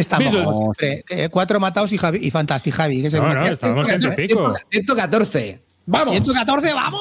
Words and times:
Estamos 0.00 0.56
siempre. 0.56 1.04
eh, 1.08 1.28
cuatro 1.30 1.58
matados 1.60 1.92
y, 1.92 1.98
Javi, 1.98 2.18
y 2.22 2.30
Fantastic 2.30 2.74
Javi. 2.74 3.00
Que 3.02 3.08
es 3.08 3.14
el 3.14 3.20
No, 3.22 3.34
no, 3.34 4.14
pico. 4.16 4.52
114. 4.70 5.62
¡Vamos! 5.86 6.14
114, 6.14 6.72
¡vamos! 6.74 7.00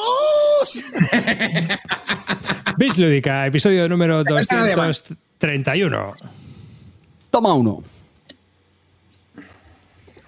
Bis 2.78 2.98
Lúdica, 2.98 3.48
episodio 3.48 3.90
número 3.90 4.20
Me 4.24 4.32
cuesta 4.32 4.58
nadie 4.58 4.76
más. 4.76 5.04
231. 5.40 6.14
Toma 7.32 7.54
uno. 7.54 7.82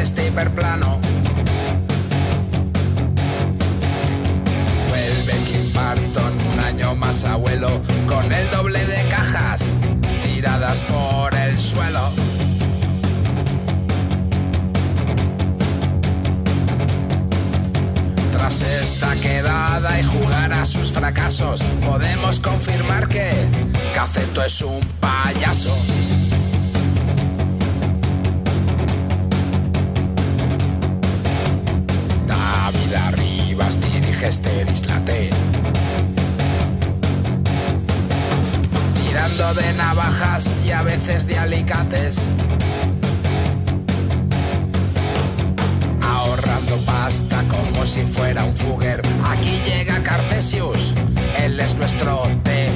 Este 0.00 0.28
hiperplano. 0.28 0.98
Vuelve 4.88 5.32
Kim 5.46 5.72
Barton, 5.72 6.32
un 6.52 6.60
año 6.60 6.94
más 6.94 7.24
abuelo, 7.24 7.80
con 8.06 8.32
el 8.32 8.50
doble 8.50 8.84
de 8.86 9.04
cajas 9.08 9.74
tiradas 10.22 10.84
por 10.84 11.34
el 11.34 11.58
suelo. 11.58 12.10
Tras 18.36 18.62
esta 18.62 19.14
quedada 19.16 20.00
y 20.00 20.04
jugar 20.04 20.52
a 20.52 20.64
sus 20.64 20.92
fracasos, 20.92 21.62
podemos 21.84 22.40
confirmar 22.40 23.08
que 23.08 23.30
Caceto 23.94 24.44
es 24.44 24.62
un 24.62 24.80
payaso. 25.00 25.76
David 32.90 32.94
Arribas 32.94 33.78
dirige 33.80 34.28
este 34.28 34.64
dislate. 34.64 35.30
Tirando 38.94 39.54
de 39.54 39.72
navajas 39.74 40.50
y 40.64 40.70
a 40.70 40.82
veces 40.82 41.26
de 41.26 41.38
alicates. 41.38 42.20
ahorrando 46.00 46.76
pasta 46.86 47.42
como 47.48 47.86
si 47.86 48.02
fuera 48.02 48.44
un 48.44 48.56
fugger. 48.56 49.02
Aquí 49.30 49.60
llega 49.66 50.02
Cartesius, 50.02 50.94
él 51.38 51.58
es 51.60 51.74
nuestro 51.74 52.22
de 52.44 52.67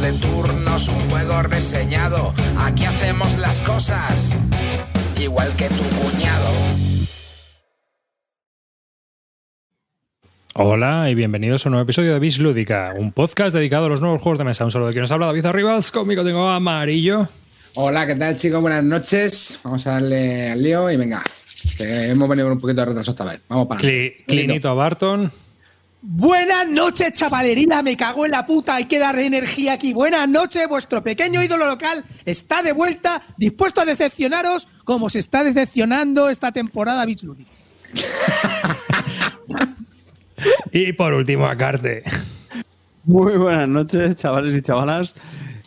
de 0.00 0.12
turnos, 0.14 0.88
un 0.88 1.10
juego 1.10 1.42
reseñado. 1.42 2.32
Aquí 2.58 2.84
hacemos 2.84 3.36
las 3.38 3.60
cosas 3.60 4.34
igual 5.20 5.50
que 5.56 5.68
tu 5.68 5.82
cuñado. 5.82 6.48
Hola 10.54 11.08
y 11.10 11.14
bienvenidos 11.14 11.64
a 11.64 11.68
un 11.68 11.72
nuevo 11.72 11.84
episodio 11.84 12.12
de 12.12 12.18
Bis 12.18 12.38
Lúdica, 12.38 12.92
un 12.96 13.12
podcast 13.12 13.54
dedicado 13.54 13.86
a 13.86 13.88
los 13.88 14.00
nuevos 14.00 14.20
juegos 14.22 14.38
de 14.38 14.44
mesa. 14.44 14.64
Un 14.64 14.70
saludo 14.70 14.88
de 14.88 14.94
quien 14.94 15.02
nos 15.02 15.10
habla 15.10 15.26
David 15.26 15.46
Arribas, 15.46 15.90
conmigo 15.90 16.24
tengo 16.24 16.48
a 16.48 16.56
Amarillo. 16.56 17.28
Hola, 17.74 18.06
¿qué 18.06 18.14
tal, 18.16 18.36
chicos? 18.36 18.60
Buenas 18.60 18.84
noches. 18.84 19.58
Vamos 19.62 19.86
a 19.86 19.92
darle 19.92 20.50
al 20.50 20.62
lío 20.62 20.90
y 20.90 20.96
venga. 20.96 21.22
Que 21.76 22.10
hemos 22.10 22.28
venido 22.28 22.46
con 22.46 22.54
un 22.54 22.60
poquito 22.60 22.80
de 22.80 22.86
retraso 22.86 23.12
esta 23.12 23.24
vez. 23.24 23.40
Vamos 23.48 23.66
para 23.66 23.80
Cli-. 23.80 24.24
Clinito 24.26 24.68
a 24.68 24.74
Barton. 24.74 25.32
Buenas 26.04 26.68
noches, 26.68 27.12
chavalería, 27.12 27.80
me 27.80 27.96
cago 27.96 28.24
en 28.24 28.32
la 28.32 28.44
puta, 28.44 28.74
hay 28.74 28.86
que 28.86 28.98
dar 28.98 29.16
energía 29.20 29.74
aquí. 29.74 29.92
Buenas 29.92 30.28
noches, 30.28 30.66
vuestro 30.68 31.00
pequeño 31.00 31.40
ídolo 31.40 31.64
local 31.64 32.04
está 32.24 32.60
de 32.60 32.72
vuelta, 32.72 33.22
dispuesto 33.36 33.80
a 33.80 33.84
decepcionaros 33.84 34.66
como 34.82 35.08
se 35.10 35.20
está 35.20 35.44
decepcionando 35.44 36.28
esta 36.28 36.50
temporada 36.50 37.06
Beach. 37.06 37.24
Y 40.72 40.92
por 40.94 41.12
último 41.12 41.46
a 41.46 41.56
Carte. 41.56 42.02
Muy 43.04 43.36
buenas 43.36 43.68
noches, 43.68 44.16
chavales 44.16 44.56
y 44.56 44.62
chavalas. 44.62 45.14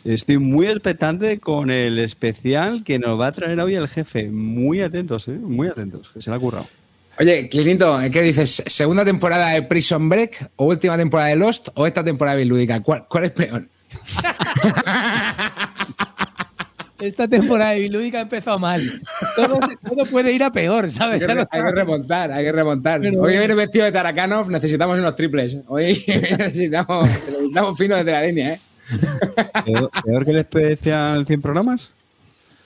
Estoy 0.04 0.38
muy 0.38 0.68
expectante 0.68 1.40
con 1.40 1.70
el 1.70 1.98
especial 1.98 2.84
que 2.84 3.00
nos 3.00 3.18
va 3.18 3.28
a 3.28 3.32
traer 3.32 3.58
hoy 3.62 3.76
el 3.76 3.88
jefe. 3.88 4.30
Muy 4.30 4.82
atentos, 4.82 5.30
¿eh? 5.30 5.32
Muy 5.32 5.70
atentos, 5.70 6.10
que 6.10 6.22
se 6.22 6.30
le 6.30 6.36
ha 6.36 6.40
currado. 6.40 6.68
Oye, 7.18 7.48
Clinito, 7.50 7.98
¿qué 8.12 8.22
dices? 8.22 8.62
¿Segunda 8.66 9.06
temporada 9.06 9.50
de 9.52 9.62
Prison 9.64 10.10
Break 10.10 10.52
o 10.58 10.66
última 10.66 10.98
temporada 10.98 11.30
de 11.30 11.38
Lost 11.38 11.70
o 11.76 11.88
esta 11.88 12.04
temporada 12.04 12.36
de 12.38 12.44
Bilúdica? 12.44 12.82
¿Cuál, 12.84 13.06
cuál 13.08 13.26
es 13.26 13.32
peor? 13.32 13.68
Esta 16.98 17.28
temporada 17.28 17.72
de 17.72 17.82
Beach 17.82 17.92
Lúdica 17.92 18.20
ha 18.20 18.22
empezado 18.22 18.58
mal. 18.58 18.82
Todo, 19.36 19.60
todo 19.88 20.06
puede 20.06 20.32
ir 20.32 20.42
a 20.44 20.52
peor, 20.52 20.86
Hay 20.86 20.92
¿sabes? 20.92 21.24
que, 21.26 21.32
hay 21.52 21.62
que 21.62 21.72
remontar, 21.72 22.32
hay 22.32 22.44
que 22.46 22.52
remontar. 22.54 23.02
Pero- 23.02 23.22
Hoy 23.22 23.38
viene 23.38 23.54
vestido 23.54 23.84
de 23.86 23.92
Tarakanov, 23.92 24.50
necesitamos 24.50 24.98
unos 24.98 25.14
triples. 25.16 25.58
Hoy 25.68 26.04
necesitamos, 26.08 27.08
necesitamos 27.08 27.78
fino 27.78 27.98
desde 27.98 28.12
la 28.12 28.22
línea, 28.24 28.54
¿eh? 28.54 28.60
¿Peor, 29.66 29.92
peor 30.06 30.26
que 30.26 30.32
el 30.32 30.38
especial 30.38 31.26
100 31.28 31.42
programas? 31.42 31.92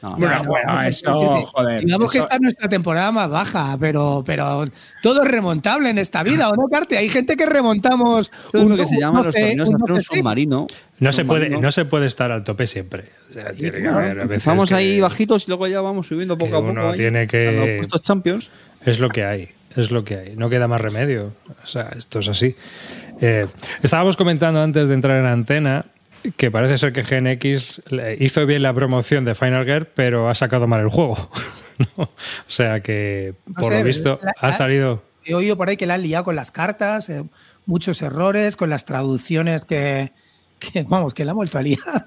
No, 0.02 0.16
Bueno, 0.16 0.44
bueno, 0.46 0.82
eso, 0.84 1.42
joder. 1.44 1.84
Digamos 1.84 2.10
que 2.12 2.20
eso- 2.20 2.26
esta 2.28 2.36
es 2.36 2.42
nuestra 2.42 2.70
temporada 2.70 3.12
más 3.12 3.30
baja, 3.30 3.76
pero, 3.78 4.24
pero 4.26 4.64
todo 5.04 5.24
es 5.24 5.30
remontable 5.30 5.90
en 5.90 5.98
esta 5.98 6.24
vida, 6.24 6.50
¿o 6.50 6.56
no, 6.56 6.70
Carte? 6.70 6.98
Hay 6.98 7.10
gente 7.10 7.36
que 7.36 7.46
remontamos. 7.46 8.32
Esto 8.46 8.60
es 8.60 8.64
lo 8.70 8.78
que 8.78 8.86
se 8.86 8.96
un 8.96 9.02
llama 9.02 9.18
los 9.24 9.26
12, 9.36 9.40
torneos 9.48 9.68
un 9.70 9.76
hacer 9.76 9.84
un 9.92 9.96
12 9.98 10.02
submarino. 10.16 10.68
No 11.00 11.12
se, 11.12 11.26
puede, 11.26 11.50
no 11.50 11.72
se 11.72 11.84
puede 11.86 12.06
estar 12.06 12.32
al 12.32 12.46
tope 12.46 12.66
siempre. 12.66 13.06
O 13.30 13.34
sea, 13.34 13.52
tiene 13.54 13.82
que 13.82 13.88
haber 13.90 14.04
a 14.12 14.14
veces 14.14 14.22
empezamos 14.24 14.70
que- 14.70 14.76
ahí 14.76 15.02
bajitos 15.02 15.46
y 15.48 15.52
luego 15.52 15.68
ya 15.68 15.82
vamos 15.82 16.08
subiendo 16.08 16.38
que 16.38 16.46
poco 16.46 16.58
a 16.58 16.60
poco. 16.62 16.72
uno 16.72 16.90
ahí 16.92 16.98
tiene 16.98 17.28
que- 17.28 17.80
a 17.84 17.88
los 17.92 18.02
champions. 18.02 18.52
Es 18.86 19.00
lo 19.02 19.10
que 19.10 19.26
hay, 19.26 19.50
es 19.76 19.92
lo 19.92 20.06
que 20.06 20.16
hay. 20.16 20.36
No 20.38 20.50
queda 20.50 20.70
más 20.70 20.80
remedio. 20.80 21.34
O 21.62 21.68
sea, 21.68 21.90
esto 21.98 22.20
es 22.20 22.30
así. 22.30 22.56
Eh, 23.20 23.48
estábamos 23.84 24.16
comentando 24.16 24.62
antes 24.62 24.88
de 24.88 24.94
entrar 24.94 25.18
en 25.20 25.26
antena 25.26 25.86
que 26.38 26.52
parece 26.52 26.78
ser 26.78 26.94
que 26.94 27.02
GNX 27.04 27.82
hizo 28.20 28.46
bien 28.46 28.64
la 28.64 28.74
promoción 28.74 29.26
de 29.26 29.36
Final 29.36 29.66
Gear, 29.66 29.90
pero 29.94 30.30
ha 30.30 30.36
sacado 30.36 30.68
mal 30.68 30.82
el 30.82 30.90
juego. 30.90 31.30
¿no? 31.98 32.04
O 32.04 32.10
sea 32.48 32.82
que, 32.82 33.36
No 33.48 33.54
por 33.62 33.72
sé, 33.72 33.80
lo 33.80 33.84
visto, 33.86 34.20
la- 34.22 34.34
ha 34.40 34.52
salido. 34.52 35.04
He 35.26 35.34
oído 35.34 35.58
por 35.58 35.70
ahí 35.70 35.78
que 35.78 35.86
la 35.86 35.96
han 35.96 36.02
liado 36.04 36.24
con 36.24 36.36
las 36.36 36.50
cartas, 36.52 37.10
eh, 37.10 37.24
muchos 37.66 38.02
errores, 38.02 38.56
con 38.56 38.70
las 38.70 38.86
traducciones 38.86 39.64
que, 39.66 40.12
que, 40.60 40.84
vamos, 40.84 41.14
que 41.14 41.24
la 41.26 41.32
han 41.32 41.38
vuelto 41.38 41.58
a 41.58 41.62
liar. 41.62 42.06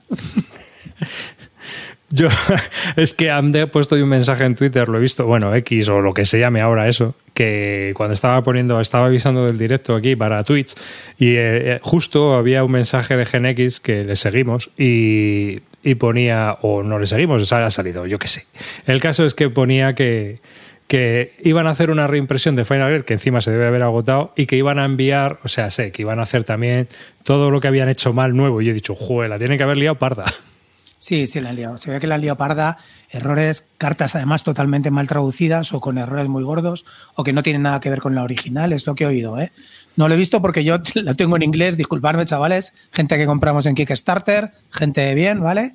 Yo, 2.12 2.28
es 2.97 3.15
que 3.15 3.31
han 3.31 3.53
puesto 3.73 3.97
un 3.97 4.09
mensaje 4.09 4.45
en 4.45 4.55
Twitter, 4.55 4.89
lo 4.89 4.99
he 4.99 5.00
visto, 5.00 5.27
bueno, 5.27 5.55
X 5.55 5.89
o 5.89 6.03
lo 6.03 6.12
que 6.12 6.27
se 6.27 6.39
llame 6.39 6.61
ahora 6.61 6.87
eso, 6.87 7.15
que 7.33 7.95
cuando 7.97 8.12
estaba 8.12 8.45
poniendo, 8.45 8.78
estaba 8.81 9.06
avisando 9.06 9.47
del 9.47 9.56
directo 9.56 9.95
aquí 9.95 10.15
para 10.15 10.45
Twitch 10.45 10.75
y 11.19 11.31
eh, 11.31 11.75
eh, 11.75 11.78
justo 11.81 12.34
había 12.34 12.65
un 12.65 12.72
mensaje 12.72 13.17
de 13.17 13.25
GenX 13.25 13.81
que 13.81 14.05
le 14.05 14.15
seguimos 14.17 14.71
y, 14.77 15.61
y 15.83 15.95
ponía, 15.95 16.59
o 16.61 16.83
no 16.83 16.99
le 16.99 17.06
seguimos, 17.06 17.41
o 17.41 17.47
sea, 17.47 17.65
ha 17.65 17.71
salido, 17.71 18.06
yo 18.06 18.19
qué 18.19 18.28
sé. 18.28 18.45
El 18.87 19.01
caso 19.01 19.25
es 19.25 19.33
que 19.33 19.49
ponía 19.49 19.95
que, 19.95 20.41
que 20.89 21.33
iban 21.43 21.67
a 21.67 21.71
hacer 21.71 21.91
una 21.91 22.06
reimpresión 22.06 22.56
de 22.56 22.67
Final 22.67 22.91
Gear 22.91 23.05
que 23.06 23.15
encima 23.15 23.41
se 23.41 23.51
debe 23.51 23.67
haber 23.67 23.83
agotado 23.83 24.34
y 24.36 24.45
que 24.45 24.57
iban 24.57 24.78
a 24.78 24.84
enviar, 24.84 25.39
o 25.45 25.48
sea, 25.48 25.71
sé 25.71 25.92
que 25.92 26.03
iban 26.03 26.19
a 26.19 26.25
hacer 26.25 26.45
también 26.45 26.89
todo 27.22 27.51
lo 27.51 27.60
que 27.60 27.69
habían 27.69 27.89
hecho 27.89 28.13
mal 28.13 28.36
nuevo 28.36 28.60
y 28.60 28.66
yo 28.66 28.72
he 28.72 28.75
dicho, 28.75 28.95
joder, 28.95 29.31
la 29.31 29.39
tienen 29.39 29.57
que 29.57 29.65
haber 29.65 29.78
liado 29.78 29.97
parda. 29.97 30.27
Sí, 31.03 31.27
sí, 31.27 31.41
la 31.41 31.49
han 31.49 31.57
liado. 31.57 31.78
Se 31.78 31.91
ve 31.91 31.99
que 31.99 32.07
la 32.07 32.15
han 32.15 32.21
liado 32.21 32.37
parda. 32.37 32.78
Errores, 33.10 33.66
cartas 33.77 34.15
además 34.15 34.45
totalmente 34.45 34.93
mal 34.93 35.09
traducidas 35.09 35.72
o 35.72 35.81
con 35.81 35.99
errores 35.99 36.28
muy 36.28 36.45
gordos 36.45 36.84
o 37.16 37.25
que 37.25 37.33
no 37.33 37.43
tienen 37.43 37.63
nada 37.63 37.81
que 37.81 37.91
ver 37.91 38.01
con 38.01 38.15
la 38.15 38.22
original, 38.22 38.72
es 38.72 38.87
lo 38.87 38.95
que 38.95 39.03
he 39.03 39.07
oído. 39.09 39.37
¿eh? 39.41 39.51
No 39.97 40.07
lo 40.07 40.15
he 40.15 40.16
visto 40.16 40.41
porque 40.41 40.63
yo 40.63 40.78
la 40.95 41.15
tengo 41.15 41.34
en 41.34 41.43
inglés, 41.43 41.77
disculpadme 41.77 42.25
chavales, 42.25 42.72
gente 42.93 43.19
que 43.19 43.27
compramos 43.27 43.66
en 43.66 43.75
Kickstarter, 43.75 44.53
gente 44.71 45.01
de 45.01 45.16
bien, 45.16 45.41
¿vale? 45.41 45.75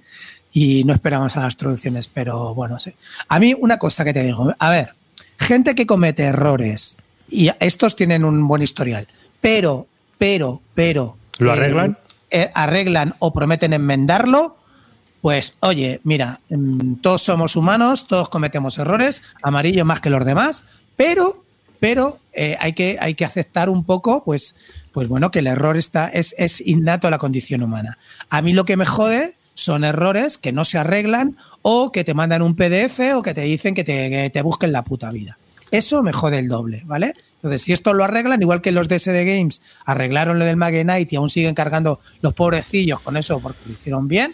Y 0.54 0.86
no 0.86 0.94
esperamos 0.94 1.36
a 1.36 1.42
las 1.42 1.58
traducciones, 1.58 2.08
pero 2.08 2.56
bueno, 2.56 2.80
sí. 2.80 2.94
A 3.28 3.38
mí 3.38 3.54
una 3.54 3.78
cosa 3.78 4.06
que 4.06 4.14
te 4.14 4.24
digo, 4.24 4.56
a 4.58 4.70
ver, 4.70 4.94
gente 5.38 5.76
que 5.76 5.86
comete 5.86 6.24
errores 6.24 6.96
y 7.28 7.50
estos 7.60 7.98
tienen 7.98 8.24
un 8.24 8.48
buen 8.48 8.62
historial, 8.62 9.10
pero, 9.42 9.88
pero, 10.18 10.62
pero... 10.74 11.18
¿Lo 11.38 11.50
eh, 11.50 11.52
arreglan? 11.52 11.98
eh, 12.30 12.50
arreglan 12.56 13.16
o 13.20 13.34
prometen 13.34 13.74
enmendarlo, 13.74 14.58
pues 15.22 15.56
oye, 15.60 16.00
mira, 16.04 16.40
mm, 16.50 16.96
todos 16.96 17.22
somos 17.22 17.56
humanos, 17.56 18.08
todos 18.08 18.30
cometemos 18.30 18.78
errores, 18.78 19.24
amarillo 19.42 19.86
más 19.86 20.02
que 20.02 20.10
los 20.10 20.26
demás, 20.26 20.64
pero 20.96 21.44
pero 21.80 22.20
eh, 22.34 22.58
hay, 22.60 22.74
que, 22.74 22.98
hay 23.00 23.14
que 23.14 23.26
aceptar 23.26 23.70
un 23.70 23.84
poco, 23.84 24.24
pues, 24.24 24.56
pues 24.92 25.08
bueno, 25.08 25.32
que 25.32 25.40
el 25.40 25.48
error 25.48 25.78
está, 25.78 26.10
es, 26.10 26.34
es 26.38 26.66
innato 26.66 27.08
a 27.08 27.12
la 27.12 27.18
condición 27.18 27.64
humana. 27.64 27.98
A 28.30 28.42
mí 28.42 28.54
lo 28.54 28.66
que 28.66 28.78
me 28.78 28.86
jode 28.86 29.36
son 29.54 29.84
errores 29.84 30.38
que 30.38 30.52
no 30.52 30.66
se 30.66 30.78
arreglan 30.78 31.38
o 31.62 31.92
que 31.92 32.04
te 32.04 32.14
mandan 32.14 32.42
un 32.42 32.56
PDF 32.56 33.00
o 33.16 33.22
que 33.22 33.34
te 33.34 33.42
dicen 33.42 33.76
que 33.76 33.84
te, 33.84 34.32
que 34.32 34.42
busquen 34.42 34.72
la 34.72 34.84
puta 34.84 35.12
vida. 35.12 35.38
Eso 35.72 36.04
me 36.04 36.14
jode 36.14 36.40
el 36.40 36.48
doble, 36.48 36.84
¿vale? 36.86 37.14
Entonces, 37.36 37.62
si 37.62 37.74
esto 37.74 37.94
lo 37.94 38.04
arreglan, 38.04 38.42
igual 38.42 38.62
que 38.62 38.72
los 38.72 38.88
de 38.88 39.00
SD 39.00 39.26
Games 39.26 39.62
arreglaron 39.86 40.40
lo 40.40 40.46
del 40.46 40.56
Magenite 40.56 41.08
y 41.12 41.16
aún 41.18 41.30
siguen 41.30 41.54
cargando 41.54 42.00
los 42.22 42.34
pobrecillos 42.34 43.00
con 43.02 43.18
eso 43.18 43.40
porque 43.40 43.60
lo 43.66 43.74
hicieron 43.74 44.08
bien, 44.08 44.34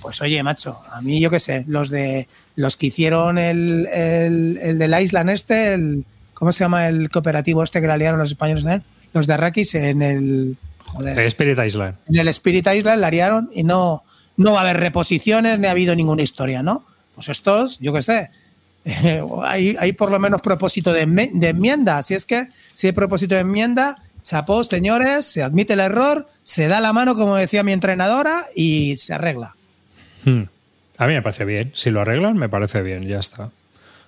pues 0.00 0.20
oye, 0.20 0.42
macho, 0.42 0.80
a 0.90 1.00
mí 1.02 1.20
yo 1.20 1.30
qué 1.30 1.38
sé, 1.40 1.64
los 1.68 1.90
de 1.90 2.28
los 2.56 2.76
que 2.76 2.86
hicieron 2.86 3.38
el, 3.38 3.86
el, 3.92 4.58
el 4.62 4.78
del 4.78 5.00
Island 5.02 5.30
este, 5.30 5.74
el, 5.74 6.04
¿cómo 6.34 6.52
se 6.52 6.64
llama 6.64 6.88
el 6.88 7.10
cooperativo 7.10 7.62
este 7.62 7.80
que 7.80 7.86
la 7.86 7.96
liaron 7.96 8.18
los 8.20 8.30
españoles? 8.30 8.64
¿eh? 8.66 8.80
Los 9.12 9.26
de 9.26 9.34
Arrakis 9.34 9.74
en 9.74 10.02
el 10.02 10.56
joder, 10.86 11.18
Eh, 11.18 11.26
Spirit 11.26 11.58
Island. 11.64 11.96
en 12.08 12.16
el 12.18 12.28
Spirit 12.28 12.66
Island 12.66 13.00
la 13.00 13.10
liaron 13.10 13.50
y 13.54 13.62
no, 13.62 14.02
no 14.36 14.52
va 14.52 14.58
a 14.58 14.62
haber 14.62 14.78
reposiciones 14.78 15.58
ni 15.58 15.66
ha 15.66 15.70
habido 15.72 15.94
ninguna 15.94 16.22
historia, 16.22 16.62
¿no? 16.62 16.84
Pues 17.14 17.28
estos, 17.28 17.78
yo 17.80 17.92
qué 17.92 18.02
sé, 18.02 18.30
hay, 19.44 19.76
hay 19.78 19.92
por 19.92 20.10
lo 20.10 20.18
menos 20.18 20.40
propósito 20.40 20.92
de 20.92 21.02
enmienda. 21.02 22.02
Si 22.02 22.14
es 22.14 22.24
que 22.26 22.48
si 22.74 22.86
hay 22.88 22.92
propósito 22.92 23.34
de 23.34 23.42
enmienda, 23.42 24.02
chapó, 24.22 24.64
señores, 24.64 25.26
se 25.26 25.42
admite 25.42 25.72
el 25.74 25.80
error, 25.80 26.26
se 26.42 26.68
da 26.68 26.80
la 26.80 26.92
mano, 26.92 27.14
como 27.14 27.36
decía 27.36 27.62
mi 27.62 27.72
entrenadora, 27.72 28.46
y 28.54 28.96
se 28.96 29.14
arregla. 29.14 29.54
Hmm. 30.24 30.42
A 30.98 31.06
mí 31.06 31.14
me 31.14 31.22
parece 31.22 31.44
bien. 31.44 31.72
Si 31.74 31.90
lo 31.90 32.02
arreglan, 32.02 32.36
me 32.36 32.48
parece 32.48 32.82
bien, 32.82 33.06
ya 33.06 33.18
está. 33.18 33.50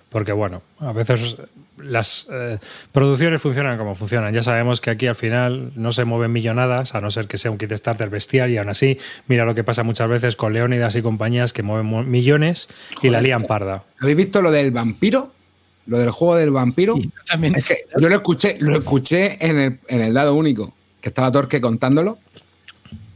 Porque 0.09 0.31
bueno, 0.31 0.61
a 0.79 0.93
veces 0.93 1.37
las 1.77 2.27
eh, 2.31 2.59
producciones 2.91 3.41
funcionan 3.41 3.79
como 3.79 3.95
funcionan. 3.95 4.31
Ya 4.31 4.43
sabemos 4.43 4.79
que 4.79 4.91
aquí 4.91 5.07
al 5.07 5.15
final 5.15 5.71
no 5.75 5.91
se 5.91 6.05
mueven 6.05 6.31
millonadas, 6.31 6.93
a 6.93 7.01
no 7.01 7.09
ser 7.09 7.25
que 7.25 7.37
sea 7.37 7.49
un 7.49 7.57
kit 7.57 7.71
starter 7.73 8.11
bestial, 8.11 8.51
y 8.51 8.59
aún 8.59 8.69
así, 8.69 8.99
mira 9.27 9.43
lo 9.43 9.55
que 9.55 9.63
pasa 9.63 9.81
muchas 9.81 10.07
veces 10.07 10.35
con 10.35 10.53
Leónidas 10.53 10.95
y 10.95 11.01
compañías 11.01 11.51
que 11.51 11.63
mueven 11.63 12.11
millones 12.11 12.69
y 13.01 13.09
la 13.09 13.21
lían 13.21 13.41
parda. 13.45 13.85
¿Habéis 13.99 14.17
visto 14.17 14.43
lo 14.43 14.51
del 14.51 14.69
vampiro? 14.69 15.33
Lo 15.87 15.97
del 15.97 16.11
juego 16.11 16.35
del 16.35 16.51
vampiro. 16.51 16.95
Sí, 16.95 17.09
también. 17.25 17.55
Es 17.55 17.65
que 17.65 17.77
yo 17.99 18.07
lo 18.07 18.15
escuché, 18.15 18.57
lo 18.59 18.77
escuché 18.77 19.43
en 19.43 19.59
el, 19.59 19.79
en 19.87 20.01
el 20.01 20.13
dado 20.13 20.35
único, 20.35 20.75
que 21.01 21.09
estaba 21.09 21.31
Torque 21.31 21.59
contándolo. 21.59 22.19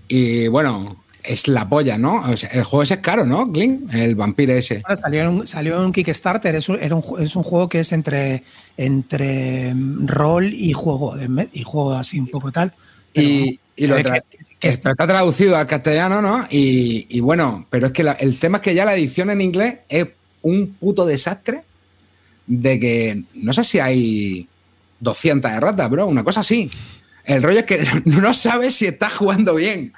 Y 0.08 0.48
bueno, 0.48 1.04
es 1.28 1.48
la 1.48 1.68
polla, 1.68 1.98
¿no? 1.98 2.22
O 2.22 2.38
sea, 2.38 2.50
el 2.50 2.64
juego 2.64 2.84
ese 2.84 2.96
es 2.96 3.00
caro, 3.02 3.26
¿no, 3.26 3.46
Glyn? 3.48 3.88
El 3.92 4.16
vampiro 4.16 4.54
ese. 4.54 4.82
Bueno, 4.86 5.02
salió, 5.02 5.22
en, 5.22 5.28
un- 5.28 5.48
salió 5.48 5.76
en 5.78 5.86
un 5.86 5.92
Kickstarter, 5.92 6.56
es 6.56 6.70
un, 6.70 6.78
es 7.20 7.36
un 7.36 7.44
juego 7.44 7.68
que 7.70 7.80
es 7.82 7.92
entre, 7.92 8.44
entre 8.78 9.74
mm, 9.74 10.08
rol 10.08 10.54
y 10.54 10.74
juego, 10.74 11.16
y 11.54 11.64
juego 11.64 11.94
así 11.94 12.20
un 12.20 12.28
poco 12.28 12.52
tal. 12.52 12.74
Y, 13.14 13.60
y 13.76 13.88
lo 13.88 13.98
tra- 14.00 14.22
que- 14.30 14.38
que 14.60 14.68
está 14.70 14.94
traducido 14.96 15.56
al 15.58 15.68
castellano, 15.68 16.22
¿no? 16.22 16.46
Y, 16.50 17.08
y 17.10 17.20
bueno, 17.20 17.66
pero 17.70 17.88
es 17.88 17.94
que 17.94 18.04
la- 18.04 18.14
el 18.14 18.40
tema 18.40 18.58
es 18.58 18.64
que 18.64 18.76
ya 18.76 18.86
la 18.86 18.96
edición 18.96 19.30
en 19.30 19.42
inglés 19.42 19.76
es 19.90 20.08
un 20.44 20.76
puto 20.80 21.06
desastre 21.06 21.62
de 22.46 22.80
que 22.80 23.24
no 23.34 23.52
sé 23.54 23.64
si 23.64 23.80
hay 23.80 24.48
200 25.00 25.52
erratas, 25.52 25.90
bro, 25.90 26.06
una 26.08 26.24
cosa 26.24 26.40
así. 26.42 26.70
El 27.28 27.44
rollo 27.44 27.60
es 27.60 27.66
que 27.66 27.86
no 28.06 28.34
sabes 28.34 28.74
si 28.76 28.86
estás 28.88 29.14
jugando 29.14 29.54
bien. 29.56 29.94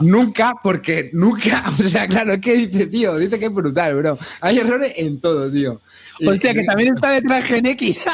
Nunca, 0.00 0.54
porque 0.62 1.10
nunca, 1.12 1.62
o 1.78 1.82
sea, 1.82 2.06
claro, 2.08 2.32
es 2.32 2.40
que 2.40 2.54
dice, 2.54 2.86
tío, 2.86 3.16
dice 3.16 3.38
que 3.38 3.46
es 3.46 3.54
brutal, 3.54 3.94
bro. 3.96 4.18
Hay 4.40 4.58
errores 4.58 4.92
en 4.96 5.20
todo, 5.20 5.50
tío. 5.50 5.80
Hostia, 6.26 6.52
que 6.52 6.64
también 6.64 6.94
está 6.94 7.10
detrás 7.10 7.44
Gen 7.44 7.64
X. 7.66 8.00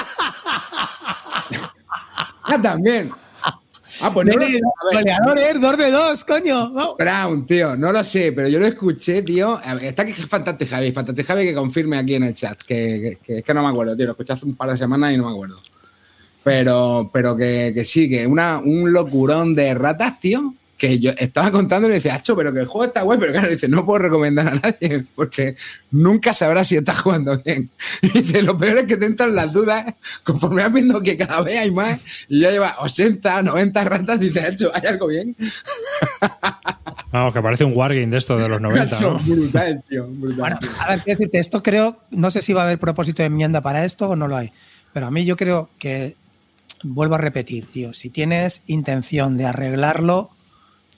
Ah, 2.50 2.60
también. 2.62 3.10
Ah, 4.00 4.10
pues 4.12 4.26
no. 4.26 4.32
Goleadores, 4.92 5.60
dos 5.60 5.76
de 5.76 5.90
dos, 5.90 6.24
coño. 6.24 6.72
Vamos. 6.72 6.96
Brown, 6.96 7.46
tío, 7.46 7.76
no 7.76 7.92
lo 7.92 8.02
sé, 8.02 8.32
pero 8.32 8.48
yo 8.48 8.58
lo 8.58 8.66
escuché, 8.66 9.22
tío. 9.22 9.60
Ver, 9.74 9.84
Está 9.84 10.02
aquí 10.02 10.12
Fantastic 10.12 10.68
Javi, 10.68 10.92
Fantastic 10.92 11.26
Javi 11.26 11.44
que 11.44 11.54
confirme 11.54 11.98
aquí 11.98 12.14
en 12.14 12.22
el 12.22 12.34
chat, 12.34 12.58
que, 12.62 13.00
que- 13.02 13.18
que 13.22 13.38
es 13.38 13.44
que 13.44 13.52
no 13.54 13.62
me 13.62 13.68
acuerdo, 13.68 13.96
tío, 13.96 14.06
lo 14.06 14.12
escuché 14.12 14.32
hace 14.32 14.46
un 14.46 14.56
par 14.56 14.70
de 14.70 14.78
semanas 14.78 15.12
y 15.12 15.18
no 15.18 15.26
me 15.26 15.32
acuerdo. 15.32 15.60
Pero, 16.48 17.10
pero 17.12 17.36
que, 17.36 17.72
que 17.74 17.84
sí, 17.84 18.08
que 18.08 18.26
una, 18.26 18.58
un 18.58 18.90
locurón 18.90 19.54
de 19.54 19.74
ratas, 19.74 20.18
tío, 20.18 20.54
que 20.78 20.98
yo 21.00 21.10
estaba 21.18 21.50
contando 21.50 21.88
y 21.88 21.90
le 21.90 21.94
decía, 21.96 22.14
Acho, 22.14 22.34
pero 22.36 22.54
que 22.54 22.60
el 22.60 22.66
juego 22.66 22.86
está 22.86 23.02
guay, 23.02 23.18
pero 23.18 23.32
claro, 23.32 23.48
dice, 23.50 23.68
no 23.68 23.84
puedo 23.84 23.98
recomendar 23.98 24.48
a 24.48 24.54
nadie 24.54 25.04
porque 25.14 25.56
nunca 25.90 26.32
sabrás 26.32 26.68
si 26.68 26.76
estás 26.76 27.00
jugando 27.00 27.36
bien. 27.44 27.68
Y 28.02 28.08
dice, 28.20 28.42
lo 28.42 28.56
peor 28.56 28.78
es 28.78 28.86
que 28.86 28.96
te 28.96 29.04
entran 29.04 29.34
las 29.34 29.52
dudas 29.52 29.84
conforme 30.22 30.62
vas 30.62 30.72
viendo 30.72 31.02
que 31.02 31.18
cada 31.18 31.42
vez 31.42 31.58
hay 31.58 31.70
más 31.70 32.00
y 32.28 32.40
ya 32.40 32.50
lleva 32.50 32.76
80, 32.78 33.42
90 33.42 33.84
ratas, 33.84 34.20
dice, 34.20 34.40
Acho, 34.40 34.70
¿hay 34.72 34.86
algo 34.86 35.08
bien? 35.08 35.36
Vamos, 37.12 37.34
que 37.34 37.42
parece 37.42 37.64
un 37.64 37.76
wargame 37.76 38.06
de 38.06 38.16
esto 38.16 38.38
de 38.38 38.48
los 38.48 38.60
90, 38.60 38.84
Nacho, 38.84 39.12
¿no? 39.12 39.18
brutal, 39.18 39.84
tío, 39.86 40.06
brutal. 40.06 40.38
Bueno, 40.38 40.58
a 40.78 40.90
ver, 40.90 41.02
quiero 41.02 41.18
decirte, 41.18 41.38
esto 41.40 41.62
creo, 41.62 42.00
no 42.10 42.30
sé 42.30 42.40
si 42.40 42.54
va 42.54 42.62
a 42.62 42.64
haber 42.64 42.78
propósito 42.78 43.22
de 43.22 43.26
enmienda 43.26 43.60
para 43.60 43.84
esto 43.84 44.08
o 44.08 44.16
no 44.16 44.28
lo 44.28 44.36
hay, 44.36 44.52
pero 44.92 45.06
a 45.06 45.10
mí 45.10 45.24
yo 45.24 45.36
creo 45.36 45.70
que, 45.78 46.16
vuelvo 46.82 47.14
a 47.16 47.19
repetir, 47.19 47.66
tío, 47.66 47.92
si 47.92 48.10
tienes 48.10 48.62
intención 48.66 49.36
de 49.36 49.46
arreglarlo, 49.46 50.30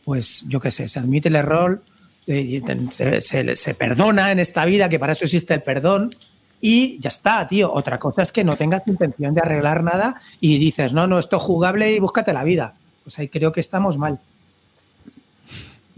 pues 0.04 0.44
yo 0.48 0.60
qué 0.60 0.70
sé, 0.70 0.88
se 0.88 0.98
admite 0.98 1.28
el 1.28 1.36
error, 1.36 1.82
eh, 2.26 2.62
se, 2.90 3.20
se- 3.20 3.56
se 3.56 3.74
perdona 3.74 4.32
en 4.32 4.38
esta 4.38 4.64
vida, 4.64 4.88
que 4.88 4.98
para 4.98 5.12
eso 5.14 5.24
existe 5.24 5.54
el 5.54 5.62
perdón, 5.62 6.14
y 6.60 6.98
ya 7.00 7.08
está, 7.08 7.46
tío. 7.48 7.72
Otra 7.72 7.98
cosa 7.98 8.22
es 8.22 8.32
que 8.32 8.44
no 8.44 8.56
tengas 8.56 8.86
intención 8.86 9.34
de 9.34 9.40
arreglar 9.40 9.82
nada 9.82 10.20
y 10.40 10.58
dices, 10.58 10.92
no, 10.92 11.06
no, 11.06 11.18
esto 11.18 11.36
es 11.36 11.42
jugable 11.42 11.92
y 11.92 12.00
búscate 12.00 12.32
la 12.34 12.44
vida. 12.44 12.74
Pues 13.02 13.18
ahí 13.18 13.28
creo 13.28 13.50
que 13.50 13.60
estamos 13.60 13.96
mal. 13.96 14.18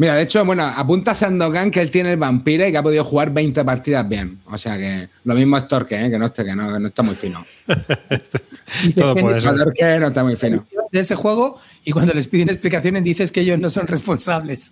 Mira, 0.02 0.16
de 0.16 0.22
hecho, 0.22 0.44
bueno, 0.44 0.64
apunta 0.64 1.14
Sandokan 1.14 1.70
que 1.70 1.80
él 1.80 1.88
tiene 1.92 2.10
el 2.10 2.16
vampiro 2.16 2.66
y 2.66 2.72
que 2.72 2.76
ha 2.76 2.82
podido 2.82 3.04
jugar 3.04 3.32
20 3.32 3.64
partidas 3.64 4.08
bien. 4.08 4.40
O 4.46 4.58
sea 4.58 4.76
que 4.76 5.08
lo 5.22 5.36
mismo 5.36 5.56
es 5.56 5.68
Torque, 5.68 5.94
¿eh? 5.94 6.10
que, 6.10 6.18
no 6.18 6.32
que, 6.32 6.56
no, 6.56 6.72
que 6.72 6.80
no 6.80 6.88
está 6.88 7.04
muy 7.04 7.14
fino. 7.14 7.46
Todo 8.96 9.14
No, 9.14 9.40
ser. 9.40 9.54
Torque 9.54 9.98
no 10.00 10.08
está 10.08 10.24
muy 10.24 10.34
fino. 10.34 10.66
De 10.92 11.00
ese 11.00 11.16
juego 11.16 11.58
y 11.84 11.90
cuando 11.90 12.12
les 12.12 12.28
piden 12.28 12.50
explicaciones 12.50 13.02
dices 13.02 13.32
que 13.32 13.40
ellos 13.40 13.58
no 13.58 13.70
son 13.70 13.86
responsables. 13.86 14.70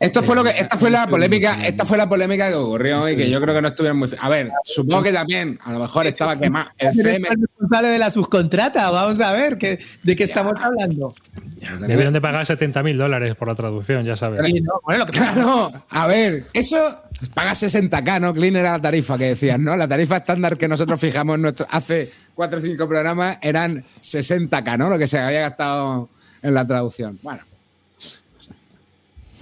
Esto 0.00 0.22
fue 0.22 0.34
lo 0.34 0.42
que, 0.42 0.50
esta 0.50 0.76
fue 0.78 0.90
la 0.90 1.06
polémica, 1.06 1.64
esta 1.64 1.84
fue 1.84 1.96
la 1.98 2.08
polémica 2.08 2.48
que 2.48 2.54
ocurrió 2.54 3.08
y 3.08 3.16
que 3.16 3.30
yo 3.30 3.40
creo 3.40 3.54
que 3.54 3.62
no 3.62 3.68
estuvieron 3.68 3.98
muy. 3.98 4.08
A 4.18 4.28
ver, 4.30 4.50
supongo 4.64 5.02
que 5.02 5.12
también, 5.12 5.58
a 5.62 5.72
lo 5.72 5.78
mejor 5.78 6.06
estaba 6.06 6.36
quemado. 6.38 6.70
El 6.78 6.90
¿Quién 6.92 7.06
es 7.06 7.12
CM. 7.12 7.28
responsable 7.28 7.88
de 7.88 7.98
la 7.98 8.10
subcontrata? 8.10 8.90
Vamos 8.90 9.20
a 9.20 9.30
ver 9.32 9.58
que, 9.58 9.78
de 10.02 10.16
qué 10.16 10.24
estamos 10.24 10.54
hablando. 10.58 11.14
Debieron 11.80 12.14
de 12.14 12.20
pagar 12.20 12.46
70 12.46 12.82
mil 12.82 12.96
dólares 12.96 13.36
por 13.36 13.48
la 13.48 13.54
traducción, 13.54 14.06
ya 14.06 14.16
sabes. 14.16 14.40
No, 14.62 14.80
bueno, 14.84 15.04
lo 15.04 15.06
que 15.06 15.18
pasa 15.18 15.34
Claro, 15.34 15.70
a 15.90 16.06
ver, 16.06 16.46
eso 16.54 16.78
paga 17.34 17.52
60k, 17.52 18.20
¿no? 18.20 18.32
Clean 18.32 18.56
era 18.56 18.72
la 18.72 18.80
tarifa 18.80 19.18
que 19.18 19.24
decían, 19.24 19.62
¿no? 19.62 19.76
La 19.76 19.86
tarifa 19.86 20.16
estándar 20.16 20.56
que 20.56 20.66
nosotros 20.66 20.98
fijamos 20.98 21.34
en 21.34 21.42
nuestro, 21.42 21.66
hace 21.70 22.10
4 22.34 22.58
o 22.58 22.62
5 22.62 22.88
programas 22.88 23.38
eran 23.42 23.84
60k, 24.00 24.78
¿no? 24.78 24.88
Lo 24.88 24.98
que 24.98 25.06
se 25.06 25.18
había 25.18 25.40
gastado 25.40 25.59
en 26.42 26.54
la 26.54 26.66
traducción. 26.66 27.18
Bueno, 27.22 27.42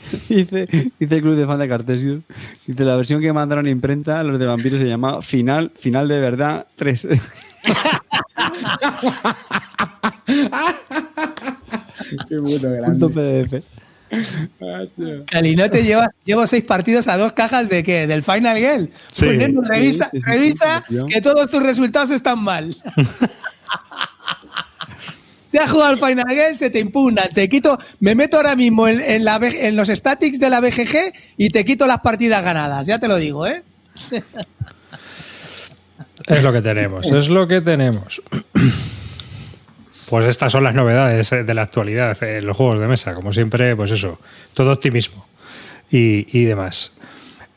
Dice, 0.28 0.66
dice 0.98 1.16
el 1.16 1.22
club 1.22 1.34
de 1.34 1.46
fan 1.46 1.58
de 1.58 1.68
Cartesius. 1.68 2.22
Dice 2.66 2.84
la 2.84 2.96
versión 2.96 3.20
que 3.20 3.32
mandaron 3.32 3.66
a 3.66 3.70
imprenta, 3.70 4.22
los 4.22 4.38
de 4.38 4.46
vampiros 4.46 4.80
se 4.80 4.86
llama 4.86 5.20
Final, 5.22 5.72
Final 5.76 6.08
de 6.08 6.20
verdad 6.20 6.66
3. 6.76 7.08
qué 12.28 12.36
puto 12.36 12.70
grande. 12.70 13.08
PDF. 13.08 13.64
Calinote 15.26 15.82
lleva, 15.82 16.08
llevo 16.24 16.46
seis 16.46 16.64
partidos 16.64 17.08
a 17.08 17.18
dos 17.18 17.34
cajas 17.34 17.68
de 17.68 17.82
qué? 17.82 18.06
Del 18.06 18.22
Final 18.22 18.56
Girl. 18.56 18.90
Sí. 19.12 19.26
Poniendo, 19.26 19.60
revisa, 19.60 20.08
Sí, 20.10 20.18
sí, 20.18 20.22
sí, 20.22 20.30
revisa 20.30 20.84
sí, 20.88 20.94
sí, 20.94 21.00
sí. 21.06 21.12
que 21.12 21.20
todos 21.20 21.50
tus 21.50 21.62
resultados 21.62 22.10
están 22.10 22.42
mal. 22.42 22.74
Se 25.48 25.58
ha 25.58 25.66
jugado 25.66 25.92
al 25.92 25.98
Final 25.98 26.28
Girl, 26.28 26.56
se 26.56 26.68
te 26.68 26.78
impugna. 26.78 27.26
Te 27.28 27.48
quito, 27.48 27.78
me 28.00 28.14
meto 28.14 28.36
ahora 28.36 28.54
mismo 28.54 28.86
en, 28.86 29.00
en 29.00 29.24
la, 29.24 29.38
B- 29.38 29.66
en 29.66 29.76
los 29.76 29.88
statics 29.88 30.38
de 30.38 30.50
la 30.50 30.60
BGG 30.60 31.12
y 31.38 31.48
te 31.48 31.64
quito 31.64 31.86
las 31.86 32.00
partidas 32.00 32.44
ganadas. 32.44 32.86
Ya 32.86 32.98
te 32.98 33.08
lo 33.08 33.16
digo, 33.16 33.46
¿eh? 33.46 33.62
Es 36.26 36.42
lo 36.42 36.52
que 36.52 36.60
tenemos, 36.60 37.10
es 37.10 37.28
lo 37.30 37.48
que 37.48 37.60
tenemos. 37.62 38.20
Pues 40.10 40.26
estas 40.26 40.52
son 40.52 40.64
las 40.64 40.74
novedades 40.74 41.32
eh, 41.32 41.44
de 41.44 41.54
la 41.54 41.62
actualidad 41.62 42.22
en 42.22 42.44
los 42.44 42.56
juegos 42.56 42.80
de 42.80 42.86
mesa. 42.86 43.14
Como 43.14 43.32
siempre, 43.32 43.74
pues 43.76 43.90
eso, 43.92 44.18
todo 44.52 44.72
optimismo 44.72 45.26
y, 45.90 46.26
y 46.38 46.44
demás. 46.44 46.92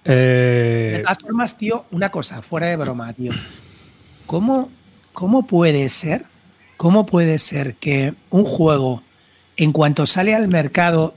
De 0.05 0.95
Eh, 0.95 0.99
todas 1.03 1.17
formas, 1.19 1.57
tío, 1.57 1.85
una 1.91 2.09
cosa, 2.11 2.41
fuera 2.41 2.67
de 2.67 2.77
broma, 2.77 3.11
tío. 3.13 3.33
¿Cómo, 4.25 4.71
¿Cómo 5.13 5.45
puede 5.45 5.89
ser? 5.89 6.25
¿Cómo 6.81 7.05
puede 7.05 7.37
ser 7.37 7.75
que 7.75 8.15
un 8.31 8.43
juego, 8.43 9.03
en 9.55 9.71
cuanto 9.71 10.07
sale 10.07 10.33
al 10.33 10.47
mercado, 10.47 11.13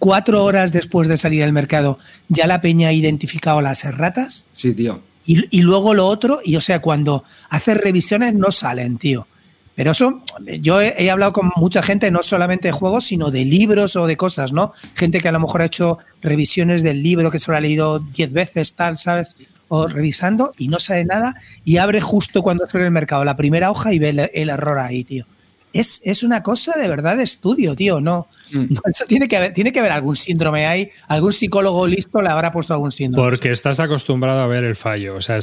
cuatro 0.00 0.42
horas 0.42 0.72
después 0.72 1.06
de 1.06 1.16
salir 1.16 1.44
al 1.44 1.52
mercado, 1.52 2.00
ya 2.28 2.48
la 2.48 2.60
peña 2.60 2.88
ha 2.88 2.92
identificado 2.92 3.60
las 3.60 3.84
erratas? 3.84 4.48
Sí, 4.56 4.74
tío. 4.74 5.04
Y, 5.24 5.56
y 5.56 5.62
luego 5.62 5.94
lo 5.94 6.08
otro, 6.08 6.40
y 6.44 6.56
o 6.56 6.60
sea, 6.60 6.80
cuando 6.80 7.22
haces 7.48 7.76
revisiones 7.76 8.34
no 8.34 8.50
salen, 8.50 8.98
tío. 8.98 9.28
Pero 9.76 9.92
eso, 9.92 10.24
yo 10.60 10.80
he, 10.80 11.00
he 11.00 11.12
hablado 11.12 11.32
con 11.32 11.52
mucha 11.54 11.80
gente, 11.80 12.10
no 12.10 12.24
solamente 12.24 12.66
de 12.66 12.72
juegos, 12.72 13.06
sino 13.06 13.30
de 13.30 13.44
libros 13.44 13.94
o 13.94 14.08
de 14.08 14.16
cosas, 14.16 14.52
¿no? 14.52 14.72
Gente 14.96 15.20
que 15.20 15.28
a 15.28 15.32
lo 15.32 15.38
mejor 15.38 15.62
ha 15.62 15.66
hecho 15.66 15.98
revisiones 16.22 16.82
del 16.82 17.04
libro 17.04 17.30
que 17.30 17.38
se 17.38 17.52
lo 17.52 17.56
ha 17.56 17.60
leído 17.60 18.00
10 18.00 18.32
veces, 18.32 18.74
tal, 18.74 18.98
¿sabes? 18.98 19.36
O 19.72 19.86
revisando 19.86 20.52
y 20.58 20.66
no 20.66 20.80
sabe 20.80 21.04
nada 21.04 21.36
y 21.64 21.76
abre 21.76 22.00
justo 22.00 22.42
cuando 22.42 22.66
sale 22.66 22.84
el 22.86 22.90
mercado 22.90 23.24
la 23.24 23.36
primera 23.36 23.70
hoja 23.70 23.92
y 23.92 24.00
ve 24.00 24.08
el, 24.08 24.30
el 24.34 24.50
error 24.50 24.78
ahí, 24.80 25.04
tío. 25.04 25.26
Es, 25.72 26.00
es, 26.04 26.24
una 26.24 26.42
cosa 26.42 26.76
de 26.76 26.88
verdad 26.88 27.16
de 27.16 27.22
estudio, 27.22 27.76
tío. 27.76 28.00
No, 28.00 28.26
Mm. 28.52 28.74
eso 28.90 29.04
tiene 29.06 29.28
que 29.28 29.36
haber, 29.36 29.54
tiene 29.54 29.70
que 29.70 29.78
haber 29.78 29.92
algún 29.92 30.16
síndrome 30.16 30.66
ahí, 30.66 30.90
algún 31.06 31.32
psicólogo 31.32 31.86
listo 31.86 32.20
le 32.20 32.28
habrá 32.28 32.50
puesto 32.50 32.74
algún 32.74 32.90
síndrome. 32.90 33.24
Porque 33.30 33.52
estás 33.52 33.78
acostumbrado 33.78 34.40
a 34.40 34.48
ver 34.48 34.64
el 34.64 34.74
fallo. 34.74 35.14
O 35.14 35.20
sea, 35.20 35.38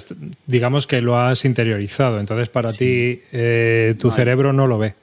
digamos 0.46 0.86
que 0.88 1.00
lo 1.00 1.17
has 1.17 1.46
interiorizado. 1.46 2.19
Entonces, 2.19 2.50
para 2.50 2.74
ti, 2.74 3.22
eh, 3.31 3.96
tu 3.98 4.12
cerebro 4.12 4.51
no 4.51 4.67
lo 4.67 4.77
ve. 4.77 4.96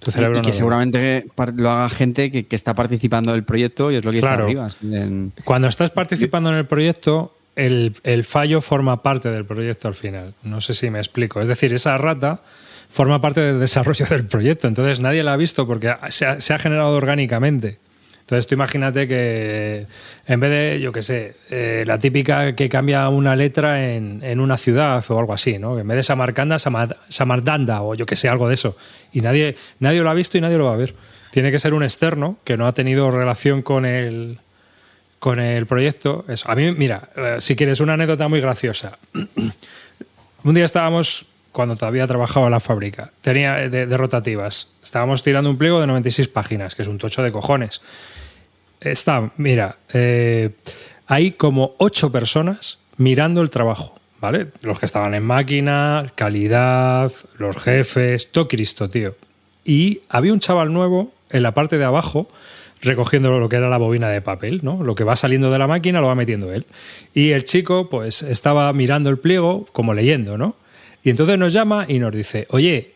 Tu 0.00 0.10
cerebro 0.10 0.40
y 0.40 0.42
que 0.42 0.48
lo 0.48 0.52
seguramente 0.54 1.24
lo 1.56 1.70
haga 1.70 1.88
gente 1.88 2.30
que, 2.30 2.44
que 2.44 2.54
está 2.56 2.74
participando 2.74 3.32
del 3.32 3.44
proyecto 3.44 3.90
y 3.90 3.96
es 3.96 4.04
lo 4.04 4.12
que 4.12 4.20
Claro. 4.20 4.44
dice 4.48 4.60
arriba. 4.60 4.76
En- 5.02 5.32
Cuando 5.42 5.68
estás 5.68 5.90
participando 5.90 6.50
en 6.50 6.56
el 6.56 6.66
proyecto, 6.66 7.35
el, 7.56 8.24
fallo 8.24 8.60
forma 8.60 9.02
parte 9.02 9.30
del 9.30 9.44
proyecto 9.44 9.88
al 9.88 9.94
final. 9.94 10.34
No 10.42 10.60
sé 10.60 10.74
si 10.74 10.90
me 10.90 10.98
explico. 10.98 11.40
Es 11.40 11.48
decir, 11.48 11.72
esa 11.72 11.96
rata 11.96 12.42
forma 12.90 13.20
parte 13.20 13.40
del 13.40 13.58
desarrollo 13.58 14.06
del 14.06 14.26
proyecto. 14.26 14.68
Entonces 14.68 15.00
nadie 15.00 15.22
la 15.22 15.32
ha 15.32 15.36
visto 15.36 15.66
porque 15.66 15.94
se 16.08 16.26
ha, 16.26 16.58
generado 16.58 16.94
orgánicamente. 16.94 17.78
Entonces 18.20 18.48
tú 18.48 18.56
imagínate 18.56 19.06
que 19.06 19.86
en 20.26 20.40
vez 20.40 20.50
de, 20.50 20.80
yo 20.80 20.90
qué 20.90 21.00
sé, 21.00 21.36
eh, 21.48 21.84
la 21.86 21.98
típica 21.98 22.56
que 22.56 22.68
cambia 22.68 23.08
una 23.08 23.36
letra 23.36 23.86
en, 23.94 24.40
una 24.40 24.56
ciudad 24.56 25.04
o 25.08 25.18
algo 25.18 25.32
así, 25.32 25.58
¿no? 25.58 25.76
Que 25.76 25.82
en 25.82 25.88
vez 25.88 25.96
de 25.96 26.02
Samarcanda, 26.02 26.58
Samar- 26.58 26.98
Samardanda 27.08 27.82
o 27.82 27.94
yo 27.94 28.04
qué 28.04 28.16
sé, 28.16 28.28
algo 28.28 28.48
de 28.48 28.54
eso. 28.54 28.76
Y 29.12 29.20
nadie, 29.20 29.54
nadie 29.78 30.00
lo 30.02 30.10
ha 30.10 30.14
visto 30.14 30.36
y 30.36 30.40
nadie 30.40 30.58
lo 30.58 30.64
va 30.66 30.72
a 30.72 30.76
ver. 30.76 30.94
Tiene 31.30 31.52
que 31.52 31.60
ser 31.60 31.72
un 31.72 31.84
externo 31.84 32.38
que 32.42 32.56
no 32.56 32.66
ha 32.66 32.72
tenido 32.72 33.10
relación 33.12 33.62
con 33.62 33.84
el, 33.84 34.38
con 35.26 35.40
el 35.40 35.66
proyecto. 35.66 36.24
A 36.44 36.54
mí, 36.54 36.70
mira, 36.70 37.08
eh, 37.16 37.36
si 37.40 37.56
quieres 37.56 37.80
una 37.80 37.94
anécdota 37.94 38.28
muy 38.28 38.40
graciosa. 38.40 38.96
Un 40.44 40.54
día 40.54 40.64
estábamos, 40.64 41.26
cuando 41.50 41.74
todavía 41.74 42.06
trabajaba 42.06 42.48
la 42.48 42.60
fábrica, 42.60 43.10
tenía 43.22 43.60
eh, 43.60 43.68
de, 43.68 43.86
de 43.86 43.96
rotativas. 43.96 44.70
Estábamos 44.84 45.24
tirando 45.24 45.50
un 45.50 45.58
pliego 45.58 45.80
de 45.80 45.88
96 45.88 46.28
páginas, 46.28 46.76
que 46.76 46.82
es 46.82 46.88
un 46.88 46.98
tocho 46.98 47.24
de 47.24 47.32
cojones. 47.32 47.82
Está, 48.80 49.32
mira, 49.36 49.78
eh, 49.92 50.50
hay 51.08 51.32
como 51.32 51.74
ocho 51.78 52.12
personas 52.12 52.78
mirando 52.96 53.42
el 53.42 53.50
trabajo, 53.50 53.98
¿vale? 54.20 54.52
Los 54.60 54.78
que 54.78 54.86
estaban 54.86 55.12
en 55.12 55.24
máquina, 55.24 56.12
calidad, 56.14 57.10
los 57.36 57.56
jefes, 57.56 58.30
todo 58.30 58.46
Cristo, 58.46 58.88
tío. 58.88 59.16
Y 59.64 60.02
había 60.08 60.32
un 60.32 60.38
chaval 60.38 60.72
nuevo 60.72 61.12
en 61.30 61.42
la 61.42 61.52
parte 61.52 61.78
de 61.78 61.84
abajo 61.84 62.28
recogiendo 62.82 63.38
lo 63.38 63.48
que 63.48 63.56
era 63.56 63.68
la 63.68 63.78
bobina 63.78 64.08
de 64.08 64.20
papel, 64.20 64.60
¿no? 64.62 64.82
Lo 64.82 64.94
que 64.94 65.04
va 65.04 65.16
saliendo 65.16 65.50
de 65.50 65.58
la 65.58 65.66
máquina 65.66 66.00
lo 66.00 66.08
va 66.08 66.14
metiendo 66.14 66.52
él. 66.52 66.66
Y 67.14 67.30
el 67.30 67.44
chico, 67.44 67.88
pues, 67.88 68.22
estaba 68.22 68.72
mirando 68.72 69.10
el 69.10 69.18
pliego, 69.18 69.66
como 69.72 69.94
leyendo, 69.94 70.36
¿no? 70.38 70.56
Y 71.02 71.10
entonces 71.10 71.38
nos 71.38 71.52
llama 71.52 71.86
y 71.88 71.98
nos 71.98 72.14
dice, 72.14 72.46
oye, 72.50 72.92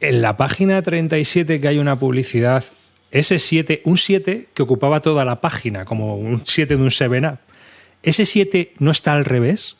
en 0.00 0.22
la 0.22 0.36
página 0.36 0.80
37 0.82 1.60
que 1.60 1.68
hay 1.68 1.78
una 1.78 1.98
publicidad, 1.98 2.64
ese 3.10 3.38
7, 3.38 3.82
un 3.84 3.98
7 3.98 4.48
que 4.54 4.62
ocupaba 4.62 5.00
toda 5.00 5.24
la 5.24 5.40
página, 5.40 5.84
como 5.84 6.16
un 6.16 6.42
7 6.44 6.76
de 6.76 6.82
un 6.82 6.88
7-Up, 6.88 7.38
ese 8.02 8.24
7 8.24 8.72
no 8.78 8.90
está 8.90 9.12
al 9.12 9.24
revés, 9.24 9.76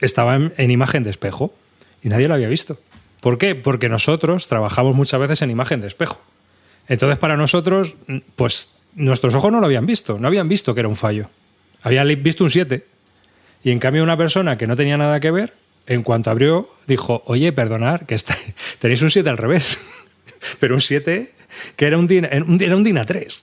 estaba 0.00 0.36
en, 0.36 0.54
en 0.56 0.70
imagen 0.70 1.02
de 1.02 1.10
espejo 1.10 1.52
y 2.02 2.08
nadie 2.08 2.28
lo 2.28 2.34
había 2.34 2.48
visto. 2.48 2.78
¿Por 3.20 3.38
qué? 3.38 3.54
Porque 3.54 3.88
nosotros 3.88 4.48
trabajamos 4.48 4.96
muchas 4.96 5.20
veces 5.20 5.42
en 5.42 5.50
imagen 5.50 5.80
de 5.80 5.88
espejo. 5.88 6.20
Entonces, 6.88 7.18
para 7.18 7.36
nosotros, 7.36 7.94
pues 8.36 8.68
nuestros 8.94 9.34
ojos 9.34 9.52
no 9.52 9.60
lo 9.60 9.66
habían 9.66 9.86
visto, 9.86 10.18
no 10.18 10.28
habían 10.28 10.48
visto 10.48 10.74
que 10.74 10.80
era 10.80 10.88
un 10.88 10.96
fallo. 10.96 11.28
Habían 11.82 12.06
visto 12.22 12.44
un 12.44 12.50
7. 12.50 12.84
Y 13.64 13.70
en 13.70 13.78
cambio, 13.78 14.02
una 14.02 14.16
persona 14.16 14.58
que 14.58 14.66
no 14.66 14.76
tenía 14.76 14.96
nada 14.96 15.20
que 15.20 15.30
ver, 15.30 15.54
en 15.86 16.02
cuanto 16.02 16.30
abrió, 16.30 16.68
dijo: 16.86 17.22
Oye, 17.26 17.52
perdonad, 17.52 18.02
que 18.02 18.16
tenéis 18.78 19.02
un 19.02 19.10
7 19.10 19.28
al 19.28 19.36
revés. 19.36 19.78
Pero 20.60 20.74
un 20.74 20.80
7 20.80 21.32
que 21.76 21.86
era 21.86 21.98
un, 21.98 22.06
DIN, 22.06 22.24
era 22.24 22.44
un 22.44 22.84
DIN 22.84 22.96
A3. 22.96 23.42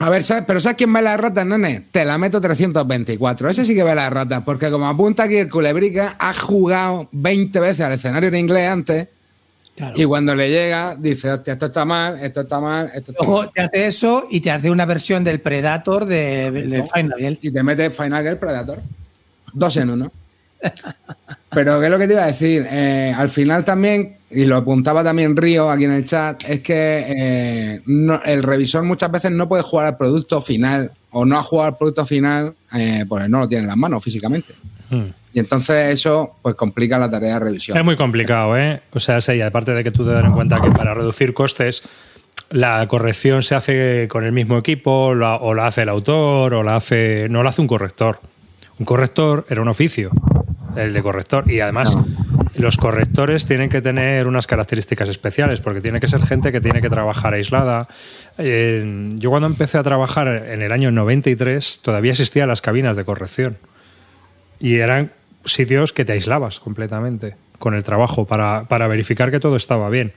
A 0.00 0.10
ver, 0.10 0.22
¿sabes? 0.22 0.44
pero 0.46 0.60
¿sabes 0.60 0.76
quién 0.76 0.92
ve 0.92 1.02
las 1.02 1.18
ratas, 1.18 1.46
nene? 1.46 1.86
Te 1.90 2.04
la 2.04 2.18
meto 2.18 2.40
324. 2.40 3.48
Ese 3.48 3.64
sí 3.64 3.74
que 3.74 3.82
ve 3.82 3.94
las 3.94 4.12
ratas, 4.12 4.42
porque 4.44 4.70
como 4.70 4.88
apunta 4.88 5.24
aquí 5.24 5.36
el 5.36 5.48
culebrica, 5.48 6.16
ha 6.18 6.34
jugado 6.34 7.08
20 7.12 7.58
veces 7.60 7.80
al 7.80 7.92
escenario 7.92 8.28
en 8.28 8.36
inglés 8.36 8.68
antes. 8.68 9.08
Claro. 9.78 9.94
Y 9.96 10.04
cuando 10.04 10.34
le 10.34 10.50
llega, 10.50 10.94
dice, 10.96 11.30
hostia, 11.30 11.54
esto 11.54 11.66
está 11.66 11.84
mal, 11.84 12.18
esto 12.20 12.40
está 12.42 12.60
mal, 12.60 12.90
esto 12.94 13.12
está 13.12 13.24
mal. 13.24 13.32
Luego 13.32 13.50
te 13.50 13.60
hace 13.62 13.86
eso 13.86 14.26
y 14.30 14.40
te 14.40 14.50
hace 14.50 14.70
una 14.70 14.84
versión 14.84 15.24
del 15.24 15.40
Predator 15.40 16.04
de, 16.04 16.50
de 16.50 16.82
Final 16.82 17.18
Girl. 17.18 17.38
Y 17.40 17.50
te 17.52 17.62
mete 17.62 17.88
Final 17.90 18.22
Girl 18.24 18.38
Predator. 18.38 18.82
Dos 19.52 19.76
en 19.78 19.90
uno. 19.90 20.12
Pero, 21.50 21.80
¿qué 21.80 21.86
es 21.86 21.90
lo 21.90 21.98
que 21.98 22.06
te 22.06 22.12
iba 22.12 22.24
a 22.24 22.26
decir? 22.26 22.66
Eh, 22.70 23.14
al 23.16 23.30
final 23.30 23.64
también, 23.64 24.16
y 24.30 24.44
lo 24.44 24.56
apuntaba 24.56 25.02
también 25.02 25.36
Río 25.36 25.70
aquí 25.70 25.84
en 25.84 25.92
el 25.92 26.04
chat, 26.04 26.42
es 26.48 26.60
que 26.60 27.04
eh, 27.08 27.82
no- 27.86 28.20
el 28.24 28.42
revisor 28.42 28.82
muchas 28.84 29.10
veces 29.10 29.30
no 29.30 29.48
puede 29.48 29.62
jugar 29.62 29.86
al 29.86 29.96
producto 29.96 30.42
final 30.42 30.92
o 31.10 31.24
no 31.24 31.38
ha 31.38 31.42
jugado 31.42 31.68
al 31.70 31.76
producto 31.78 32.04
final 32.04 32.54
eh, 32.74 33.04
porque 33.08 33.28
no 33.28 33.40
lo 33.40 33.48
tiene 33.48 33.62
en 33.62 33.68
las 33.68 33.76
manos 33.76 34.04
físicamente. 34.04 34.54
Hmm. 34.90 35.06
Y 35.32 35.40
entonces 35.40 35.92
eso 35.92 36.36
pues 36.42 36.54
complica 36.54 36.98
la 36.98 37.10
tarea 37.10 37.34
de 37.34 37.40
revisión. 37.40 37.76
Es 37.76 37.84
muy 37.84 37.96
complicado, 37.96 38.56
¿eh? 38.56 38.80
O 38.92 38.98
sea, 39.00 39.20
sí, 39.20 39.40
aparte 39.40 39.72
de 39.72 39.84
que 39.84 39.90
tú 39.90 40.04
te 40.04 40.12
das 40.12 40.24
en 40.24 40.32
cuenta 40.32 40.60
que 40.60 40.70
para 40.70 40.94
reducir 40.94 41.34
costes, 41.34 41.82
la 42.50 42.86
corrección 42.88 43.42
se 43.42 43.54
hace 43.54 44.08
con 44.08 44.24
el 44.24 44.32
mismo 44.32 44.56
equipo, 44.56 45.14
la- 45.14 45.36
o 45.36 45.52
la 45.54 45.66
hace 45.66 45.82
el 45.82 45.90
autor, 45.90 46.54
o 46.54 46.62
la 46.62 46.76
hace. 46.76 47.28
No 47.28 47.42
la 47.42 47.50
hace 47.50 47.60
un 47.60 47.66
corrector. 47.68 48.20
Un 48.78 48.86
corrector 48.86 49.44
era 49.50 49.60
un 49.60 49.68
oficio, 49.68 50.10
el 50.76 50.92
de 50.94 51.02
corrector. 51.02 51.50
Y 51.50 51.60
además, 51.60 51.98
los 52.54 52.76
correctores 52.78 53.44
tienen 53.44 53.68
que 53.68 53.82
tener 53.82 54.26
unas 54.26 54.46
características 54.46 55.08
especiales, 55.10 55.60
porque 55.60 55.80
tiene 55.82 56.00
que 56.00 56.08
ser 56.08 56.22
gente 56.22 56.50
que 56.52 56.60
tiene 56.62 56.80
que 56.80 56.88
trabajar 56.88 57.34
aislada. 57.34 57.86
Eh, 58.38 59.10
yo 59.16 59.28
cuando 59.30 59.46
empecé 59.46 59.76
a 59.78 59.82
trabajar 59.82 60.28
en 60.48 60.62
el 60.62 60.72
año 60.72 60.90
93, 60.90 61.80
todavía 61.82 62.12
existían 62.12 62.48
las 62.48 62.62
cabinas 62.62 62.96
de 62.96 63.04
corrección. 63.04 63.58
Y 64.60 64.76
eran 64.76 65.12
sitios 65.52 65.92
que 65.92 66.04
te 66.04 66.12
aislabas 66.12 66.60
completamente 66.60 67.36
con 67.58 67.74
el 67.74 67.82
trabajo 67.82 68.24
para, 68.24 68.64
para 68.68 68.86
verificar 68.88 69.30
que 69.30 69.40
todo 69.40 69.56
estaba 69.56 69.90
bien. 69.90 70.12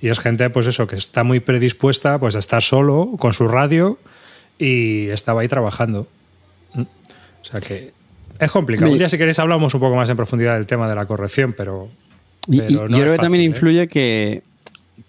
Y 0.00 0.08
es 0.08 0.18
gente, 0.18 0.50
pues 0.50 0.66
eso, 0.66 0.86
que 0.86 0.96
está 0.96 1.22
muy 1.22 1.40
predispuesta 1.40 2.18
pues, 2.18 2.34
a 2.34 2.40
estar 2.40 2.62
solo 2.62 3.12
con 3.18 3.32
su 3.32 3.46
radio 3.46 3.98
y 4.58 5.08
estaba 5.08 5.42
ahí 5.42 5.48
trabajando. 5.48 6.08
Mm. 6.74 6.80
O 6.82 7.44
sea 7.44 7.60
que 7.60 7.92
es 8.38 8.50
complicado. 8.50 8.90
Un 8.90 8.98
día, 8.98 9.08
si 9.08 9.16
queréis, 9.18 9.38
hablamos 9.38 9.72
un 9.74 9.80
poco 9.80 9.94
más 9.94 10.08
en 10.08 10.16
profundidad 10.16 10.54
del 10.54 10.66
tema 10.66 10.88
de 10.88 10.96
la 10.96 11.06
corrección, 11.06 11.54
pero. 11.56 11.88
Y, 12.48 12.58
pero 12.60 12.86
y 12.86 12.90
no 12.90 12.96
yo 12.98 13.02
creo 13.04 13.12
que 13.12 13.18
también 13.22 13.42
¿eh? 13.42 13.46
influye 13.46 13.86
que, 13.86 14.42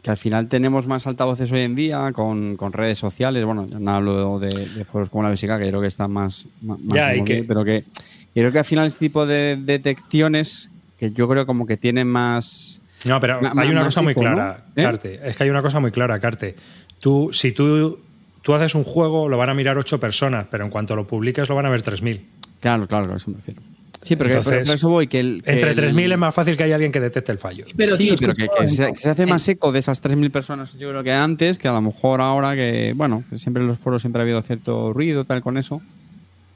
que 0.03 0.11
al 0.11 0.17
final 0.17 0.47
tenemos 0.47 0.85
más 0.85 1.07
altavoces 1.07 1.51
hoy 1.51 1.61
en 1.61 1.73
día 1.73 2.11
con, 2.13 2.55
con 2.57 2.73
redes 2.73 2.99
sociales. 2.99 3.43
Bueno, 3.43 3.67
yo 3.67 3.79
no 3.79 3.95
hablo 3.95 4.37
de, 4.39 4.49
de 4.49 4.85
foros 4.85 5.09
como 5.09 5.23
la 5.23 5.31
BSK, 5.31 5.57
que 5.57 5.63
yo 5.65 5.69
creo 5.69 5.81
que 5.81 5.87
están 5.87 6.11
más, 6.11 6.47
más, 6.61 6.77
Ya, 6.93 7.15
y 7.15 7.23
que- 7.23 7.43
pero 7.43 7.65
que 7.65 7.83
yo 8.35 8.41
creo 8.41 8.51
que 8.51 8.59
al 8.59 8.65
final 8.65 8.87
este 8.87 8.99
tipo 8.99 9.25
de 9.25 9.57
detecciones 9.61 10.69
que 10.99 11.11
yo 11.11 11.27
creo 11.27 11.45
como 11.45 11.65
que 11.65 11.77
tienen 11.77 12.07
más... 12.07 12.79
No, 13.05 13.19
pero 13.19 13.39
hay 13.57 13.69
una 13.69 13.83
cosa 13.83 14.01
muy 14.01 14.13
eco, 14.13 14.23
¿no? 14.23 14.33
clara, 14.33 14.65
¿Eh? 14.75 14.83
Carte. 14.83 15.19
Es 15.27 15.35
que 15.35 15.43
hay 15.43 15.49
una 15.49 15.61
cosa 15.61 15.79
muy 15.79 15.91
clara, 15.91 16.19
Carte. 16.19 16.55
Tú, 16.99 17.29
si 17.33 17.51
tú, 17.51 17.99
tú 18.41 18.53
haces 18.53 18.75
un 18.75 18.83
juego, 18.85 19.27
lo 19.27 19.37
van 19.37 19.49
a 19.49 19.53
mirar 19.53 19.77
ocho 19.77 19.99
personas, 19.99 20.47
pero 20.49 20.63
en 20.63 20.69
cuanto 20.71 20.95
lo 20.95 21.05
publiques, 21.05 21.49
lo 21.49 21.55
van 21.55 21.65
a 21.65 21.69
ver 21.69 21.83
3.000. 21.83 22.21
Claro, 22.61 22.87
claro, 22.87 23.13
a 23.13 23.17
eso 23.17 23.29
me 23.29 23.37
refiero. 23.37 23.61
Sí, 24.01 24.15
pero 24.15 24.29
que- 24.29 24.37
Entonces, 24.37 24.61
pero 24.63 24.73
eso 24.75 24.89
voy 24.89 25.07
que 25.07 25.19
el... 25.19 25.43
que 25.43 25.51
Entre 25.51 25.71
el- 25.71 25.93
3.000 25.95 26.11
es 26.13 26.17
más 26.17 26.33
fácil 26.35 26.55
que 26.55 26.63
haya 26.63 26.75
alguien 26.75 26.91
que 26.93 27.01
detecte 27.01 27.31
el 27.33 27.37
fallo. 27.39 27.65
Pero, 27.75 27.95
sí, 27.97 28.07
tío, 28.07 28.15
pero 28.19 28.33
que, 28.33 28.67
se, 28.67 28.87
que 28.93 28.97
se 28.97 29.09
hace 29.09 29.25
más 29.25 29.47
eco 29.49 29.71
de 29.73 29.79
esas 29.79 30.01
3.000 30.01 30.31
personas, 30.31 30.73
yo 30.77 30.89
creo 30.89 31.03
que 31.03 31.11
antes, 31.11 31.57
que 31.57 31.67
a 31.67 31.73
lo 31.73 31.81
mejor 31.81 32.21
ahora 32.21 32.55
que, 32.55 32.93
bueno, 32.95 33.25
siempre 33.35 33.63
en 33.63 33.67
los 33.67 33.79
foros 33.79 34.01
siempre 34.01 34.21
ha 34.21 34.23
habido 34.23 34.41
cierto 34.41 34.93
ruido 34.93 35.25
tal 35.25 35.41
con 35.41 35.57
eso, 35.57 35.81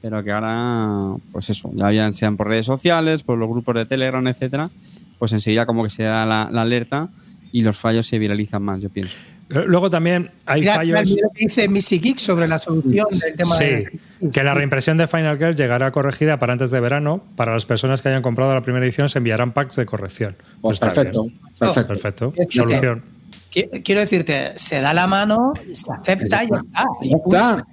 pero 0.00 0.22
que 0.22 0.32
ahora, 0.32 1.16
pues 1.32 1.50
eso, 1.50 1.70
ya 1.74 1.88
bien 1.88 2.14
sean 2.14 2.36
por 2.36 2.48
redes 2.48 2.66
sociales, 2.66 3.22
por 3.22 3.38
los 3.38 3.48
grupos 3.48 3.74
de 3.74 3.86
Telegram, 3.86 4.26
etcétera, 4.26 4.70
pues 5.18 5.32
enseguida 5.32 5.66
como 5.66 5.82
que 5.84 5.90
se 5.90 6.04
da 6.04 6.24
la, 6.26 6.48
la 6.50 6.62
alerta 6.62 7.08
y 7.52 7.62
los 7.62 7.76
fallos 7.76 8.06
se 8.06 8.18
viralizan 8.18 8.62
más, 8.62 8.80
yo 8.80 8.90
pienso. 8.90 9.14
Luego 9.48 9.88
también 9.88 10.30
hay 10.44 10.60
Mira, 10.60 10.74
fallos. 10.74 11.08
mira 11.08 11.28
dice 11.34 11.68
Missy 11.68 11.98
Geek 11.98 12.18
sobre 12.18 12.46
la 12.46 12.58
solución 12.58 13.06
del 13.18 13.34
tema 13.34 13.54
Sí, 13.56 13.64
de. 13.64 14.30
que 14.30 14.42
la 14.42 14.52
reimpresión 14.52 14.98
de 14.98 15.06
Final 15.06 15.38
Girl 15.38 15.56
llegará 15.56 15.90
corregida 15.90 16.38
para 16.38 16.52
antes 16.52 16.70
de 16.70 16.78
verano. 16.80 17.22
Para 17.34 17.54
las 17.54 17.64
personas 17.64 18.02
que 18.02 18.10
hayan 18.10 18.20
comprado 18.20 18.54
la 18.54 18.60
primera 18.60 18.84
edición 18.84 19.08
se 19.08 19.16
enviarán 19.16 19.52
packs 19.52 19.76
de 19.76 19.86
corrección. 19.86 20.36
Pues 20.60 20.74
está 20.74 20.88
perfecto, 20.92 21.24
perfecto. 21.58 22.30
Perfecto. 22.32 22.34
Solución. 22.50 23.02
Qui- 23.50 23.82
Quiero 23.82 24.02
decirte, 24.02 24.52
se 24.58 24.82
da 24.82 24.92
la 24.92 25.06
mano, 25.06 25.54
se 25.72 25.92
acepta 25.94 26.44
y 26.44 26.48
ya 26.50 26.56
está. 26.56 26.84
Y 27.00 27.08
Ya 27.08 27.16
está. 27.16 27.66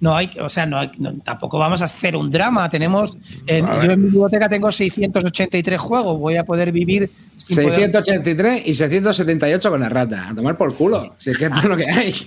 No 0.00 0.14
hay, 0.14 0.30
o 0.40 0.48
sea, 0.48 0.66
no, 0.66 0.78
hay, 0.78 0.90
no 0.98 1.14
tampoco 1.24 1.58
vamos 1.58 1.80
a 1.82 1.86
hacer 1.86 2.16
un 2.16 2.30
drama. 2.30 2.68
Tenemos, 2.68 3.16
en, 3.46 3.66
yo 3.66 3.92
en 3.92 4.00
mi 4.00 4.06
biblioteca 4.06 4.48
tengo 4.48 4.70
683 4.70 5.80
juegos, 5.80 6.18
voy 6.18 6.36
a 6.36 6.44
poder 6.44 6.72
vivir 6.72 7.10
sin 7.36 7.56
poder- 7.56 7.90
683 7.92 8.66
y 8.66 8.74
678 8.74 9.70
con 9.70 9.80
la 9.80 9.88
rata. 9.88 10.28
A 10.28 10.34
tomar 10.34 10.56
por 10.56 10.74
culo. 10.74 11.14
Si 11.18 11.30
es 11.30 11.38
que 11.38 11.44
esto 11.46 11.58
es 11.58 11.64
lo 11.64 11.76
que 11.76 11.90
hay. 11.90 12.14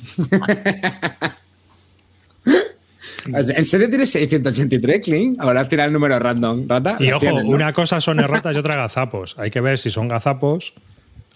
¿En 3.26 3.66
serio 3.66 3.90
tienes 3.90 4.10
683, 4.12 5.06
Clean? 5.06 5.36
Ahora 5.40 5.68
tirado 5.68 5.88
el 5.88 5.94
número 5.94 6.18
random, 6.18 6.68
rata. 6.68 6.98
Y 7.00 7.12
ojo, 7.12 7.20
tienes, 7.20 7.44
¿no? 7.44 7.50
una 7.52 7.74
cosa 7.74 8.02
son 8.02 8.20
erratas 8.20 8.56
y 8.56 8.60
otra 8.60 8.76
gazapos. 8.76 9.36
Hay 9.38 9.52
que 9.52 9.62
ver 9.62 9.78
si 9.78 9.90
son 9.90 10.08
gazapos 10.08 10.74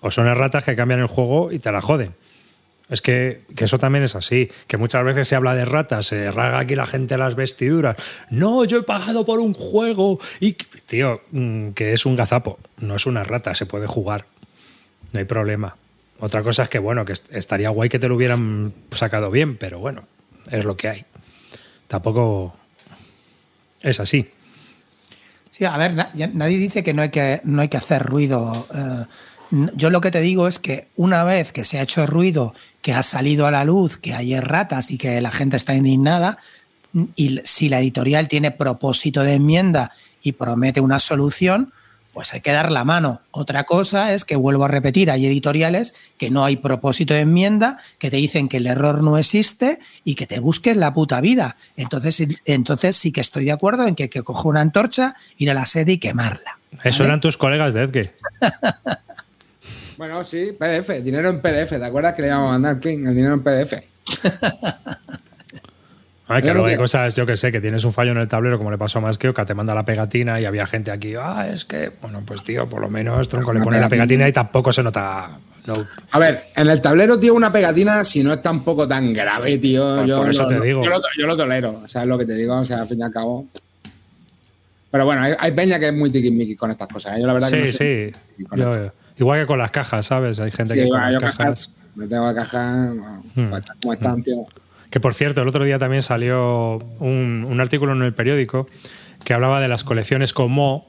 o 0.02 0.10
son 0.10 0.28
erratas 0.28 0.66
que 0.66 0.76
cambian 0.76 1.02
el 1.02 1.08
juego 1.08 1.52
y 1.52 1.60
te 1.60 1.72
la 1.72 1.82
joden. 1.82 2.14
Es 2.90 3.02
que, 3.02 3.42
que 3.56 3.64
eso 3.64 3.80
también 3.80 4.04
es 4.04 4.16
así, 4.16 4.52
que 4.68 4.78
muchas 4.78 5.04
veces 5.06 5.28
se 5.28 5.36
habla 5.36 5.56
de 5.56 5.66
ratas, 5.66 6.06
se 6.08 6.30
raga 6.32 6.60
aquí 6.60 6.76
la 6.76 6.86
gente 6.86 7.18
las 7.18 7.34
vestiduras. 7.36 7.96
No, 8.30 8.66
yo 8.66 8.80
he 8.80 8.84
pagado 8.84 9.26
por 9.26 9.40
un 9.40 9.54
juego 9.54 10.20
y... 10.40 10.54
Tío, 10.54 11.22
mm, 11.32 11.70
que 11.70 11.94
es 11.94 12.06
un 12.06 12.16
gazapo, 12.16 12.60
no 12.80 12.96
es 12.96 13.06
una 13.06 13.24
rata, 13.24 13.56
se 13.56 13.66
puede 13.66 13.88
jugar. 13.88 14.26
No 15.12 15.20
hay 15.20 15.26
problema. 15.26 15.76
Otra 16.20 16.44
cosa 16.44 16.64
es 16.64 16.70
que, 16.70 16.78
bueno, 16.80 17.06
que 17.06 17.14
est- 17.14 17.34
estaría 17.34 17.70
guay 17.70 17.90
que 17.90 18.00
te 18.00 18.08
lo 18.08 18.16
hubieran 18.16 18.74
sacado 18.92 19.32
bien, 19.32 19.58
pero 19.58 19.80
bueno, 19.80 20.04
es 20.52 20.66
lo 20.66 20.76
que 20.78 20.90
hay. 20.90 21.06
Tampoco 21.88 22.56
es 23.82 24.00
así. 24.00 24.30
Sí, 25.50 25.66
a 25.66 25.78
ver, 25.78 25.94
nadie 26.34 26.58
dice 26.58 26.84
que 26.84 26.94
no 26.94 27.02
hay 27.04 27.10
que, 27.10 27.42
no 27.44 27.62
hay 27.62 27.68
que 27.70 27.78
hacer 27.78 28.04
ruido. 28.04 28.68
eh, 28.74 29.06
yo 29.76 29.90
lo 29.90 30.02
que 30.02 30.12
te 30.12 30.20
digo 30.22 30.48
es 30.48 30.60
que 30.60 30.88
una 30.96 31.24
vez 31.24 31.52
que 31.52 31.66
se 31.66 31.80
ha 31.80 31.84
hecho 31.84 32.06
ruido, 32.06 32.54
que 32.82 32.94
ha 32.94 33.04
salido 33.04 33.46
a 33.48 33.52
la 33.52 33.64
luz, 33.66 33.98
que 33.98 34.14
hay 34.14 34.40
ratas 34.40 34.92
y 34.92 34.98
que 34.98 35.22
la 35.22 35.32
gente 35.32 35.58
está 35.58 35.76
indignada, 35.76 36.38
y 37.16 37.40
si 37.44 37.70
la 37.70 37.80
editorial 37.80 38.28
tiene 38.28 38.52
propósito 38.52 39.22
de 39.24 39.34
enmienda 39.36 39.92
y 40.22 40.34
promete 40.34 40.80
una 40.82 41.00
solución, 41.00 41.74
pues 42.14 42.32
hay 42.34 42.42
que 42.42 42.52
dar 42.52 42.72
la 42.72 42.84
mano. 42.84 43.22
Otra 43.32 43.64
cosa 43.64 44.14
es 44.14 44.24
que, 44.26 44.36
vuelvo 44.36 44.66
a 44.66 44.68
repetir, 44.68 45.10
hay 45.10 45.26
editoriales 45.26 45.96
que 46.20 46.30
no 46.30 46.46
hay 46.46 46.58
propósito 46.58 47.16
de 47.16 47.22
enmienda, 47.22 47.80
que 47.98 48.12
te 48.12 48.18
dicen 48.18 48.48
que 48.48 48.58
el 48.58 48.68
error 48.68 49.02
no 49.02 49.18
existe 49.18 49.80
y 50.04 50.14
que 50.14 50.28
te 50.28 50.40
busques 50.40 50.78
la 50.78 50.94
puta 50.94 51.20
vida. 51.22 51.58
Entonces, 51.76 52.16
sí- 52.16 52.38
entonces 52.46 52.96
sí 52.96 53.12
que 53.12 53.22
estoy 53.22 53.46
de 53.46 53.52
acuerdo 53.52 53.88
en 53.88 53.96
que, 53.96 54.10
que 54.12 54.22
coja 54.22 54.48
una 54.48 54.62
antorcha, 54.62 55.16
ir 55.38 55.50
a 55.50 55.56
la 55.56 55.66
sede 55.66 55.94
y 55.94 55.98
quemarla. 55.98 56.60
Eso 56.84 57.04
eran 57.04 57.20
tus 57.22 57.38
colegas 57.38 57.74
de 57.74 57.84
Edge. 57.84 58.12
Bueno, 60.04 60.22
sí, 60.26 60.52
PDF, 60.60 61.02
dinero 61.02 61.30
en 61.30 61.40
PDF. 61.40 61.70
¿Te 61.80 61.86
acuerdas 61.86 62.14
que 62.14 62.24
le 62.24 62.28
íbamos 62.28 62.50
a 62.50 62.52
mandar, 62.52 62.78
Clean? 62.82 63.08
El 63.08 63.16
dinero 63.16 63.36
en 63.36 63.40
PDF. 63.42 63.74
Que 66.28 66.42
luego 66.42 66.54
creo 66.54 66.66
hay 66.66 66.72
que- 66.74 66.78
cosas, 66.78 67.16
yo 67.16 67.26
que 67.26 67.36
sé, 67.38 67.52
que 67.54 67.62
tienes 67.62 67.84
un 67.86 67.94
fallo 67.94 68.12
en 68.12 68.18
el 68.18 68.28
tablero, 68.28 68.58
como 68.58 68.70
le 68.72 68.78
pasó 68.78 68.98
a 69.00 69.02
Masqueo, 69.04 69.34
que 69.34 69.46
te 69.46 69.54
manda 69.54 69.74
la 69.76 69.86
pegatina 69.86 70.42
y 70.42 70.46
había 70.46 70.66
gente 70.68 70.90
aquí, 70.92 71.14
ah, 71.16 71.48
es 71.48 71.64
que, 71.64 71.92
bueno, 72.02 72.22
pues 72.26 72.44
tío, 72.44 72.68
por 72.68 72.82
lo 72.82 72.90
menos 72.90 73.30
tronco 73.30 73.54
le 73.54 73.62
pone 73.62 73.80
la 73.80 73.88
pegatina. 73.88 74.28
y 74.28 74.34
tampoco 74.34 74.74
se 74.74 74.82
nota. 74.84 75.38
No. 75.66 75.74
A 76.12 76.20
ver, 76.20 76.46
en 76.56 76.68
el 76.70 76.82
tablero, 76.82 77.18
tío, 77.20 77.34
una 77.34 77.52
pegatina, 77.52 78.04
si 78.04 78.24
no 78.24 78.34
es 78.34 78.42
tampoco 78.42 78.86
tan 78.88 79.14
grave, 79.14 79.58
tío. 79.58 79.96
Pues 79.98 80.08
yo 80.10 80.18
por 80.18 80.30
eso 80.32 80.44
lo- 80.44 80.50
te 80.50 80.60
digo. 80.66 80.84
Yo 80.84 80.90
lo, 80.90 81.02
yo 81.18 81.28
lo 81.28 81.38
tolero, 81.38 81.82
o 81.86 81.88
sea, 81.88 82.02
es 82.02 82.08
lo 82.10 82.18
que 82.18 82.26
te 82.26 82.34
digo, 82.36 82.56
o 82.58 82.66
sea, 82.66 82.82
al 82.82 82.88
fin 82.88 83.00
y 83.00 83.04
al 83.04 83.12
cabo. 83.12 83.46
Pero 84.92 85.06
bueno, 85.06 85.22
hay, 85.22 85.34
hay 85.38 85.52
peña 85.52 85.78
que 85.80 85.88
es 85.88 85.94
muy 85.94 86.10
tiquismiquis 86.10 86.58
con 86.58 86.72
estas 86.72 86.88
cosas. 86.88 87.16
¿eh? 87.18 87.22
Yo 87.22 87.28
la 87.28 87.34
verdad 87.34 87.50
que 87.50 87.58
Sí, 87.58 87.66
no 87.66 87.72
sé 87.72 88.14
sí. 88.38 88.46
Yo-. 88.58 88.92
Igual 89.18 89.42
que 89.42 89.46
con 89.46 89.60
las 89.60 89.72
cajas, 89.72 90.06
¿sabes? 90.06 90.40
Hay 90.40 90.52
gente 90.52 90.76
Sí, 90.76 90.84
que 90.84 90.90
con 90.90 91.00
las 91.02 91.38
cajas. 91.38 91.70
me 91.96 92.08
tengo 92.08 92.34
cajas, 92.34 92.94
Hmm. 93.36 93.52
como 93.82 93.94
están, 93.94 94.24
tío. 94.24 94.46
Que 94.90 95.00
por 95.00 95.14
cierto, 95.14 95.42
el 95.42 95.48
otro 95.48 95.64
día 95.64 95.80
también 95.80 96.02
salió 96.04 96.78
un, 97.00 97.46
un 97.50 97.60
artículo 97.62 97.94
en 97.94 98.02
el 98.04 98.14
periódico 98.14 98.68
que 99.24 99.34
hablaba 99.34 99.60
de 99.60 99.68
las 99.68 99.84
colecciones 99.84 100.34
como 100.34 100.86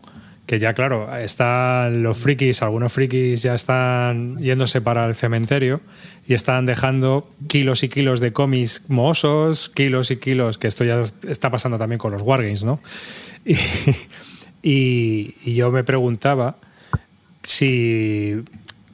que 0.46 0.58
ya 0.58 0.74
claro, 0.74 1.16
están 1.16 2.02
los 2.02 2.18
frikis, 2.18 2.62
algunos 2.62 2.92
frikis 2.92 3.42
ya 3.42 3.54
están 3.54 4.36
yéndose 4.36 4.82
para 4.82 5.06
el 5.06 5.14
cementerio 5.14 5.80
y 6.26 6.34
están 6.34 6.66
dejando 6.66 7.30
kilos 7.48 7.82
y 7.82 7.88
kilos 7.88 8.20
de 8.20 8.34
cómics 8.34 8.84
mohosos, 8.88 9.70
kilos 9.70 10.10
y 10.10 10.18
kilos, 10.18 10.58
que 10.58 10.66
esto 10.68 10.84
ya 10.84 11.00
está 11.26 11.48
pasando 11.50 11.78
también 11.78 11.98
con 11.98 12.12
los 12.12 12.20
Wargames, 12.20 12.62
¿no? 12.62 12.78
Y, 13.46 13.54
y- 14.62 15.34
y 15.44 15.54
yo 15.54 15.70
me 15.70 15.84
preguntaba 15.84 16.56
si 17.44 18.42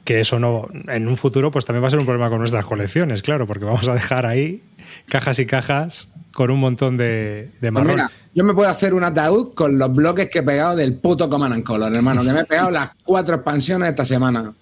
que 0.03 0.19
eso 0.19 0.39
no 0.39 0.67
en 0.87 1.07
un 1.07 1.15
futuro 1.15 1.51
pues 1.51 1.65
también 1.65 1.83
va 1.83 1.87
a 1.87 1.91
ser 1.91 1.99
un 1.99 2.05
problema 2.05 2.29
con 2.29 2.39
nuestras 2.39 2.65
colecciones, 2.65 3.21
claro, 3.21 3.47
porque 3.47 3.65
vamos 3.65 3.87
a 3.87 3.93
dejar 3.93 4.25
ahí 4.25 4.63
cajas 5.07 5.39
y 5.39 5.45
cajas 5.45 6.13
con 6.33 6.49
un 6.51 6.59
montón 6.59 6.97
de, 6.97 7.51
de 7.59 7.71
Pues 7.71 7.73
marrón. 7.73 7.95
mira, 7.95 8.11
yo 8.33 8.43
me 8.43 8.53
puedo 8.53 8.69
hacer 8.69 8.93
un 8.93 9.03
ataúd 9.03 9.53
con 9.53 9.77
los 9.77 9.93
bloques 9.93 10.29
que 10.29 10.39
he 10.39 10.43
pegado 10.43 10.75
del 10.75 10.95
puto 10.95 11.29
Command 11.29 11.53
and 11.53 11.63
Color, 11.63 11.93
hermano, 11.93 12.23
que 12.23 12.31
me 12.31 12.41
he 12.41 12.45
pegado 12.45 12.71
las 12.71 12.91
cuatro 13.03 13.35
expansiones 13.35 13.89
esta 13.89 14.05
semana. 14.05 14.53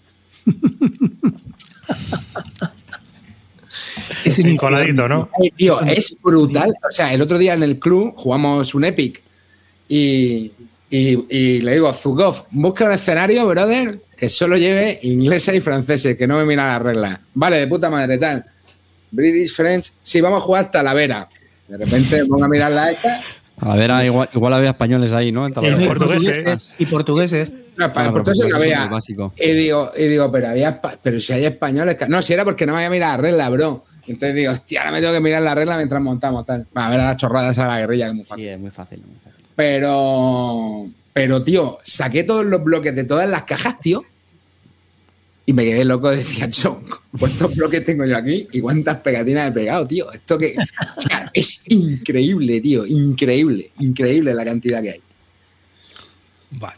Es 4.25 4.43
coladito, 4.60 5.08
¿no? 5.08 5.30
Ay, 5.41 5.52
tío, 5.52 5.82
es 5.82 6.17
brutal. 6.21 6.71
O 6.88 6.91
sea, 6.91 7.13
el 7.13 7.21
otro 7.21 7.38
día 7.38 7.54
en 7.54 7.63
el 7.63 7.80
club 7.80 8.13
jugamos 8.15 8.75
un 8.75 8.86
Epic 8.86 9.23
y, 9.88 10.52
y- 10.89 11.25
y 11.30 11.62
le 11.62 11.73
digo, 11.73 11.91
Zugov, 11.93 12.45
busca 12.52 12.86
un 12.86 12.91
escenario, 12.93 13.45
brother, 13.47 13.99
que 14.17 14.30
solo 14.30 14.58
lleve 14.58 14.99
ingleses 15.04 15.56
y 15.56 15.62
franceses, 15.62 16.17
que 16.17 16.28
no 16.28 16.38
me 16.38 16.45
mira 16.45 16.65
las 16.67 16.82
reglas. 16.82 17.19
Vale, 17.34 17.58
de 17.58 17.67
puta 17.67 17.89
madre, 17.89 18.17
tal. 18.17 18.45
British, 19.12 19.54
French, 19.56 19.91
sí, 20.04 20.21
vamos 20.21 20.39
a 20.39 20.41
jugar 20.41 20.69
Talavera. 20.71 21.28
De 21.67 21.78
repente 21.78 22.25
pongo 22.25 22.45
a 22.45 22.47
mirarla 22.47 22.91
esta. 22.91 23.21
A 23.62 23.75
ver, 23.75 23.91
igual, 24.06 24.30
igual 24.34 24.54
había 24.54 24.69
españoles 24.69 25.12
ahí, 25.12 25.32
¿no? 25.34 25.45
En 25.45 25.52
Y 25.52 25.86
portugués, 25.86 26.75
Y 26.80 26.86
portugueses. 26.86 27.54
No, 27.75 27.91
para 27.93 28.08
Ah, 28.10 28.12
porque 28.13 28.32
no 28.49 28.56
había. 28.56 28.89
Y 29.38 29.52
digo, 29.52 29.91
y 29.97 30.04
digo, 30.08 30.32
pero 30.32 30.47
había 30.49 30.80
pero 31.02 31.19
si 31.19 31.34
hay 31.34 31.45
españoles. 31.45 31.95
que- 31.95 32.08
No, 32.08 32.21
si 32.21 32.34
era 32.34 32.45
porque 32.45 32.65
no 32.65 32.71
me 32.73 32.78
había 32.80 32.89
mirado 32.89 33.17
la 33.17 33.21
regla, 33.23 33.49
bro. 33.49 33.84
Entonces 34.08 34.36
digo, 34.36 34.54
hostia, 34.54 34.80
ahora 34.82 34.91
me 34.93 35.02
tengo 35.02 35.13
que 35.13 35.19
mirar 35.19 35.41
la 35.43 35.54
regla 35.56 35.75
mientras 35.75 36.02
montamos 36.02 36.45
tal. 36.45 36.65
Va 36.75 36.88
a 36.88 36.89
ver 36.89 36.99
las 36.99 37.17
chorradas 37.17 37.58
a 37.60 37.67
la 37.67 37.80
guerrilla, 37.80 38.06
que 38.06 38.10
es 38.12 38.15
muy 38.15 38.25
fácil. 38.25 38.45
Sí, 38.45 38.49
es 38.49 38.60
muy 38.60 38.71
fácil. 38.71 38.99
muy 39.06 39.15
fácil. 39.23 39.38
Pero, 39.60 40.89
pero, 41.12 41.43
tío, 41.43 41.80
saqué 41.84 42.24
todos 42.24 42.45
los 42.45 42.63
bloques 42.63 42.95
de 42.95 43.04
todas 43.04 43.30
las 43.30 43.43
cajas, 43.43 43.78
tío. 43.82 44.06
Y 45.45 45.52
me 45.52 45.65
quedé 45.65 45.84
loco, 45.84 46.10
decía, 46.12 46.48
yo, 46.48 46.80
¿cuántos 47.19 47.58
bloques 47.58 47.86
tengo 47.86 48.06
yo 48.06 48.15
aquí? 48.15 48.48
¿Y 48.54 48.62
cuántas 48.62 49.02
pegatinas 49.02 49.50
he 49.50 49.52
pegado, 49.52 49.86
tío? 49.86 50.10
Esto 50.13 50.38
que. 50.38 50.56
o 50.98 51.02
sea, 51.02 51.30
es 51.34 51.63
increíble, 51.67 52.62
tío. 52.62 52.86
Increíble. 52.86 53.72
Increíble 53.80 54.34
la 54.34 54.45
cantidad 54.45 54.82
que 54.82 54.91
hay. 54.91 55.02
Vale. 56.52 56.78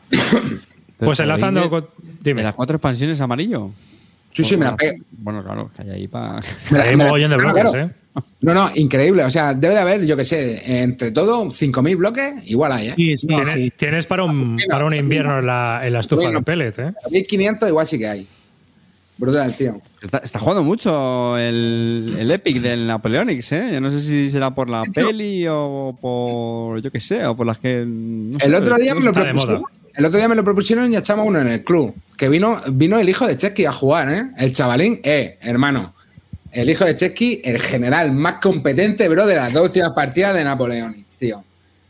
Pues 0.98 1.20
enlazando. 1.20 1.92
Dime. 2.20 2.42
De 2.42 2.46
las 2.46 2.56
cuatro 2.56 2.78
expansiones 2.78 3.22
amarillo. 3.22 3.72
Sí, 4.34 4.44
sí, 4.44 4.58
me 4.58 4.66
la 4.66 4.76
pegué. 4.76 4.98
Bueno, 5.12 5.44
claro, 5.44 5.70
que 5.76 5.82
hay 5.84 5.90
ahí 5.92 6.08
para. 6.08 6.40
Hay 6.84 6.96
mogollón 6.96 7.32
de 7.32 7.38
Claro, 7.38 7.54
bloques, 7.54 7.72
claro. 7.72 7.88
¿eh? 7.88 7.92
No, 8.42 8.54
no, 8.54 8.70
increíble. 8.76 9.24
O 9.24 9.32
sea, 9.32 9.54
debe 9.54 9.74
de 9.76 9.80
haber, 9.80 10.06
yo 10.06 10.18
qué 10.18 10.26
sé, 10.26 10.84
entre 10.84 11.12
todo, 11.12 11.46
5.000 11.46 11.96
bloques, 11.98 12.34
igual 12.46 12.72
hay, 12.74 12.90
¿eh? 12.90 12.94
Sí, 12.98 13.18
sí, 13.18 13.28
Tienes, 13.28 13.50
sí. 13.50 13.72
tienes 13.78 14.06
para 14.06 14.24
un, 14.24 14.58
para 14.70 14.86
un 14.86 14.94
invierno 14.94 15.40
en 15.40 15.46
la, 15.46 15.82
en 15.84 15.94
la 15.94 16.00
estufa 16.02 16.24
Bueno. 16.24 16.40
de 16.40 16.44
pellet, 16.46 16.80
¿eh? 16.80 16.94
1.500 17.10 17.68
igual 17.70 17.88
sí 17.88 17.98
que 18.00 18.08
hay. 18.08 18.28
Brutal, 19.18 19.54
tío. 19.56 19.80
Está, 20.02 20.18
está 20.18 20.40
jugando 20.40 20.64
mucho 20.64 21.38
el, 21.38 22.16
el 22.20 22.32
Epic 22.32 22.58
del 22.60 22.88
Napoleonics, 22.88 23.52
¿eh? 23.52 23.70
Yo 23.74 23.80
no 23.80 23.92
sé 23.92 24.02
si 24.02 24.30
será 24.30 24.50
por 24.54 24.70
la 24.70 24.82
peli 24.84 25.46
o 25.48 25.96
por, 26.02 26.82
yo 26.82 26.92
qué 26.92 27.00
sé, 27.00 27.24
o 27.28 27.36
por 27.36 27.46
las 27.46 27.60
que... 27.60 27.86
no 27.86 28.40
sé, 28.40 28.46
El 28.48 28.56
otro 28.56 28.76
día 28.78 28.96
me 28.96 29.02
lo 29.02 29.14
moda. 29.14 29.62
El 29.96 30.06
otro 30.06 30.18
día 30.18 30.28
me 30.28 30.36
lo 30.36 30.44
propusieron 30.44 30.92
y 30.92 30.96
echamos 30.96 31.28
uno 31.28 31.40
en 31.40 31.48
el 31.48 31.64
club. 31.64 31.94
Que 32.18 32.30
vino, 32.30 32.58
vino 32.72 33.00
el 33.00 33.10
hijo 33.10 33.28
de 33.28 33.38
Chesky 33.38 33.66
a 33.66 33.72
jugar, 33.72 34.12
¿eh? 34.12 34.32
El 34.38 34.54
chavalín, 34.54 35.00
eh, 35.04 35.38
hermano. 35.42 35.94
El 36.52 36.70
hijo 36.70 36.86
de 36.86 36.96
Chesky, 36.96 37.42
el 37.44 37.60
general 37.60 38.12
más 38.12 38.36
competente, 38.42 39.08
bro, 39.10 39.26
de 39.26 39.36
las 39.36 39.54
dos 39.54 39.64
últimas 39.64 39.92
partidas 39.92 40.34
de 40.34 40.44
Napoleonics, 40.44 41.18
tío. 41.18 41.44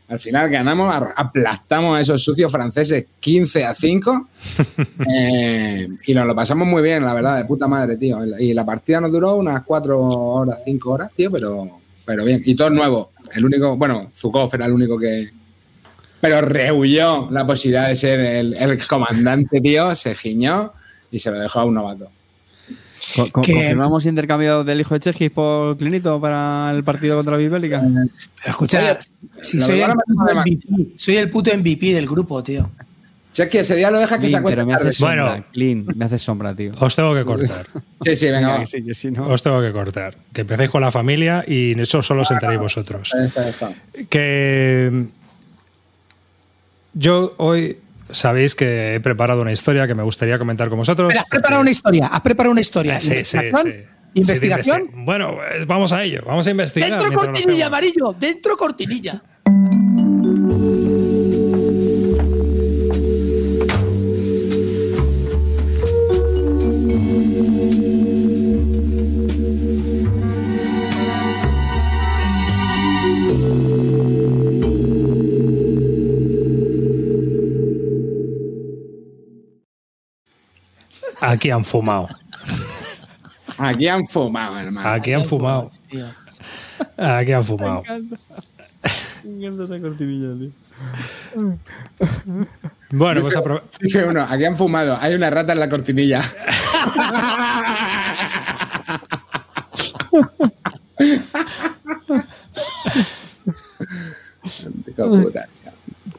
Al 0.08 0.18
final 0.18 0.50
ganamos, 0.50 0.94
aplastamos 1.16 1.96
a 1.96 2.00
esos 2.00 2.22
sucios 2.22 2.52
franceses 2.52 3.06
15 3.18 3.64
a 3.64 3.74
5. 3.74 4.28
eh, 5.10 5.88
y 6.06 6.14
nos 6.14 6.26
lo 6.26 6.34
pasamos 6.34 6.68
muy 6.68 6.82
bien, 6.82 7.04
la 7.04 7.14
verdad, 7.14 7.38
de 7.38 7.44
puta 7.44 7.66
madre, 7.66 7.96
tío. 7.96 8.18
Y 8.38 8.52
la 8.52 8.64
partida 8.64 9.00
nos 9.00 9.10
duró 9.10 9.36
unas 9.36 9.62
4 9.62 9.98
horas, 9.98 10.58
5 10.64 10.90
horas, 10.90 11.10
tío, 11.16 11.30
pero, 11.30 11.80
pero 12.04 12.24
bien. 12.24 12.42
Y 12.44 12.54
todo 12.54 12.70
nuevo. 12.70 13.12
El 13.34 13.44
único, 13.44 13.76
bueno, 13.76 14.10
Zukov 14.14 14.54
era 14.54 14.66
el 14.66 14.72
único 14.72 14.98
que, 14.98 15.30
pero 16.22 16.40
rehuyó 16.40 17.28
la 17.32 17.44
posibilidad 17.44 17.88
de 17.88 17.96
ser 17.96 18.20
el, 18.20 18.56
el 18.56 18.86
comandante, 18.86 19.60
tío, 19.60 19.92
se 19.96 20.14
giñó 20.14 20.72
y 21.10 21.18
se 21.18 21.32
lo 21.32 21.40
dejó 21.40 21.60
a 21.60 21.64
un 21.64 21.74
novato. 21.74 22.10
Co- 23.16 23.28
co- 23.32 23.42
Que- 23.42 23.52
¿Confirmamos 23.54 24.06
intercambio 24.06 24.62
del 24.62 24.80
hijo 24.80 24.94
de 24.94 25.00
Chegis 25.00 25.30
por 25.32 25.76
Clinito 25.76 26.20
para 26.20 26.70
el 26.70 26.84
partido 26.84 27.16
contra 27.16 27.32
la 27.32 27.38
Bibélica? 27.38 27.80
Pero 27.82 28.06
escucha, 28.46 28.78
Oye, 28.78 28.96
si 29.42 29.58
la 29.58 29.66
soy 29.66 29.80
el. 29.80 29.90
MVP, 29.90 30.92
soy 30.96 31.16
el 31.16 31.28
puto 31.28 31.50
MVP 31.56 31.92
del 31.92 32.06
grupo, 32.06 32.40
tío. 32.44 32.70
Que 33.50 33.60
ese 33.60 33.74
día 33.74 33.90
lo 33.90 33.98
deja 33.98 34.18
que 34.20 34.28
se 34.28 34.36
Clean, 34.36 34.44
pero 34.44 34.66
me 34.66 34.74
haces 34.74 34.96
sombra. 34.98 35.24
Bueno. 35.30 35.44
Clean, 35.52 35.86
me 35.96 36.04
haces 36.04 36.22
sombra, 36.22 36.54
tío. 36.54 36.70
Os 36.78 36.94
tengo 36.94 37.12
que 37.14 37.24
cortar. 37.24 37.66
Sí, 38.04 38.16
sí, 38.16 38.26
venga, 38.26 38.38
Venga, 38.38 38.52
va. 38.54 38.58
que 38.60 38.66
sí, 38.66 38.84
que 38.84 38.94
sí, 38.94 39.10
¿no? 39.10 39.28
Os 39.28 39.42
tengo 39.42 39.60
que 39.62 39.72
cortar. 39.72 40.16
Que 40.32 40.40
empecéis 40.42 40.70
con 40.70 40.80
la 40.82 40.90
familia 40.90 41.44
y 41.46 41.80
eso 41.80 42.02
solo 42.02 42.22
os 42.22 42.30
enteréis 42.30 42.60
vosotros. 42.60 43.12
Ahí 43.14 43.26
está, 43.26 43.42
ahí 43.42 43.50
está. 43.50 43.72
Que 44.10 45.06
yo 46.94 47.34
hoy 47.38 47.78
sabéis 48.10 48.54
que 48.54 48.94
he 48.96 49.00
preparado 49.00 49.40
una 49.42 49.52
historia 49.52 49.86
que 49.86 49.94
me 49.94 50.02
gustaría 50.02 50.38
comentar 50.38 50.68
con 50.68 50.78
vosotros. 50.78 51.14
Has 51.14 51.24
preparado 51.26 51.60
una 51.60 51.70
historia, 51.70 52.06
has 52.06 52.20
preparado 52.20 52.52
una 52.52 52.60
historia. 52.60 52.96
Ah, 52.96 53.00
sí, 53.00 53.24
sí, 53.24 53.36
¿Investigación? 53.38 53.66
sí. 53.66 53.84
¿Investigación? 54.14 54.76
Sí, 54.76 54.82
de 54.82 54.88
investi- 54.92 55.04
bueno, 55.06 55.38
eh, 55.42 55.64
vamos 55.66 55.92
a 55.92 56.02
ello. 56.02 56.22
Vamos 56.26 56.46
a 56.46 56.50
investigar. 56.50 57.00
Dentro 57.00 57.18
cortinilla, 57.18 57.66
amarillo, 57.66 58.14
dentro 58.18 58.56
cortinilla. 58.56 59.22
Aquí 81.32 81.50
han 81.50 81.64
fumado. 81.64 82.08
Aquí 83.58 83.88
han 83.88 84.04
fumado, 84.04 84.58
hermano. 84.58 84.88
Aquí 84.88 85.12
han 85.12 85.24
fumado. 85.24 85.70
Tío. 85.88 86.06
Aquí 86.96 87.32
han 87.32 87.44
fumado. 87.44 87.82
Bueno, 92.90 93.20
pues 93.20 93.36
apro- 93.36 93.62
Dice 93.80 94.04
uno, 94.04 94.22
aquí 94.28 94.44
han 94.44 94.56
fumado. 94.56 94.98
Hay 95.00 95.14
una 95.14 95.30
rata 95.30 95.52
en 95.52 95.60
la 95.60 95.68
cortinilla. 95.70 96.22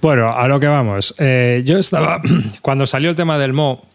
Bueno, 0.02 0.32
a 0.36 0.48
lo 0.48 0.60
que 0.60 0.68
vamos. 0.68 1.14
Eh, 1.18 1.62
yo 1.66 1.78
estaba, 1.78 2.22
cuando 2.62 2.86
salió 2.86 3.10
el 3.10 3.16
tema 3.16 3.38
del 3.38 3.54
Mo, 3.54 3.86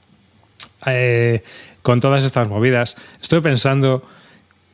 eh, 0.95 1.43
con 1.83 2.01
todas 2.01 2.25
estas 2.25 2.49
movidas, 2.49 2.97
estoy 3.21 3.41
pensando 3.41 4.03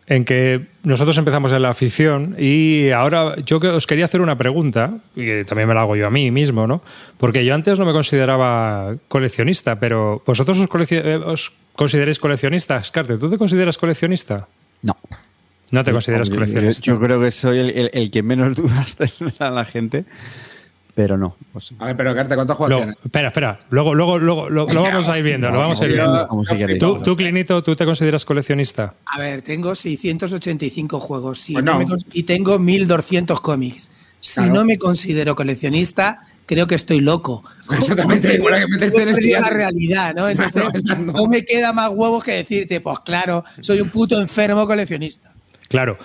en 0.06 0.26
que 0.26 0.66
nosotros 0.82 1.16
empezamos 1.16 1.50
en 1.52 1.62
la 1.62 1.70
afición 1.70 2.36
y 2.38 2.90
ahora 2.90 3.36
yo 3.46 3.56
os 3.58 3.86
quería 3.86 4.04
hacer 4.04 4.20
una 4.20 4.36
pregunta, 4.36 4.98
y 5.16 5.24
que 5.24 5.44
también 5.46 5.66
me 5.66 5.74
la 5.74 5.80
hago 5.80 5.96
yo 5.96 6.06
a 6.06 6.10
mí 6.10 6.30
mismo, 6.30 6.66
¿no? 6.66 6.82
Porque 7.16 7.42
yo 7.44 7.54
antes 7.54 7.78
no 7.78 7.86
me 7.86 7.92
consideraba 7.92 8.94
coleccionista, 9.08 9.80
pero 9.80 10.22
vosotros 10.26 10.58
os, 10.58 10.68
coleccio- 10.68 11.00
eh, 11.02 11.16
os 11.16 11.52
consideráis 11.74 12.18
coleccionistas. 12.18 12.90
Carte, 12.90 13.16
¿tú 13.16 13.30
te 13.30 13.38
consideras 13.38 13.78
coleccionista? 13.78 14.46
No. 14.82 14.94
No 15.70 15.82
te 15.82 15.92
consideras 15.92 16.28
yo- 16.28 16.34
coleccionista. 16.34 16.82
Yo, 16.84 17.00
creo 17.00 17.18
que 17.20 17.30
soy 17.30 17.58
el, 17.60 17.70
el- 17.70 17.90
el 17.94 18.10
que 18.10 18.22
menos 18.22 18.54
dudas 18.54 18.96
tendrá 19.18 19.50
la 19.50 19.64
gente, 19.64 20.04
pero 20.94 21.16
no. 21.18 21.36
pues. 21.52 21.72
A 21.78 21.86
ver, 21.86 21.96
pero 21.96 22.14
Carta, 22.14 22.34
¿cuántos 22.36 22.56
juegos 22.56 22.76
tienes? 22.78 22.96
espera, 23.04 23.28
espera. 23.28 23.60
Luego, 23.70 23.94
luego, 23.94 24.18
luego 24.18 24.48
lo, 24.50 24.66
lo 24.66 24.82
vamos 24.82 25.08
a 25.08 25.18
ir 25.18 25.24
viendo. 25.24 25.50
Lo 25.50 25.58
vamos 25.58 25.80
a 25.80 25.84
ir 25.86 25.92
viendo. 25.92 26.28
Como 26.28 26.44
si. 26.46 26.78
Tú, 26.78 27.00
tú, 27.02 27.16
Clinito, 27.16 27.62
¿tú 27.62 27.74
te 27.76 27.84
consideras 27.84 28.24
coleccionista? 28.24 28.94
A 29.06 29.18
ver, 29.18 29.42
tengo 29.42 29.74
685 29.74 31.00
juegos 31.00 31.40
sí, 31.40 31.52
Pues 31.54 31.64
no 31.64 31.72
no. 31.72 31.78
me 31.78 31.86
cons- 31.86 32.06
y 32.12 32.22
tengo 32.24 32.58
1200 32.58 33.40
cómics. 33.40 33.90
Si 34.20 34.34
Claro. 34.40 34.54
no 34.54 34.64
me 34.64 34.78
considero 34.78 35.34
coleccionista, 35.36 36.26
creo 36.46 36.66
que 36.66 36.74
estoy 36.76 37.00
loco. 37.00 37.44
Exactamente, 37.70 38.34
igual 38.34 38.60
que 38.60 38.66
meterte 38.68 39.02
en 39.34 39.42
la 39.42 39.50
realidad, 39.50 40.14
¿no? 40.14 40.28
Entonces, 40.28 40.84
no 40.98 41.26
me 41.26 41.44
queda 41.44 41.72
más 41.72 41.90
huevos 41.90 42.22
que 42.24 42.32
decirte, 42.32 42.80
pues 42.80 43.00
claro, 43.00 43.44
soy 43.60 43.80
un 43.80 43.90
puto 43.90 44.18
enfermo 44.20 44.66
coleccionista. 44.66 45.32
Claro. 45.68 45.98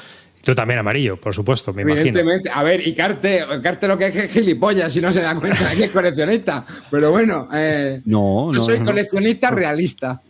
Tú 0.49 0.55
también 0.55 0.79
amarillo, 0.79 1.15
por 1.15 1.31
supuesto, 1.31 1.71
me 1.73 1.83
imagino. 1.83 2.01
Evidentemente. 2.01 2.49
A 2.51 2.63
ver, 2.63 2.87
y 2.87 2.95
Carte, 2.95 3.43
Carte 3.61 3.87
lo 3.87 3.99
que 3.99 4.07
es 4.07 4.13
que 4.13 4.21
es 4.21 4.31
gilipollas 4.31 4.91
si 4.91 4.99
no 4.99 5.13
se 5.13 5.21
da 5.21 5.35
cuenta 5.35 5.69
de 5.69 5.75
que 5.75 5.83
es 5.83 5.91
coleccionista. 5.91 6.65
Pero 6.89 7.11
bueno, 7.11 7.47
eh, 7.53 8.01
No, 8.05 8.51
yo 8.51 8.59
soy 8.59 8.79
no. 8.79 8.85
coleccionista 8.85 9.51
realista. 9.51 10.23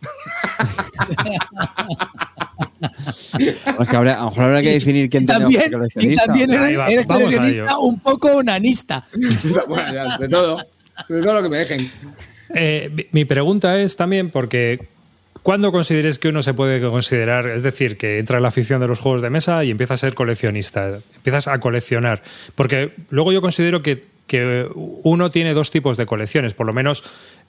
Es 3.79 3.87
que 3.89 3.95
habría- 3.95 4.15
a 4.15 4.23
lo 4.23 4.25
mejor 4.25 4.43
habrá 4.43 4.61
que 4.61 4.73
definir 4.73 5.09
quién 5.09 5.25
también, 5.25 5.71
y 5.95 6.15
también 6.15 6.51
eres, 6.51 7.07
va, 7.07 7.15
coleccionista 7.15 7.77
un 7.77 7.99
poco 8.01 8.27
onanista. 8.39 9.05
bueno, 9.69 9.93
ya, 9.93 10.17
de 10.17 10.27
todo. 10.27 10.57
De 11.07 11.21
todo 11.21 11.33
lo 11.35 11.43
que 11.43 11.49
me 11.49 11.57
dejen. 11.59 11.89
Eh, 12.53 13.07
mi 13.13 13.23
pregunta 13.23 13.79
es 13.79 13.95
también 13.95 14.31
porque 14.31 14.85
¿cuándo 15.43 15.71
consideres 15.71 16.19
que 16.19 16.27
uno 16.29 16.41
se 16.41 16.53
puede 16.53 16.79
considerar, 16.87 17.47
es 17.47 17.63
decir, 17.63 17.97
que 17.97 18.19
entra 18.19 18.37
en 18.37 18.43
la 18.43 18.49
afición 18.49 18.81
de 18.81 18.87
los 18.87 18.99
juegos 18.99 19.21
de 19.21 19.29
mesa 19.29 19.63
y 19.63 19.71
empieza 19.71 19.93
a 19.95 19.97
ser 19.97 20.13
coleccionista, 20.13 20.99
empiezas 21.15 21.47
a 21.47 21.59
coleccionar? 21.59 22.21
Porque 22.55 22.93
luego 23.09 23.31
yo 23.31 23.41
considero 23.41 23.81
que, 23.81 24.05
que 24.27 24.67
uno 24.75 25.31
tiene 25.31 25.53
dos 25.53 25.71
tipos 25.71 25.97
de 25.97 26.05
colecciones, 26.05 26.53
por 26.53 26.67
lo 26.67 26.73
menos 26.73 27.03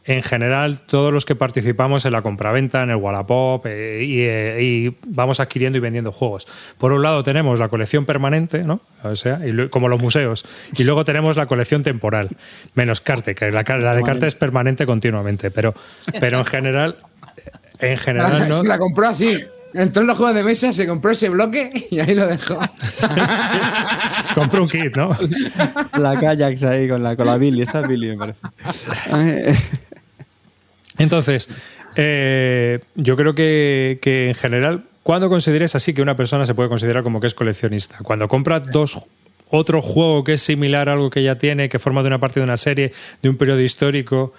en 0.06 0.22
general 0.22 0.80
todos 0.86 1.12
los 1.12 1.26
que 1.26 1.34
participamos 1.34 2.06
en 2.06 2.12
la 2.12 2.22
compraventa, 2.22 2.82
en 2.82 2.88
el 2.88 2.96
Wallapop 2.96 3.66
eh, 3.66 4.02
y, 4.02 4.20
eh, 4.22 4.58
y 4.62 4.96
vamos 5.06 5.40
adquiriendo 5.40 5.76
y 5.76 5.82
vendiendo 5.82 6.10
juegos. 6.10 6.48
Por 6.78 6.92
un 6.92 7.02
lado 7.02 7.22
tenemos 7.22 7.58
la 7.58 7.68
colección 7.68 8.06
permanente, 8.06 8.64
¿no? 8.64 8.80
O 9.02 9.14
sea, 9.14 9.46
y 9.46 9.52
lo- 9.52 9.68
como 9.70 9.88
los 9.88 10.00
museos, 10.00 10.46
y 10.78 10.84
luego 10.84 11.04
tenemos 11.04 11.36
la 11.36 11.44
colección 11.44 11.82
temporal, 11.82 12.30
menos 12.74 13.02
Carte, 13.02 13.34
que 13.34 13.50
la, 13.50 13.62
la 13.62 13.94
de 13.94 14.02
Carte 14.02 14.26
es 14.26 14.34
permanente 14.34 14.86
continuamente, 14.86 15.50
pero, 15.50 15.74
pero 16.18 16.38
en 16.38 16.44
general, 16.46 16.96
en 17.80 17.96
general 17.96 18.48
no. 18.48 18.54
Se 18.54 18.68
la 18.68 18.78
compró 18.78 19.08
así. 19.08 19.38
Entró 19.72 20.02
en 20.02 20.08
los 20.08 20.16
juegos 20.16 20.34
de 20.34 20.42
mesa, 20.42 20.72
se 20.72 20.86
compró 20.86 21.12
ese 21.12 21.28
bloque 21.28 21.86
y 21.90 22.00
ahí 22.00 22.14
lo 22.14 22.26
dejó. 22.26 22.58
Compró 24.34 24.64
un 24.64 24.68
kit, 24.68 24.96
¿no? 24.96 25.16
La 25.96 26.18
Kajax 26.18 26.64
ahí 26.64 26.88
con 26.88 27.02
la, 27.02 27.14
con 27.14 27.26
la 27.26 27.36
Billy. 27.36 27.62
Esta 27.62 27.80
es 27.80 27.88
Billy, 27.88 28.08
me 28.08 28.16
parece. 28.16 28.40
Entonces, 30.98 31.48
eh, 31.94 32.80
yo 32.96 33.16
creo 33.16 33.34
que, 33.34 34.00
que 34.02 34.28
en 34.28 34.34
general, 34.34 34.84
¿cuándo 35.04 35.28
consideres 35.28 35.76
así 35.76 35.94
que 35.94 36.02
una 36.02 36.16
persona 36.16 36.46
se 36.46 36.54
puede 36.54 36.68
considerar 36.68 37.04
como 37.04 37.20
que 37.20 37.28
es 37.28 37.34
coleccionista? 37.34 37.98
Cuando 38.02 38.26
compra 38.26 38.58
dos 38.58 39.00
otro 39.50 39.82
juego 39.82 40.24
que 40.24 40.34
es 40.34 40.42
similar 40.42 40.88
a 40.88 40.92
algo 40.92 41.10
que 41.10 41.22
ya 41.22 41.36
tiene, 41.36 41.68
que 41.68 41.78
forma 41.78 42.02
de 42.02 42.08
una 42.08 42.18
parte 42.18 42.40
de 42.40 42.44
una 42.44 42.56
serie, 42.56 42.92
de 43.20 43.28
un 43.28 43.36
periodo 43.36 43.60
histórico, 43.60 44.32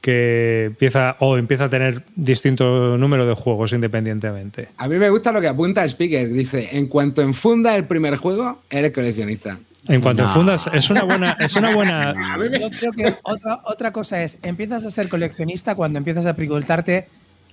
que 0.00 0.64
empieza 0.66 1.16
o 1.18 1.36
empieza 1.36 1.64
a 1.64 1.68
tener 1.68 2.04
distinto 2.14 2.96
número 2.96 3.26
de 3.26 3.34
juegos 3.34 3.72
independientemente. 3.72 4.68
A 4.76 4.88
mí 4.88 4.96
me 4.96 5.10
gusta 5.10 5.32
lo 5.32 5.40
que 5.40 5.48
apunta 5.48 5.84
Speaker. 5.84 6.28
Dice, 6.30 6.76
en 6.76 6.86
cuanto 6.86 7.20
enfunda 7.22 7.74
el 7.76 7.84
primer 7.86 8.16
juego, 8.16 8.62
eres 8.70 8.92
coleccionista. 8.92 9.58
En 9.86 10.00
cuanto 10.00 10.22
No. 10.24 10.34
fundas, 10.34 10.68
es 10.72 10.90
una 10.90 11.04
buena, 11.04 11.36
es 11.40 11.56
una 11.56 11.74
buena. 11.74 12.14
Yo 12.60 12.70
creo 12.70 12.92
que 12.92 13.14
otra, 13.22 13.60
otra 13.64 13.90
cosa 13.92 14.22
es, 14.22 14.38
empiezas 14.42 14.84
a 14.84 14.90
ser 14.90 15.08
coleccionista 15.08 15.74
cuando 15.74 15.98
empiezas 15.98 16.26
a 16.26 16.34
preguntarte 16.34 17.08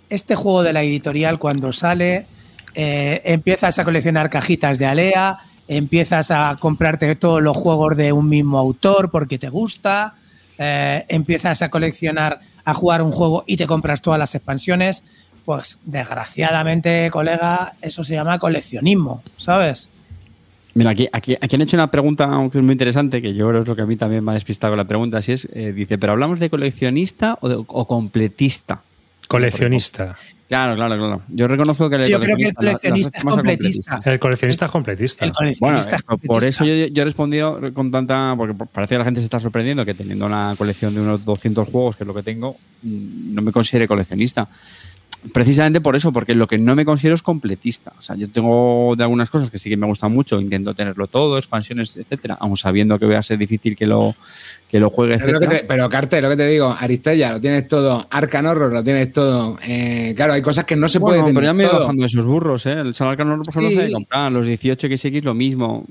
este 0.09 0.35
juego 0.35 0.61
de 0.61 0.73
la 0.73 0.83
editorial 0.83 1.39
cuando 1.39 1.71
sale, 1.73 2.27
eh, 2.75 3.21
empiezas 3.25 3.79
a 3.79 3.85
coleccionar 3.85 4.29
cajitas 4.29 4.77
de 4.79 4.85
Alea, 4.85 5.39
empiezas 5.67 6.29
a 6.29 6.57
comprarte 6.59 7.15
todos 7.15 7.41
los 7.41 7.55
juegos 7.57 7.95
de 7.97 8.11
un 8.11 8.29
mismo 8.29 8.59
autor 8.59 9.09
porque 9.09 9.39
te 9.39 9.49
gusta, 9.49 10.15
eh, 10.57 11.05
empiezas 11.07 11.61
a 11.61 11.69
coleccionar, 11.69 12.39
a 12.63 12.73
jugar 12.73 13.01
un 13.01 13.11
juego 13.11 13.43
y 13.47 13.57
te 13.57 13.67
compras 13.67 14.01
todas 14.01 14.19
las 14.19 14.35
expansiones. 14.35 15.03
Pues 15.45 15.79
desgraciadamente, 15.85 17.09
colega, 17.11 17.75
eso 17.81 18.03
se 18.03 18.15
llama 18.15 18.39
coleccionismo, 18.39 19.23
¿sabes? 19.37 19.89
Mira, 20.73 20.89
aquí, 20.89 21.07
aquí, 21.11 21.37
aquí 21.39 21.55
han 21.55 21.61
hecho 21.61 21.77
una 21.77 21.91
pregunta, 21.91 22.25
aunque 22.25 22.57
es 22.57 22.63
muy 22.63 22.73
interesante, 22.73 23.21
que 23.21 23.33
yo 23.33 23.47
creo 23.47 23.61
es 23.61 23.67
lo 23.67 23.75
que 23.75 23.83
a 23.83 23.85
mí 23.85 23.95
también 23.95 24.23
me 24.23 24.31
ha 24.31 24.33
despistado 24.33 24.75
la 24.75 24.85
pregunta, 24.85 25.21
si 25.21 25.33
es, 25.33 25.47
eh, 25.53 25.71
dice, 25.71 25.97
¿pero 25.97 26.13
hablamos 26.13 26.39
de 26.39 26.49
coleccionista 26.49 27.37
o 27.41 27.87
completista? 27.87 28.81
Coleccionista. 29.27 30.15
Claro, 30.47 30.75
claro, 30.75 30.95
claro. 30.95 31.21
Yo 31.29 31.47
reconozco 31.47 31.89
que 31.89 31.95
el 31.95 32.07
Yo 32.07 32.19
creo 32.19 32.37
que 32.37 32.43
el 32.45 32.53
coleccionista 32.53 32.59
la- 32.61 32.71
la 32.71 32.77
coleccionista 32.77 33.17
es 33.17 33.23
completista. 33.23 34.01
El 34.05 34.19
coleccionista 34.19 34.65
es 34.65 34.71
completista. 34.71 35.25
El 35.25 35.31
Bueno, 35.31 35.57
coleccionista 35.57 35.95
es 35.95 36.01
eh, 36.01 36.05
por 36.05 36.19
completista. 36.19 36.63
eso 36.63 36.65
yo, 36.65 36.85
yo 36.93 37.01
he 37.01 37.05
respondido 37.05 37.59
con 37.73 37.89
tanta. 37.91 38.35
Porque 38.37 38.53
parece 38.71 38.93
que 38.95 38.99
la 38.99 39.05
gente 39.05 39.21
se 39.21 39.23
está 39.25 39.39
sorprendiendo 39.39 39.83
que 39.85 39.95
teniendo 39.95 40.25
una 40.27 40.53
colección 40.57 40.93
de 40.93 41.01
unos 41.01 41.25
200 41.25 41.67
juegos, 41.67 41.95
que 41.95 42.03
es 42.03 42.07
lo 42.07 42.13
que 42.13 42.21
tengo, 42.21 42.57
mm, 42.83 43.33
no 43.33 43.41
me 43.41 43.51
considere 43.51 43.87
coleccionista. 43.87 44.47
Precisamente 45.33 45.81
por 45.81 45.95
eso, 45.95 46.11
porque 46.11 46.35
lo 46.35 46.47
que 46.47 46.57
no 46.57 46.75
me 46.75 46.85
considero 46.85 47.15
es 47.15 47.21
completista. 47.21 47.93
O 47.97 48.01
sea, 48.01 48.15
yo 48.15 48.29
tengo 48.29 48.93
de 48.97 49.03
algunas 49.03 49.29
cosas 49.29 49.49
que 49.49 49.57
sí 49.57 49.69
que 49.69 49.77
me 49.77 49.87
gustan 49.87 50.11
mucho, 50.11 50.39
intento 50.39 50.73
tenerlo 50.73 51.07
todo, 51.07 51.37
expansiones, 51.37 51.95
etcétera, 51.97 52.37
aun 52.39 52.55
sabiendo 52.57 52.97
que 52.99 53.05
voy 53.05 53.15
a 53.15 53.21
ser 53.23 53.37
difícil 53.37 53.75
que 53.75 53.85
lo, 53.87 54.15
que 54.69 54.79
lo 54.79 54.89
juegue, 54.89 55.17
Pero, 55.17 55.33
lo 55.33 55.39
que 55.39 55.45
etcétera. 55.45 55.61
te- 55.61 55.67
pero, 55.67 55.89
lo 56.21 56.29
que 56.29 56.35
te 56.37 56.47
digo, 56.47 56.75
Aristella, 56.79 57.31
lo 57.33 57.41
tienes 57.41 57.67
todo. 57.67 58.07
Arcan 58.09 58.45
Horror, 58.45 58.71
lo 58.71 58.83
tienes 58.83 59.11
todo. 59.13 59.57
Eh, 59.67 60.13
claro, 60.15 60.33
hay 60.33 60.41
cosas 60.41 60.65
que 60.65 60.75
no 60.75 60.87
se 60.87 60.99
Bueno, 60.99 61.21
puede 61.23 61.33
pero 61.33 61.39
tener 61.39 61.49
ya 61.49 61.53
me 61.53 61.63
he 61.63 61.67
bajando 61.81 62.01
de 62.01 62.07
esos 62.07 62.25
burros, 62.25 62.65
¿eh? 62.65 62.73
El 62.73 62.93
Salar 62.95 63.17
Canor, 63.17 63.39
por 63.43 63.49
ejemplo, 63.49 63.81
Sí. 63.81 63.87
se 63.87 63.93
comprar, 63.93 64.31
los 64.31 64.47
18XX 64.47 65.23
lo 65.23 65.33
mismo. 65.33 65.85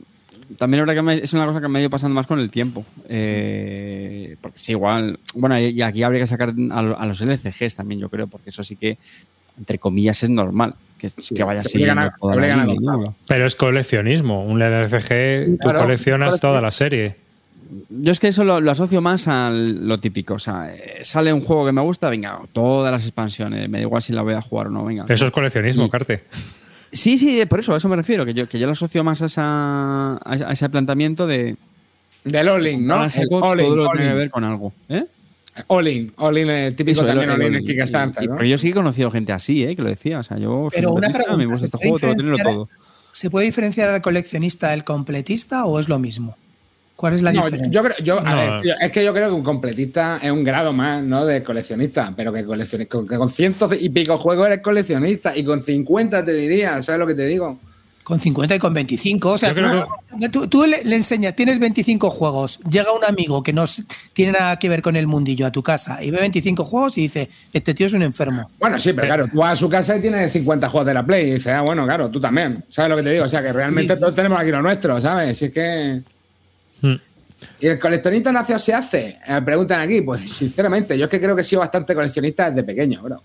También 0.59 0.81
es 0.81 0.87
verdad 0.87 0.95
que 0.95 1.03
me- 1.03 1.23
es 1.23 1.33
una 1.33 1.47
cosa 1.47 1.61
que 1.61 1.69
me 1.69 1.79
ha 1.79 1.83
ido 1.83 1.91
pasando 1.91 2.15
más 2.15 2.27
con 2.27 2.39
el 2.39 2.51
tiempo. 2.51 2.85
Eh, 3.09 4.37
porque 4.41 4.59
sí, 4.59 4.73
igual. 4.73 5.19
Bueno, 5.35 5.59
y 5.59 5.81
aquí 5.83 6.03
habría 6.03 6.21
que 6.21 6.27
sacar 6.27 6.55
a, 6.71 6.79
a 6.79 7.07
los 7.07 7.21
LCGs 7.21 7.77
también, 7.77 8.01
yo 8.01 8.09
creo, 8.09 8.27
porque 8.27 8.51
eso 8.51 8.63
sí 8.65 8.77
que, 8.77 8.99
entre 9.59 9.79
comillas, 9.79 10.23
es 10.23 10.31
normal. 10.31 10.75
Que, 10.99 11.09
que 11.35 11.45
vaya 11.45 11.63
te 11.63 11.69
siguiendo 11.69 11.95
obligan 12.01 12.13
a- 12.13 12.17
toda 12.19 12.33
te 12.35 12.41
la 12.41 12.43
obligan 12.47 12.61
a 12.61 12.73
línea, 12.73 12.93
¿no? 12.93 13.15
Pero 13.27 13.47
es 13.47 13.57
coleccionismo. 13.57 14.45
Un 14.45 14.63
LCG, 14.63 15.47
tú 15.53 15.59
claro. 15.59 15.81
coleccionas 15.81 16.41
toda 16.41 16.61
la 16.61 16.71
serie. 16.71 17.17
Yo 17.91 18.13
es 18.13 18.21
que 18.21 18.29
eso 18.29 18.45
lo, 18.45 18.61
lo 18.61 18.71
asocio 18.71 19.01
más 19.01 19.27
a 19.27 19.51
lo 19.51 19.99
típico. 19.99 20.35
O 20.35 20.39
sea, 20.39 20.73
eh, 20.73 21.01
sale 21.03 21.33
un 21.33 21.41
juego 21.41 21.67
que 21.67 21.73
me 21.73 21.81
gusta, 21.81 22.09
venga, 22.09 22.39
todas 22.53 22.93
las 22.93 23.03
expansiones. 23.05 23.69
Me 23.69 23.79
da 23.79 23.83
igual 23.83 24.03
si 24.03 24.13
la 24.13 24.23
voy 24.23 24.35
a 24.35 24.41
jugar 24.43 24.69
o 24.69 24.71
no, 24.71 24.85
venga. 24.85 25.05
Eso 25.09 25.25
es 25.27 25.31
coleccionismo, 25.33 25.87
Y- 25.87 25.91
Carte. 25.91 26.23
Sí, 26.95 27.19
sí, 27.19 27.45
por 27.47 27.61
eso, 27.61 27.75
a 27.75 27.77
eso 27.77 27.89
me 27.89 27.97
refiero, 27.97 28.25
que 28.25 28.33
yo, 28.35 28.49
que 28.49 28.59
yo 28.59 28.67
lo 28.67 28.73
asocio 28.73 29.03
más 29.05 29.21
a, 29.21 29.27
esa- 29.27 30.15
a 30.25 30.53
ese- 30.53 30.69
planteamiento 30.71 31.27
de 31.27 31.57
Del 32.25 32.49
all-in, 32.49 32.87
¿no? 32.87 33.05
El 33.05 33.11
saco 33.11 33.39
all-in, 33.41 33.67
todo 33.67 33.77
lo 33.77 33.91
que 33.91 33.99
tiene 33.99 34.05
que 34.05 34.11
all-in. 34.13 34.19
ver 34.19 34.31
con 34.31 34.45
algo. 34.45 34.73
¿eh? 34.89 35.05
All-in, 35.67 36.13
all-in, 36.17 36.49
el 36.51 36.75
típico 36.75 37.01
Eso, 37.01 37.03
el- 37.03 37.09
también 37.19 37.31
all-in 37.31 37.55
en. 37.57 37.65
Kickstarter, 37.65 38.23
Y- 38.23 38.27
y- 38.27 38.29
¿no? 38.29 38.37
Pero 38.37 38.49
yo 38.49 38.59
sí 38.59 38.69
he 38.69 38.73
conocido 38.73 39.11
gente 39.11 39.33
así, 39.33 39.65
¿eh? 39.65 39.77
que 39.77 39.83
lo 39.83 39.89
decía. 39.89 40.21
O 40.21 40.23
sea, 40.23 40.37
yo 40.39 40.69
soy 40.71 40.81
Pero 40.81 40.93
una 40.93 41.09
pregunta, 41.11 41.37
me 41.37 41.47
gusta 41.47 41.67
¿se 41.67 41.77
este 41.77 41.79
juego, 41.89 41.97
que 41.99 42.15
tenerlo 42.17 42.39
todo. 42.39 42.69
¿Se 43.13 43.31
puede 43.31 43.47
diferenciar 43.47 43.89
al 43.91 44.01
coleccionista 44.03 44.71
del 44.71 44.85
completista 44.85 45.65
o 45.67 45.79
es 45.81 45.89
lo 45.89 45.99
mismo? 45.99 46.37
¿Cuál 46.97 47.15
es 47.15 47.23
la 47.23 47.33
No, 47.33 47.45
diferencia? 47.45 47.71
yo 47.71 47.83
creo, 47.83 47.97
yo, 48.05 48.19
a 48.21 48.31
No. 48.31 48.37
ver, 48.37 48.53
yo- 48.65 48.75
es 48.81 48.91
que 48.93 49.05
yo 49.05 49.13
creo 49.13 49.29
que 49.29 49.35
un 49.35 49.43
completista 49.43 50.19
es 50.23 50.31
un 50.31 50.45
grado 50.45 50.73
más, 50.73 51.03
¿no? 51.03 51.27
De 51.27 51.43
coleccionista, 51.43 52.13
pero 52.17 52.33
que, 52.33 52.45
con, 52.45 53.07
que 53.09 53.17
con 53.17 53.31
cientos 53.31 53.73
y 53.81 53.91
pico 53.91 54.17
juegos 54.17 54.47
eres 54.47 54.61
coleccionista 54.61 55.37
y 55.37 55.43
con 55.45 55.61
50 55.61 56.25
te 56.25 56.33
diría, 56.33 56.81
¿sabes 56.83 57.01
lo 57.01 57.07
que 57.07 57.15
te 57.15 57.27
digo? 57.27 57.59
Con 58.05 58.21
50 58.21 58.55
y 58.55 58.59
con 58.59 58.75
25. 58.75 59.31
O 59.31 59.39
sea, 59.39 59.49
Yo 59.49 59.55
creo 59.55 59.89
tú, 60.21 60.29
tú- 60.31 60.47
tú 60.47 60.67
le, 60.67 60.85
le 60.85 60.95
enseñas, 60.97 61.35
tienes 61.35 61.59
25 61.59 62.11
juegos, 62.11 62.61
llega 62.71 62.93
un 62.93 63.03
amigo 63.03 63.43
que 63.43 63.53
no 63.55 63.65
tiene 64.13 64.33
nada 64.33 64.59
que 64.59 64.69
ver 64.69 64.83
con 64.83 64.95
el 64.95 65.07
mundillo 65.07 65.47
a 65.47 65.51
tu 65.53 65.63
casa 65.63 66.01
y 66.05 66.11
ve 66.11 66.19
25 66.21 66.65
juegos 66.65 66.97
y 66.99 67.03
dice, 67.03 67.31
este 67.55 67.73
tío 67.75 67.87
es 67.87 67.95
un 67.95 68.03
enfermo. 68.03 68.51
Bueno, 68.61 68.79
sí, 68.79 68.93
pero 68.93 69.07
claro, 69.09 69.27
tú 69.27 69.39
vas 69.39 69.55
a 69.55 69.57
su 69.57 69.69
casa 69.71 69.97
y 69.97 70.01
tienes 70.03 70.31
50 70.33 70.69
juegos 70.69 70.87
de 70.87 70.95
la 70.95 71.05
Play 71.05 71.29
y 71.31 71.35
dices, 71.35 71.55
ah, 71.55 71.63
bueno, 71.63 71.85
claro, 71.87 72.11
tú 72.11 72.21
también, 72.21 72.63
¿sabes 72.69 72.91
lo 72.91 72.97
que 72.99 73.03
te 73.05 73.11
digo? 73.13 73.25
O 73.25 73.29
sea, 73.29 73.43
que 73.43 73.53
realmente 73.55 73.95
Sí, 73.95 73.97
sí. 73.97 74.01
todos 74.03 74.15
tenemos 74.15 74.39
aquí 74.39 74.51
lo 74.51 74.61
nuestro, 74.63 75.01
¿sabes? 75.01 75.39
Si 75.39 75.47
es 75.47 75.51
que... 75.53 76.03
Hmm. 76.85 77.01
¿Y 77.61 77.67
el 77.67 77.79
coleccionista 77.79 78.31
nace 78.31 78.55
o 78.55 78.59
se 78.59 78.75
hace? 78.75 79.19
Eh, 79.27 79.41
preguntan 79.45 79.81
aquí, 79.81 80.03
pues 80.03 80.21
sinceramente, 80.31 80.99
yo 80.99 81.05
es 81.05 81.11
que 81.11 81.21
creo 81.21 81.35
que 81.35 81.43
he 81.43 81.45
sido 81.45 81.61
bastante 81.61 81.95
coleccionista 81.95 82.51
desde 82.51 82.63
pequeño, 82.63 83.03
bro. 83.03 83.23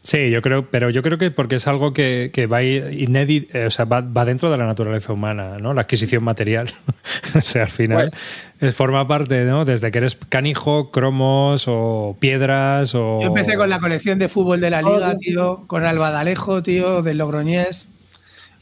Sí, 0.00 0.30
yo 0.30 0.42
creo, 0.42 0.68
pero 0.70 0.90
yo 0.90 1.02
creo 1.02 1.16
que 1.16 1.30
porque 1.30 1.54
es 1.54 1.66
algo 1.66 1.94
que, 1.94 2.30
que 2.30 2.46
va 2.46 2.62
inédito, 2.62 3.58
o 3.66 3.70
sea, 3.70 3.86
va, 3.86 4.02
va 4.02 4.26
dentro 4.26 4.50
de 4.50 4.58
la 4.58 4.66
naturaleza 4.66 5.14
humana, 5.14 5.56
¿no? 5.58 5.72
La 5.72 5.80
adquisición 5.80 6.22
material. 6.22 6.74
o 7.34 7.40
sea, 7.40 7.62
al 7.62 7.70
final 7.70 8.10
es, 8.60 8.74
forma 8.74 9.08
parte, 9.08 9.44
¿no? 9.44 9.64
Desde 9.64 9.90
que 9.90 9.96
eres 9.96 10.14
canijo, 10.28 10.90
cromos 10.90 11.64
o 11.68 12.18
piedras 12.20 12.94
o. 12.94 13.18
Yo 13.22 13.28
empecé 13.28 13.56
con 13.56 13.70
la 13.70 13.80
colección 13.80 14.18
de 14.18 14.28
fútbol 14.28 14.60
de 14.60 14.68
la 14.68 14.80
Oh, 14.80 14.94
liga, 14.94 15.16
tío, 15.16 15.64
con 15.66 15.86
Alba 15.86 16.10
de 16.10 16.18
Alejo, 16.18 16.62
tío, 16.62 17.02
del 17.02 17.16
Logroñés. 17.16 17.88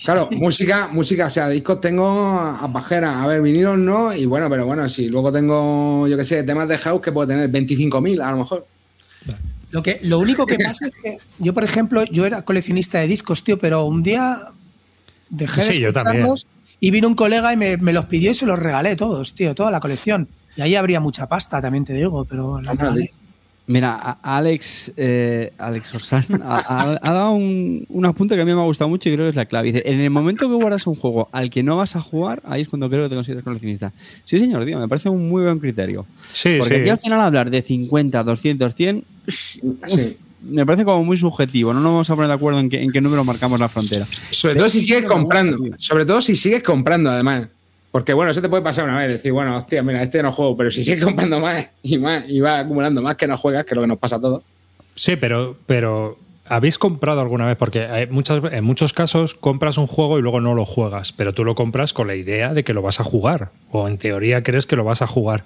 Claro, 0.04 0.28
música, 0.32 0.88
música, 0.88 1.26
o 1.26 1.30
sea, 1.30 1.48
discos 1.48 1.80
tengo 1.80 2.06
a 2.38 2.70
pajera. 2.72 3.22
A 3.22 3.26
ver, 3.26 3.40
vinilos 3.40 3.78
no, 3.78 4.14
y 4.14 4.26
bueno, 4.26 4.50
pero 4.50 4.66
bueno, 4.66 4.88
si 4.88 5.08
luego 5.08 5.30
tengo, 5.30 6.08
yo 6.08 6.16
qué 6.16 6.24
sé, 6.24 6.42
temas 6.42 6.68
de 6.68 6.78
house 6.78 7.00
que 7.00 7.12
puedo 7.12 7.28
tener 7.28 7.50
25.000 7.50 8.20
a 8.20 8.30
lo 8.32 8.38
mejor. 8.38 8.66
Lo, 9.70 9.82
que, 9.82 10.00
lo 10.02 10.18
único 10.18 10.44
que 10.44 10.58
pasa 10.58 10.86
es 10.86 10.96
que 10.96 11.18
yo, 11.38 11.54
por 11.54 11.64
ejemplo, 11.64 12.04
yo 12.04 12.26
era 12.26 12.42
coleccionista 12.42 12.98
de 12.98 13.06
discos, 13.06 13.42
tío, 13.44 13.58
pero 13.58 13.84
un 13.84 14.02
día 14.02 14.48
dejé 15.30 15.60
de 15.60 15.66
Sí, 15.66 15.82
también. 15.82 15.88
escucharlos 15.88 16.46
y 16.80 16.90
vino 16.90 17.08
un 17.08 17.14
colega 17.14 17.52
y 17.52 17.56
me, 17.56 17.76
me 17.76 17.92
los 17.92 18.06
pidió 18.06 18.32
y 18.32 18.34
se 18.34 18.44
los 18.44 18.58
regalé 18.58 18.96
todos, 18.96 19.34
tío, 19.34 19.54
toda 19.54 19.70
la 19.70 19.80
colección. 19.80 20.28
Y 20.56 20.62
ahí 20.62 20.74
habría 20.74 21.00
mucha 21.00 21.28
pasta, 21.28 21.62
también 21.62 21.84
te 21.84 21.94
digo, 21.94 22.24
pero 22.24 22.60
la 22.60 22.72
regalé. 22.72 23.12
Mira, 23.66 24.18
Alex, 24.22 24.92
eh, 24.96 25.52
Alex 25.56 25.94
Orsan 25.94 26.42
ha, 26.42 26.56
ha- 26.58 26.98
ha 27.00 27.12
dado 27.12 27.30
un, 27.32 27.86
un 27.88 28.04
apunte 28.06 28.34
que 28.34 28.40
a 28.42 28.44
mí 28.44 28.52
me 28.52 28.60
ha 28.60 28.64
gustado 28.64 28.88
mucho 28.88 29.08
y 29.08 29.12
creo 29.14 29.26
que 29.26 29.30
es 29.30 29.36
la 29.36 29.46
clave. 29.46 29.72
Dice, 29.72 29.82
en 29.86 30.00
el 30.00 30.10
momento 30.10 30.48
que 30.48 30.54
guardas 30.54 30.86
un 30.88 30.96
juego 30.96 31.28
al 31.32 31.48
que 31.48 31.62
no 31.62 31.76
vas 31.76 31.94
a 31.94 32.00
jugar, 32.00 32.42
ahí 32.44 32.62
es 32.62 32.68
cuando 32.68 32.90
creo 32.90 33.04
que 33.04 33.10
te 33.10 33.14
consideras 33.14 33.44
coleccionista. 33.44 33.92
Sí, 34.24 34.38
señor, 34.40 34.64
tío, 34.66 34.78
me 34.80 34.88
parece 34.88 35.08
un 35.08 35.28
muy 35.28 35.42
buen 35.44 35.58
criterio. 35.60 36.04
Sí, 36.32 36.56
Porque 36.58 36.74
sí. 36.74 36.80
aquí 36.80 36.88
al 36.90 36.98
final 36.98 37.20
hablar 37.20 37.50
de 37.50 37.62
50, 37.62 38.24
200, 38.24 38.74
100, 38.74 39.04
Sí. 39.86 40.16
me 40.42 40.66
parece 40.66 40.84
como 40.84 41.04
muy 41.04 41.16
subjetivo. 41.16 41.72
No 41.72 41.78
nos 41.80 41.92
vamos 41.92 42.10
a 42.10 42.14
poner 42.16 42.28
de 42.28 42.34
acuerdo 42.34 42.58
en 42.58 42.68
qué, 42.68 42.82
en 42.82 42.90
qué 42.90 43.00
número 43.00 43.22
marcamos 43.24 43.60
la 43.60 43.68
frontera. 43.68 44.06
Sobre 44.30 44.56
todo 44.56 44.68
si 44.68 44.80
sigues 44.80 45.04
comprando. 45.04 45.56
Sobre 45.78 46.04
todo 46.04 46.20
si 46.20 46.34
sigues 46.34 46.64
comprando, 46.64 47.10
además. 47.10 47.46
Porque 47.92 48.14
bueno, 48.14 48.30
eso 48.30 48.40
te 48.40 48.48
puede 48.48 48.62
pasar 48.62 48.84
una 48.84 48.98
vez, 48.98 49.08
decir, 49.08 49.32
bueno, 49.32 49.54
hostia, 49.54 49.82
mira, 49.82 50.02
este 50.02 50.22
no 50.22 50.32
juego, 50.32 50.56
pero 50.56 50.70
si 50.70 50.82
sigues 50.82 51.04
comprando 51.04 51.38
más 51.38 51.70
y 51.82 51.98
más 51.98 52.24
y 52.26 52.40
vas 52.40 52.64
acumulando 52.64 53.02
más 53.02 53.16
que 53.16 53.28
no 53.28 53.36
juegas, 53.36 53.64
que 53.64 53.74
es 53.74 53.76
lo 53.76 53.82
que 53.82 53.88
nos 53.88 53.98
pasa 53.98 54.16
a 54.16 54.20
todos. 54.20 54.42
Sí, 54.94 55.16
pero, 55.16 55.56
pero 55.66 56.18
¿habéis 56.46 56.78
comprado 56.78 57.20
alguna 57.20 57.46
vez? 57.46 57.58
Porque 57.58 57.84
hay 57.84 58.06
muchas, 58.06 58.42
en 58.50 58.64
muchos 58.64 58.94
casos 58.94 59.34
compras 59.34 59.76
un 59.76 59.86
juego 59.86 60.18
y 60.18 60.22
luego 60.22 60.40
no 60.40 60.54
lo 60.54 60.64
juegas, 60.64 61.12
pero 61.12 61.34
tú 61.34 61.44
lo 61.44 61.54
compras 61.54 61.92
con 61.92 62.06
la 62.06 62.14
idea 62.14 62.54
de 62.54 62.64
que 62.64 62.72
lo 62.72 62.80
vas 62.80 62.98
a 62.98 63.04
jugar, 63.04 63.50
o 63.70 63.86
en 63.86 63.98
teoría 63.98 64.42
crees 64.42 64.66
que 64.66 64.74
lo 64.74 64.84
vas 64.84 65.02
a 65.02 65.06
jugar. 65.06 65.44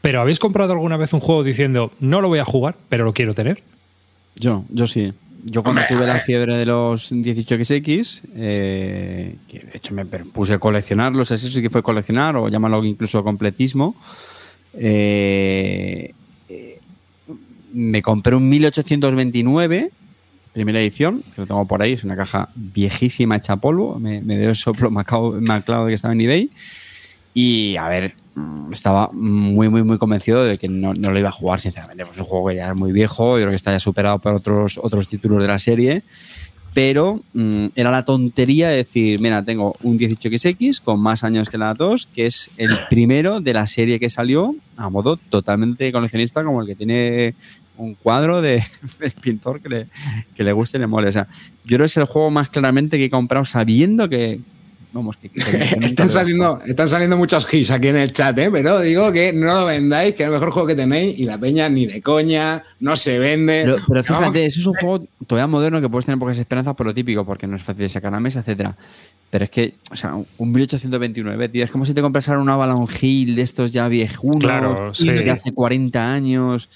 Pero 0.00 0.20
¿habéis 0.20 0.38
comprado 0.38 0.74
alguna 0.74 0.96
vez 0.96 1.12
un 1.12 1.20
juego 1.20 1.42
diciendo, 1.42 1.90
no 1.98 2.20
lo 2.20 2.28
voy 2.28 2.38
a 2.38 2.44
jugar, 2.44 2.76
pero 2.88 3.04
lo 3.04 3.12
quiero 3.12 3.34
tener? 3.34 3.64
Yo, 4.36 4.64
yo 4.68 4.86
sí. 4.86 5.12
Yo 5.44 5.62
cuando 5.62 5.82
tuve 5.88 6.06
la 6.06 6.18
fiebre 6.20 6.56
de 6.56 6.66
los 6.66 7.12
18XX, 7.12 8.22
eh, 8.34 9.36
que 9.46 9.60
de 9.60 9.70
hecho 9.76 9.94
me 9.94 10.04
puse 10.04 10.54
a 10.54 10.58
coleccionarlos, 10.58 11.30
eso 11.30 11.48
sí 11.48 11.62
que 11.62 11.70
fue 11.70 11.82
coleccionar, 11.82 12.36
o 12.36 12.48
llámalo 12.48 12.84
incluso 12.84 13.22
completismo, 13.22 13.94
eh, 14.74 16.12
eh, 16.48 16.78
me 17.72 18.02
compré 18.02 18.34
un 18.34 18.48
1829, 18.48 19.90
primera 20.52 20.80
edición, 20.80 21.22
que 21.34 21.42
lo 21.42 21.46
tengo 21.46 21.64
por 21.66 21.82
ahí, 21.82 21.92
es 21.92 22.04
una 22.04 22.16
caja 22.16 22.48
viejísima 22.54 23.36
hecha 23.36 23.56
polvo, 23.56 23.98
me, 23.98 24.20
me 24.20 24.38
dio 24.38 24.48
el 24.50 24.56
soplo 24.56 24.90
macao- 24.90 25.40
maclado 25.40 25.84
de 25.86 25.90
que 25.90 25.94
estaba 25.94 26.14
en 26.14 26.20
eBay, 26.22 26.50
y 27.40 27.76
a 27.76 27.88
ver, 27.88 28.14
mm, 28.34 28.72
estaba 28.72 29.10
muy, 29.12 29.68
muy, 29.68 29.84
muy 29.84 29.96
convencido 29.96 30.42
de 30.42 30.58
que 30.58 30.68
no, 30.68 30.92
no 30.92 31.12
lo 31.12 31.20
iba 31.20 31.28
a 31.28 31.32
jugar, 31.32 31.60
sinceramente. 31.60 32.04
Pues 32.04 32.16
es 32.16 32.20
un 32.22 32.26
juego 32.26 32.48
que 32.48 32.56
ya 32.56 32.70
es 32.70 32.74
muy 32.74 32.90
viejo, 32.90 33.36
yo 33.38 33.42
creo 33.42 33.50
que 33.50 33.54
está 33.54 33.70
ya 33.70 33.78
superado 33.78 34.18
por 34.18 34.34
otros, 34.34 34.76
otros 34.82 35.06
títulos 35.06 35.40
de 35.40 35.46
la 35.46 35.60
serie. 35.60 36.02
Pero 36.74 37.22
mm, 37.34 37.66
era 37.76 37.92
la 37.92 38.04
tontería 38.04 38.70
de 38.70 38.78
decir, 38.78 39.20
mira, 39.20 39.44
tengo 39.44 39.76
un 39.84 40.00
18XX 40.00 40.82
con 40.82 40.98
más 40.98 41.22
años 41.22 41.48
que 41.48 41.58
la 41.58 41.74
2, 41.74 42.08
que 42.12 42.26
es 42.26 42.50
el 42.56 42.70
primero 42.90 43.40
de 43.40 43.54
la 43.54 43.68
serie 43.68 44.00
que 44.00 44.10
salió 44.10 44.56
a 44.76 44.90
modo 44.90 45.16
totalmente 45.16 45.92
coleccionista, 45.92 46.42
como 46.42 46.62
el 46.62 46.66
que 46.66 46.74
tiene 46.74 47.36
un 47.76 47.94
cuadro 47.94 48.42
de, 48.42 48.64
del 48.98 49.12
pintor 49.12 49.60
que 49.60 49.68
le, 49.68 49.86
que 50.34 50.42
le 50.42 50.50
guste 50.50 50.78
y 50.78 50.80
le 50.80 50.88
mole. 50.88 51.06
O 51.06 51.12
sea, 51.12 51.28
yo 51.62 51.76
creo 51.76 51.80
que 51.82 51.84
es 51.84 51.96
el 51.98 52.06
juego 52.06 52.32
más 52.32 52.50
claramente 52.50 52.98
que 52.98 53.04
he 53.04 53.10
comprado 53.10 53.44
sabiendo 53.44 54.08
que, 54.08 54.40
vamos, 54.92 55.16
que, 55.16 55.30
Están 55.80 56.08
saliendo, 56.08 56.60
están 56.66 56.88
saliendo 56.88 57.16
muchos 57.16 57.52
hits 57.52 57.70
aquí 57.70 57.88
en 57.88 57.96
el 57.96 58.12
chat, 58.12 58.38
¿eh? 58.38 58.50
pero 58.50 58.80
digo 58.80 59.12
que 59.12 59.32
no 59.32 59.54
lo 59.54 59.66
vendáis, 59.66 60.14
que 60.14 60.22
es 60.22 60.26
el 60.26 60.32
mejor 60.32 60.50
juego 60.50 60.68
que 60.68 60.74
tenéis 60.74 61.18
y 61.18 61.24
la 61.24 61.38
peña 61.38 61.68
ni 61.68 61.86
de 61.86 62.02
coña, 62.02 62.62
no 62.80 62.96
se 62.96 63.18
vende. 63.18 63.62
Pero, 63.64 63.76
pero 63.86 64.02
Vamos, 64.08 64.18
fíjate, 64.18 64.46
eso 64.46 64.60
es 64.60 64.66
un 64.66 64.74
juego 64.74 65.06
todavía 65.26 65.46
moderno 65.46 65.80
que 65.80 65.88
puedes 65.88 66.06
tener 66.06 66.18
pocas 66.18 66.38
esperanzas 66.38 66.74
por 66.74 66.86
lo 66.86 66.94
típico, 66.94 67.24
porque 67.24 67.46
no 67.46 67.56
es 67.56 67.62
fácil 67.62 67.82
de 67.82 67.88
sacar 67.88 68.14
a 68.14 68.20
mesa, 68.20 68.40
etcétera. 68.40 68.76
Pero 69.30 69.44
es 69.44 69.50
que, 69.50 69.74
o 69.90 69.96
sea, 69.96 70.14
un 70.14 70.52
1829, 70.52 71.48
tío, 71.50 71.64
es 71.64 71.70
como 71.70 71.84
si 71.84 71.92
te 71.92 72.00
compraras 72.00 72.28
un 72.28 72.48
Avalon 72.48 72.86
Hill 73.00 73.36
de 73.36 73.42
estos 73.42 73.72
ya 73.72 73.86
viejunos, 73.88 74.40
Claro, 74.40 74.94
sí. 74.94 75.10
de 75.10 75.30
hace 75.30 75.52
40 75.52 76.12
años, 76.12 76.70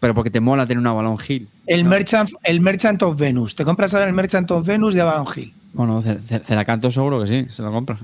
pero 0.00 0.14
porque 0.14 0.30
te 0.30 0.40
mola 0.40 0.66
tener 0.66 0.80
un 0.80 0.86
Avalon 0.88 1.16
Hill. 1.26 1.46
El, 1.66 1.84
Merchant, 1.84 2.28
el 2.42 2.60
Merchant 2.60 3.00
of 3.02 3.16
Venus. 3.16 3.54
Te 3.54 3.64
compras 3.64 3.94
ahora 3.94 4.08
el 4.08 4.12
Merchant 4.14 4.50
of 4.50 4.66
Venus 4.66 4.94
de 4.94 5.00
Avalon 5.00 5.26
Hill. 5.36 5.54
Bueno, 5.72 6.02
Ce- 6.02 6.18
Ce- 6.26 6.40
Celacanto 6.40 6.90
seguro 6.90 7.22
que 7.22 7.26
sí, 7.26 7.46
se 7.50 7.62
lo 7.62 7.72
compra. 7.72 7.98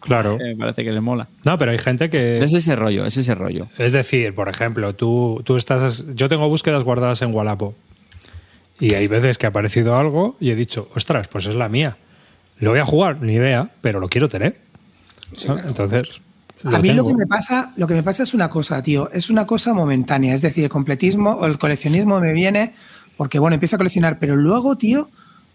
Claro. 0.00 0.38
Me 0.40 0.56
parece 0.56 0.84
que 0.84 0.92
le 0.92 1.00
mola. 1.00 1.28
No, 1.44 1.58
pero 1.58 1.70
hay 1.72 1.78
gente 1.78 2.10
que... 2.10 2.38
Es 2.38 2.54
ese 2.54 2.76
rollo, 2.76 3.04
es 3.06 3.16
ese 3.16 3.34
rollo. 3.34 3.68
Es 3.78 3.92
decir, 3.92 4.34
por 4.34 4.48
ejemplo, 4.48 4.94
tú, 4.94 5.42
tú 5.44 5.56
estás. 5.56 6.04
Yo 6.14 6.28
tengo 6.28 6.48
búsquedas 6.48 6.84
guardadas 6.84 7.22
en 7.22 7.34
Wallapop. 7.34 7.74
Y 8.80 8.94
hay 8.94 9.06
veces 9.06 9.38
que 9.38 9.46
ha 9.46 9.50
aparecido 9.50 9.96
algo 9.96 10.36
y 10.40 10.50
he 10.50 10.56
dicho, 10.56 10.88
ostras, 10.94 11.28
pues 11.28 11.46
es 11.46 11.54
la 11.54 11.68
mía. 11.68 11.96
Lo 12.58 12.70
voy 12.70 12.80
a 12.80 12.84
jugar, 12.86 13.20
ni 13.20 13.34
idea, 13.34 13.70
pero 13.80 14.00
lo 14.00 14.08
quiero 14.08 14.28
tener. 14.28 14.56
¿no? 15.46 15.58
Entonces. 15.58 16.20
A 16.64 16.78
mí 16.78 16.92
lo 16.92 17.04
que 17.04 17.14
me 17.14 17.26
pasa, 17.26 17.72
lo 17.76 17.86
que 17.88 17.94
me 17.94 18.02
pasa 18.04 18.22
es 18.22 18.34
una 18.34 18.48
cosa, 18.48 18.82
tío, 18.82 19.10
es 19.12 19.30
una 19.30 19.46
cosa 19.46 19.72
momentánea. 19.74 20.32
Es 20.34 20.42
decir, 20.42 20.62
el 20.64 20.70
completismo 20.70 21.30
o 21.32 21.46
el 21.46 21.58
coleccionismo 21.58 22.20
me 22.20 22.32
viene 22.32 22.74
porque, 23.16 23.38
bueno, 23.40 23.54
empiezo 23.54 23.76
a 23.76 23.78
coleccionar, 23.78 24.18
pero 24.20 24.36
luego, 24.36 24.76
tío, 24.76 25.10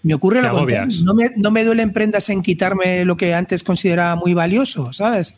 me 0.08 0.14
ocurre 0.16 0.42
lo 0.42 0.52
contrario. 0.52 0.96
No 1.04 1.14
me, 1.14 1.32
no 1.36 1.52
me 1.52 1.64
duelen 1.64 1.94
prendas 1.94 2.30
en 2.30 2.42
quitarme 2.42 3.06
lo 3.06 3.16
que 3.18 3.34
antes 3.34 3.62
consideraba 3.64 4.16
muy 4.16 4.34
valioso, 4.34 4.92
¿sabes? 4.94 5.36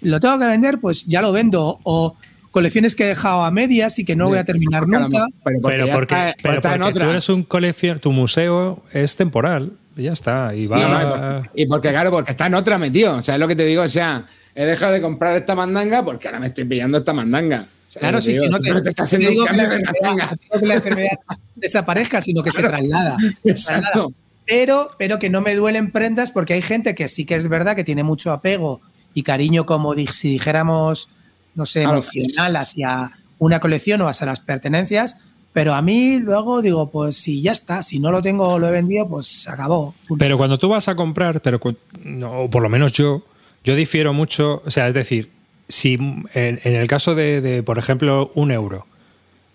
Lo 0.00 0.20
tengo 0.20 0.38
que 0.38 0.46
vender, 0.46 0.78
pues 0.80 1.04
ya 1.04 1.20
lo 1.22 1.32
vendo. 1.32 1.80
O 1.82 2.16
colecciones 2.50 2.94
que 2.94 3.04
he 3.04 3.08
dejado 3.08 3.42
a 3.44 3.50
medias 3.50 3.98
y 3.98 4.04
que 4.04 4.14
no 4.16 4.28
voy 4.28 4.38
a 4.38 4.44
terminar 4.44 4.86
nunca. 4.86 5.26
pero 5.44 5.58
porque, 5.60 5.76
Pero 5.76 5.92
porque, 5.92 6.14
está- 6.14 6.34
pero 6.42 6.54
está 6.54 6.74
en 6.74 6.80
tú 6.82 6.86
otra. 6.86 7.10
eres 7.10 7.28
un 7.28 7.42
colección, 7.42 7.98
tu 7.98 8.12
museo 8.12 8.82
es 8.92 9.16
temporal, 9.16 9.72
y 9.96 10.04
ya 10.04 10.12
está. 10.12 10.54
Y 10.54 10.66
va. 10.66 11.42
Sí, 11.54 11.62
y 11.62 11.66
porque 11.66 11.88
claro, 11.90 12.10
porque 12.10 12.30
está 12.32 12.46
en 12.46 12.54
otra 12.54 12.78
metido. 12.78 13.16
O 13.16 13.22
sea, 13.22 13.34
es 13.34 13.40
lo 13.40 13.48
que 13.48 13.56
te 13.56 13.64
digo, 13.66 13.82
o 13.82 13.88
sea, 13.88 14.24
he 14.54 14.64
dejado 14.66 14.92
de 14.92 15.00
comprar 15.00 15.36
esta 15.36 15.54
mandanga 15.54 16.04
porque 16.04 16.28
ahora 16.28 16.38
me 16.40 16.46
estoy 16.48 16.64
pillando 16.64 16.98
esta 16.98 17.12
mandanga. 17.12 17.66
Claro, 17.98 18.20
sí, 18.20 18.34
si 18.34 18.48
no 18.48 18.58
te, 18.58 18.72
digo 19.18 19.44
que 19.46 19.56
la 19.56 20.74
enfermedad, 20.74 21.10
desaparezca, 21.54 22.20
sino 22.20 22.42
que 22.42 22.50
se 22.50 22.62
traslada. 22.62 23.16
Se 23.18 23.52
traslada. 23.52 23.86
Exacto. 23.86 24.12
Pero, 24.46 24.90
pero 24.98 25.18
que 25.18 25.30
no 25.30 25.40
me 25.40 25.54
duelen 25.54 25.90
prendas 25.90 26.30
porque 26.30 26.54
hay 26.54 26.62
gente 26.62 26.94
que 26.94 27.08
sí 27.08 27.24
que 27.24 27.34
es 27.34 27.48
verdad 27.48 27.76
que 27.76 27.84
tiene 27.84 28.02
mucho 28.02 28.30
apego 28.30 28.80
y 29.14 29.22
cariño, 29.22 29.64
como 29.64 29.94
si 29.94 30.30
dijéramos, 30.30 31.08
no 31.54 31.66
sé, 31.66 31.82
emocional 31.82 32.56
hacia 32.56 33.12
una 33.38 33.60
colección 33.60 34.02
o 34.02 34.08
hacia 34.08 34.26
las 34.26 34.40
pertenencias. 34.40 35.18
Pero 35.52 35.74
a 35.74 35.82
mí 35.82 36.18
luego 36.18 36.62
digo, 36.62 36.90
pues 36.90 37.16
si 37.16 37.40
ya 37.40 37.52
está, 37.52 37.82
si 37.84 38.00
no 38.00 38.10
lo 38.10 38.20
tengo 38.20 38.48
o 38.48 38.58
lo 38.58 38.68
he 38.68 38.72
vendido, 38.72 39.08
pues 39.08 39.28
se 39.28 39.50
acabó. 39.50 39.94
Pero 40.18 40.36
cuando 40.36 40.58
tú 40.58 40.68
vas 40.68 40.88
a 40.88 40.96
comprar, 40.96 41.40
pero 41.40 41.60
no, 42.02 42.40
o 42.40 42.50
por 42.50 42.60
lo 42.60 42.68
menos 42.68 42.92
yo, 42.92 43.22
yo 43.62 43.76
difiero 43.76 44.12
mucho, 44.12 44.62
o 44.66 44.70
sea, 44.70 44.88
es 44.88 44.94
decir, 44.94 45.30
si 45.68 45.94
en, 46.34 46.60
el 46.62 46.86
caso 46.88 47.14
de, 47.14 47.62
por 47.64 47.78
ejemplo, 47.78 48.30
un 48.34 48.50
euro, 48.50 48.86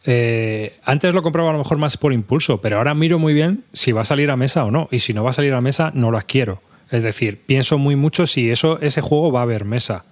eh, 0.06 0.78
antes 0.84 1.14
lo 1.14 1.22
compraba 1.22 1.50
a 1.50 1.54
lo 1.54 1.60
mejor 1.60 1.78
más 1.78 1.98
por 1.98 2.14
impulso, 2.14 2.62
pero 2.62 2.78
ahora 2.78 2.94
miro 2.94 3.20
muy 3.20 3.34
bien 3.34 3.64
si 3.74 3.92
va 3.92 4.02
a 4.02 4.06
salir 4.06 4.32
a 4.32 4.38
mesa 4.38 4.66
o 4.66 4.72
no, 4.72 4.88
y 4.92 5.00
si 5.00 5.14
no 5.14 5.24
va 5.24 5.32
a 5.32 5.34
salir 5.34 5.54
a 5.54 5.62
mesa, 5.62 5.92
no 5.94 6.12
lo 6.12 6.18
adquiero. 6.18 6.62
Es 6.90 7.04
decir, 7.04 7.42
pienso 7.46 7.78
muy 7.78 7.96
mucho 7.96 8.26
si 8.26 8.50
eso, 8.50 8.80
ese 8.82 9.02
juego 9.02 9.32
va 9.32 9.42
a 9.42 9.44
haber 9.44 9.66
mesa, 9.66 10.06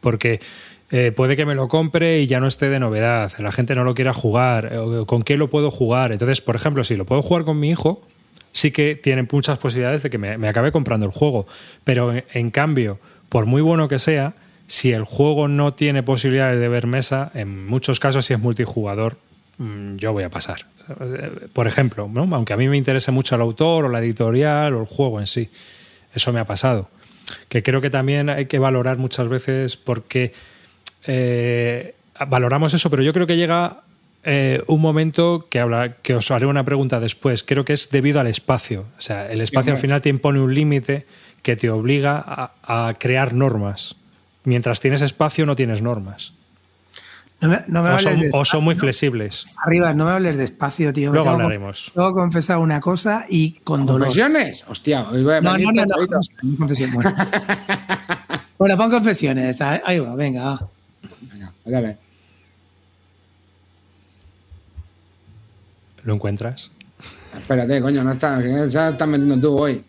porque 0.00 0.40
eh, 0.90 1.12
puede 1.14 1.36
que 1.36 1.44
me 1.44 1.54
lo 1.54 1.68
compre 1.68 2.20
y 2.20 2.26
ya 2.26 2.40
no 2.40 2.46
esté 2.46 2.70
de 2.70 2.80
novedad, 2.80 3.32
la 3.38 3.52
gente 3.52 3.74
no 3.74 3.84
lo 3.84 3.94
quiera 3.94 4.14
jugar, 4.14 4.70
eh, 4.72 5.04
con 5.06 5.22
qué 5.22 5.36
lo 5.36 5.50
puedo 5.50 5.70
jugar. 5.70 6.12
Entonces, 6.12 6.40
por 6.40 6.56
ejemplo, 6.56 6.84
si 6.84 6.96
lo 6.96 7.04
puedo 7.04 7.20
jugar 7.20 7.44
con 7.44 7.60
mi 7.60 7.68
hijo, 7.68 8.06
sí 8.52 8.70
que 8.70 8.94
tienen 8.94 9.28
muchas 9.30 9.58
posibilidades 9.58 10.02
de 10.02 10.10
que 10.10 10.16
me, 10.16 10.38
me 10.38 10.48
acabe 10.48 10.72
comprando 10.72 11.04
el 11.04 11.12
juego. 11.12 11.46
Pero 11.84 12.14
en 12.32 12.50
cambio, 12.50 12.98
por 13.28 13.44
muy 13.44 13.60
bueno 13.60 13.88
que 13.88 13.98
sea, 13.98 14.34
si 14.68 14.92
el 14.92 15.04
juego 15.04 15.48
no 15.48 15.72
tiene 15.72 16.02
posibilidades 16.02 16.60
de 16.60 16.68
ver 16.68 16.86
mesa, 16.86 17.32
en 17.34 17.66
muchos 17.66 17.98
casos, 17.98 18.26
si 18.26 18.34
es 18.34 18.38
multijugador, 18.38 19.16
mm, 19.56 19.96
yo 19.96 20.12
voy 20.12 20.24
a 20.24 20.30
pasar. 20.30 20.66
Eh, 21.00 21.48
Por 21.52 21.66
ejemplo, 21.66 22.08
¿no? 22.12 22.28
aunque 22.36 22.52
a 22.52 22.56
mí 22.58 22.68
me 22.68 22.76
interese 22.76 23.10
mucho 23.10 23.34
el 23.34 23.40
autor 23.40 23.86
o 23.86 23.88
la 23.88 23.98
editorial 23.98 24.74
o 24.74 24.80
el 24.80 24.86
juego 24.86 25.20
en 25.20 25.26
sí, 25.26 25.48
eso 26.14 26.32
me 26.34 26.40
ha 26.40 26.44
pasado. 26.44 26.90
Que 27.48 27.62
creo 27.62 27.80
que 27.80 27.88
también 27.88 28.28
hay 28.28 28.46
que 28.46 28.58
valorar 28.58 28.98
muchas 28.98 29.28
veces 29.28 29.78
porque 29.78 30.34
eh, 31.06 31.94
valoramos 32.28 32.74
eso, 32.74 32.90
pero 32.90 33.02
yo 33.02 33.14
creo 33.14 33.26
que 33.26 33.36
llega 33.36 33.80
eh, 34.24 34.62
un 34.66 34.82
momento 34.82 35.46
que, 35.50 35.60
habla, 35.60 35.94
que 36.02 36.14
os 36.14 36.30
haré 36.30 36.44
una 36.44 36.64
pregunta 36.64 37.00
después. 37.00 37.42
Creo 37.42 37.64
que 37.64 37.72
es 37.72 37.88
debido 37.88 38.20
al 38.20 38.26
espacio. 38.26 38.84
O 38.98 39.00
sea, 39.00 39.30
el 39.30 39.40
espacio 39.40 39.72
al 39.72 39.78
final 39.78 40.02
te 40.02 40.10
impone 40.10 40.40
un 40.40 40.54
límite 40.54 41.06
que 41.42 41.56
te 41.56 41.70
obliga 41.70 42.22
a, 42.26 42.88
a 42.88 42.94
crear 42.94 43.32
normas. 43.32 43.96
Mientras 44.48 44.80
tienes 44.80 45.02
espacio, 45.02 45.44
no 45.44 45.54
tienes 45.54 45.82
normas. 45.82 46.32
No 47.42 47.50
me, 47.50 47.64
no 47.68 47.82
me 47.82 47.90
O 47.90 47.98
son, 47.98 48.18
de 48.18 48.30
o 48.32 48.44
son 48.46 48.64
muy 48.64 48.72
espacio. 48.72 48.86
flexibles. 48.86 49.44
Arriba, 49.62 49.92
no 49.92 50.06
me 50.06 50.12
hables 50.12 50.38
despacio, 50.38 50.90
tío. 50.90 51.12
Luego 51.12 51.28
hablaremos. 51.28 51.92
Tengo 51.94 52.08
que 52.08 52.14
confesar 52.14 52.56
una 52.56 52.80
cosa 52.80 53.26
y 53.28 53.52
con 53.62 53.84
dolor. 53.84 54.00
¿Confesiones? 54.08 54.64
Hostia, 54.66 55.06
hoy 55.10 55.22
voy 55.22 55.34
a 55.34 55.40
No, 55.42 55.58
no, 55.58 55.70
no, 55.70 55.84
no, 55.84 55.94
no, 56.42 56.56
confesión, 56.56 56.92
bueno. 56.94 57.14
Bueno, 58.58 58.76
pon 58.78 58.90
confesiones. 58.90 59.60
Ahí 59.60 59.98
va, 60.00 60.14
venga. 60.16 60.58
Venga, 61.30 61.52
a 61.66 61.80
ver. 61.80 61.98
¿Lo 66.04 66.14
encuentras? 66.14 66.70
Espérate, 67.36 67.82
coño, 67.82 68.02
no 68.02 68.12
está, 68.12 68.40
ya 68.66 68.88
estás 68.88 69.06
metiendo 69.08 69.38
tú 69.38 69.58
hoy. 69.58 69.84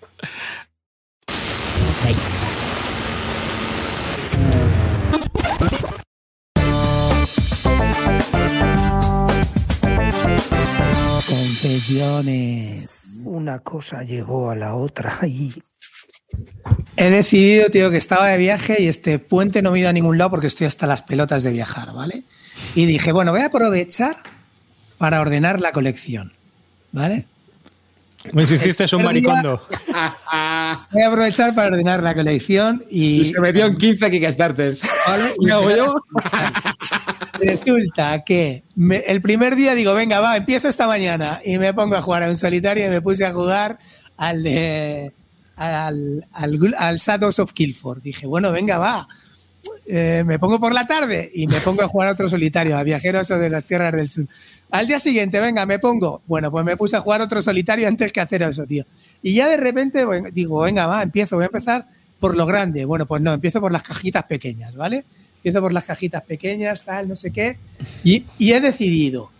Una 13.25 13.59
cosa 13.59 14.03
llegó 14.03 14.49
a 14.49 14.55
la 14.55 14.75
otra 14.75 15.19
y. 15.25 15.53
He 16.95 17.09
decidido, 17.09 17.69
tío, 17.69 17.89
que 17.89 17.97
estaba 17.97 18.27
de 18.27 18.37
viaje 18.37 18.81
y 18.81 18.87
este 18.87 19.17
puente 19.17 19.61
no 19.61 19.71
me 19.71 19.77
he 19.77 19.81
ido 19.81 19.89
a 19.89 19.93
ningún 19.93 20.17
lado 20.17 20.29
porque 20.31 20.47
estoy 20.47 20.67
hasta 20.67 20.85
las 20.85 21.01
pelotas 21.01 21.43
de 21.43 21.51
viajar, 21.51 21.93
¿vale? 21.93 22.23
Y 22.75 22.85
dije, 22.85 23.11
bueno, 23.11 23.31
voy 23.31 23.41
a 23.41 23.47
aprovechar 23.47 24.17
para 24.97 25.21
ordenar 25.21 25.59
la 25.59 25.71
colección, 25.71 26.33
¿vale? 26.91 27.25
Me 28.33 28.43
hiciste 28.43 28.85
un 28.95 29.03
maricondo. 29.03 29.65
Voy 30.91 31.01
a 31.01 31.07
aprovechar 31.07 31.55
para 31.55 31.69
ordenar 31.69 32.03
la 32.03 32.13
colección 32.13 32.83
y. 32.89 33.21
Y 33.21 33.25
se 33.25 33.39
metió 33.39 33.65
en 33.65 33.77
15 33.77 34.11
Kickstarters. 34.11 34.81
¿vale? 35.07 35.33
¿Y 35.39 35.49
hago 35.49 35.71
yo? 35.71 35.95
Resulta 37.39 38.23
que 38.23 38.63
me- 38.75 38.97
el 39.07 39.21
primer 39.21 39.55
día 39.55 39.75
digo, 39.75 39.93
venga, 39.93 40.19
va, 40.19 40.37
empiezo 40.37 40.67
esta 40.67 40.87
mañana 40.87 41.39
y 41.43 41.57
me 41.57 41.73
pongo 41.73 41.95
a 41.95 42.01
jugar 42.01 42.23
a 42.23 42.29
un 42.29 42.37
solitario 42.37 42.85
y 42.85 42.89
me 42.89 43.01
puse 43.01 43.25
a 43.25 43.33
jugar 43.33 43.79
al 44.17 44.43
de 44.43 45.11
al, 45.55 46.25
al, 46.31 46.75
al 46.77 46.97
Shadows 46.97 47.39
of 47.39 47.51
Kilford. 47.53 48.01
Dije, 48.01 48.25
bueno, 48.27 48.51
venga, 48.51 48.77
va. 48.77 49.07
Eh, 49.85 50.23
me 50.25 50.39
pongo 50.39 50.59
por 50.59 50.73
la 50.73 50.85
tarde 50.85 51.29
y 51.33 51.47
me 51.47 51.59
pongo 51.59 51.81
a 51.81 51.87
jugar 51.87 52.07
a 52.09 52.11
otro 52.13 52.29
solitario, 52.29 52.77
a 52.77 52.83
Viajeros 52.83 53.27
de 53.27 53.49
las 53.49 53.65
Tierras 53.65 53.91
del 53.93 54.09
Sur. 54.09 54.25
Al 54.71 54.87
día 54.87 54.99
siguiente, 54.99 55.39
venga, 55.39 55.65
me 55.65 55.79
pongo. 55.79 56.21
Bueno, 56.27 56.49
pues 56.51 56.63
me 56.63 56.77
puse 56.77 56.95
a 56.95 57.01
jugar 57.01 57.21
otro 57.21 57.41
solitario 57.41 57.87
antes 57.87 58.13
que 58.13 58.21
hacer 58.21 58.43
eso, 58.43 58.65
tío. 58.65 58.85
Y 59.21 59.33
ya 59.33 59.49
de 59.49 59.57
repente 59.57 60.05
digo, 60.31 60.61
venga, 60.61 60.87
va, 60.87 61.03
empiezo, 61.03 61.35
voy 61.35 61.43
a 61.43 61.47
empezar 61.47 61.85
por 62.19 62.37
lo 62.37 62.45
grande. 62.45 62.85
Bueno, 62.85 63.05
pues 63.05 63.21
no, 63.21 63.33
empiezo 63.33 63.59
por 63.59 63.71
las 63.71 63.83
cajitas 63.83 64.23
pequeñas, 64.25 64.75
¿vale? 64.75 65.03
Empiezo 65.39 65.61
por 65.61 65.71
las 65.73 65.85
cajitas 65.85 66.21
pequeñas, 66.23 66.83
tal, 66.83 67.07
no 67.07 67.15
sé 67.15 67.31
qué. 67.31 67.57
Y, 68.03 68.25
y 68.37 68.51
he 68.53 68.59
decidido 68.61 69.31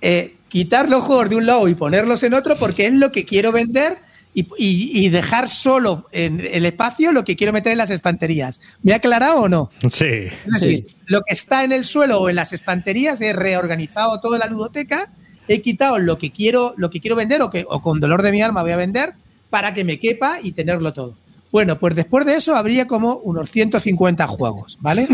eh, 0.00 0.34
quitar 0.48 0.88
los 0.88 1.04
juegos 1.04 1.30
de 1.30 1.36
un 1.36 1.46
lado 1.46 1.68
y 1.68 1.74
ponerlos 1.74 2.22
en 2.22 2.34
otro 2.34 2.56
porque 2.56 2.86
es 2.86 2.92
lo 2.94 3.12
que 3.12 3.24
quiero 3.24 3.52
vender 3.52 3.98
y, 4.34 4.42
y- 4.58 5.06
y 5.06 5.08
dejar 5.08 5.48
solo 5.48 6.08
en 6.12 6.40
el 6.40 6.64
espacio 6.66 7.12
lo 7.12 7.24
que 7.24 7.36
quiero 7.36 7.52
meter 7.52 7.72
en 7.72 7.78
las 7.78 7.90
estanterías. 7.90 8.60
¿Me 8.82 8.92
ha 8.92 8.96
aclarado 8.96 9.42
o 9.42 9.48
no? 9.48 9.70
Sí. 9.90 10.04
Es 10.04 10.60
decir, 10.60 10.86
lo 11.06 11.20
que 11.22 11.32
está 11.34 11.62
en 11.64 11.72
el 11.72 11.84
suelo 11.84 12.20
o 12.20 12.28
en 12.28 12.36
las 12.36 12.52
estanterías 12.52 13.20
he 13.20 13.32
reorganizado 13.32 14.20
toda 14.20 14.38
la 14.38 14.46
ludoteca, 14.46 15.12
he 15.48 15.60
quitado 15.60 15.98
lo 15.98 16.16
que 16.18 16.30
quiero, 16.32 16.74
lo 16.76 16.90
que 16.90 17.00
quiero 17.00 17.16
vender 17.16 17.42
o 17.42 17.50
que 17.50 17.64
o 17.68 17.82
con 17.82 18.00
dolor 18.00 18.22
de 18.22 18.32
mi 18.32 18.40
alma 18.42 18.62
voy 18.62 18.72
a 18.72 18.76
vender 18.76 19.14
para 19.50 19.74
que 19.74 19.84
me 19.84 19.98
quepa 19.98 20.38
y 20.42 20.52
tenerlo 20.52 20.92
todo. 20.92 21.16
Bueno, 21.52 21.78
pues 21.78 21.96
después 21.96 22.24
de 22.26 22.36
eso 22.36 22.54
habría 22.54 22.86
como 22.86 23.16
unos 23.16 23.50
150 23.50 24.26
juegos, 24.26 24.78
¿vale? 24.80 25.08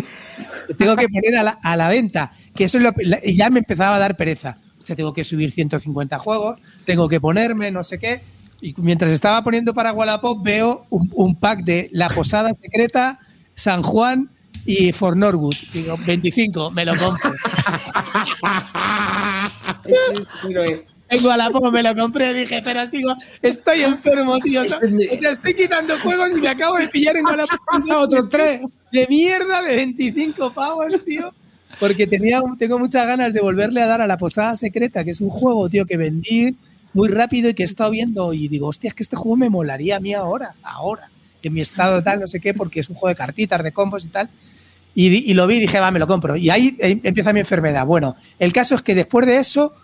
Que 0.66 0.74
tengo 0.78 0.96
que 0.96 1.08
poner 1.08 1.36
a 1.36 1.42
la, 1.42 1.58
a 1.62 1.76
la 1.76 1.88
venta, 1.88 2.32
que 2.54 2.64
eso 2.64 2.78
es 2.78 2.84
lo, 2.84 2.92
ya 3.24 3.50
me 3.50 3.60
empezaba 3.60 3.96
a 3.96 3.98
dar 3.98 4.16
pereza. 4.16 4.58
O 4.82 4.86
sea, 4.86 4.94
tengo 4.94 5.12
que 5.12 5.24
subir 5.24 5.50
150 5.50 6.18
juegos, 6.18 6.60
tengo 6.84 7.08
que 7.08 7.20
ponerme, 7.20 7.70
no 7.70 7.82
sé 7.82 7.98
qué. 7.98 8.22
Y 8.60 8.74
mientras 8.78 9.10
estaba 9.10 9.42
poniendo 9.42 9.74
para 9.74 9.92
Wallapop, 9.92 10.42
veo 10.42 10.86
un, 10.90 11.10
un 11.14 11.34
pack 11.36 11.64
de 11.64 11.88
La 11.92 12.08
Posada 12.08 12.52
Secreta, 12.54 13.18
San 13.54 13.82
Juan 13.82 14.30
y 14.64 14.92
For 14.92 15.16
Norwood. 15.16 15.56
Digo, 15.72 15.96
25, 16.04 16.70
me 16.70 16.84
lo 16.84 16.94
compro. 16.96 17.30
Tengo 21.08 21.30
a 21.30 21.36
la 21.36 21.50
poco, 21.50 21.70
me 21.70 21.82
lo 21.82 21.94
compré, 21.94 22.34
dije, 22.34 22.62
pero 22.64 22.86
digo, 22.88 23.14
estoy 23.40 23.82
enfermo, 23.82 24.38
tío. 24.40 24.62
O 24.62 24.64
sea, 24.64 24.80
o 24.80 25.32
estoy 25.32 25.54
quitando 25.54 25.96
juegos 26.00 26.30
y 26.36 26.40
me 26.40 26.48
acabo 26.48 26.76
de 26.76 26.88
pillar 26.88 27.16
en 27.16 27.24
Wallapop 27.26 27.58
Otros 27.96 28.28
tres. 28.28 28.60
de 28.92 29.06
mierda 29.08 29.62
de 29.62 29.76
25 29.76 30.52
pavos, 30.52 30.86
tío. 31.04 31.32
Porque 31.78 32.06
tenía, 32.06 32.40
tengo 32.58 32.78
muchas 32.78 33.06
ganas 33.06 33.32
de 33.32 33.40
volverle 33.40 33.82
a 33.82 33.86
dar 33.86 34.00
a 34.00 34.06
la 34.06 34.16
Posada 34.16 34.56
Secreta, 34.56 35.04
que 35.04 35.10
es 35.10 35.20
un 35.20 35.28
juego, 35.28 35.68
tío, 35.68 35.84
que 35.84 35.96
vendí 35.96 36.56
muy 36.94 37.08
rápido 37.08 37.50
y 37.50 37.54
que 37.54 37.62
he 37.62 37.66
estado 37.66 37.90
viendo 37.90 38.32
y 38.32 38.48
digo, 38.48 38.68
hostia, 38.68 38.88
es 38.88 38.94
que 38.94 39.02
este 39.02 39.16
juego 39.16 39.36
me 39.36 39.50
molaría 39.50 39.96
a 39.96 40.00
mí 40.00 40.14
ahora, 40.14 40.54
ahora, 40.62 41.10
en 41.42 41.52
mi 41.52 41.60
estado 41.60 42.02
tal, 42.02 42.20
no 42.20 42.26
sé 42.26 42.40
qué, 42.40 42.54
porque 42.54 42.80
es 42.80 42.88
un 42.88 42.96
juego 42.96 43.10
de 43.10 43.16
cartitas, 43.16 43.62
de 43.62 43.72
combos 43.72 44.06
y 44.06 44.08
tal. 44.08 44.30
Y, 44.94 45.30
y 45.30 45.34
lo 45.34 45.46
vi 45.46 45.56
y 45.56 45.60
dije, 45.60 45.78
va, 45.78 45.90
me 45.90 45.98
lo 45.98 46.06
compro. 46.06 46.36
Y 46.36 46.48
ahí 46.48 46.74
empieza 46.80 47.34
mi 47.34 47.40
enfermedad. 47.40 47.84
Bueno, 47.84 48.16
el 48.38 48.54
caso 48.54 48.74
es 48.74 48.80
que 48.80 48.94
después 48.94 49.26
de 49.26 49.36
eso, 49.36 49.74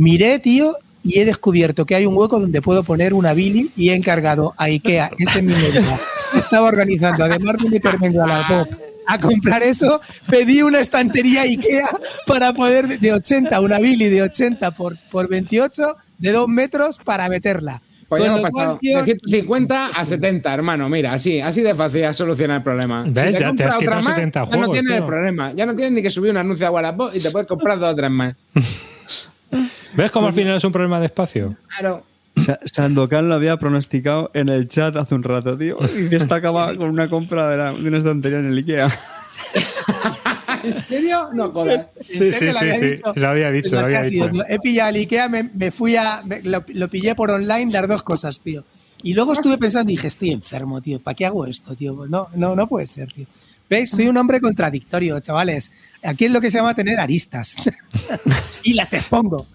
miré, 0.00 0.38
tío, 0.38 0.76
y 1.02 1.20
he 1.20 1.24
descubierto 1.24 1.86
que 1.86 1.94
hay 1.94 2.06
un 2.06 2.16
hueco 2.16 2.40
donde 2.40 2.62
puedo 2.62 2.82
poner 2.82 3.14
una 3.14 3.32
Billy 3.32 3.70
y 3.76 3.90
he 3.90 3.94
encargado 3.94 4.54
a 4.56 4.64
Ikea 4.64 5.10
ese 5.18 5.42
mismo. 5.42 5.98
Estaba 6.36 6.68
organizando, 6.68 7.24
además 7.24 7.56
de 7.62 7.70
meterme 7.70 8.06
en 8.08 8.16
Wallapop 8.16 8.68
a 9.06 9.18
comprar 9.18 9.62
eso, 9.62 10.00
pedí 10.28 10.62
una 10.62 10.80
estantería 10.80 11.42
Ikea 11.42 11.88
para 12.26 12.52
poder, 12.52 13.00
de 13.00 13.12
80, 13.12 13.60
una 13.60 13.78
Billy 13.78 14.08
de 14.08 14.22
80 14.22 14.70
por, 14.72 14.96
por 15.10 15.28
28, 15.28 15.96
de 16.18 16.32
2 16.32 16.48
metros 16.48 16.98
para 17.04 17.28
meterla. 17.28 17.82
Pues 18.08 18.22
ya 18.22 18.28
hemos 18.28 18.40
pasado 18.40 18.78
tío, 18.80 18.98
de 18.98 19.04
150 19.04 19.86
a 19.86 20.04
70, 20.04 20.52
hermano. 20.52 20.88
Mira, 20.88 21.12
así, 21.12 21.40
así 21.40 21.62
de 21.62 21.74
fácil 21.74 22.04
a 22.04 22.12
solucionar 22.12 22.58
el 22.58 22.62
problema. 22.62 23.04
¿Ves? 23.06 23.14
te 23.14 23.32
Ya 23.32 23.52
te 23.54 23.64
has 23.64 23.76
otra 23.76 23.78
quitado 23.78 24.02
más, 24.02 24.14
70 24.16 24.40
ya 24.40 24.44
no 24.44 24.52
juegos, 24.52 24.72
tienes 24.72 24.92
el 24.92 25.06
problema. 25.06 25.52
Ya 25.52 25.66
no 25.66 25.76
tienes 25.76 25.92
ni 25.92 26.02
que 26.02 26.10
subir 26.10 26.30
un 26.30 26.36
anuncio 26.36 26.66
a 26.66 26.70
Wallapop 26.70 27.14
y 27.14 27.20
te 27.20 27.30
puedes 27.30 27.46
comprar 27.46 27.78
dos 27.78 27.92
o 27.92 27.96
tres 27.96 28.10
más. 28.10 28.34
¿Ves 29.94 30.10
cómo 30.10 30.28
al 30.28 30.32
final 30.32 30.56
es 30.56 30.64
un 30.64 30.72
problema 30.72 31.00
de 31.00 31.06
espacio? 31.06 31.56
Claro. 31.78 32.04
Sa- 32.36 32.60
Sandokan 32.64 33.28
lo 33.28 33.34
había 33.34 33.56
pronosticado 33.58 34.30
en 34.34 34.48
el 34.48 34.68
chat 34.68 34.96
hace 34.96 35.14
un 35.14 35.22
rato, 35.22 35.58
tío. 35.58 35.76
Y 35.96 36.02
destacaba 36.08 36.74
con 36.76 36.88
una 36.90 37.08
compra 37.10 37.48
de, 37.50 37.56
la- 37.56 37.72
de 37.72 37.88
una 37.88 37.98
estantería 37.98 38.38
en 38.38 38.46
el 38.46 38.56
Ikea. 38.58 38.88
¿En 40.62 40.74
serio? 40.74 41.28
No, 41.32 41.50
joder. 41.50 41.88
Sí, 42.00 42.14
sí, 42.32 42.52
sí, 42.52 42.74
sí. 42.74 43.02
Lo 43.14 43.28
había 43.28 43.50
dicho, 43.50 43.76
lo 43.76 43.82
Pues 43.82 43.96
había 43.96 44.02
dicho. 44.10 44.28
tío. 44.28 44.44
He 44.48 44.58
pillado 44.58 44.90
el 44.90 44.96
Ikea, 44.96 45.28
me, 45.28 45.50
me 45.54 45.70
fui 45.70 45.96
a. 45.96 46.22
me- 46.24 46.42
lo, 46.42 46.62
lo 46.74 46.88
pillé 46.88 47.14
por 47.14 47.30
online, 47.30 47.72
las 47.72 47.88
dos 47.88 48.02
cosas, 48.02 48.40
tío. 48.40 48.64
Y 49.02 49.14
luego 49.14 49.32
estuve 49.32 49.56
pensando 49.56 49.90
y 49.90 49.96
dije, 49.96 50.08
estoy 50.08 50.30
enfermo, 50.30 50.82
tío. 50.82 51.00
¿Para 51.00 51.14
qué 51.14 51.24
hago 51.24 51.46
esto, 51.46 51.74
tío? 51.74 51.96
Pues 51.96 52.10
no, 52.10 52.28
no, 52.34 52.54
no 52.54 52.66
puede 52.66 52.86
ser, 52.86 53.10
tío. 53.12 53.26
¿Veis? 53.70 53.90
Soy 53.90 54.08
un 54.08 54.16
hombre 54.16 54.40
contradictorio, 54.40 55.20
chavales. 55.20 55.70
Aquí 56.02 56.24
es 56.24 56.32
lo 56.32 56.40
que 56.40 56.50
se 56.50 56.58
llama 56.58 56.74
tener 56.74 56.98
aristas. 56.98 57.54
y 58.64 58.74
las 58.74 58.92
expongo. 58.92 59.46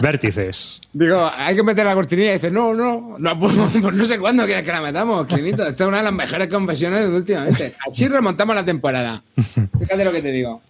Vértices. 0.00 0.80
Digo, 0.90 1.30
hay 1.36 1.54
que 1.54 1.62
meter 1.62 1.84
la 1.84 1.92
cortinilla 1.92 2.30
y 2.30 2.34
dice, 2.34 2.50
no, 2.50 2.72
no, 2.72 3.16
no, 3.18 3.38
pues, 3.38 3.52
pues 3.82 3.94
no 3.94 4.04
sé 4.06 4.18
cuándo 4.18 4.46
quieres 4.46 4.64
que 4.64 4.72
la 4.72 4.80
metamos, 4.80 5.26
Clinito. 5.26 5.66
Esta 5.66 5.84
es 5.84 5.88
una 5.88 5.98
de 5.98 6.04
las 6.04 6.12
mejores 6.14 6.48
confesiones 6.48 7.02
de 7.02 7.14
últimamente. 7.14 7.74
Así 7.86 8.08
remontamos 8.08 8.56
la 8.56 8.64
temporada. 8.64 9.22
Fíjate 9.34 10.02
lo 10.02 10.12
que 10.12 10.22
te 10.22 10.32
digo. 10.32 10.62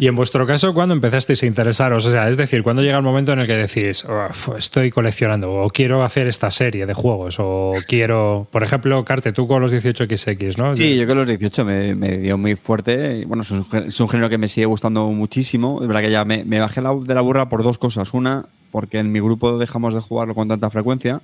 Y 0.00 0.06
en 0.06 0.14
vuestro 0.14 0.46
caso, 0.46 0.72
¿cuándo 0.74 0.94
empezasteis 0.94 1.42
a 1.42 1.46
interesaros? 1.46 2.06
O 2.06 2.10
sea, 2.10 2.28
es 2.28 2.36
decir, 2.36 2.62
¿cuándo 2.62 2.82
llega 2.82 2.96
el 2.96 3.02
momento 3.02 3.32
en 3.32 3.40
el 3.40 3.46
que 3.48 3.54
decís, 3.56 4.04
"Uf, 4.04 4.50
estoy 4.56 4.90
coleccionando, 4.90 5.52
o 5.52 5.68
quiero 5.70 6.04
hacer 6.04 6.28
esta 6.28 6.50
serie 6.52 6.86
de 6.86 6.94
juegos, 6.94 7.36
o 7.40 7.72
quiero, 7.88 8.46
por 8.52 8.62
ejemplo, 8.62 9.04
Carte, 9.04 9.32
tú 9.32 9.48
con 9.48 9.60
los 9.60 9.72
18XX, 9.72 10.56
¿no? 10.56 10.76
Sí, 10.76 10.96
yo 10.96 11.06
que 11.06 11.14
los 11.16 11.26
18 11.26 11.64
me, 11.64 11.94
me 11.96 12.18
dio 12.18 12.38
muy 12.38 12.54
fuerte. 12.54 13.24
Bueno, 13.26 13.42
es 13.42 13.50
un, 13.50 13.66
es 13.88 13.98
un 14.00 14.08
género 14.08 14.28
que 14.28 14.38
me 14.38 14.46
sigue 14.46 14.66
gustando 14.66 15.08
muchísimo. 15.10 15.80
Es 15.82 15.88
verdad 15.88 16.02
que 16.02 16.10
ya 16.12 16.24
me, 16.24 16.44
me 16.44 16.60
bajé 16.60 16.80
la- 16.80 16.94
de 16.94 17.14
la 17.14 17.20
burra 17.20 17.48
por 17.48 17.64
dos 17.64 17.76
cosas. 17.78 18.14
Una, 18.14 18.46
porque 18.70 18.98
en 18.98 19.10
mi 19.10 19.18
grupo 19.20 19.58
dejamos 19.58 19.94
de 19.94 20.00
jugarlo 20.00 20.34
con 20.34 20.46
tanta 20.46 20.70
frecuencia. 20.70 21.20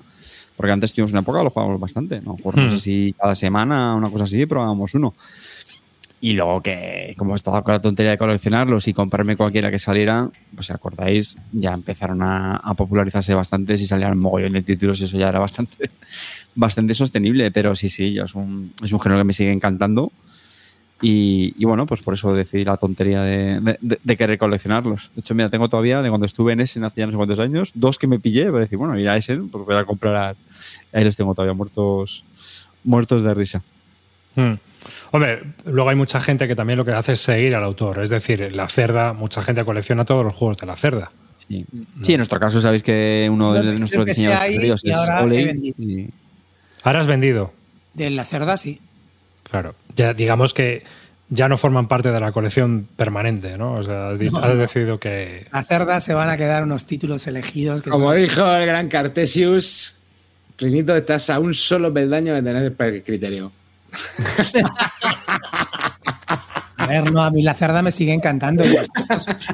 Porque 0.57 0.71
antes 0.73 0.93
tuvimos 0.93 1.11
una 1.11 1.21
época 1.21 1.43
lo 1.43 1.51
jugábamos 1.51 1.81
bastante. 1.81 2.21
¿no? 2.21 2.37
No 2.45 2.53
Hmm. 2.53 2.71
sé 2.71 2.79
si 2.81 3.15
cada 3.21 3.35
semana, 3.35 3.95
una 3.97 4.09
cosa 4.11 4.25
así, 4.25 4.47
probábamos 4.47 4.95
uno. 4.95 5.15
Y 6.25 6.33
luego 6.33 6.63
que, 6.63 7.15
como 7.19 7.35
estaba 7.35 7.63
con 7.63 7.75
la 7.75 7.81
tontería 7.83 8.13
de 8.13 8.17
coleccionarlos 8.19 8.89
y 8.89 8.95
comprarme 8.95 9.37
cualquiera 9.37 9.71
que 9.71 9.79
saliera, 9.79 10.31
pues 10.55 10.69
si 10.69 10.73
acordáis, 10.73 11.37
ya 11.53 11.75
empezaron 11.75 12.23
a, 12.23 12.57
a 12.57 12.73
popularizarse 12.73 13.35
bastante. 13.35 13.77
Si 13.77 13.87
salían 13.87 14.17
mogollón 14.19 14.53
de 14.55 14.63
títulos, 14.63 15.03
eso 15.03 15.19
ya 15.19 15.29
era 15.29 15.39
bastante, 15.39 15.91
bastante 16.55 16.95
sostenible. 16.95 17.51
Pero 17.51 17.75
sí, 17.77 17.91
sí, 17.91 18.17
es 18.19 18.35
un, 18.35 18.73
es 18.83 18.91
un 18.93 19.01
género 19.01 19.21
que 19.21 19.25
me 19.25 19.33
sigue 19.35 19.53
encantando. 19.53 20.13
Y, 21.03 21.53
y 21.59 21.65
bueno, 21.67 21.85
pues 21.85 22.01
por 22.01 22.15
eso 22.15 22.33
decidí 22.35 22.65
la 22.65 22.79
tontería 22.79 23.21
de, 23.21 23.61
de- 23.83 23.99
de- 24.03 24.17
querer 24.17 24.39
coleccionarlos. 24.39 25.11
De 25.15 25.21
hecho, 25.21 25.35
mira, 25.35 25.51
tengo 25.51 25.69
todavía, 25.69 26.01
de 26.01 26.09
cuando 26.09 26.25
estuve 26.25 26.55
en 26.55 26.61
Essen 26.61 26.85
hace 26.85 27.01
ya 27.01 27.07
no 27.07 27.13
sé 27.13 27.17
cuántos 27.19 27.39
años, 27.41 27.71
dos 27.75 27.99
que 27.99 28.07
me 28.07 28.19
pillé 28.19 28.47
para 28.47 28.61
decir, 28.61 28.79
bueno, 28.79 28.99
ir 28.99 29.09
a 29.11 29.17
Essen, 29.19 29.51
pues 29.51 29.65
voy 29.67 29.75
a 29.77 29.85
comprar. 29.85 30.17
a- 30.17 30.37
Ahí 30.97 31.05
los 31.05 31.17
tengo 31.17 31.35
todavía 31.35 31.53
muertos, 31.55 32.25
muertos 32.85 33.23
de 33.23 33.35
risa. 33.35 33.63
Hmm. 34.37 34.55
Hombre, 35.15 35.45
luego 35.65 35.91
hay 35.91 35.95
mucha 35.95 36.21
gente 36.21 36.49
que 36.49 36.57
también 36.57 36.77
lo 36.77 36.85
que 36.85 36.91
hace 36.91 37.13
es 37.13 37.21
seguir 37.21 37.55
al 37.55 37.63
autor. 37.63 38.03
Es 38.03 38.11
decir, 38.11 38.53
la 38.57 38.67
cerda, 38.67 39.13
mucha 39.13 39.45
gente 39.45 39.65
colecciona 39.65 40.05
todos 40.05 40.25
los 40.25 40.35
juegos 40.35 40.57
de 40.57 40.67
la 40.67 40.75
cerda. 40.75 41.13
Sí. 41.47 41.65
Sí, 42.03 42.15
en 42.15 42.19
nuestro 42.19 42.41
caso 42.41 42.61
sabéis 42.61 42.83
que 42.83 43.29
uno 43.31 43.53
de 43.53 43.79
nuestros 43.79 44.07
diseñadores 44.07 44.47
preferidos 44.57 44.83
es 44.85 44.91
y- 45.79 46.11
Ahora 46.83 46.99
has 47.01 47.07
vendido, 47.07 47.53
De 47.93 48.11
la 48.11 48.25
cerda, 48.25 48.57
sí. 48.57 48.81
claro. 49.45 49.77
Ya 49.95 50.15
digamos 50.15 50.53
que 50.53 50.83
ya 51.29 51.49
no 51.49 51.57
forman 51.59 51.87
parte 51.87 52.11
de 52.11 52.19
la 52.19 52.33
colección 52.33 52.89
permanente, 52.97 53.57
¿no? 53.57 53.75
O 53.75 53.85
sea, 53.85 54.09
has 54.11 54.19
No, 54.33 54.57
decidido 54.57 54.99
que. 54.99 55.47
La 55.53 55.63
cerda 55.63 56.01
se 56.01 56.13
van 56.13 56.29
a 56.29 56.37
quedar 56.37 56.65
unos 56.65 56.87
títulos 56.87 57.25
elegidos. 57.29 57.83
Que 57.83 57.91
Como 57.91 58.13
son- 58.13 58.21
dijo 58.21 58.53
el 58.57 58.67
gran 58.67 58.89
Cartesius, 58.89 59.95
Clinito, 60.57 60.97
estás 60.97 61.31
a 61.31 61.39
un 61.39 61.55
solo 61.55 61.93
peldaño 61.95 62.35
de 62.35 62.43
tener 62.43 62.75
el 62.77 63.03
criterio. 63.05 63.53
A 66.77 66.87
ver, 66.87 67.11
no, 67.11 67.23
a 67.23 67.31
mí 67.31 67.43
la 67.43 67.55
cerda 67.55 67.83
me 67.83 67.91
sigue 67.91 68.13
encantando. 68.13 68.65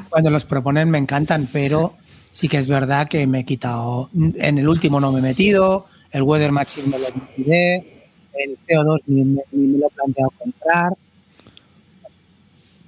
Cuando 0.09 0.29
los 0.29 0.45
proponen 0.45 0.89
me 0.89 0.97
encantan, 0.97 1.47
pero 1.51 1.93
sí 2.29 2.47
que 2.47 2.57
es 2.57 2.67
verdad 2.67 3.07
que 3.07 3.25
me 3.27 3.39
he 3.39 3.45
quitado. 3.45 4.09
En 4.13 4.57
el 4.57 4.67
último 4.67 4.99
no 4.99 5.11
me 5.11 5.19
he 5.19 5.21
metido, 5.21 5.85
el 6.11 6.23
Weather 6.23 6.51
Machine 6.51 6.87
me 6.87 6.99
lo 6.99 7.05
retiré, 7.07 8.09
el 8.33 8.57
CO2 8.67 9.03
ni 9.07 9.23
ni 9.23 9.67
me 9.67 9.77
lo 9.77 9.87
he 9.87 9.89
planteado 9.91 10.31
comprar. 10.37 10.93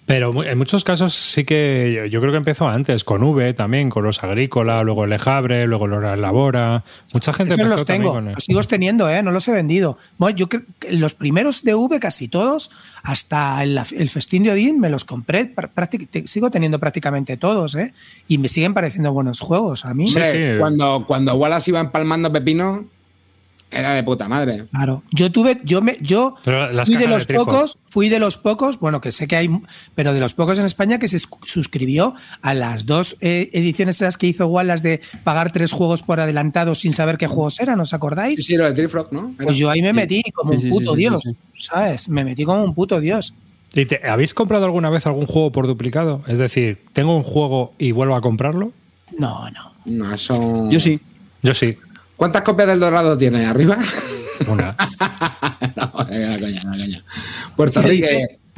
Pero 0.06 0.34
mu- 0.34 0.44
en 0.44 0.58
muchos 0.58 0.84
casos 0.84 1.14
sí 1.14 1.46
que 1.46 1.94
yo, 1.96 2.06
yo 2.06 2.20
creo 2.20 2.32
que 2.34 2.38
empezó 2.38 2.68
antes, 2.68 3.06
con 3.06 3.24
V 3.24 3.54
también, 3.54 3.90
con 3.90 4.04
los 4.04 4.22
agrícola, 4.22 4.84
luego 4.84 5.06
el 5.06 5.12
Lejabre, 5.12 5.66
luego 5.66 5.88
los 5.88 6.20
Labora. 6.20 6.84
Mucha 7.14 7.32
gente 7.32 7.54
empezó 7.54 7.70
los 7.72 7.86
tengo, 7.86 8.12
con 8.12 8.28
el- 8.28 8.34
los 8.34 8.44
sigo 8.44 8.62
teniendo, 8.64 9.10
¿eh? 9.10 9.24
no 9.24 9.32
los 9.32 9.48
he 9.48 9.54
vendido. 9.54 9.98
Bueno, 10.18 10.36
yo 10.36 10.50
creo 10.50 10.64
que 10.80 10.92
los 10.92 11.14
primeros 11.16 11.64
de 11.64 11.74
V, 11.76 12.00
casi 12.02 12.28
todos, 12.28 12.70
hasta 13.02 13.64
el, 13.64 13.80
el 13.98 14.10
festín 14.10 14.44
de 14.44 14.52
Odín, 14.52 14.80
me 14.80 14.90
los 14.90 15.06
compré. 15.06 15.54
pr- 15.56 15.70
prácti- 15.74 16.08
te- 16.10 16.28
sigo 16.28 16.52
teniendo 16.52 16.80
prácticamente 16.80 17.38
todos, 17.38 17.76
¿eh? 17.76 17.94
y 18.28 18.38
me 18.40 18.50
siguen 18.50 18.74
pareciendo 18.74 19.14
buenos 19.14 19.40
juegos. 19.40 19.86
A 19.86 19.94
mí, 19.94 20.08
Sí, 20.08 20.16
Hombre, 20.18 20.54
sí. 20.56 20.60
Cuando, 20.60 21.06
cuando 21.08 21.36
Wallace 21.36 21.72
iba 21.72 21.80
empalmando 21.80 22.32
pepino, 22.32 22.86
era 23.74 23.94
de 23.94 24.04
puta 24.04 24.28
madre. 24.30 24.66
Claro, 24.72 25.04
yo 25.12 25.32
tuve, 25.32 25.60
yo 25.64 25.82
me, 25.82 25.98
yo 26.02 26.36
fui 26.86 26.96
de 26.96 27.08
los 27.08 27.26
pocos, 27.26 27.78
fui 27.90 28.10
de 28.10 28.20
los 28.20 28.38
pocos, 28.38 28.80
bueno, 28.80 29.02
que 29.02 29.12
sé 29.12 29.28
que 29.28 29.36
hay, 29.36 29.50
pero 29.96 30.14
de 30.14 30.20
los 30.20 30.34
pocos 30.34 30.60
en 30.60 30.66
España 30.66 31.00
que 31.00 31.08
se 31.08 31.20
sus- 31.20 31.30
suscribió 31.44 32.16
a 32.42 32.54
las 32.54 32.86
dos 32.86 33.18
eh, 33.22 33.50
ediciones 33.54 33.96
esas 34.02 34.18
que 34.18 34.28
hizo 34.28 34.48
Wallace 34.48 34.88
de 34.88 35.02
pagar 35.24 35.52
tres 35.52 35.72
juegos 35.72 36.04
por 36.04 36.20
adelantado 36.20 36.76
sin 36.76 36.94
saber 36.94 37.18
qué 37.18 37.28
juegos 37.28 37.60
eran, 37.60 37.80
¿os 37.80 37.94
acordáis? 37.94 38.40
Sí, 38.40 38.44
sí, 38.54 38.58
lo 38.58 38.66
de 38.66 38.74
Trifrog, 38.74 39.12
¿no? 39.14 39.34
Era- 39.36 39.46
Pues 39.46 39.58
yo 39.58 39.70
ahí 39.70 39.82
me 39.82 39.94
metí 39.94 40.22
como 40.34 40.54
Sí, 40.54 40.68
un 40.68 40.70
puto 40.72 40.92
sí, 40.92 40.96
sí, 40.96 40.98
dios, 41.00 41.22
sí, 41.24 41.36
¿sabes? 41.58 42.10
Me 42.10 42.24
metí 42.24 42.44
como 42.46 42.64
un 42.64 42.74
puto 42.74 43.00
dios. 43.00 43.34
¿Y 43.74 43.86
te- 43.86 44.08
¿Habéis 44.08 44.34
comprado 44.34 44.66
alguna 44.66 44.90
vez 44.92 45.06
algún 45.08 45.26
juego 45.26 45.52
por 45.52 45.66
duplicado? 45.68 46.22
Es 46.28 46.38
decir, 46.38 46.80
¿tengo 46.94 47.16
un 47.16 47.24
juego 47.24 47.74
y 47.80 47.92
vuelvo 47.92 48.16
a 48.16 48.22
comprarlo? 48.22 48.72
No, 49.18 49.50
no. 49.52 49.74
No, 49.86 50.14
eso... 50.14 50.70
Yo 50.70 50.80
sí. 50.80 51.00
Yo 51.42 51.54
sí. 51.54 51.78
¿Cuántas 52.24 52.42
copias 52.44 52.70
del 52.70 52.80
Dorado 52.80 53.18
tiene 53.18 53.46
arriba? 53.46 53.78
Una. 54.48 54.78
no, 55.76 56.08
era 56.10 56.40
coña, 56.40 56.62
era 56.62 56.70
coña. 56.72 57.04
Puerto 57.58 57.82
Rico. 57.82 58.08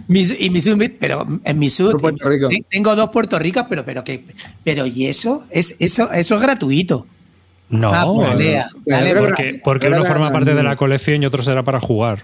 Mis- 0.07 0.39
y 0.39 0.51
mi 0.51 0.61
Summit, 0.61 0.97
pero 0.99 1.25
en 1.43 1.57
mi 1.57 1.71
Puerto 1.71 2.29
Rico. 2.29 2.47
tengo 2.69 2.95
dos 2.95 3.09
Puerto 3.09 3.39
Ricas, 3.39 3.65
pero 3.67 3.83
pero 3.83 4.03
que 4.03 4.23
pero 4.63 4.85
y 4.85 5.07
eso 5.07 5.45
es 5.49 5.75
eso 5.79 6.11
eso 6.11 6.35
es 6.35 6.41
gratuito. 6.43 7.07
No. 7.69 7.91
Ah, 7.91 8.05
Vale, 8.05 8.65
creo 8.85 9.33
que- 9.35 9.59
Porque, 9.63 9.87
uno 9.87 10.05
forma 10.05 10.31
parte 10.31 10.53
de 10.53 10.61
la 10.61 10.75
colección 10.75 11.23
y 11.23 11.25
otro 11.25 11.41
será 11.41 11.63
para 11.63 11.79
jugar. 11.79 12.23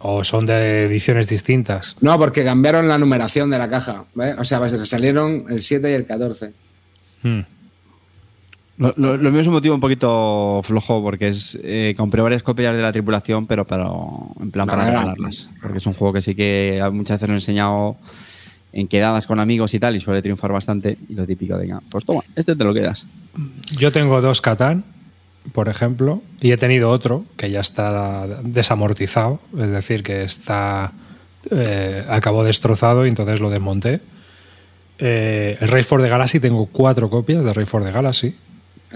O 0.00 0.22
son 0.22 0.44
de 0.44 0.84
ediciones 0.84 1.28
distintas. 1.30 1.96
No, 2.02 2.18
porque 2.18 2.44
cambiaron 2.44 2.88
la 2.88 2.98
numeración 2.98 3.48
de 3.48 3.56
la 3.56 3.70
caja. 3.70 4.04
O 4.36 4.44
sea, 4.44 4.58
pues, 4.58 4.86
salieron 4.86 5.46
el 5.48 5.62
7 5.62 5.90
y 5.90 5.94
el 5.94 6.04
14. 6.04 6.52
Hmm. 7.22 7.40
Lo, 8.78 8.94
lo- 8.96 9.16
lo 9.16 9.30
mío 9.30 9.40
es 9.40 9.46
un 9.46 9.52
motivo 9.52 9.74
un 9.74 9.80
poquito 9.80 10.60
flojo 10.64 11.02
porque 11.02 11.28
es 11.28 11.58
eh, 11.62 11.94
compré 11.96 12.22
varias 12.22 12.42
copias 12.42 12.74
de 12.76 12.82
la 12.82 12.92
tripulación, 12.92 13.46
pero, 13.46 13.64
pero 13.66 14.28
en 14.40 14.50
plan 14.50 14.66
para 14.66 14.86
regalarlas. 14.86 15.50
Porque 15.60 15.78
es 15.78 15.86
un 15.86 15.92
juego 15.94 16.14
que 16.14 16.22
sí 16.22 16.34
que 16.34 16.82
muchas 16.92 17.16
veces 17.16 17.28
lo 17.28 17.34
he 17.34 17.36
enseñado 17.38 17.96
en 18.72 18.88
quedadas 18.88 19.26
con 19.26 19.38
amigos 19.40 19.74
y 19.74 19.78
tal, 19.78 19.94
y 19.96 20.00
suele 20.00 20.22
triunfar 20.22 20.50
bastante. 20.52 20.96
Y 21.08 21.14
lo 21.14 21.26
típico 21.26 21.58
de, 21.58 21.74
pues 21.90 22.04
toma, 22.06 22.22
este 22.34 22.56
te 22.56 22.64
lo 22.64 22.72
quedas. 22.72 23.06
Yo 23.76 23.92
tengo 23.92 24.20
dos 24.22 24.40
Catán, 24.40 24.84
por 25.52 25.68
ejemplo, 25.68 26.22
y 26.40 26.52
he 26.52 26.56
tenido 26.56 26.88
otro 26.88 27.24
que 27.36 27.50
ya 27.50 27.60
está 27.60 28.26
desamortizado, 28.42 29.40
es 29.58 29.70
decir, 29.70 30.02
que 30.02 30.22
está 30.24 30.92
eh, 31.50 32.06
acabó 32.08 32.42
destrozado 32.44 33.04
y 33.04 33.10
entonces 33.10 33.38
lo 33.40 33.50
desmonté. 33.50 34.00
Eh, 34.98 35.58
el 35.60 35.68
Race 35.68 35.84
for 35.84 36.02
the 36.02 36.08
Galaxy 36.08 36.40
tengo 36.40 36.66
cuatro 36.66 37.10
copias 37.10 37.44
de 37.44 37.52
Race 37.52 37.66
for 37.66 37.84
the 37.84 37.90
Galaxy. 37.90 38.34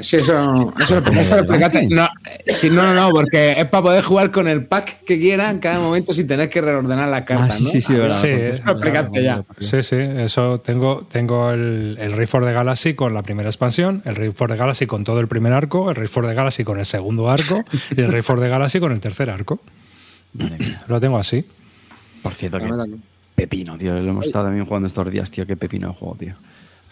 Sí, 0.01 0.17
eso, 0.17 0.73
eso, 0.81 0.99
eso 0.99 1.35
lo 1.35 1.41
explicaste. 1.41 1.89
No, 1.89 2.07
sí, 2.47 2.71
no, 2.71 2.83
no, 2.83 2.95
no, 2.95 3.11
porque 3.11 3.53
es 3.53 3.65
para 3.67 3.83
poder 3.83 4.05
jugar 4.05 4.31
con 4.31 4.47
el 4.49 4.65
pack 4.67 5.05
que 5.05 5.19
quieran 5.19 5.57
en 5.57 5.59
cada 5.61 5.81
momento 5.81 6.13
sin 6.13 6.27
tener 6.27 6.51
que 6.51 6.61
reordenar 6.61 7.09
las 7.09 7.23
cartas, 7.23 7.51
Ah, 7.51 7.53
sí, 7.53 7.65
¿no? 7.65 7.71
sí, 7.71 7.81
sí, 7.81 7.95
verdad. 7.95 8.21
Sí, 8.21 8.29
Eso 8.29 8.63
lo 8.75 9.21
ya. 9.23 9.45
Sí, 9.61 9.83
sí, 9.83 9.97
eso 9.99 10.61
tengo, 10.61 11.07
tengo 11.11 11.51
el, 11.51 11.97
el 12.01 12.13
Race 12.13 12.27
for 12.27 12.45
the 12.45 12.53
Galaxy 12.53 12.95
con 12.95 13.15
la 13.15 13.23
primera 13.23 13.49
expansión, 13.49 14.03
el 14.05 14.17
Race 14.17 14.33
for 14.33 14.51
the 14.51 14.57
Galaxy 14.57 14.87
con 14.87 15.05
todo 15.05 15.21
el 15.21 15.29
primer 15.29 15.53
arco, 15.53 15.89
el 15.91 15.97
Race 15.97 16.09
for 16.09 16.27
the 16.27 16.35
Galaxy 16.35 16.63
con 16.65 16.79
el 16.79 16.85
segundo 16.87 17.31
arco 17.31 17.65
y 17.97 18.01
el 18.01 18.09
Race 18.13 18.23
for 18.23 18.41
the 18.41 18.49
Galaxy 18.49 18.81
con 18.81 18.93
el 18.93 19.01
tercer 19.01 19.31
arco. 19.31 19.61
Lo 20.89 21.01
tengo 21.01 21.19
así. 21.19 21.45
Por 22.23 22.35
cierto, 22.35 22.59
que 22.59 22.69
pepino, 23.35 23.79
tío. 23.79 23.95
Lo 24.01 24.11
hemos 24.11 24.27
estado 24.27 24.47
también 24.47 24.65
jugando 24.67 24.89
estos 24.89 25.11
días, 25.11 25.31
tío. 25.31 25.47
Qué 25.47 25.57
pepino 25.57 25.89
el 25.89 25.95
juego, 25.95 26.17
tío. 26.19 26.35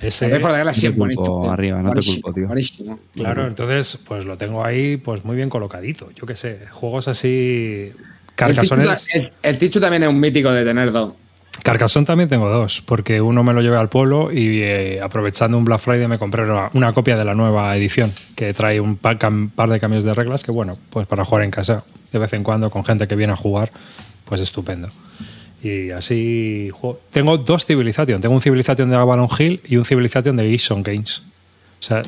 Ese, 0.01 0.27
No 0.29 0.37
es 0.37 0.43
te 0.43 0.91
buenísimo. 0.99 1.25
culpo 1.25 1.51
arriba, 1.51 1.83
no 1.83 1.93
te 1.93 2.03
culpo, 2.03 2.33
tío. 2.33 2.49
Claro, 3.15 3.47
entonces 3.47 3.99
pues 4.07 4.25
lo 4.25 4.37
tengo 4.37 4.65
ahí 4.65 4.97
pues 4.97 5.25
muy 5.25 5.37
bien 5.37 5.49
colocadito. 5.49 6.11
Yo 6.15 6.27
qué 6.27 6.37
sé, 6.37 6.61
juegos 6.71 7.09
así 7.09 7.91
El 7.93 7.95
Tichu, 7.95 8.05
carcasones. 8.37 9.09
el, 9.15 9.33
el 9.43 9.59
Tichu 9.59 9.81
también 9.81 10.03
es 10.03 10.09
un 10.09 10.21
mítico 10.21 10.51
de 10.51 10.65
tener 10.65 10.93
dos. 10.93 11.15
Carcassonne 11.63 12.05
también 12.05 12.29
tengo 12.29 12.49
dos, 12.51 12.83
porque 12.83 13.21
uno 13.21 13.45
me 13.45 13.53
lo 13.55 13.63
llevé 13.63 13.77
al 13.77 13.89
pueblo 13.89 14.31
y 14.33 14.61
eh, 14.61 14.99
aprovechando 15.01 15.57
un 15.57 15.65
Black 15.65 15.79
Friday 15.81 16.09
me 16.09 16.19
compré 16.19 16.43
una, 16.43 16.69
una 16.75 16.93
copia 16.93 17.17
de 17.17 17.25
la 17.25 17.35
nueva 17.35 17.75
edición 17.77 18.13
que 18.35 18.53
trae 18.53 18.81
un 18.81 18.97
par, 18.97 19.19
cam- 19.21 19.51
par 19.51 19.71
de 19.71 19.79
cambios 19.79 20.03
de 20.05 20.13
reglas 20.15 20.43
que, 20.43 20.51
bueno, 20.51 20.77
pues 20.91 21.07
para 21.07 21.25
jugar 21.25 21.45
en 21.45 21.53
casa 21.53 21.85
de 22.13 22.19
vez 22.19 22.33
en 22.33 22.43
cuando 22.43 22.71
con 22.71 22.85
gente 22.85 23.07
que 23.07 23.15
viene 23.15 23.33
a 23.33 23.37
jugar, 23.37 23.71
pues 24.25 24.41
estupendo. 24.41 24.91
Y 25.65 25.91
así 25.91 26.69
juego. 26.73 27.01
Tengo 27.11 27.39
dos 27.39 27.65
Civilization. 27.65 28.21
Tengo 28.21 28.35
un 28.35 28.41
Civilization 28.43 28.91
de 28.91 28.97
Avalon 28.97 29.29
Hill 29.39 29.61
y 29.65 29.77
un 29.77 29.85
Civilization 29.87 30.37
de 30.37 30.53
Eason 30.53 30.83
Games. 30.83 31.23
O 31.81 31.83
sea, 31.83 32.03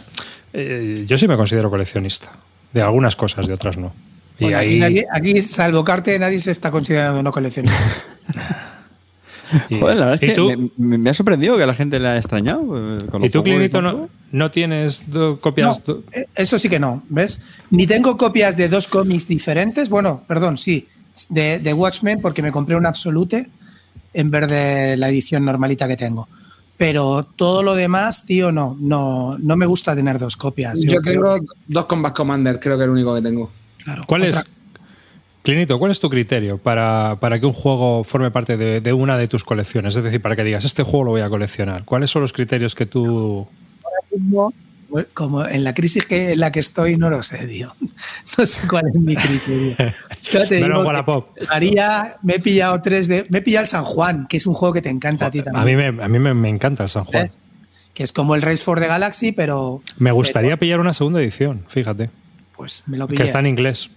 eh, 0.52 1.04
yo 1.06 1.16
sí 1.16 1.26
me 1.26 1.36
considero 1.36 1.70
coleccionista. 1.70 2.30
De 2.72 2.82
algunas 2.82 3.16
cosas, 3.16 3.46
de 3.46 3.54
otras 3.54 3.78
no. 3.78 3.94
Y 4.38 4.44
Bueno, 4.44 4.58
aquí, 4.58 4.68
ahí- 4.68 4.78
nadie- 4.78 5.06
aquí, 5.10 5.40
salvo 5.40 5.82
Carte, 5.82 6.18
nadie 6.18 6.38
se 6.40 6.50
está 6.50 6.70
considerando 6.70 7.22
no 7.22 7.32
coleccionista. 7.32 7.78
y- 9.70 9.78
Joder, 9.78 9.96
la 9.96 10.06
verdad 10.06 10.18
¿Y 10.20 10.24
es 10.26 10.30
que 10.32 10.36
tú? 10.36 10.70
me, 10.76 11.08
ha 11.10 11.14
sorprendido 11.14 11.56
que 11.56 11.62
a 11.62 11.66
la 11.66 11.74
gente 11.74 11.98
le 11.98 12.08
haya 12.08 12.18
extrañado. 12.18 12.98
eh, 12.98 13.06
con 13.10 13.24
¿Y 13.24 13.30
tú, 13.30 13.42
Clinito, 13.42 13.80
no, 13.80 14.08
no 14.32 14.50
tienes 14.50 15.10
do- 15.10 15.40
copias? 15.40 15.82
No, 15.86 15.94
do- 15.94 16.02
eh, 16.12 16.26
eso 16.34 16.58
sí 16.58 16.68
que 16.68 16.78
no, 16.78 17.02
¿ves? 17.08 17.42
Ni 17.70 17.86
tengo 17.86 18.16
copias 18.16 18.56
de 18.56 18.68
dos 18.68 18.88
cómics 18.88 19.28
diferentes. 19.28 19.88
Bueno, 19.88 20.22
perdón, 20.26 20.58
sí, 20.58 20.88
de, 21.28 21.58
de 21.58 21.72
Watchmen, 21.74 22.20
porque 22.20 22.42
me 22.42 22.52
compré 22.52 22.76
un 22.76 22.86
Absolute 22.86 23.48
en 24.14 24.30
vez 24.30 24.48
de 24.48 24.96
la 24.96 25.08
edición 25.08 25.44
normalita 25.44 25.86
que 25.88 25.96
tengo. 25.96 26.28
Pero 26.76 27.26
todo 27.36 27.62
lo 27.62 27.74
demás, 27.74 28.24
tío, 28.26 28.52
no, 28.52 28.76
no, 28.78 29.36
no 29.38 29.56
me 29.56 29.64
gusta 29.66 29.94
tener 29.96 30.18
dos 30.18 30.36
copias. 30.36 30.80
Yo 30.82 31.00
creo- 31.00 31.36
tengo 31.36 31.52
dos 31.66 31.84
Combat 31.86 32.14
Commander, 32.14 32.60
creo 32.60 32.76
que 32.76 32.82
es 32.82 32.86
el 32.86 32.90
único 32.92 33.14
que 33.14 33.22
tengo. 33.22 33.50
claro, 33.82 34.04
¿Cuál 34.06 34.22
otra- 34.22 34.40
es, 34.40 34.46
Clinito, 35.42 35.78
cuál 35.78 35.92
es 35.92 36.00
tu 36.00 36.10
criterio 36.10 36.58
para, 36.58 37.18
para 37.20 37.38
que 37.38 37.46
un 37.46 37.52
juego 37.52 38.02
forme 38.04 38.30
parte 38.32 38.56
de, 38.56 38.80
de 38.80 38.92
una 38.92 39.16
de 39.16 39.28
tus 39.28 39.44
colecciones? 39.44 39.94
Es 39.96 40.02
decir, 40.04 40.20
para 40.20 40.34
que 40.36 40.42
digas, 40.44 40.64
este 40.64 40.82
juego 40.82 41.04
lo 41.04 41.10
voy 41.12 41.20
a 41.20 41.28
coleccionar. 41.28 41.84
¿Cuáles 41.84 42.10
son 42.10 42.22
los 42.22 42.32
criterios 42.32 42.74
que 42.74 42.84
tú... 42.86 43.46
Bueno, 44.10 44.52
Como 45.14 45.44
en 45.46 45.64
la 45.64 45.74
crisis 45.74 46.06
que, 46.06 46.32
en 46.32 46.40
la 46.40 46.52
que 46.52 46.60
estoy, 46.60 46.96
no 46.96 47.10
lo 47.10 47.22
sé, 47.22 47.46
tío. 47.46 47.74
No 48.38 48.44
sé 48.46 48.66
cuál 48.68 48.84
es 48.88 48.94
mi 49.00 49.16
criterio. 49.16 49.74
Yo 50.22 50.46
te 50.46 50.56
digo 50.56 50.84
que. 51.34 51.46
María, 51.46 52.16
me 52.22 52.34
he 52.34 52.40
pillado 52.40 52.80
tres 52.82 53.08
de. 53.08 53.26
Me 53.30 53.38
he 53.38 53.42
pillado 53.42 53.62
el 53.62 53.68
San 53.68 53.84
Juan, 53.84 54.26
que 54.28 54.36
es 54.36 54.46
un 54.46 54.54
juego 54.54 54.72
que 54.74 54.82
te 54.82 54.90
encanta 54.90 55.26
a 55.26 55.30
ti 55.30 55.40
A 55.40 55.44
también. 55.44 55.64
mí 55.78 55.92
me, 55.92 56.02
a 56.04 56.08
mí 56.08 56.18
me, 56.18 56.34
me 56.34 56.48
encanta 56.48 56.82
el 56.84 56.88
San 56.88 57.04
Juan. 57.04 57.22
¿ves? 57.24 57.38
Que 57.94 58.02
es 58.04 58.12
como 58.12 58.34
el 58.34 58.42
Race 58.42 58.58
for 58.62 58.78
the 58.78 58.86
Galaxy, 58.86 59.32
pero 59.32 59.80
Me 59.98 60.12
gustaría 60.12 60.56
pillar 60.58 60.80
una 60.80 60.92
segunda 60.92 61.20
edición, 61.20 61.64
fíjate, 61.68 62.10
pues 62.56 62.82
me 62.86 62.98
lo 62.98 63.06
que 63.08 63.12
pillé. 63.12 63.24
está 63.24 63.38
en 63.38 63.46
inglés. 63.46 63.88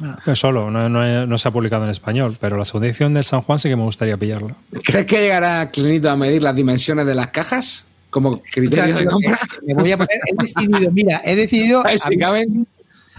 Ah. 0.00 0.34
Solo, 0.36 0.70
no, 0.70 0.88
no- 0.88 1.26
no 1.26 1.38
se 1.38 1.48
ha 1.48 1.50
publicado 1.50 1.82
en 1.84 1.90
español, 1.90 2.36
pero 2.40 2.56
la 2.58 2.64
segunda 2.64 2.86
edición 2.88 3.14
del 3.14 3.24
San 3.24 3.40
Juan 3.40 3.58
sí 3.58 3.68
que 3.68 3.74
me 3.76 3.82
gustaría 3.84 4.16
pillarla. 4.16 4.54
¿Crees 4.84 5.06
que 5.06 5.18
llegará 5.20 5.68
Clinito 5.70 6.10
a 6.10 6.16
medir 6.16 6.42
las 6.42 6.54
dimensiones 6.54 7.06
de 7.06 7.14
las 7.16 7.28
cajas? 7.28 7.86
Como 8.10 8.30
O 8.30 8.36
sea, 8.36 8.42
criterio 8.52 8.96
de 8.96 9.04
compra. 9.06 9.38
me 9.66 9.74
voy 9.74 9.92
a 9.92 9.96
poner, 9.96 10.18
he 10.26 10.34
decidido, 10.42 10.90
mira, 10.92 11.20
he 11.24 11.36
decidido, 11.36 11.80
A 11.86 11.88
ver 11.90 12.00
si 12.00 12.06
había, 12.08 12.18
caben. 12.26 12.66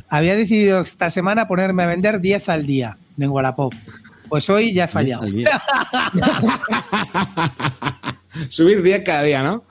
había 0.10 0.36
decidido 0.36 0.82
esta 0.82 1.10
semana 1.10 1.48
ponerme 1.48 1.84
a 1.84 1.88
vender 1.88 2.20
10 2.22 2.50
al 2.50 2.66
día 2.66 2.98
de 3.16 3.28
Wallapop. 3.28 3.74
Pues 4.30 4.50
hoy 4.50 4.74
ya 4.74 4.86
he 4.86 4.88
fallado. 4.88 5.24
Subir 8.50 8.82
10 8.84 9.04
cada 9.04 9.24
día, 9.24 9.44
¿no? 9.44 9.64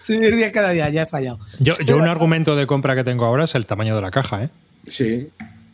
Subir 0.00 0.34
10 0.34 0.52
cada 0.52 0.70
día, 0.70 0.88
ya 0.90 1.02
he 1.02 1.06
fallado. 1.06 1.38
Yo, 1.58 1.74
yo 1.84 1.96
un 1.96 2.06
argumento 2.08 2.56
de 2.56 2.66
compra 2.66 2.94
que 2.94 3.04
tengo 3.04 3.24
ahora 3.24 3.44
es 3.44 3.54
el 3.54 3.66
tamaño 3.66 3.94
de 3.96 4.02
la 4.02 4.10
caja, 4.10 4.44
¿eh? 4.44 4.50
Sí. 4.88 5.28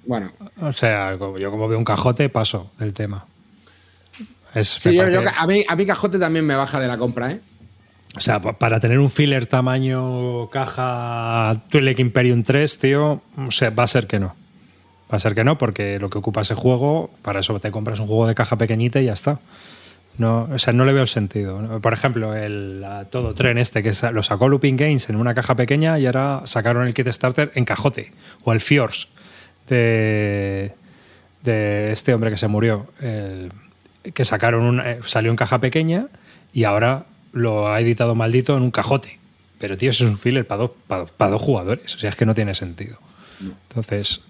Bueno. 0.06 0.32
O 0.60 0.72
sea, 0.72 1.16
yo 1.16 1.50
como 1.50 1.68
veo 1.68 1.78
un 1.78 1.84
cajote 1.84 2.28
paso 2.28 2.72
del 2.78 2.92
tema. 2.94 3.26
Es, 4.54 4.68
Sí, 4.68 4.88
me 4.90 4.94
yo- 4.96 5.02
parece- 5.02 5.24
yo- 5.24 5.30
a, 5.36 5.46
mí, 5.46 5.64
a 5.66 5.76
mí 5.76 5.86
Cajote 5.86 6.18
también 6.18 6.44
me 6.44 6.54
baja 6.54 6.78
de 6.78 6.86
la 6.88 6.98
compra, 6.98 7.30
¿eh? 7.30 7.40
O 8.16 8.20
sea, 8.20 8.40
pa- 8.40 8.52
para 8.58 8.78
tener 8.80 8.98
un 8.98 9.10
filler 9.10 9.46
tamaño 9.46 10.48
caja 10.50 11.62
Twilight 11.70 11.98
Imperium 12.00 12.42
3, 12.42 12.78
tío, 12.78 13.22
o 13.36 13.74
va 13.78 13.82
a 13.84 13.86
ser 13.86 14.06
que 14.06 14.18
no. 14.18 14.34
Va 15.10 15.16
a 15.16 15.18
ser 15.18 15.34
que 15.34 15.44
no, 15.44 15.58
porque 15.58 15.98
lo 15.98 16.08
que 16.10 16.18
ocupa 16.18 16.40
ese 16.42 16.54
juego, 16.54 17.10
para 17.22 17.40
eso 17.40 17.58
te 17.60 17.70
compras 17.70 18.00
un 18.00 18.06
juego 18.06 18.26
de 18.26 18.34
caja 18.34 18.56
pequeñita 18.56 19.00
y 19.00 19.06
ya 19.06 19.12
está. 19.14 19.40
No, 20.18 20.48
o 20.52 20.58
sea, 20.58 20.74
no 20.74 20.84
le 20.84 20.92
veo 20.92 21.02
el 21.02 21.08
sentido. 21.08 21.80
Por 21.80 21.94
ejemplo, 21.94 22.34
el 22.34 22.84
todo 23.10 23.32
tren 23.34 23.56
este 23.56 23.82
que 23.82 23.92
lo 24.12 24.22
sacó 24.22 24.46
Looping 24.48 24.76
Games 24.76 25.08
en 25.08 25.16
una 25.16 25.34
caja 25.34 25.54
pequeña 25.54 25.98
y 25.98 26.04
ahora 26.04 26.42
sacaron 26.44 26.86
el 26.86 26.92
kit 26.92 27.08
starter 27.08 27.50
en 27.54 27.64
cajote. 27.64 28.12
O 28.44 28.52
el 28.52 28.60
Fjords 28.60 29.08
de, 29.68 30.72
de 31.42 31.92
este 31.92 32.12
hombre 32.14 32.30
que 32.30 32.36
se 32.38 32.48
murió. 32.48 32.88
el- 33.00 33.52
que 34.14 34.24
sacaron 34.24 34.64
un, 34.64 34.80
eh, 34.80 34.98
salió 35.06 35.30
en 35.30 35.36
caja 35.36 35.60
pequeña 35.60 36.08
y 36.52 36.64
ahora 36.64 37.04
lo 37.32 37.68
ha 37.68 37.80
editado 37.80 38.14
maldito 38.14 38.56
en 38.56 38.62
un 38.62 38.70
cajote. 38.70 39.18
Pero, 39.58 39.76
tío, 39.76 39.90
eso 39.90 40.04
es 40.04 40.10
un 40.10 40.18
filler 40.18 40.46
para 40.46 40.62
dos, 40.62 40.70
para, 40.86 41.06
para 41.06 41.30
dos 41.32 41.42
jugadores. 41.42 41.94
O 41.94 41.98
sea, 41.98 42.10
es 42.10 42.16
que 42.16 42.26
no 42.26 42.34
tiene 42.34 42.54
sentido. 42.54 42.98
Entonces, 43.68 44.22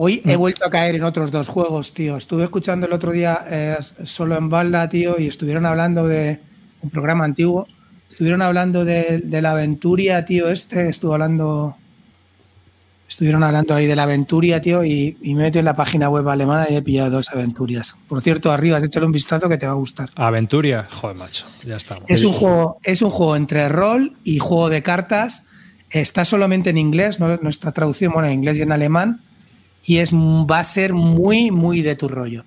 Hoy 0.00 0.22
he 0.24 0.36
vuelto 0.36 0.64
a 0.64 0.70
caer 0.70 0.94
en 0.94 1.02
otros 1.02 1.32
dos 1.32 1.48
juegos, 1.48 1.92
tío. 1.92 2.16
Estuve 2.16 2.44
escuchando 2.44 2.86
el 2.86 2.92
otro 2.92 3.10
día 3.10 3.44
eh, 3.48 3.76
solo 4.04 4.36
en 4.36 4.48
Balda, 4.48 4.88
tío, 4.88 5.18
y 5.18 5.26
estuvieron 5.26 5.66
hablando 5.66 6.06
de 6.06 6.38
un 6.82 6.90
programa 6.90 7.24
antiguo. 7.24 7.66
Estuvieron 8.08 8.40
hablando 8.40 8.84
de, 8.84 9.20
de 9.24 9.42
la 9.42 9.50
Aventuria, 9.50 10.24
tío, 10.24 10.50
este. 10.50 10.88
Estuvo 10.88 11.14
hablando. 11.14 11.76
Estuvieron 13.08 13.42
hablando 13.42 13.74
ahí 13.74 13.86
de 13.86 13.96
la 13.96 14.02
Aventuria, 14.02 14.60
tío, 14.60 14.84
y, 14.84 15.16
y 15.22 15.34
me 15.34 15.40
he 15.40 15.44
metido 15.44 15.60
en 15.60 15.64
la 15.64 15.74
página 15.74 16.10
web 16.10 16.28
alemana 16.28 16.66
y 16.68 16.76
he 16.76 16.82
pillado 16.82 17.10
dos 17.10 17.30
Aventurias. 17.30 17.96
Por 18.06 18.20
cierto, 18.20 18.52
arriba, 18.52 18.78
échale 18.78 19.06
un 19.06 19.12
vistazo 19.12 19.48
que 19.48 19.56
te 19.56 19.64
va 19.64 19.72
a 19.72 19.76
gustar. 19.76 20.10
Aventuria, 20.14 20.86
joder, 20.90 21.16
macho, 21.16 21.46
ya 21.64 21.76
estamos. 21.76 22.04
Es 22.08 22.22
un 22.22 22.32
juego, 22.32 22.78
es 22.82 23.00
un 23.00 23.10
juego 23.10 23.34
entre 23.34 23.68
rol 23.70 24.12
y 24.24 24.38
juego 24.38 24.68
de 24.68 24.82
cartas. 24.82 25.44
Está 25.90 26.26
solamente 26.26 26.68
en 26.68 26.76
inglés, 26.76 27.18
no, 27.18 27.38
no 27.38 27.48
está 27.48 27.72
traducido, 27.72 28.12
bueno, 28.12 28.28
en 28.28 28.34
inglés 28.34 28.58
y 28.58 28.62
en 28.62 28.72
alemán. 28.72 29.22
Y 29.84 29.98
es, 29.98 30.12
va 30.12 30.58
a 30.58 30.64
ser 30.64 30.92
muy, 30.92 31.50
muy 31.50 31.80
de 31.80 31.96
tu 31.96 32.08
rollo. 32.08 32.44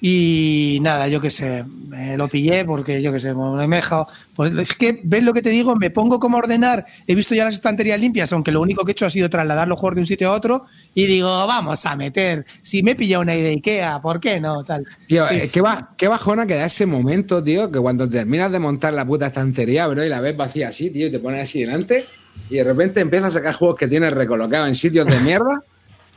Y 0.00 0.78
nada, 0.82 1.08
yo 1.08 1.20
qué 1.22 1.30
sé, 1.30 1.64
me 1.88 2.16
lo 2.18 2.28
pillé 2.28 2.64
porque 2.66 3.00
yo 3.00 3.12
qué 3.12 3.18
sé, 3.20 3.34
me 3.34 3.64
he 3.64 3.68
dejado. 3.68 4.06
Pues 4.34 4.54
es 4.54 4.74
que, 4.74 5.00
¿ves 5.02 5.22
lo 5.22 5.32
que 5.32 5.40
te 5.40 5.48
digo? 5.48 5.74
Me 5.74 5.90
pongo 5.90 6.20
como 6.20 6.36
a 6.36 6.40
ordenar. 6.40 6.84
He 7.06 7.14
visto 7.14 7.34
ya 7.34 7.44
las 7.46 7.54
estanterías 7.54 7.98
limpias, 7.98 8.30
aunque 8.32 8.52
lo 8.52 8.60
único 8.60 8.84
que 8.84 8.90
he 8.90 8.92
hecho 8.92 9.06
ha 9.06 9.10
sido 9.10 9.30
trasladar 9.30 9.66
los 9.68 9.78
juegos 9.80 9.96
de 9.96 10.00
un 10.02 10.06
sitio 10.06 10.28
a 10.28 10.32
otro. 10.34 10.66
Y 10.94 11.06
digo, 11.06 11.28
vamos 11.46 11.86
a 11.86 11.96
meter. 11.96 12.44
Si 12.60 12.82
me 12.82 12.90
he 12.92 12.94
pillado 12.94 13.22
una 13.22 13.34
idea 13.34 13.44
de 13.44 13.50
Ikea, 13.52 14.02
¿por 14.02 14.20
qué 14.20 14.38
no? 14.38 14.62
Tal. 14.64 14.84
Tío, 15.06 15.26
Sí. 15.28 15.34
eh, 15.36 15.50
qué, 15.50 15.60
ba- 15.62 15.90
qué 15.96 16.08
bajona 16.08 16.46
que 16.46 16.54
da 16.56 16.66
ese 16.66 16.84
momento, 16.84 17.42
tío, 17.42 17.70
que 17.72 17.78
cuando 17.80 18.08
terminas 18.08 18.52
de 18.52 18.58
montar 18.58 18.92
la 18.92 19.06
puta 19.06 19.26
estantería, 19.28 19.86
bro, 19.86 20.04
y 20.04 20.08
la 20.10 20.20
ves 20.20 20.36
vacía 20.36 20.68
así, 20.68 20.90
tío, 20.90 21.06
y 21.06 21.10
te 21.10 21.18
pones 21.20 21.42
así 21.42 21.60
delante, 21.60 22.06
y 22.50 22.56
de 22.56 22.64
repente 22.64 23.00
empiezas 23.00 23.28
a 23.34 23.38
sacar 23.38 23.54
juegos 23.54 23.76
que 23.78 23.88
tienes 23.88 24.12
recolocados 24.12 24.68
en 24.68 24.74
sitios 24.76 25.06
de 25.06 25.18
mierda, 25.20 25.62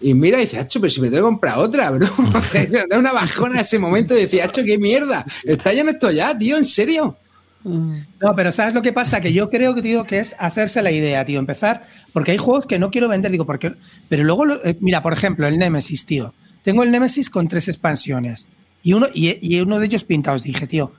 y 0.02 0.14
mira 0.14 0.38
y 0.38 0.42
dices, 0.42 0.60
hacho, 0.60 0.80
pero 0.80 0.92
si 0.92 1.02
me 1.02 1.08
tengo 1.10 1.24
que 1.24 1.30
comprar 1.32 1.58
otra, 1.60 1.92
bro. 1.92 2.08
da 2.90 2.98
una 2.98 3.12
bajona 3.12 3.62
ese 3.62 3.80
momento 3.80 4.18
y 4.18 4.22
dices, 4.22 4.42
hacho, 4.44 4.64
qué 4.64 4.78
mierda. 4.78 5.26
Está 5.44 5.74
lleno 5.74 5.92
esto 5.92 6.10
ya, 6.12 6.38
tío, 6.38 6.58
¿en 6.58 6.66
serio? 6.66 7.18
No, 7.64 8.36
pero 8.36 8.52
¿sabes 8.54 8.74
lo 8.74 8.82
que 8.82 8.94
pasa? 8.94 9.20
Que 9.20 9.34
yo 9.34 9.50
creo 9.50 9.76
que, 9.76 9.82
tío, 9.82 10.06
que 10.06 10.20
es 10.20 10.36
hacerse 10.40 10.82
la 10.82 10.92
idea, 10.92 11.26
tío. 11.26 11.40
Empezar, 11.40 11.86
porque 12.14 12.32
hay 12.32 12.38
juegos 12.38 12.66
que 12.66 12.80
no 12.80 12.90
quiero 12.90 13.10
vender, 13.10 13.32
digo, 13.32 13.46
porque. 13.46 13.74
Pero 14.08 14.24
luego, 14.24 14.46
lo- 14.46 14.64
eh, 14.66 14.78
mira, 14.80 15.04
por 15.04 15.12
ejemplo, 15.12 15.46
el 15.46 15.58
Nemesis, 15.58 16.06
tío. 16.06 16.34
Tengo 16.64 16.84
el 16.84 16.92
Nemesis 16.92 17.30
con 17.30 17.50
tres 17.50 17.68
expansiones. 17.68 18.48
Y 18.82 18.94
uno, 18.94 19.08
y, 19.14 19.38
y 19.42 19.60
uno 19.60 19.78
de 19.78 19.88
ellos 19.88 20.06
pintados. 20.06 20.44
Dije, 20.44 20.68
tío, 20.68 20.94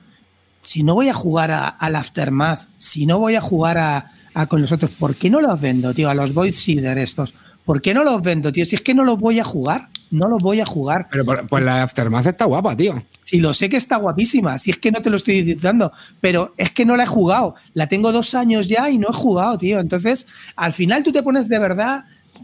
si 0.61 0.83
no 0.83 0.93
voy 0.93 1.09
a 1.09 1.13
jugar 1.15 1.49
a- 1.49 1.67
al 1.67 1.95
Aftermath, 1.95 2.67
si 2.77 3.07
no 3.07 3.17
voy 3.17 3.33
a 3.35 3.41
jugar 3.41 3.79
a, 3.79 4.11
a 4.35 4.45
con 4.45 4.61
los 4.61 4.71
otros, 4.71 4.91
¿por 4.91 5.15
qué 5.15 5.31
no 5.31 5.41
los 5.41 5.59
vendo, 5.59 5.95
tío? 5.95 6.11
A 6.11 6.15
los 6.15 6.31
Void 6.33 6.53
Seeder 6.53 6.99
estos. 6.99 7.33
¿Por 7.71 7.81
qué 7.81 7.93
no 7.93 8.03
los 8.03 8.21
vendo, 8.21 8.51
tío? 8.51 8.65
Si 8.65 8.75
es 8.75 8.81
que 8.81 8.93
no 8.93 9.05
los 9.05 9.17
voy 9.17 9.39
a 9.39 9.45
jugar, 9.45 9.87
no 10.09 10.27
los 10.27 10.43
voy 10.43 10.59
a 10.59 10.65
jugar. 10.65 11.07
Pero 11.09 11.23
pues 11.47 11.63
la 11.63 11.83
Aftermath 11.83 12.25
está 12.25 12.43
guapa, 12.43 12.75
tío. 12.75 13.01
Si 13.23 13.39
lo 13.39 13.53
sé 13.53 13.69
que 13.69 13.77
está 13.77 13.95
guapísima, 13.95 14.57
si 14.57 14.71
es 14.71 14.77
que 14.77 14.91
no 14.91 15.01
te 15.01 15.09
lo 15.09 15.15
estoy 15.15 15.41
diciendo, 15.41 15.93
pero 16.19 16.53
es 16.57 16.69
que 16.73 16.83
no 16.85 16.97
la 16.97 17.03
he 17.03 17.07
jugado. 17.07 17.55
La 17.73 17.87
tengo 17.87 18.11
dos 18.11 18.35
años 18.35 18.67
ya 18.67 18.89
y 18.89 18.97
no 18.97 19.07
he 19.09 19.13
jugado, 19.13 19.57
tío. 19.57 19.79
Entonces, 19.79 20.27
al 20.57 20.73
final 20.73 21.01
tú 21.05 21.13
te 21.13 21.23
pones 21.23 21.47
de 21.47 21.59
verdad. 21.59 22.03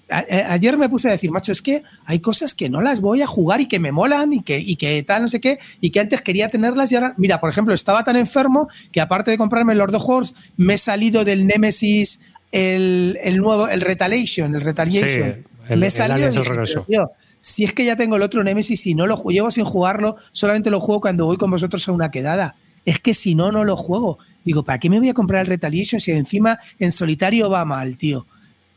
a- 0.10 0.24
ayer 0.54 0.78
me 0.78 0.88
puse 0.88 1.10
a 1.10 1.12
decir, 1.12 1.30
macho, 1.32 1.52
es 1.52 1.62
que 1.62 1.84
hay 2.06 2.20
cosas 2.20 2.54
que 2.54 2.70
no 2.70 2.82
las 2.82 3.02
voy 3.02 3.22
a 3.22 3.28
jugar 3.28 3.60
y 3.60 3.66
que 3.66 3.80
me 3.80 3.92
molan 3.92 4.32
y 4.32 4.44
que, 4.44 4.58
y 4.60 4.78
que 4.78 5.04
tal, 5.04 5.24
no 5.24 5.28
sé 5.28 5.42
qué, 5.42 5.60
y 5.82 5.90
que 5.90 6.00
antes 6.00 6.22
quería 6.22 6.48
tenerlas 6.50 6.90
y 6.92 6.96
ahora, 6.96 7.16
mira, 7.18 7.42
por 7.42 7.50
ejemplo, 7.50 7.74
estaba 7.74 8.04
tan 8.06 8.16
enfermo 8.16 8.70
que 8.94 9.02
aparte 9.02 9.32
de 9.32 9.38
comprarme 9.38 9.76
Lord 9.76 9.96
of 9.96 10.08
Wars, 10.08 10.36
me 10.56 10.76
he 10.76 10.78
salido 10.78 11.26
del 11.26 11.46
Nemesis, 11.48 12.22
el, 12.52 13.18
el 13.24 13.38
nuevo, 13.38 13.68
el 13.68 13.82
Retaliation, 13.82 14.56
el 14.56 14.62
Retaliation. 14.62 15.34
Sí, 15.34 15.43
el- 15.70 15.78
me 15.80 15.86
he 15.86 15.88
el 15.88 15.91
salido 15.91 16.16
Alias 16.28 16.36
y 16.36 16.38
el 16.38 16.43
dije, 16.43 16.54
regreso. 16.54 16.86
"Pero, 16.88 17.08
tío, 17.08 17.12
si 17.41 17.64
es 17.64 17.74
que 17.74 17.86
ya 17.86 17.95
tengo 17.95 18.16
el 18.16 18.22
otro 18.22 18.43
Nemesis 18.43 18.86
y 18.88 18.95
no 18.95 19.06
lo 19.08 19.22
llevo 19.30 19.52
sin 19.52 19.66
jugarlo, 19.66 20.18
solamente 20.32 20.70
lo 20.70 20.80
juego 20.80 21.02
cuando 21.02 21.26
voy 21.26 21.38
con 21.38 21.52
vosotros 21.52 21.88
a 21.88 21.91
una 21.91 22.10
quedada. 22.12 22.56
Es 22.86 23.00
que 23.00 23.14
si 23.14 23.36
no, 23.36 23.52
no 23.52 23.64
lo 23.64 23.76
juego. 23.76 24.18
Digo, 24.45 24.64
¿para 24.64 24.80
qué 24.80 24.89
me 24.89 25.00
voy 25.00 25.10
a 25.10 25.14
comprar 25.14 25.41
el 25.41 25.48
Retaliation 25.48 26.00
si 26.00 26.12
encima 26.12 26.60
en 26.80 26.91
solitario 26.91 27.50
va 27.50 27.66
mal, 27.66 27.98
tío? 27.98 28.26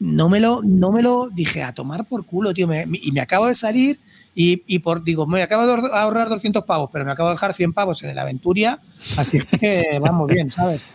No 0.00 0.28
me 0.28 0.40
lo, 0.40 0.62
no 0.64 0.90
me 0.90 1.02
lo 1.02 1.28
dije 1.30 1.62
a 1.62 1.72
tomar 1.74 2.06
por 2.06 2.24
culo, 2.26 2.52
tío. 2.52 2.66
Me- 2.66 2.86
y 2.90 3.12
me 3.12 3.20
acabo 3.20 3.46
de 3.46 3.54
salir 3.54 3.98
Y, 4.32 4.62
y 4.68 4.78
por, 4.78 5.02
digo, 5.02 5.26
me 5.26 5.42
acabo 5.42 5.66
de 5.66 5.72
ahor- 5.72 5.90
ahorrar 5.92 6.28
200 6.28 6.64
pavos, 6.64 6.88
pero 6.92 7.04
me 7.04 7.10
acabo 7.10 7.28
de 7.30 7.34
dejar 7.34 7.52
100 7.52 7.72
pavos 7.72 8.00
en 8.04 8.10
el 8.10 8.18
Aventuria, 8.18 8.78
así 9.16 9.40
que 9.40 9.98
vamos 10.00 10.28
bien, 10.28 10.50
¿sabes? 10.52 10.86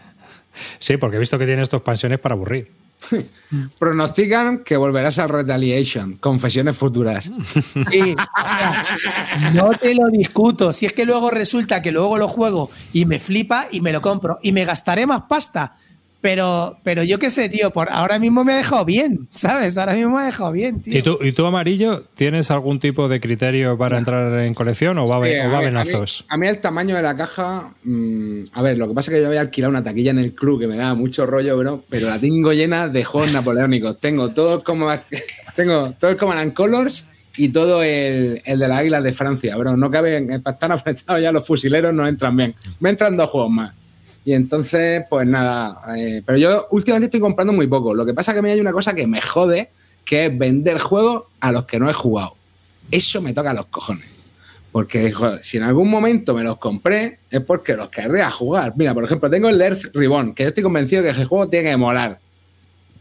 Sí, 0.79 0.97
porque 0.97 1.17
he 1.17 1.19
visto 1.19 1.37
que 1.37 1.45
tienes 1.45 1.69
tus 1.69 1.77
expansiones 1.77 2.19
para 2.19 2.33
aburrir. 2.33 2.71
Pronostican 3.79 4.63
que 4.63 4.77
volverás 4.77 5.19
a 5.19 5.27
Retaliation. 5.27 6.15
Confesiones 6.15 6.77
futuras. 6.77 7.31
Sí, 7.91 8.15
no 9.53 9.69
te 9.71 9.93
lo 9.95 10.07
discuto. 10.09 10.73
Si 10.73 10.85
es 10.85 10.93
que 10.93 11.05
luego 11.05 11.29
resulta 11.29 11.81
que 11.81 11.91
luego 11.91 12.17
lo 12.17 12.27
juego 12.27 12.69
y 12.93 13.05
me 13.05 13.19
flipa 13.19 13.67
y 13.71 13.81
me 13.81 13.91
lo 13.91 14.01
compro 14.01 14.39
y 14.41 14.51
me 14.51 14.65
gastaré 14.65 15.05
más 15.05 15.23
pasta. 15.29 15.77
Pero, 16.25 16.79
pero 16.81 17.03
yo 17.03 17.19
qué 17.19 17.29
sé, 17.29 17.49
tío, 17.49 17.69
por 17.69 17.87
ahora 17.91 18.17
mismo 18.17 18.43
me 18.43 18.53
ha 18.53 18.57
dejado 18.57 18.83
bien, 18.83 19.27
¿sabes? 19.29 19.77
Ahora 19.77 19.93
mismo 19.93 20.15
me 20.15 20.23
ha 20.23 20.25
dejado 20.25 20.51
bien, 20.51 20.81
tío. 20.81 20.97
¿Y 20.97 21.03
tú, 21.03 21.19
¿Y 21.21 21.33
tú, 21.33 21.45
amarillo, 21.45 22.01
tienes 22.15 22.49
algún 22.49 22.79
tipo 22.79 23.07
de 23.07 23.19
criterio 23.19 23.77
para 23.77 23.99
entrar 23.99 24.39
en 24.39 24.55
colección 24.55 24.97
o 24.97 25.05
va, 25.05 25.17
Sí, 25.23 25.29
ve- 25.29 25.41
o 25.41 25.43
a 25.43 25.47
va 25.49 25.59
ver? 25.59 25.77
A 25.77 25.83
mí, 25.83 25.91
a 26.27 26.37
mí 26.37 26.47
el 26.47 26.57
tamaño 26.57 26.95
de 26.95 27.03
la 27.03 27.15
caja. 27.15 27.75
mm, 27.83 28.39
a 28.53 28.61
ver, 28.63 28.75
lo 28.79 28.87
que 28.87 28.95
pasa 28.95 29.11
es 29.11 29.17
que 29.17 29.21
yo 29.21 29.27
había 29.27 29.41
alquilado 29.41 29.69
una 29.69 29.83
taquilla 29.83 30.09
en 30.09 30.17
el 30.17 30.33
club 30.33 30.59
que 30.61 30.65
me 30.67 30.77
daba 30.77 30.95
mucho 30.95 31.27
rollo, 31.27 31.55
bro, 31.59 31.83
pero 31.89 32.09
la 32.09 32.17
tengo 32.17 32.51
llena 32.53 32.89
de 32.89 33.03
juegos 33.03 33.31
napoleónicos. 33.31 33.99
Tengo 33.99 34.31
todos 34.31 34.63
como. 34.63 34.89
Tengo 35.55 35.93
todo 35.99 36.09
el 36.09 36.17
Command 36.17 36.39
and 36.41 36.53
Colors 36.53 37.05
y 37.37 37.49
todo 37.49 37.83
el, 37.83 38.41
el 38.45 38.57
de 38.59 38.67
las 38.67 38.79
águilas 38.79 39.03
de 39.03 39.13
Francia, 39.13 39.55
bro. 39.57 39.77
No 39.77 39.91
caben. 39.91 40.41
Para 40.41 40.55
estar 40.55 40.71
apretados 40.71 41.21
ya 41.21 41.31
los 41.31 41.45
fusileros 41.45 41.93
no 41.93 42.07
entran 42.07 42.35
bien. 42.35 42.55
Me 42.79 42.89
entran 42.89 43.15
dos 43.15 43.29
juegos 43.29 43.51
más. 43.51 43.73
Y 44.25 44.33
entonces, 44.33 45.03
pues 45.09 45.27
nada. 45.27 45.79
eh, 45.95 46.23
pero 46.25 46.37
yo 46.37 46.67
últimamente 46.71 47.05
estoy 47.05 47.19
comprando 47.19 47.53
muy 47.53 47.67
poco. 47.67 47.93
Lo 47.93 48.05
que 48.05 48.13
pasa 48.13 48.31
es 48.31 48.33
que 48.35 48.39
a 48.39 48.41
mí 48.41 48.49
hay 48.49 48.59
una 48.59 48.73
cosa 48.73 48.95
que 48.95 49.05
me 49.05 49.21
jode, 49.21 49.69
que 50.03 50.25
es 50.25 50.37
vender 50.37 50.79
juegos 50.79 51.25
a 51.39 51.51
los 51.51 51.65
que 51.65 51.79
no 51.79 51.89
he 51.89 51.93
jugado. 51.93 52.35
Eso 52.89 53.21
me 53.21 53.33
toca 53.33 53.53
los 53.53 53.67
cojones. 53.67 54.07
Porque 54.71 55.11
joder, 55.11 55.43
si 55.43 55.57
en 55.57 55.63
algún 55.63 55.89
momento 55.89 56.33
me 56.33 56.43
los 56.43 56.57
compré, 56.57 57.19
es 57.29 57.39
porque 57.41 57.75
los 57.75 57.89
querría 57.89 58.29
jugar. 58.31 58.73
Mira, 58.75 58.93
por 58.93 59.05
ejemplo, 59.05 59.29
tengo 59.29 59.47
el 59.47 59.61
Earth 59.61 59.93
Reborn, 59.93 60.33
que 60.33 60.43
yo 60.43 60.49
estoy 60.49 60.63
convencido 60.63 61.01
de 61.01 61.09
que 61.09 61.13
ese 61.15 61.25
juego 61.25 61.47
tiene 61.47 61.69
que 61.69 61.77
molar. 61.77 62.19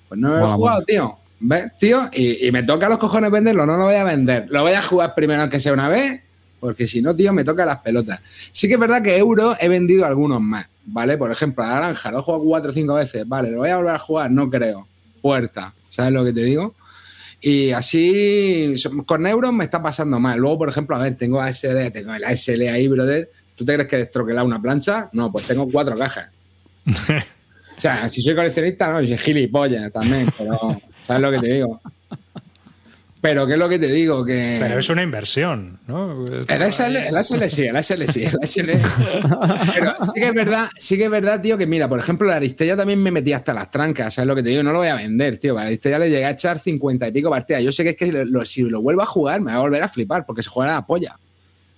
Pues 0.09 0.21
no 0.21 0.29
lo 0.29 0.45
he 0.47 0.53
jugado, 0.53 0.85
tío. 0.85 1.19
¿Ves, 1.41 1.73
tío? 1.79 2.09
Y, 2.13 2.47
y 2.47 2.53
me 2.53 2.63
toca 2.63 2.87
a 2.87 2.91
los 2.91 2.99
cojones 2.99 3.31
venderlo, 3.31 3.67
no 3.67 3.77
lo 3.77 3.87
voy 3.87 3.97
a 3.97 4.05
vender. 4.05 4.47
Lo 4.51 4.63
voy 4.63 4.73
a 4.73 4.83
jugar 4.83 5.15
primero, 5.15 5.41
aunque 5.41 5.59
sea 5.59 5.73
una 5.73 5.89
vez, 5.89 6.21
porque 6.65 6.89
si 6.89 7.03
no, 7.03 7.15
tío, 7.15 7.31
me 7.35 7.45
toca 7.45 7.67
las 7.67 7.81
pelotas. 7.81 8.21
Sí 8.51 8.69
que 8.69 8.75
es 8.75 8.81
verdad 8.81 9.03
que 9.03 9.19
Euro 9.19 9.55
he 9.61 9.69
vendido 9.69 10.07
algunos 10.07 10.41
más, 10.41 10.67
¿vale? 10.87 11.19
Por 11.19 11.31
ejemplo, 11.31 11.63
la 11.63 11.75
naranja, 11.75 12.11
lo 12.11 12.21
he 12.21 12.23
jugado 12.23 12.43
cuatro 12.43 12.71
o 12.71 12.73
cinco 12.73 12.95
veces, 12.95 13.29
vale, 13.29 13.51
lo 13.51 13.59
voy 13.59 13.69
a 13.69 13.77
volver 13.77 13.95
a 13.95 13.99
jugar, 13.99 14.31
no 14.31 14.49
creo. 14.49 14.89
Puerta, 15.21 15.75
¿sabes 15.91 16.15
lo 16.15 16.25
que 16.25 16.33
te 16.33 16.43
digo? 16.43 16.75
Y 17.43 17.71
así, 17.73 18.77
con 19.05 19.27
euros 19.27 19.53
me 19.53 19.65
está 19.65 19.83
pasando 19.83 20.19
mal. 20.19 20.39
Luego, 20.39 20.57
por 20.57 20.71
ejemplo, 20.71 20.97
a 20.97 21.01
ver, 21.01 21.17
tengo 21.17 21.39
ASL, 21.39 21.93
tengo 21.93 22.15
el 22.15 22.25
ASL 22.25 22.63
ahí, 22.63 22.89
brother. 22.89 23.31
¿Tú 23.55 23.67
te 23.67 23.75
crees 23.75 23.89
que 23.91 23.97
destroquela 23.99 24.43
una 24.43 24.63
plancha? 24.63 25.11
No, 25.13 25.31
pues 25.31 25.47
tengo 25.47 25.69
cuatro 25.71 25.99
cajas. 25.99 26.31
o 26.87 27.81
sea, 27.81 28.09
si 28.09 28.23
soy 28.23 28.35
coleccionista, 28.35 28.91
no, 28.91 29.07
soy 29.07 29.19
gilipollas 29.19 29.93
también, 29.93 30.31
pero 30.39 30.81
¿sabes 31.03 31.21
lo 31.21 31.31
que 31.31 31.47
te 31.47 31.53
digo? 31.57 31.83
Pero 33.25 33.47
¿qué 33.47 33.55
es 33.55 33.59
lo 33.59 33.71
que 33.71 33.79
te 33.79 33.87
digo? 33.91 34.23
Que... 34.23 34.59
Pero 34.61 34.79
es 34.79 34.91
una 34.91 35.03
inversión, 35.03 35.81
¿no? 35.87 36.27
El 36.27 36.61
ASL, 36.63 36.95
el 36.97 37.17
ASL 37.17 37.49
sí, 37.49 37.63
el 37.63 37.75
ASL 37.75 38.07
sí, 38.07 38.25
el 38.25 38.39
ASL. 38.43 38.71
Pero 39.75 39.95
sí 40.03 40.13
que 40.21 40.27
es 40.27 40.35
verdad, 40.35 40.69
sí 40.79 40.99
que 40.99 41.05
es 41.05 41.11
verdad, 41.11 41.41
tío, 41.41 41.57
que 41.57 41.67
mira, 41.67 41.89
por 41.89 41.99
ejemplo, 41.99 42.27
la 42.29 42.37
Aristella 42.37 42.77
también 42.77 43.03
me 43.03 43.11
metí 43.11 43.33
hasta 43.33 43.55
las 43.55 43.71
trancas, 43.71 44.13
¿sabes 44.13 44.27
lo 44.29 44.37
que 44.37 44.43
te 44.43 44.51
digo? 44.51 44.63
No 44.63 44.73
lo 44.73 44.81
voy 44.81 44.89
a 44.89 44.97
vender, 44.97 45.39
tío. 45.39 45.57
A 45.57 45.63
la 45.63 45.69
Aristella 45.69 45.99
le 46.01 46.11
llegué 46.11 46.27
a 46.27 46.33
echar 46.33 46.59
cincuenta 46.59 47.09
y 47.09 47.13
pico 47.13 47.31
partidas. 47.31 47.63
Yo 47.63 47.73
sé 47.73 47.83
que 47.83 47.91
es 47.91 47.97
que 47.97 48.13
lo- 48.27 48.45
si 48.45 48.61
lo 48.61 48.83
vuelvo 48.83 49.01
a 49.01 49.07
jugar 49.07 49.41
me 49.41 49.53
va 49.53 49.57
a 49.57 49.61
volver 49.61 49.83
a 49.83 49.89
flipar 49.89 50.27
porque 50.27 50.43
se 50.43 50.51
juega 50.51 50.75
la 50.75 50.87
polla. 50.87 51.19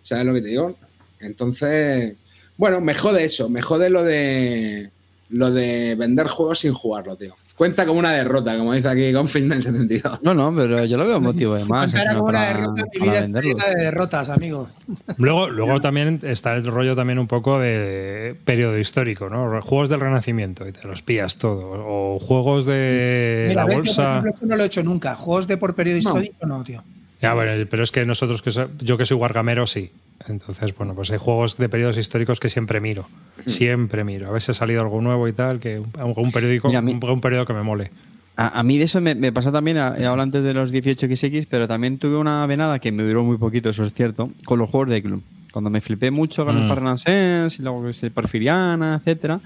¿Sabes 0.02 0.26
lo 0.26 0.34
que 0.34 0.40
te 0.40 0.48
digo? 0.48 0.76
Entonces, 1.20 2.14
bueno, 2.56 2.80
me 2.80 2.96
jode 2.96 3.22
eso, 3.22 3.48
me 3.48 3.62
jode 3.62 3.88
lo 3.88 4.02
de 4.02 4.90
lo 5.30 5.50
de 5.50 5.94
vender 5.96 6.26
juegos 6.28 6.60
sin 6.60 6.72
jugarlo, 6.72 7.16
tío. 7.16 7.34
Cuenta 7.56 7.86
como 7.86 7.98
una 7.98 8.12
derrota, 8.12 8.56
como 8.58 8.74
dice 8.74 8.86
aquí 8.88 9.12
Confident 9.14 9.62
72. 9.62 10.22
No, 10.22 10.34
no, 10.34 10.54
pero 10.54 10.84
yo 10.84 10.98
lo 10.98 11.06
veo 11.06 11.20
motivo 11.20 11.54
de 11.54 11.64
más. 11.64 11.90
Sino 11.90 12.02
como 12.16 12.24
una 12.28 12.46
derrota, 12.48 12.84
mi 12.92 13.00
vida 13.00 13.18
está 13.20 13.40
llena 13.40 13.64
de 13.66 13.84
derrotas, 13.84 14.28
amigo. 14.28 14.68
Luego, 15.16 15.48
luego 15.48 15.80
también 15.80 16.20
está 16.22 16.54
el 16.54 16.66
rollo 16.66 16.94
también 16.94 17.18
un 17.18 17.26
poco 17.26 17.58
de 17.58 18.36
periodo 18.44 18.76
histórico, 18.78 19.30
¿no? 19.30 19.62
Juegos 19.62 19.88
del 19.88 20.00
Renacimiento 20.00 20.68
y 20.68 20.72
te 20.72 20.86
los 20.86 21.00
pillas 21.00 21.38
todo. 21.38 21.70
O 21.86 22.18
juegos 22.18 22.66
de 22.66 23.46
Mira, 23.48 23.62
la 23.62 23.66
ves, 23.66 23.76
yo, 23.76 23.80
por 23.80 23.86
bolsa. 23.86 24.10
ejemplo, 24.12 24.30
esto 24.34 24.46
no 24.46 24.56
lo 24.56 24.62
he 24.62 24.66
hecho 24.66 24.82
nunca. 24.82 25.14
Juegos 25.14 25.46
de 25.46 25.56
por 25.56 25.74
periodo 25.74 25.94
No. 25.94 25.98
histórico, 26.00 26.46
no, 26.46 26.62
tío. 26.62 26.84
Ya, 27.22 27.32
bueno, 27.32 27.52
pero 27.70 27.82
es 27.82 27.90
que 27.90 28.04
nosotros, 28.04 28.42
que 28.42 28.50
so- 28.50 28.68
yo 28.80 28.98
que 28.98 29.06
soy 29.06 29.16
guargamero, 29.16 29.64
sí. 29.64 29.90
Entonces, 30.28 30.74
bueno, 30.76 30.94
pues 30.94 31.10
hay 31.10 31.18
juegos 31.18 31.56
de 31.56 31.68
periodos 31.68 31.98
históricos 31.98 32.40
que 32.40 32.48
siempre 32.48 32.80
miro. 32.80 33.08
Siempre 33.46 34.02
miro. 34.04 34.28
A 34.28 34.32
ver 34.32 34.42
si 34.42 34.50
ha 34.50 34.54
salido 34.54 34.80
algo 34.80 35.00
nuevo 35.00 35.28
y 35.28 35.32
tal, 35.32 35.60
que 35.60 35.82
algún 35.98 36.32
periódico, 36.32 36.68
Mira, 36.68 36.80
un, 36.80 37.02
un 37.02 37.20
periodo 37.20 37.46
que 37.46 37.52
me 37.52 37.62
mole. 37.62 37.90
A, 38.36 38.58
a 38.58 38.62
mí 38.62 38.76
de 38.76 38.84
eso 38.84 39.00
me, 39.00 39.14
me 39.14 39.32
pasó 39.32 39.50
también, 39.52 39.76
he 39.76 39.80
hablado 39.80 40.20
antes 40.22 40.42
de 40.42 40.52
los 40.52 40.72
18XX, 40.74 41.46
pero 41.48 41.66
también 41.68 41.98
tuve 41.98 42.16
una 42.16 42.44
venada 42.46 42.78
que 42.80 42.92
me 42.92 43.02
duró 43.02 43.22
muy 43.24 43.38
poquito, 43.38 43.70
eso 43.70 43.84
es 43.84 43.94
cierto, 43.94 44.30
con 44.44 44.58
los 44.58 44.68
juegos 44.68 44.90
de 44.90 45.02
Club. 45.02 45.22
Cuando 45.52 45.70
me 45.70 45.80
flipé 45.80 46.10
mucho 46.10 46.44
con 46.44 46.54
Mm. 46.56 46.62
el 46.62 46.68
Parnassens 46.68 47.58
y 47.58 47.62
luego 47.62 47.84
que 47.86 47.92
se 47.94 48.10
Porfiriana, 48.10 48.96
etcétera, 48.96 49.40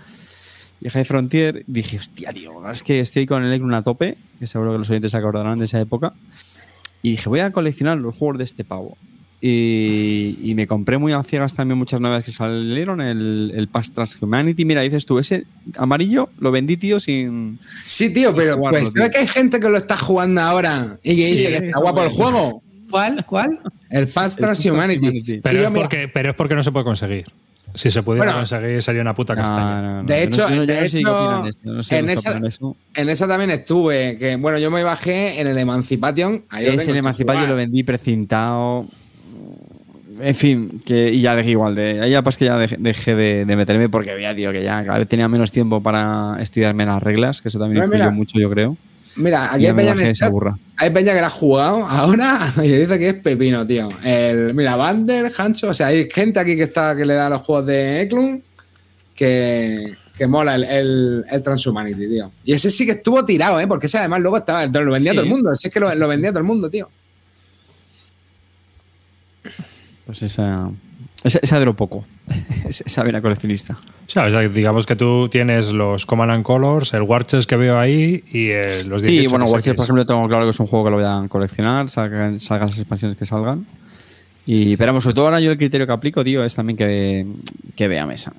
y 0.80 0.88
High 0.88 1.04
Frontier, 1.04 1.62
dije, 1.68 1.98
hostia, 1.98 2.32
tío, 2.32 2.68
es 2.70 2.82
que 2.82 2.98
estoy 3.00 3.26
con 3.26 3.44
el 3.44 3.52
Eglun 3.52 3.74
a 3.74 3.82
tope, 3.82 4.16
que 4.40 4.46
seguro 4.48 4.72
que 4.72 4.78
los 4.78 4.90
oyentes 4.90 5.12
se 5.12 5.18
acordarán 5.18 5.58
de 5.60 5.66
esa 5.66 5.78
época, 5.78 6.14
y 7.02 7.10
dije, 7.12 7.28
voy 7.28 7.40
a 7.40 7.52
coleccionar 7.52 7.98
los 7.98 8.16
juegos 8.16 8.38
de 8.38 8.44
este 8.44 8.64
pavo. 8.64 8.96
Y, 9.42 10.36
y 10.42 10.54
me 10.54 10.66
compré 10.66 10.98
muy 10.98 11.12
a 11.12 11.22
ciegas 11.22 11.54
también 11.54 11.78
muchas 11.78 12.00
nuevas 12.00 12.22
que 12.22 12.30
salieron, 12.30 13.00
el, 13.00 13.52
el 13.54 13.68
Past 13.68 13.94
Transhumanity. 13.94 14.64
Mira, 14.66 14.82
dices 14.82 15.06
tú, 15.06 15.18
ese 15.18 15.44
amarillo 15.76 16.28
lo 16.38 16.50
vendí, 16.50 16.76
tío, 16.76 17.00
sin, 17.00 17.58
Sí, 17.86 18.10
tío, 18.10 18.34
pero 18.34 18.56
jugarlo, 18.56 18.80
pues 18.80 18.92
tío. 18.92 19.00
¿sabes 19.02 19.14
que 19.16 19.20
hay 19.22 19.26
gente 19.28 19.58
que 19.58 19.68
lo 19.70 19.78
está 19.78 19.96
jugando 19.96 20.42
ahora 20.42 20.98
y 21.02 21.16
que 21.16 21.24
Sí, 21.24 21.36
dice 21.36 21.48
que 21.58 21.66
está 21.66 21.80
guapo 21.80 22.02
el 22.02 22.10
juego? 22.10 22.62
¿Cuál? 22.90 23.24
¿Cuál? 23.24 23.58
El 23.88 24.08
Past 24.08 24.38
Transhumanity. 24.38 25.20
Sí, 25.22 25.40
Pero, 25.42 25.64
es 25.64 25.70
porque, 25.70 26.08
pero 26.12 26.30
es 26.30 26.36
porque 26.36 26.54
no 26.54 26.62
se 26.62 26.70
puede 26.72 26.84
conseguir. 26.84 27.26
Si 27.74 27.88
se 27.90 28.02
pudiera 28.02 28.26
Bueno. 28.32 28.40
conseguir, 28.40 28.82
sería 28.82 29.00
una 29.00 29.14
puta 29.14 29.36
castaña. 29.36 29.80
No, 29.80 29.82
no, 29.82 30.02
no. 30.02 30.08
De 30.08 30.24
hecho- 30.24 30.48
de 30.48 30.56
no 30.56 30.62
sé 30.66 30.66
qué 30.66 30.84
hecho, 30.84 31.46
esto, 31.46 31.94
en 31.94 32.10
esa- 32.10 32.40
en 32.94 33.08
esa 33.08 33.28
también 33.28 33.50
estuve, 33.50 34.18
que 34.18 34.34
bueno, 34.36 34.58
yo 34.58 34.72
me 34.72 34.82
bajé 34.82 35.40
en 35.40 35.46
el 35.46 35.56
Emancipation. 35.56 36.44
Ahí 36.50 36.66
lo 36.66 36.76
tengo 36.76 36.98
el 36.98 37.12
jugar. 37.14 37.48
lo 37.48 37.54
vendí 37.54 37.84
precintado. 37.84 38.88
En 40.22 40.34
fin, 40.34 40.80
que 40.84 41.10
y 41.12 41.20
ya 41.20 41.34
dejé 41.36 41.50
igual. 41.50 41.74
De, 41.74 42.00
ahí 42.00 42.10
ya 42.10 42.22
que 42.22 42.44
ya 42.44 42.58
dejé, 42.58 42.76
dejé 42.78 43.14
de, 43.14 43.44
de 43.44 43.56
meterme 43.56 43.88
porque 43.88 44.14
veía, 44.14 44.34
tío, 44.34 44.52
que 44.52 44.62
ya 44.62 44.84
cada 44.84 44.98
vez 44.98 45.08
tenía 45.08 45.28
menos 45.28 45.50
tiempo 45.52 45.82
para 45.82 46.36
estudiarme 46.40 46.84
las 46.86 47.02
reglas, 47.02 47.40
que 47.42 47.48
eso 47.48 47.58
también 47.58 47.80
Pero 47.82 47.86
influyó 47.86 48.04
mira, 48.04 48.10
mucho, 48.16 48.38
yo 48.38 48.50
creo. 48.50 48.76
Mira, 49.16 49.52
aquí 49.52 49.66
hay 49.66 49.72
peña, 49.72 49.92
en 49.92 50.00
el 50.00 50.14
chat- 50.14 50.32
hay 50.76 50.90
peña 50.90 51.12
que 51.12 51.20
la 51.20 51.26
ha 51.26 51.30
jugado 51.30 51.84
ahora 51.84 52.52
y 52.62 52.68
dice 52.68 52.98
que 52.98 53.08
es 53.08 53.14
pepino, 53.14 53.66
tío. 53.66 53.88
El, 54.04 54.54
mira, 54.54 54.76
Bander, 54.76 55.30
Hancho, 55.36 55.68
o 55.70 55.74
sea, 55.74 55.88
hay 55.88 56.08
gente 56.10 56.38
aquí 56.38 56.54
que 56.56 56.62
está 56.62 56.96
que 56.96 57.04
le 57.04 57.14
da 57.14 57.28
los 57.28 57.42
juegos 57.42 57.66
de 57.66 58.02
Eklund 58.02 58.40
que, 59.14 59.96
que 60.16 60.26
mola 60.26 60.54
el, 60.54 60.64
el, 60.64 61.24
el 61.30 61.42
Transhumanity, 61.42 62.08
tío. 62.08 62.30
Y 62.44 62.52
ese 62.52 62.70
sí 62.70 62.86
que 62.86 62.92
estuvo 62.92 63.24
tirado, 63.24 63.60
¿eh? 63.60 63.66
Porque 63.66 63.86
ese 63.86 63.98
además 63.98 64.20
luego 64.20 64.36
estaba, 64.38 64.64
lo 64.66 64.92
vendía 64.92 65.12
Sí. 65.12 65.16
todo 65.16 65.24
el 65.24 65.30
mundo. 65.30 65.54
Si 65.56 65.68
es 65.68 65.74
que 65.74 65.80
lo, 65.80 65.94
lo 65.94 66.08
vendía 66.08 66.30
todo 66.30 66.38
el 66.40 66.44
mundo, 66.46 66.70
tío. 66.70 66.88
Pues 70.10 70.22
esa. 70.22 70.70
Esa, 71.22 71.38
esa 71.42 71.58
duró 71.58 71.74
poco. 71.76 72.04
Esa- 72.68 73.02
vena 73.02 73.20
coleccionista. 73.20 73.74
O 74.06 74.10
sea, 74.10 74.24
o 74.26 74.30
sea, 74.30 74.40
digamos 74.48 74.86
que 74.86 74.96
tú 74.96 75.28
tienes 75.28 75.70
los 75.70 76.06
Command 76.06 76.32
and 76.32 76.42
Colors, 76.44 76.94
el 76.94 77.02
Warches 77.02 77.46
que 77.46 77.56
veo 77.56 77.78
ahí 77.78 78.24
y 78.32 78.48
eh, 78.48 78.84
los 78.88 79.02
18 79.02 79.20
Sí, 79.22 79.26
bueno, 79.28 79.46
XX. 79.46 79.52
Watcher, 79.54 79.76
por 79.76 79.84
ejemplo, 79.84 80.06
tengo 80.06 80.26
claro 80.28 80.44
que 80.44 80.50
es 80.50 80.60
un 80.60 80.66
juego 80.66 80.86
que 80.86 80.90
lo 80.92 80.96
voy 80.96 81.04
a 81.06 81.28
coleccionar, 81.28 81.90
salgan, 81.90 82.40
salgan 82.40 82.68
las 82.68 82.78
expansiones 82.78 83.16
que 83.18 83.26
salgan. 83.26 83.66
Y, 84.46 84.76
pero 84.78 84.88
vamos, 84.92 85.04
sobre 85.04 85.14
todo 85.14 85.26
ahora 85.26 85.40
yo 85.40 85.50
el 85.52 85.58
criterio 85.58 85.86
que 85.86 85.92
aplico, 85.92 86.24
tío, 86.24 86.42
es 86.42 86.54
también 86.54 86.76
que, 86.76 87.26
que 87.76 87.86
vea 87.86 88.06
mesa. 88.06 88.32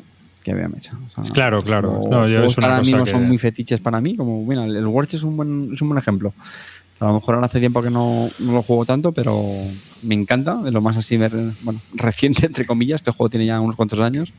Que 0.44 0.56
vea 0.56 0.68
mesa. 0.68 0.98
O 1.06 1.10
sea, 1.10 1.24
Claro, 1.32 1.60
claro. 1.62 2.02
No, 2.10 2.28
yo 2.28 2.44
es 2.44 2.58
una 2.58 2.70
cosa 2.70 2.82
mismo 2.82 3.04
que- 3.06 3.12
son 3.12 3.28
muy 3.28 3.38
fetiches 3.38 3.80
para 3.80 4.02
mí, 4.02 4.16
como, 4.16 4.44
mira, 4.44 4.66
el 4.66 4.88
Watch 4.88 5.14
es 5.14 5.24
un 5.24 5.38
buen, 5.38 5.70
es 5.74 5.82
un 5.84 5.90
buen 5.90 6.00
ejemplo. 6.00 6.34
A 7.02 7.06
lo 7.06 7.14
mejor 7.16 7.36
ahora 7.36 7.48
hace 7.48 7.60
tiempo 7.60 7.82
que 7.82 7.90
no, 7.90 8.30
no 8.40 8.52
lo 8.54 8.62
juego 8.62 8.86
tanto, 8.86 9.12
pero 9.12 9.44
me 10.04 10.14
encanta, 10.16 10.58
de 10.58 10.72
lo 10.72 10.82
más 10.82 10.96
así, 10.98 11.18
bueno, 11.18 11.82
reciente, 11.94 12.46
entre 12.46 12.66
comillas, 12.66 13.02
que 13.02 13.10
el 13.10 13.16
juego 13.16 13.30
tiene 13.30 13.48
ya 13.48 13.60
unos 13.60 13.76
cuantos 13.76 14.00
años. 14.00 14.32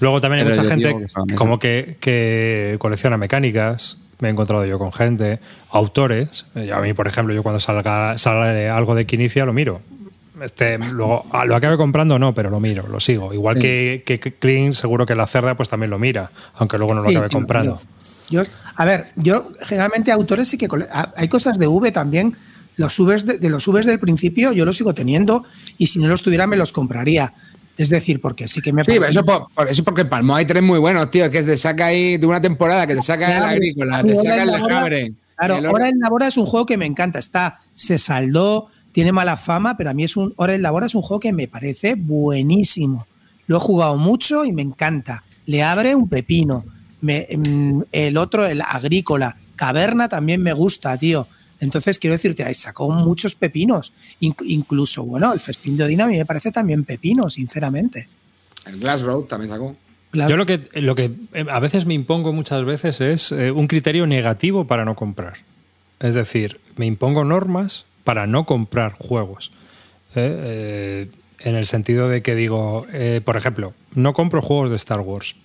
Luego 0.00 0.20
también 0.20 0.40
hay 0.46 0.52
Pero 0.52 0.62
mucha 0.62 0.74
gente 0.74 1.06
que 1.28 1.34
como 1.36 1.58
que, 1.58 1.96
que 2.00 2.76
colecciona 2.78 3.16
mecánicas. 3.16 3.98
Me 4.18 4.28
he 4.28 4.30
encontrado 4.30 4.66
yo 4.66 4.78
con 4.78 4.92
gente, 4.92 5.40
autores. 5.70 6.44
Eh, 6.54 6.70
A 6.70 6.80
mí, 6.80 6.92
por 6.92 7.08
ejemplo, 7.08 7.34
yo 7.34 7.42
cuando 7.42 7.58
salga 7.60 8.18
sale 8.18 8.68
algo 8.68 8.94
de 8.94 9.06
Quinicia 9.06 9.46
lo 9.46 9.54
miro. 9.54 9.80
Este, 10.42 10.76
luego, 10.78 11.24
lo 11.46 11.56
acabe 11.56 11.76
comprando 11.76 12.18
no, 12.18 12.34
pero 12.34 12.50
lo 12.50 12.60
miro, 12.60 12.86
lo 12.86 13.00
sigo. 13.00 13.32
Igual 13.32 13.58
que, 13.58 14.02
que, 14.04 14.18
que 14.20 14.32
Clean, 14.32 14.74
seguro 14.74 15.06
que 15.06 15.14
la 15.14 15.26
cerda 15.26 15.54
pues 15.54 15.68
también 15.68 15.90
lo 15.90 15.98
mira, 15.98 16.30
aunque 16.54 16.76
luego 16.78 16.94
no 16.94 17.02
lo 17.02 17.08
Sí, 17.08 17.14
acabe 17.14 17.28
sí, 17.28 17.34
comprando. 17.34 17.78
Yo, 18.30 18.42
a 18.76 18.84
ver, 18.84 19.08
yo 19.16 19.50
generalmente 19.62 20.12
autores 20.12 20.48
sí 20.48 20.56
que 20.56 20.68
hay 21.16 21.28
cosas 21.28 21.58
de 21.58 21.66
V 21.66 21.90
también 21.92 22.36
Los 22.76 22.94
subes 22.94 23.26
de, 23.26 23.38
de 23.38 23.48
los 23.50 23.64
subes 23.64 23.84
del 23.86 23.98
principio 23.98 24.52
yo 24.52 24.64
los 24.64 24.76
sigo 24.76 24.94
teniendo 24.94 25.44
y 25.76 25.88
si 25.88 25.98
no 25.98 26.08
los 26.08 26.22
tuviera 26.22 26.46
me 26.46 26.56
los 26.56 26.72
compraría. 26.72 27.34
Es 27.76 27.88
decir, 27.88 28.20
porque 28.20 28.46
sí 28.46 28.60
que 28.60 28.72
me 28.72 28.84
Sí, 28.84 28.92
eso, 29.08 29.24
por, 29.24 29.46
por 29.54 29.68
eso 29.68 29.82
porque 29.84 30.02
en 30.02 30.08
Palmo 30.08 30.34
hay 30.36 30.44
tres 30.44 30.62
muy 30.62 30.78
buenos, 30.78 31.10
tío, 31.10 31.30
que 31.30 31.42
te 31.42 31.56
saca 31.56 31.86
ahí 31.86 32.18
de 32.18 32.26
una 32.26 32.40
temporada, 32.40 32.86
que 32.86 32.94
te 32.94 33.02
saca 33.02 33.26
el 33.26 33.32
Claro, 33.38 33.46
agrícola, 33.52 34.00
y 34.00 34.06
te 34.06 34.16
saca 34.16 34.42
el 34.42 34.46
la 34.50 34.56
de 34.56 34.62
boda- 34.62 34.74
Jabre. 34.80 35.12
Claro, 35.36 35.56
el 35.56 35.66
Hora 35.66 35.88
en 35.88 35.98
Labora 35.98 36.26
es 36.28 36.36
un 36.36 36.44
juego 36.44 36.66
que 36.66 36.76
me 36.76 36.84
encanta. 36.84 37.18
Está, 37.18 37.60
se 37.74 37.96
saldó, 37.98 38.68
tiene 38.92 39.12
mala 39.12 39.38
fama, 39.38 39.76
pero 39.78 39.88
a 39.88 39.94
mí 39.94 40.04
es 40.04 40.14
un 40.16 40.34
Hora 40.36 40.54
en 40.54 40.60
Labora 40.60 40.84
es 40.86 40.94
un 40.94 41.00
juego 41.00 41.20
que 41.20 41.32
me 41.32 41.48
parece 41.48 41.94
buenísimo. 41.96 43.06
Lo 43.46 43.56
he 43.56 43.60
jugado 43.60 43.96
mucho 43.96 44.44
y 44.44 44.52
me 44.52 44.60
encanta. 44.62 45.24
Le 45.46 45.62
abre 45.62 45.94
un 45.94 46.08
pepino. 46.08 46.64
Me- 47.00 47.26
mm, 47.36 47.82
el 47.92 48.16
otro, 48.16 48.46
el 48.46 48.60
agrícola, 48.62 49.36
caverna 49.56 50.08
también 50.08 50.42
me 50.42 50.52
gusta, 50.52 50.96
tío. 50.98 51.26
Entonces 51.60 51.98
quiero 51.98 52.12
decirte, 52.14 52.42
ahí 52.44 52.54
sacó 52.54 52.90
muchos 52.90 53.34
pepinos. 53.34 53.92
Inc- 54.20 54.42
incluso, 54.46 55.04
bueno, 55.04 55.32
el 55.32 55.40
festín 55.40 55.76
de 55.76 55.84
Odín 55.84 56.00
a 56.00 56.06
mí 56.06 56.16
me 56.16 56.24
parece 56.24 56.50
también 56.52 56.84
pepino, 56.84 57.28
sinceramente. 57.28 58.08
El 58.66 58.78
Glass 58.78 59.02
Road 59.02 59.24
también 59.24 59.50
sacó. 59.50 59.76
Claro. 60.10 60.30
Yo 60.30 60.36
lo 60.36 60.46
que, 60.46 60.58
lo 60.80 60.94
que 60.94 61.10
eh, 61.34 61.46
a 61.50 61.60
veces 61.60 61.86
me 61.86 61.94
impongo 61.94 62.32
muchas 62.32 62.64
veces 62.64 63.00
es 63.00 63.30
eh, 63.32 63.50
un 63.50 63.66
criterio 63.68 64.06
negativo 64.06 64.66
para 64.66 64.84
no 64.84 64.96
comprar. 64.96 65.34
Es 66.00 66.14
decir, 66.14 66.60
me 66.76 66.86
impongo 66.86 67.24
normas 67.24 67.84
para 68.04 68.26
no 68.26 68.44
comprar 68.46 68.92
juegos. 68.94 69.52
Eh, 70.14 70.40
eh, 70.42 71.10
en 71.40 71.54
el 71.54 71.66
sentido 71.66 72.08
de 72.08 72.22
que 72.22 72.34
digo, 72.34 72.86
eh, 72.92 73.20
por 73.24 73.36
ejemplo, 73.36 73.72
no 73.94 74.12
compro 74.14 74.42
juegos 74.42 74.70
de 74.70 74.76
Star 74.76 75.00
Wars 75.00 75.36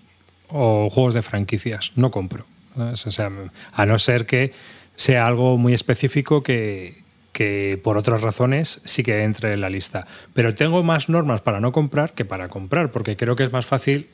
o 0.49 0.89
juegos 0.89 1.13
de 1.13 1.21
franquicias. 1.21 1.91
No 1.95 2.11
compro. 2.11 2.45
a 2.75 3.85
no 3.85 3.99
ser 3.99 4.25
que 4.25 4.51
sea 4.95 5.25
algo 5.25 5.57
muy 5.57 5.73
específico 5.73 6.43
que, 6.43 7.03
que 7.35 7.79
por 7.83 7.97
otras 7.97 8.21
razones 8.21 8.81
sí 8.85 9.03
que 9.03 9.23
entre 9.23 9.53
en 9.53 9.61
la 9.61 9.69
lista. 9.69 10.07
Pero 10.33 10.55
tengo 10.55 10.83
más 10.83 11.09
normas 11.09 11.41
para 11.41 11.59
no 11.59 11.73
comprar 11.73 12.13
que 12.13 12.23
para 12.23 12.47
comprar, 12.47 12.91
porque 12.91 13.17
creo 13.17 13.35
que 13.35 13.43
es 13.43 13.51
más 13.51 13.65
fácil 13.65 14.07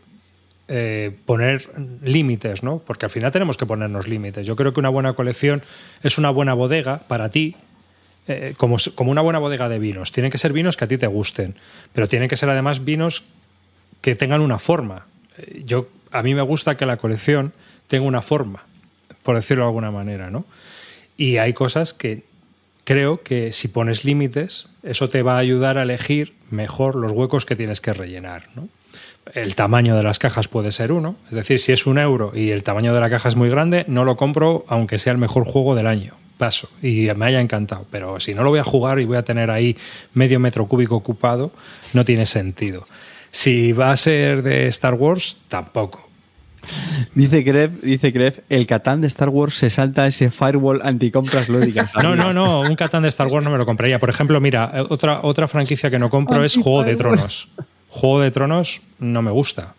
eh, 0.68 1.12
poner 1.26 1.70
límites, 2.02 2.64
¿no? 2.64 2.80
Porque 2.80 3.06
al 3.06 3.10
final 3.10 3.32
tenemos 3.32 3.58
que 3.58 3.66
ponernos 3.66 4.08
límites. 4.08 4.48
Yo 4.48 4.56
creo 4.56 4.74
que 4.74 4.80
una 4.80 4.90
buena 4.90 5.14
colección 5.14 5.62
es 6.02 6.18
una 6.18 6.30
buena 6.30 6.54
bodega 6.54 7.00
para 7.08 7.30
ti, 7.30 7.56
eh, 8.28 8.54
como, 8.58 8.78
como 8.96 9.12
una 9.12 9.22
buena 9.22 9.38
bodega 9.38 9.70
de 9.70 9.80
vinos. 9.80 10.12
Tienen 10.12 10.32
que 10.32 10.38
ser 10.38 10.54
vinos 10.54 10.78
que 10.78 10.86
a 10.86 10.88
ti 10.88 10.98
te 10.98 11.08
gusten, 11.08 11.56
pero 11.94 12.08
tienen 12.08 12.28
que 12.30 12.38
ser 12.38 12.50
además 12.50 12.86
vinos 12.86 13.24
que 14.02 14.16
tengan 14.16 14.42
una 14.42 14.60
forma. 14.60 15.06
Eh, 15.38 15.62
Yo, 15.64 15.90
a 16.12 16.24
mí 16.24 16.36
me 16.36 16.42
gusta 16.42 16.78
que 16.78 16.86
la 16.86 16.98
colección 16.98 17.54
tenga 17.88 18.06
una 18.06 18.22
forma, 18.22 18.64
por 19.24 19.36
decirlo 19.36 19.64
de 19.64 19.70
alguna 19.70 19.92
manera, 19.92 20.30
¿no? 20.30 20.46
Y 21.18 21.38
hay 21.38 21.54
cosas 21.54 21.94
que 21.94 22.24
creo 22.84 23.22
que 23.22 23.52
si 23.52 23.68
pones 23.68 24.06
límites, 24.06 24.68
eso 24.84 25.10
te 25.10 25.22
va 25.22 25.36
a 25.36 25.40
ayudar 25.40 25.78
a 25.78 25.84
elegir 25.84 26.34
mejor 26.50 26.96
los 26.96 27.12
huecos 27.12 27.46
que 27.46 27.56
tienes 27.56 27.82
que 27.82 27.94
rellenar. 27.94 28.48
El 29.34 29.56
tamaño 29.56 29.96
de 29.96 30.04
las 30.04 30.20
cajas 30.20 30.48
puede 30.48 30.72
ser 30.72 30.92
uno, 30.92 31.16
es 31.28 31.36
decir, 31.36 31.60
si 31.60 31.72
es 31.72 31.86
un 31.86 31.98
euro 31.98 32.32
y 32.36 32.52
el 32.52 32.64
tamaño 32.64 32.94
de 32.94 33.00
la 33.00 33.10
caja 33.10 33.30
es 33.30 33.36
muy 33.36 33.50
grande, 33.50 33.86
no 33.88 34.04
lo 34.04 34.18
compro 34.18 34.66
aunque 34.68 34.98
sea 34.98 35.14
el 35.14 35.20
mejor 35.20 35.46
juego 35.46 35.76
del 35.76 35.88
año. 35.88 36.16
Paso 36.38 36.70
y 36.82 37.08
me 37.16 37.28
haya 37.28 37.40
encantado, 37.40 37.86
pero 37.92 38.20
si 38.20 38.34
no 38.34 38.44
lo 38.44 38.50
voy 38.50 38.60
a 38.60 38.64
jugar 38.64 39.00
y 39.00 39.06
voy 39.06 39.18
a 39.18 39.24
tener 39.24 39.52
ahí 39.52 39.78
medio 40.16 40.40
metro 40.40 40.66
cúbico 40.66 40.96
ocupado, 40.96 41.52
no 41.94 42.04
tiene 42.04 42.26
sentido. 42.26 42.84
Si 43.32 43.72
va 43.72 43.92
a 43.92 43.98
ser 43.98 44.44
de 44.44 44.68
Star 44.68 44.94
Wars, 44.94 45.38
tampoco. 45.48 46.12
Dice 47.16 47.42
Gref, 47.42 47.72
dice 47.82 48.12
Gref, 48.12 48.40
el 48.50 48.68
Catán 48.68 49.02
de 49.02 49.08
Star 49.08 49.30
Wars 49.30 49.56
se 49.56 49.70
salta 49.70 50.08
ese 50.08 50.32
firewall 50.32 50.82
anticompras 50.84 51.50
lógicas. 51.50 51.92
No, 52.02 52.16
no, 52.16 52.34
no, 52.34 52.62
un 52.62 52.76
Catán 52.76 53.04
de 53.04 53.10
Star 53.10 53.28
Wars 53.28 53.44
no 53.44 53.52
me 53.52 53.58
lo 53.58 53.66
compraría. 53.66 54.00
Por 54.00 54.10
ejemplo, 54.10 54.40
mira, 54.40 54.72
otra, 54.90 55.22
otra 55.24 55.48
franquicia 55.48 55.90
que 55.90 56.00
no 56.00 56.10
compro 56.10 56.44
es 56.44 56.56
Juego 56.56 56.84
de 56.84 56.96
Tronos. 56.96 57.50
Juego 57.90 58.22
de 58.22 58.32
Tronos 58.32 58.82
no 59.00 59.22
me 59.22 59.32
gusta. 59.32 59.76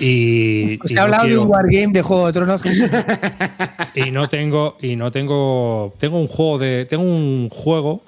Y, 0.00 0.78
Pues 0.78 0.92
y 0.92 0.94
no 0.94 1.02
hablado 1.02 1.26
de 1.26 1.36
un 1.36 1.48
Wargame 1.48 1.92
de 1.92 2.02
Juego 2.02 2.26
de 2.26 2.32
Tronos. 2.32 2.62
Y 3.94 4.10
no 4.10 4.28
tengo 4.28 4.76
y 4.80 4.96
no 4.96 5.12
tengo 5.12 5.94
tengo 5.98 6.18
un 6.18 6.26
juego 6.26 6.58
de 6.58 6.84
tengo 6.86 7.04
un 7.04 7.48
juego 7.48 8.02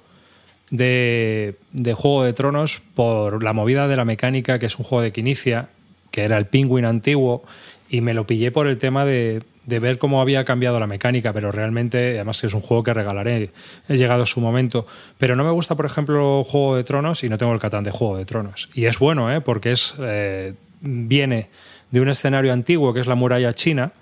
de, 0.70 1.56
de 1.72 1.94
Juego 1.94 2.24
de 2.24 2.32
Tronos 2.32 2.82
por 2.94 3.42
la 3.42 3.52
movida 3.52 3.88
de 3.88 3.96
la 3.96 4.04
mecánica 4.04 4.58
que 4.58 4.66
es 4.66 4.78
un 4.78 4.84
juego 4.84 5.02
de 5.02 5.12
Quinicia 5.12 5.68
que 6.10 6.24
era 6.24 6.36
el 6.36 6.46
Penguin 6.46 6.84
antiguo 6.84 7.44
y 7.88 8.00
me 8.00 8.14
lo 8.14 8.26
pillé 8.26 8.50
por 8.50 8.66
el 8.66 8.78
tema 8.78 9.04
de, 9.04 9.42
de 9.66 9.78
ver 9.78 9.98
cómo 9.98 10.20
había 10.20 10.44
cambiado 10.44 10.80
la 10.80 10.86
mecánica 10.86 11.32
pero 11.32 11.52
realmente 11.52 12.16
además 12.16 12.40
que 12.40 12.46
es 12.46 12.54
un 12.54 12.60
juego 12.60 12.82
que 12.82 12.94
regalaré. 12.94 13.50
He 13.88 13.96
llegado 13.96 14.22
a 14.22 14.26
su 14.26 14.40
momento. 14.40 14.86
Pero 15.18 15.36
no 15.36 15.44
me 15.44 15.50
gusta 15.50 15.74
por 15.74 15.86
ejemplo 15.86 16.42
Juego 16.44 16.76
de 16.76 16.84
Tronos 16.84 17.22
y 17.22 17.28
no 17.28 17.38
tengo 17.38 17.52
el 17.52 17.60
Catán 17.60 17.84
de 17.84 17.90
Juego 17.90 18.16
de 18.16 18.24
Tronos. 18.24 18.70
Y 18.74 18.86
es 18.86 18.98
bueno 18.98 19.32
¿eh? 19.32 19.40
porque 19.40 19.72
es 19.72 19.94
eh, 20.00 20.54
viene 20.80 21.48
de 21.90 22.00
un 22.00 22.08
escenario 22.08 22.52
antiguo 22.52 22.92
que 22.92 23.00
es 23.00 23.06
la 23.06 23.14
muralla 23.14 23.54
china 23.54 23.92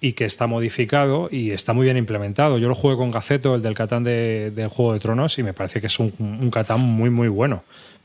y 0.00 0.12
que 0.12 0.24
está 0.24 0.46
modificado 0.46 1.28
y 1.30 1.50
está 1.50 1.72
muy 1.74 1.84
bien 1.84 1.96
implementado. 1.96 2.56
Yo 2.58 2.68
lo 2.68 2.74
jugué 2.74 2.96
con 2.96 3.10
Gaceto, 3.10 3.54
el 3.54 3.62
del 3.62 3.74
Catán 3.74 4.02
de- 4.04 4.50
del 4.54 4.68
Juego 4.68 4.94
de 4.94 5.00
Tronos, 5.00 5.38
y 5.38 5.42
me 5.42 5.52
parece 5.52 5.80
que 5.80 5.88
es 5.88 5.98
un, 5.98 6.12
un 6.18 6.50
Catán 6.50 6.80
muy, 6.80 7.10
muy 7.10 7.28
bueno. 7.28 7.64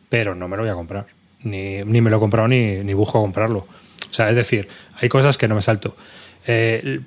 Pero 0.09 0.35
no 0.35 0.47
me 0.47 0.57
lo 0.57 0.63
voy 0.63 0.71
a 0.71 0.75
comprar. 0.75 1.07
Ni, 1.43 1.83
ni 1.83 2.01
me 2.01 2.09
lo 2.09 2.17
he 2.17 2.19
comprado 2.19 2.47
ni, 2.47 2.77
ni 2.83 2.93
busco 2.93 3.21
comprarlo. 3.21 3.59
O 3.59 4.13
sea, 4.13 4.29
es 4.29 4.35
decir, 4.35 4.67
hay 4.99 5.07
cosas 5.09 5.37
que 5.37 5.47
no 5.47 5.55
me 5.55 5.61
salto. 5.61 5.95
Eh, 6.47 6.99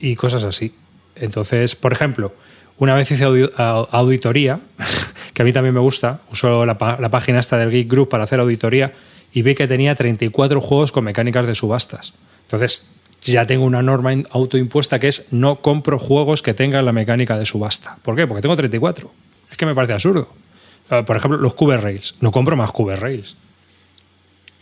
y 0.00 0.16
cosas 0.16 0.42
así. 0.44 0.74
Entonces, 1.16 1.76
por 1.76 1.92
ejemplo, 1.92 2.34
una 2.78 2.94
vez 2.94 3.10
hice 3.10 3.24
auditoría, 3.24 4.60
que 5.32 5.42
a 5.42 5.44
mí 5.44 5.52
también 5.52 5.74
me 5.74 5.80
gusta, 5.80 6.20
uso 6.30 6.66
la, 6.66 6.76
la 7.00 7.08
página 7.10 7.38
esta 7.40 7.56
del 7.56 7.70
Geek 7.70 7.88
Group 7.90 8.08
para 8.08 8.24
hacer 8.24 8.40
auditoría 8.40 8.92
y 9.32 9.42
vi 9.42 9.54
que 9.54 9.66
tenía 9.68 9.94
34 9.94 10.60
juegos 10.60 10.92
con 10.92 11.04
mecánicas 11.04 11.46
de 11.46 11.54
subastas. 11.54 12.14
Entonces, 12.42 12.84
ya 13.32 13.46
tengo 13.46 13.64
una 13.64 13.82
norma 13.82 14.12
autoimpuesta 14.30 14.98
que 14.98 15.08
es 15.08 15.26
no 15.30 15.56
compro 15.56 15.98
juegos 15.98 16.42
que 16.42 16.54
tengan 16.54 16.84
la 16.84 16.92
mecánica 16.92 17.38
de 17.38 17.46
subasta. 17.46 17.96
¿Por 18.02 18.16
qué? 18.16 18.26
Porque 18.26 18.42
tengo 18.42 18.56
34. 18.56 19.10
Es 19.50 19.56
que 19.56 19.66
me 19.66 19.74
parece 19.74 19.94
absurdo. 19.94 20.28
Eh, 20.90 21.02
Por 21.06 21.16
ejemplo, 21.16 21.38
los 21.38 21.54
Cube 21.54 21.76
Rails. 21.76 22.14
No 22.20 22.30
compro 22.30 22.56
más 22.56 22.72
Cube 22.72 22.96
Rails. 22.96 23.36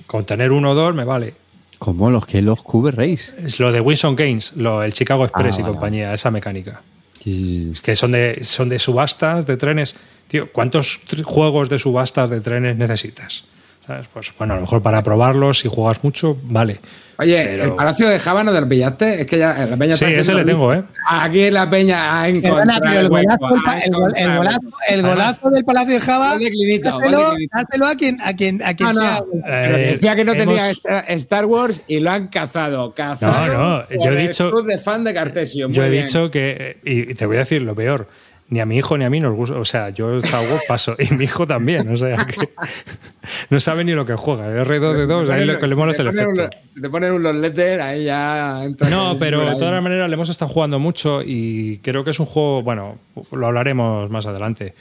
Con 0.06 0.24
tener 0.24 0.52
uno 0.52 0.70
o 0.70 0.74
dos 0.74 0.94
me 0.94 1.04
vale. 1.04 1.34
Como 1.78 2.10
los 2.10 2.26
que 2.26 2.42
los 2.42 2.62
Cube 2.62 2.92
Race. 2.92 3.34
Es 3.44 3.58
lo 3.58 3.72
de 3.72 3.80
Wilson 3.80 4.14
Gaines, 4.14 4.56
lo, 4.56 4.82
el 4.82 4.92
Chicago 4.92 5.24
Express 5.24 5.56
Ah, 5.56 5.60
y 5.60 5.62
vale, 5.62 5.74
compañía, 5.74 6.14
esa 6.14 6.30
mecánica. 6.30 6.82
Sí, 7.18 7.34
sí, 7.34 7.44
sí. 7.44 7.70
Es 7.72 7.80
que 7.80 7.96
son 7.96 8.12
de, 8.12 8.44
son 8.44 8.68
de 8.68 8.78
subastas 8.78 9.46
de 9.46 9.56
trenes. 9.56 9.96
Tío, 10.28 10.52
¿cuántos 10.52 11.00
juegos 11.24 11.68
de 11.68 11.78
subastas 11.78 12.30
de 12.30 12.40
trenes 12.40 12.76
necesitas? 12.76 13.44
¿Sabes? 13.92 14.08
Pues 14.12 14.32
bueno, 14.38 14.54
a 14.54 14.56
lo 14.56 14.62
mejor 14.62 14.80
para 14.82 15.02
probarlos, 15.02 15.58
si 15.60 15.68
juegas 15.68 16.02
mucho, 16.02 16.36
vale. 16.44 16.80
Oye, 17.18 17.44
Pero- 17.44 17.64
el 17.64 17.72
Palacio 17.74 18.08
de 18.08 18.18
Java 18.18 18.42
no 18.42 18.52
te 18.52 18.60
lo 18.60 18.68
pillaste. 18.68 19.20
Es 19.20 19.26
que 19.26 19.38
ya 19.38 19.66
la 19.66 19.76
peña 19.76 19.96
Sí, 19.96 20.06
ese 20.06 20.34
le 20.34 20.44
tengo, 20.44 20.72
¿eh? 20.72 20.82
Aquí 21.08 21.50
la 21.50 21.68
peña 21.68 22.20
ha 22.22 22.28
encontrado. 22.28 22.80
Pero 22.84 23.00
el 23.00 23.08
golazo, 23.08 23.46
el 24.88 25.02
golazo, 25.02 25.48
el 25.48 25.54
del 25.54 25.64
Palacio 25.64 25.94
de 25.94 26.00
Java, 26.00 26.38
dáselo, 27.52 27.86
a 27.86 27.94
quien, 27.94 28.20
a 28.20 28.34
quien, 28.34 28.62
a 28.62 28.74
quien 28.74 28.88
Ah, 28.88 28.92
no. 28.92 29.00
sea. 29.00 29.22
Eh, 29.46 29.88
decía 29.92 30.16
que 30.16 30.24
no 30.24 30.32
tenía 30.32 30.70
hemos- 30.70 30.78
Star- 30.78 31.04
Star 31.08 31.44
Wars 31.46 31.82
y 31.86 32.00
lo 32.00 32.10
han 32.10 32.28
cazado. 32.28 32.94
Cazado. 32.94 33.52
No, 33.52 33.78
no, 33.78 33.84
yo 34.04 34.10
he 34.10 34.26
dicho- 34.28 34.50
club 34.50 34.66
de 34.66 34.78
fan 34.78 35.04
de 35.04 35.14
Cartesio. 35.14 35.68
Yo 35.70 35.84
he 35.84 35.90
bien. 35.90 36.06
dicho 36.06 36.30
que, 36.30 36.78
y 36.84 37.14
te 37.14 37.26
voy 37.26 37.36
a 37.36 37.40
decir 37.40 37.62
lo 37.62 37.74
peor, 37.74 38.08
ni 38.52 38.60
a 38.60 38.66
mi 38.66 38.76
hijo 38.76 38.98
ni 38.98 39.04
a 39.04 39.10
mí 39.10 39.18
nos 39.18 39.34
gusta, 39.34 39.56
o 39.56 39.64
sea, 39.64 39.88
yo 39.90 40.18
Star 40.18 40.42
Wars 40.48 40.62
paso, 40.68 40.94
y 40.98 41.12
mi 41.14 41.24
hijo 41.24 41.46
también, 41.46 41.88
o 41.90 41.96
sea, 41.96 42.24
que 42.26 42.50
no 43.50 43.58
sabe 43.60 43.82
ni 43.82 43.92
lo 43.92 44.04
que 44.04 44.14
juega, 44.14 44.46
el 44.46 44.66
R2 44.66 44.92
de 44.98 45.06
2, 45.06 45.30
a 45.30 45.38
él 45.38 45.46
lo 45.46 45.58
que 45.58 45.66
le 45.66 45.74
mola 45.74 45.92
es 45.92 45.98
el 46.00 46.10
Si 46.10 46.16
te 46.16 46.22
ponen 46.24 46.38
efecto. 46.40 46.56
un- 46.68 46.74
Si 46.74 46.80
te 46.82 46.88
ponen 46.90 47.12
un 47.12 47.22
los 47.22 47.34
letters, 47.34 47.82
ahí 47.82 48.04
ya 48.04 48.62
entra. 48.62 48.90
No, 48.90 49.18
pero 49.18 49.40
de 49.40 49.50
ahí. 49.52 49.56
todas 49.58 49.82
maneras 49.82 50.08
le 50.08 50.14
hemos 50.14 50.28
estado 50.28 50.50
jugando 50.52 50.78
mucho 50.78 51.22
y 51.24 51.78
creo 51.78 52.04
que 52.04 52.10
es 52.10 52.20
un 52.20 52.26
juego, 52.26 52.62
bueno, 52.62 52.98
lo 53.32 53.46
hablaremos 53.46 54.10
más 54.10 54.26
adelante. 54.26 54.74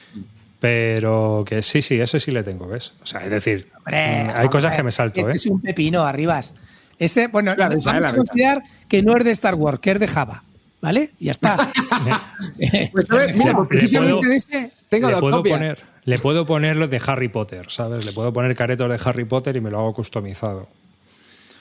Pero 0.60 1.44
que 1.48 1.62
sí, 1.64 1.82
sí, 1.82 2.00
ese 2.00 2.20
sí 2.20 2.30
le 2.32 2.44
tengo, 2.44 2.68
¿ves? 2.68 2.94
O 3.02 3.06
sea, 3.06 3.24
es 3.24 3.32
decir, 3.32 3.68
Hombre, 3.78 4.26
mm, 4.26 4.30
hay 4.36 4.48
cosas 4.50 4.76
que 4.76 4.84
me 4.84 4.92
salto, 4.92 5.20
ese 5.22 5.32
¿eh? 5.32 5.36
Es 5.36 5.46
un 5.48 5.60
pepino, 5.60 6.04
arribas. 6.04 6.54
Ese, 7.00 7.28
bueno, 7.28 7.56
La 7.56 7.68
vamos 7.70 7.84
la 7.86 8.10
a 8.10 8.14
considerar 8.16 8.62
que 8.88 9.02
no 9.02 9.18
es 9.18 9.24
de 9.24 9.32
Star 9.32 9.56
Wars, 9.56 9.80
que 9.80 9.92
es 9.92 10.00
de 10.00 10.08
Java. 10.08 10.44
¿Vale? 10.82 11.12
Y 11.20 11.26
ya 11.26 11.32
está. 11.34 11.72
Pues, 12.92 13.08
¿sabes? 13.08 13.36
Mira, 13.38 13.54
pues 13.54 13.64
Le 13.70 13.78
precisamente 13.78 14.14
puedo- 14.16 14.30
de 14.30 14.36
ese 14.36 14.72
tengo 14.90 15.08
le 15.08 15.14
dos 15.14 15.22
puedo 15.22 15.38
copias. 15.38 15.58
poner, 15.60 15.80
le 16.06 16.20
puedo 16.20 16.46
poner 16.46 16.76
los 16.76 16.90
de 16.90 17.02
Harry 17.06 17.30
Potter, 17.30 17.66
¿sabes? 17.70 18.06
Le 18.06 18.12
puedo 18.12 18.34
poner 18.34 18.56
caretos 18.56 18.90
de 18.90 19.00
Harry 19.10 19.26
Potter 19.26 19.56
y 19.56 19.62
me 19.62 19.70
lo 19.72 19.80
hago 19.80 19.94
customizado. 19.94 20.68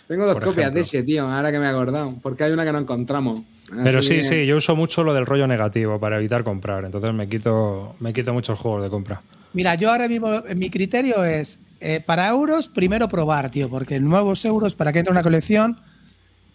Tengo 0.08 0.26
dos 0.26 0.38
copias 0.42 0.72
de 0.74 0.80
ese, 0.80 1.02
tío, 1.04 1.28
ahora 1.28 1.52
que 1.52 1.58
me 1.58 1.66
he 1.66 1.68
acordado. 1.68 2.16
Porque 2.22 2.44
hay 2.44 2.52
una 2.52 2.64
que 2.64 2.72
no 2.72 2.78
encontramos. 2.78 3.42
Pero 3.84 4.02
sí, 4.02 4.16
que- 4.16 4.22
sí, 4.24 4.46
yo 4.46 4.56
uso 4.56 4.74
mucho 4.74 5.04
lo 5.04 5.14
del 5.14 5.24
rollo 5.26 5.46
negativo 5.46 6.00
para 6.00 6.16
evitar 6.18 6.42
comprar. 6.42 6.84
Entonces 6.84 7.12
me 7.14 7.28
quito, 7.28 7.94
me 8.00 8.12
quito 8.12 8.32
muchos 8.34 8.58
juegos 8.58 8.82
de 8.82 8.90
compra. 8.90 9.20
Mira, 9.52 9.74
yo 9.76 9.90
ahora 9.90 10.08
mismo, 10.08 10.42
mi 10.56 10.70
criterio 10.70 11.24
es, 11.24 11.60
eh, 11.80 12.02
para 12.04 12.28
euros, 12.28 12.66
primero 12.68 13.08
probar, 13.08 13.50
tío, 13.50 13.68
porque 13.70 14.00
nuevos 14.00 14.44
euros 14.44 14.74
para 14.74 14.92
que 14.92 14.98
entre 15.00 15.12
una 15.12 15.22
colección, 15.22 15.78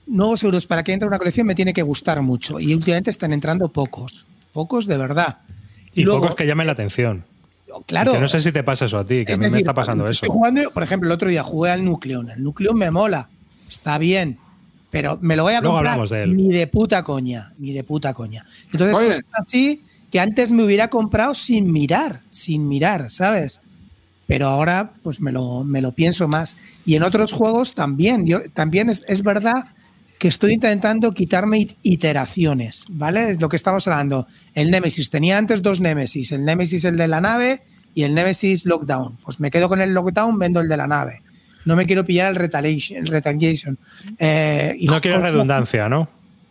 nuevos 0.08 0.44
euros 0.44 0.66
para 0.68 0.84
que 0.84 0.94
entre 0.94 1.08
una 1.08 1.18
colección 1.18 1.48
me 1.48 1.56
tiene 1.56 1.74
que 1.74 1.82
gustar 1.82 2.22
mucho. 2.22 2.60
Y 2.60 2.74
últimamente 2.74 3.10
están 3.10 3.34
entrando 3.34 3.70
pocos, 3.70 4.26
pocos 4.54 4.86
de 4.86 4.98
verdad. 4.98 5.40
Y 5.94 6.04
luego- 6.04 6.22
pocos 6.22 6.36
que 6.36 6.46
llamen 6.46 6.68
la 6.68 6.74
atención. 6.74 7.24
Claro. 7.88 8.14
Que 8.14 8.20
no 8.20 8.28
sé 8.30 8.40
si 8.40 8.52
te 8.54 8.64
pasa 8.64 8.86
eso 8.86 9.00
a 9.00 9.06
ti, 9.06 9.26
que 9.26 9.34
a 9.34 9.36
mí 9.38 9.50
me 9.50 9.58
está 9.58 9.74
pasando 9.74 10.08
estoy 10.08 10.28
eso. 10.28 10.34
jugando, 10.34 10.72
por 10.72 10.82
ejemplo, 10.84 11.10
el 11.10 11.12
otro 11.14 11.28
día 11.30 11.44
jugué 11.44 11.72
al 11.72 11.84
Nucleon. 11.84 12.30
El 12.30 12.42
Nucleon 12.42 12.78
me 12.78 12.90
mola, 12.90 13.28
está 13.68 13.98
bien, 13.98 14.38
pero 14.92 15.18
me 15.22 15.36
lo 15.36 15.44
voy 15.44 15.56
a 15.56 15.60
Luego 15.60 15.76
comprar 15.76 15.94
hablamos 15.94 16.10
de 16.10 16.24
él. 16.24 16.38
ni 16.38 16.50
de 16.54 16.68
puta 16.68 17.04
coña, 17.04 17.52
ni 17.58 17.74
de 17.74 17.84
puta 17.84 18.14
coña. 18.14 18.46
Entonces, 18.72 18.96
Oye. 18.98 19.08
cosas 19.08 19.26
así 19.34 19.84
que 20.10 20.22
antes 20.22 20.52
me 20.54 20.64
hubiera 20.64 20.88
comprado 20.88 21.34
sin 21.34 21.70
mirar, 21.74 22.22
sin 22.30 22.66
mirar, 22.66 23.12
¿sabes? 23.12 23.60
Pero 24.26 24.48
ahora, 24.48 24.94
pues 25.04 25.20
me 25.20 25.34
lo, 25.34 25.66
me 25.66 25.82
lo 25.82 25.92
pienso 25.92 26.30
más. 26.30 26.56
Y 26.86 26.96
en 26.96 27.04
otros 27.04 27.34
juegos 27.34 27.74
también. 27.76 28.26
Yo 28.26 28.50
también 28.54 28.90
es, 28.90 29.04
es 29.10 29.22
verdad 29.22 29.66
que 30.20 30.28
estoy 30.30 30.54
intentando 30.54 31.14
quitarme 31.14 31.60
it- 31.60 31.78
iteraciones, 31.84 32.86
¿vale? 32.90 33.32
Es 33.32 33.42
lo 33.42 33.50
que 33.50 33.56
estamos 33.56 33.88
hablando. 33.88 34.28
El 34.54 34.72
Nemesis, 34.72 35.10
tenía 35.10 35.38
antes 35.38 35.62
dos 35.62 35.80
Nemesis, 35.82 36.32
el 36.32 36.44
Nemesis 36.46 36.86
el 36.86 36.98
de 36.98 37.08
la 37.08 37.22
nave 37.22 37.62
y 37.94 38.04
el 38.04 38.14
Nemesis 38.14 38.66
Lockdown. 38.66 39.18
Pues 39.24 39.40
me 39.40 39.52
quedo 39.52 39.68
con 39.70 39.82
el 39.82 39.94
Lockdown, 39.94 40.40
vendo 40.40 40.60
el 40.62 40.68
de 40.70 40.78
la 40.78 40.88
nave. 40.88 41.22
No 41.66 41.76
me 41.76 41.86
quiero 41.86 42.06
pillar 42.06 42.30
el 42.30 42.36
Retaliation. 42.36 43.00
El 43.00 43.08
retaliation. 43.08 43.78
Eh, 44.20 44.76
y 44.78 44.86
No 44.86 45.02
quiero 45.02 45.20
redundancia, 45.20 45.90
¿no? 45.90 46.08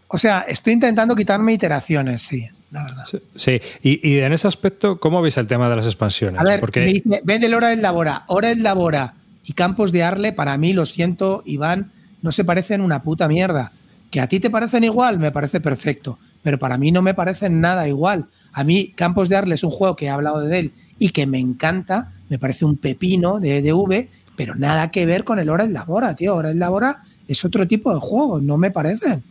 O 0.08 0.18
sea, 0.18 0.44
estoy 0.48 0.72
intentando 0.74 1.14
quitarme 1.16 1.52
iteraciones, 1.52 2.22
sí, 2.22 2.46
la 2.70 2.82
verdad. 2.82 3.04
Sí, 3.34 3.60
y, 3.82 4.08
y 4.08 4.18
en 4.18 4.32
ese 4.32 4.46
aspecto, 4.48 4.98
¿cómo 5.00 5.22
veis 5.22 5.36
el 5.38 5.46
tema 5.46 5.68
de 5.68 5.76
las 5.76 5.86
expansiones? 5.86 6.40
A 6.40 6.44
ver, 6.44 6.60
Porque 6.60 6.80
me 6.80 6.86
dice, 6.92 7.20
vende 7.24 7.46
el 7.46 7.54
Hora 7.54 7.68
del 7.68 7.80
Labora. 7.82 8.24
Hora 8.28 8.48
del 8.48 8.62
Labora 8.62 9.14
y 9.44 9.52
Campos 9.54 9.90
de 9.92 10.02
Arle, 10.02 10.32
para 10.32 10.56
mí, 10.58 10.72
lo 10.72 10.84
siento, 10.86 11.42
Iván, 11.46 11.92
no 12.24 12.32
se 12.32 12.42
parecen 12.42 12.80
una 12.80 13.02
puta 13.02 13.28
mierda. 13.28 13.70
Que 14.10 14.18
a 14.18 14.26
ti 14.26 14.40
te 14.40 14.48
parecen 14.48 14.82
igual, 14.82 15.18
me 15.18 15.30
parece 15.30 15.60
perfecto. 15.60 16.18
Pero 16.42 16.58
para 16.58 16.78
mí 16.78 16.90
no 16.90 17.02
me 17.02 17.12
parecen 17.12 17.60
nada 17.60 17.86
igual. 17.86 18.28
A 18.54 18.64
mí, 18.64 18.94
Campos 18.96 19.28
de 19.28 19.36
Arle 19.36 19.56
es 19.56 19.62
un 19.62 19.70
juego 19.70 19.94
que 19.94 20.06
he 20.06 20.08
hablado 20.08 20.40
de 20.40 20.58
él 20.58 20.72
y 20.98 21.10
que 21.10 21.26
me 21.26 21.38
encanta. 21.38 22.12
Me 22.30 22.38
parece 22.38 22.64
un 22.64 22.78
pepino 22.78 23.40
de 23.40 23.58
EDV, 23.58 24.08
pero 24.36 24.54
nada 24.54 24.90
que 24.90 25.04
ver 25.04 25.24
con 25.24 25.38
el 25.38 25.50
Hora 25.50 25.66
Labora, 25.66 26.16
tío. 26.16 26.34
Hora 26.34 26.54
Labora 26.54 27.02
es 27.28 27.44
otro 27.44 27.68
tipo 27.68 27.92
de 27.92 28.00
juego, 28.00 28.40
no 28.40 28.56
me 28.56 28.70
parecen. 28.70 29.22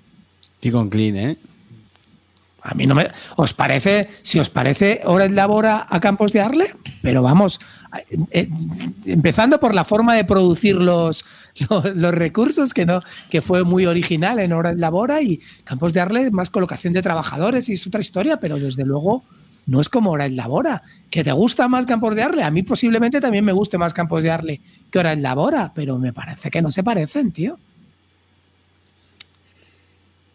Estoy 0.54 0.70
con 0.70 0.89
Clean, 0.89 1.16
¿eh? 1.16 1.38
A 2.64 2.74
mí 2.76 2.88
no 2.88 2.95
me. 2.95 3.11
¿Os 3.36 3.53
parece, 3.53 4.07
si 4.22 4.39
os 4.39 4.49
parece 4.49 5.01
hora 5.03 5.26
en 5.26 5.36
labora 5.36 5.86
a 5.89 5.99
Campos 5.99 6.32
de 6.32 6.39
Arle? 6.39 6.68
Pero 7.01 7.22
vamos, 7.22 7.59
eh, 8.09 8.18
eh, 8.32 8.49
empezando 9.05 9.59
por 9.59 9.76
la 9.76 9.84
forma 9.84 10.16
de 10.16 10.24
producir 10.24 10.78
los, 10.78 11.26
los, 11.70 12.14
recursos, 12.16 12.74
que 12.74 12.86
no, 12.86 13.01
que 13.30 13.41
fue 13.41 13.66
muy 13.66 13.86
original 13.86 14.39
en 14.39 14.53
hora 14.53 14.70
en 14.70 14.80
labora, 14.80 15.22
y 15.22 15.41
Campos 15.66 15.93
de 15.93 15.99
Arle, 15.99 16.32
más 16.32 16.49
colocación 16.49 16.93
de 16.93 17.01
trabajadores 17.01 17.68
y 17.68 17.74
es 17.74 17.86
otra 17.86 17.99
historia, 17.99 18.38
pero 18.38 18.55
desde 18.55 18.86
luego 18.86 19.24
no 19.66 19.82
es 19.82 19.89
como 19.89 20.11
hora 20.11 20.26
en 20.26 20.38
labora. 20.38 20.84
¿Que 21.09 21.26
te 21.26 21.34
gusta 21.34 21.68
más 21.68 21.86
Campos 21.86 22.16
de 22.16 22.24
Arle? 22.24 22.43
A 22.43 22.51
mí 22.51 22.64
posiblemente 22.64 23.20
también 23.20 23.43
me 23.43 23.51
guste 23.51 23.78
más 23.78 23.93
Campos 23.93 24.24
de 24.24 24.32
Arle 24.32 24.61
que 24.89 24.99
hora 24.99 25.11
en 25.11 25.22
labora, 25.22 25.74
pero 25.76 25.99
me 25.99 26.14
parece 26.14 26.49
que 26.49 26.61
no 26.61 26.72
se 26.72 26.82
parecen, 26.82 27.34
tío. 27.34 27.59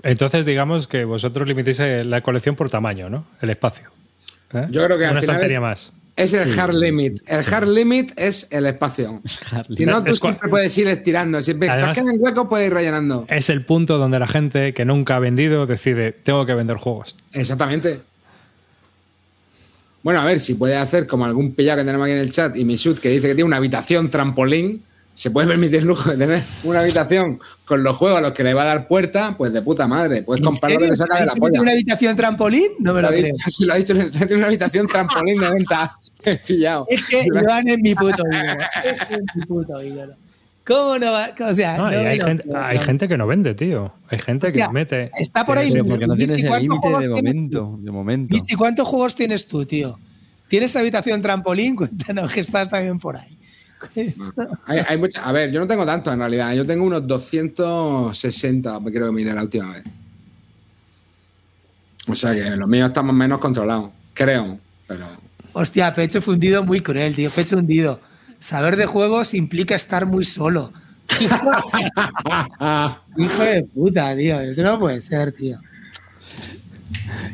Entonces 0.02 0.44
digamos 0.46 0.86
que 0.88 1.04
vosotros 1.04 1.46
limitéis 1.48 1.80
eh, 1.80 2.04
la 2.04 2.20
colección 2.22 2.54
por 2.56 2.70
tamaño, 2.70 3.08
¿no? 3.10 3.26
El 3.40 3.50
espacio. 3.50 3.90
¿Eh? 4.52 4.66
Yo 4.70 4.84
creo 4.84 4.98
que 4.98 5.04
al 5.04 5.12
Una 5.12 5.20
final 5.20 5.36
estantería 5.36 5.56
es- 5.56 5.62
más. 5.62 5.92
Es 6.16 6.32
el 6.34 6.58
hard 6.58 6.74
limit. 6.74 7.20
El 7.28 7.44
hard 7.54 7.68
limit 7.68 8.12
es 8.18 8.48
el 8.50 8.66
espacio. 8.66 9.20
Si 9.76 9.86
no, 9.86 10.02
tú 10.02 10.10
Es 10.10 10.18
siempre 10.18 10.48
puedes 10.48 10.76
ir 10.76 10.88
estirando. 10.88 11.40
Si 11.42 11.52
Además- 11.52 11.96
que 11.96 12.02
en 12.02 12.16
hueco, 12.18 12.48
puedes 12.48 12.66
ir 12.66 12.74
rellenando. 12.74 13.24
Es 13.28 13.50
el 13.50 13.64
punto 13.64 13.98
donde 13.98 14.18
la 14.18 14.26
gente 14.26 14.74
que 14.74 14.84
nunca 14.84 15.14
ha 15.14 15.18
vendido 15.20 15.66
decide, 15.66 16.10
tengo 16.10 16.44
que 16.44 16.54
vender 16.54 16.76
juegos. 16.76 17.14
Exactamente. 17.32 18.00
Bueno, 20.02 20.20
a 20.20 20.24
ver, 20.24 20.40
si 20.40 20.54
puede 20.54 20.76
hacer 20.76 21.06
como 21.06 21.24
algún 21.24 21.54
pillado 21.54 21.78
que 21.80 21.84
tenemos 21.84 22.06
aquí 22.06 22.12
en 22.12 22.18
el 22.18 22.30
chat 22.32 22.56
y 22.56 22.64
Misut 22.64 22.98
que 22.98 23.10
dice 23.10 23.28
que 23.28 23.34
tiene 23.34 23.44
una 23.46 23.56
habitación 23.58 24.10
trampolín, 24.10 24.82
se 25.18 25.32
puede 25.32 25.48
permitir 25.48 25.80
el 25.80 25.84
lujo 25.86 26.10
de 26.10 26.16
tener 26.16 26.42
una 26.62 26.78
habitación 26.80 27.40
con 27.64 27.82
los 27.82 27.96
juegos 27.96 28.18
a 28.18 28.20
los 28.20 28.32
que 28.32 28.44
le 28.44 28.54
va 28.54 28.62
a 28.62 28.66
dar 28.66 28.86
puerta, 28.86 29.34
pues 29.36 29.52
de 29.52 29.62
puta 29.62 29.88
madre. 29.88 30.22
Puedes 30.22 30.38
¿En 30.40 30.44
comprar 30.44 30.70
lo 30.72 30.78
que 30.78 30.84
serio? 30.84 30.90
le 30.92 30.96
saca 30.96 31.14
de 31.20 31.26
la 31.26 31.32
¿Tiene 31.32 31.40
polla. 31.40 31.60
una 31.60 31.70
habitación 31.72 32.16
trampolín? 32.16 32.68
No 32.78 32.94
me 32.94 33.02
lo 33.02 33.08
creo. 33.08 33.22
dicho- 33.34 33.50
Si 33.50 33.64
lo 33.64 33.72
ha 33.72 33.76
dicho, 33.76 33.94
tiene 33.94 34.34
una 34.36 34.46
habitación 34.46 34.86
trampolín 34.86 35.40
de 35.40 35.50
venta. 35.50 35.98
He 36.24 36.36
pillado. 36.36 36.86
Es 36.88 37.04
que 37.08 37.22
Iván 37.26 37.66
es 37.68 37.78
mi 37.78 37.94
puto 37.96 38.22
ídolo. 38.30 38.60
Es 38.84 39.20
mi 39.34 39.42
puto 39.46 39.82
ídolo. 39.82 40.14
¿Cómo 40.64 40.98
no 40.98 41.10
va? 41.12 41.30
O 41.48 41.54
sea, 41.54 41.76
No, 41.78 41.86
hay, 41.86 42.20
gente, 42.20 42.42
creo, 42.44 42.56
hay 42.62 42.76
no. 42.76 42.82
gente 42.84 43.08
que 43.08 43.16
no 43.18 43.26
vende, 43.26 43.54
tío. 43.54 43.92
Hay 44.10 44.18
gente 44.20 44.52
que 44.52 44.68
mete. 44.68 45.10
Está 45.18 45.44
por 45.44 45.58
ahí. 45.58 45.72
Pero 45.72 45.84
porque 45.86 46.06
no 46.06 46.14
tienes 46.14 46.38
¿y 46.38 46.42
el 46.42 46.48
cuántos 46.48 46.62
límite 46.62 46.80
juegos 46.88 47.00
de 47.02 47.08
tienes 47.08 47.34
momento. 47.34 47.78
De 47.82 47.90
momento. 47.90 48.36
¿y 48.48 48.54
cuántos 48.54 48.86
juegos 48.86 49.14
tienes 49.16 49.46
tú, 49.48 49.64
tío? 49.64 49.98
¿Tienes 50.46 50.76
habitación 50.76 51.22
trampolín? 51.22 51.74
Cuéntanos 51.76 52.32
que 52.32 52.40
estás 52.40 52.68
también 52.70 52.98
por 53.00 53.16
ahí. 53.16 53.36
Hay, 54.66 54.80
hay 54.86 54.98
mucha- 54.98 55.24
a 55.24 55.32
ver, 55.32 55.50
yo 55.50 55.60
no 55.60 55.66
tengo 55.66 55.86
tanto 55.86 56.12
en 56.12 56.18
realidad. 56.18 56.52
Yo 56.54 56.66
tengo 56.66 56.84
unos 56.84 57.06
260, 57.06 58.80
me 58.80 58.92
creo 58.92 59.06
que 59.06 59.12
miré 59.12 59.32
la 59.32 59.42
última 59.42 59.72
vez. 59.72 59.84
O 62.08 62.14
sea 62.14 62.34
que 62.34 62.50
los 62.56 62.68
míos 62.68 62.90
o 62.94 63.02
menos 63.02 63.38
controlados. 63.38 63.90
Creo. 64.14 64.58
Pero. 64.86 65.06
Hostia, 65.52 65.92
pecho 65.94 66.22
fundido 66.22 66.64
muy 66.64 66.80
cruel, 66.80 67.14
tío. 67.14 67.30
Pecho 67.30 67.58
hundido. 67.58 68.00
Saber 68.38 68.76
de 68.76 68.86
juegos 68.86 69.34
implica 69.34 69.74
estar 69.74 70.06
muy 70.06 70.24
solo. 70.24 70.72
Hijo 73.18 73.42
de 73.42 73.64
puta, 73.74 74.16
tío. 74.16 74.40
Eso 74.40 74.62
no 74.62 74.78
puede 74.78 75.00
ser, 75.00 75.32
tío. 75.32 75.58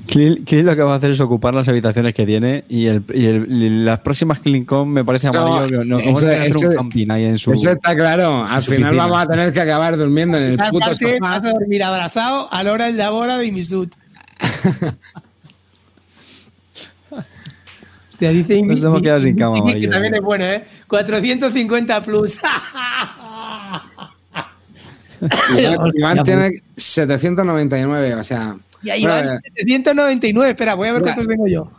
Clean, 0.09 0.37
Clean 0.45 0.67
lo 0.67 0.75
que 0.75 0.83
va 0.83 0.95
a 0.95 0.97
hacer 0.97 1.13
es 1.13 1.21
ocupar 1.21 1.55
las 1.55 1.69
habitaciones 1.69 2.13
que 2.15 2.27
tiene 2.27 2.65
y, 2.69 2.87
el, 2.87 3.05
y 3.15 3.27
el- 3.27 3.47
y 3.51 3.69
las 3.85 4.01
próximas 4.01 4.41
CleanCon 4.41 4.89
me 4.91 5.05
parece 5.05 5.29
amarillo. 5.29 5.85
no, 5.85 5.97
vamos 5.99 6.23
eso- 6.23 6.31
eso- 6.31 6.69
un 6.71 6.77
camping 6.77 7.11
ahí 7.11 7.25
en 7.25 7.39
su. 7.39 7.53
Eso 7.53 7.71
está 7.71 7.95
claro. 7.95 8.45
Al 8.45 8.63
final 8.63 8.91
piscina. 8.91 9.07
vamos 9.07 9.19
a 9.19 9.27
tener 9.29 9.53
que 9.53 9.61
acabar 9.61 9.97
durmiendo 9.97 10.37
en 10.39 10.43
el 10.55 10.61
Al 10.61 10.71
puto 10.71 10.87
sofá. 10.95 11.07
vas 11.21 11.45
a 11.45 11.53
dormir 11.53 11.83
abrazado 11.85 12.49
a 12.53 12.63
la 12.65 12.73
hora 12.73 12.87
de 12.87 12.93
la 12.95 13.11
boda 13.11 13.39
de 13.39 13.53
Misut. 13.53 13.93
Hostia, 18.11 18.31
dice 18.31 18.63
Nos 18.63 18.83
hemos 18.83 19.03
quedado 19.03 19.21
sin 19.21 19.37
cama, 19.37 19.55
dice 19.57 19.65
que 19.65 19.71
amarillo. 19.73 19.91
también 19.91 20.15
es 20.15 20.21
bueno, 20.21 20.45
¿eh? 20.45 20.65
450 20.89 22.03
plus. 22.03 22.39
Iván, 25.59 25.91
Iván 25.95 26.19
Hostia, 26.19 26.25
tiene 26.25 26.51
799, 26.77 28.15
o 28.15 28.25
sea. 28.25 28.57
Y 28.85 28.91
ahí 28.91 29.05
van 29.05 29.25
bueno, 29.25 29.41
799. 29.55 30.51
Espera, 30.51 30.75
voy 30.75 30.89
a 30.89 30.93
ver 30.93 31.03
cuántos 31.03 31.27
tengo 31.27 31.47
yo. 31.47 31.71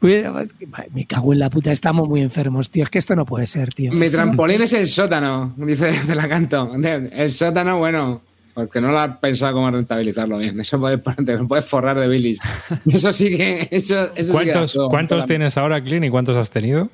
Me 0.00 1.06
cago 1.06 1.32
en 1.32 1.40
la 1.40 1.50
puta, 1.50 1.72
estamos 1.72 2.08
muy 2.08 2.20
enfermos, 2.20 2.70
tío. 2.70 2.84
Es 2.84 2.90
que 2.90 2.98
esto 2.98 3.16
no 3.16 3.26
puede 3.26 3.46
ser, 3.46 3.74
tío. 3.74 3.92
mi 3.92 4.08
trampolín 4.08 4.62
es 4.62 4.72
el 4.72 4.86
sótano, 4.86 5.54
dice 5.56 5.92
de 6.06 6.14
la 6.14 6.28
canto. 6.28 6.72
El 6.74 7.30
sótano, 7.30 7.78
bueno, 7.78 8.22
porque 8.54 8.80
no 8.80 8.92
lo 8.92 8.98
has 8.98 9.18
pensado 9.18 9.54
cómo 9.54 9.70
rentabilizarlo 9.70 10.38
bien. 10.38 10.60
Eso 10.60 10.78
puedes, 10.78 11.00
ponerte, 11.00 11.36
lo 11.36 11.48
puedes 11.48 11.66
forrar 11.66 11.98
de 11.98 12.06
bilis. 12.06 12.38
Eso 12.86 13.12
sí 13.12 13.36
que. 13.36 13.68
Eso, 13.70 14.14
eso 14.14 14.38
sí 14.38 14.44
que 14.44 14.52
¿Cuántos. 14.52 14.78
¿cuántos 14.88 15.26
tienes 15.26 15.56
ahora, 15.56 15.82
Clean, 15.82 16.04
y 16.04 16.10
cuántos 16.10 16.36
has 16.36 16.50
tenido? 16.50 16.88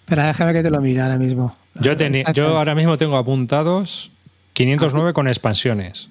Espera, 0.00 0.26
déjame 0.26 0.52
que 0.52 0.62
te 0.62 0.70
lo 0.70 0.80
mire 0.80 1.02
ahora 1.02 1.18
mismo. 1.18 1.56
Yo, 1.80 1.92
yo 2.34 2.58
ahora 2.58 2.74
mismo 2.74 2.98
tengo 2.98 3.16
apuntados 3.16 4.10
509 4.54 5.12
con 5.12 5.28
expansiones. 5.28 6.08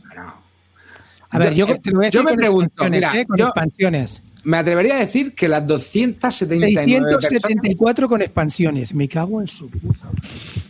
A 1.32 1.38
ver, 1.40 1.54
yo, 1.54 1.68
yo- 1.68 1.80
te 1.80 1.92
lo 1.92 1.98
voy 1.98 2.08
a 2.08 2.10
yo 2.10 2.20
decir 2.22 2.26
me 2.26 2.30
con 2.32 2.38
pregunto, 2.38 2.90
mira, 2.90 3.12
¿eh? 3.20 3.26
Con 3.26 3.38
yo- 3.38 3.46
expansiones. 3.48 4.24
Me 4.44 4.58
atrevería 4.58 4.96
a 4.96 5.00
decir 5.00 5.36
que 5.36 5.48
las 5.50 5.68
279 5.68 7.06
personas. 7.12 7.24
674 7.30 8.08
con 8.08 8.22
expansiones. 8.22 8.94
Me 8.94 9.08
cago 9.10 9.42
en 9.42 9.48
su 9.48 9.70
puta. 9.70 10.08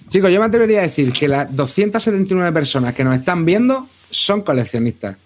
Chicos, 0.09 0.31
yo 0.31 0.39
me 0.39 0.47
atrevería 0.47 0.79
a 0.79 0.81
decir 0.83 1.13
que 1.13 1.27
las 1.27 1.55
279 1.55 2.51
personas 2.51 2.93
que 2.93 3.03
nos 3.03 3.13
están 3.15 3.45
viendo 3.45 3.87
son 4.09 4.41
coleccionistas. 4.41 5.17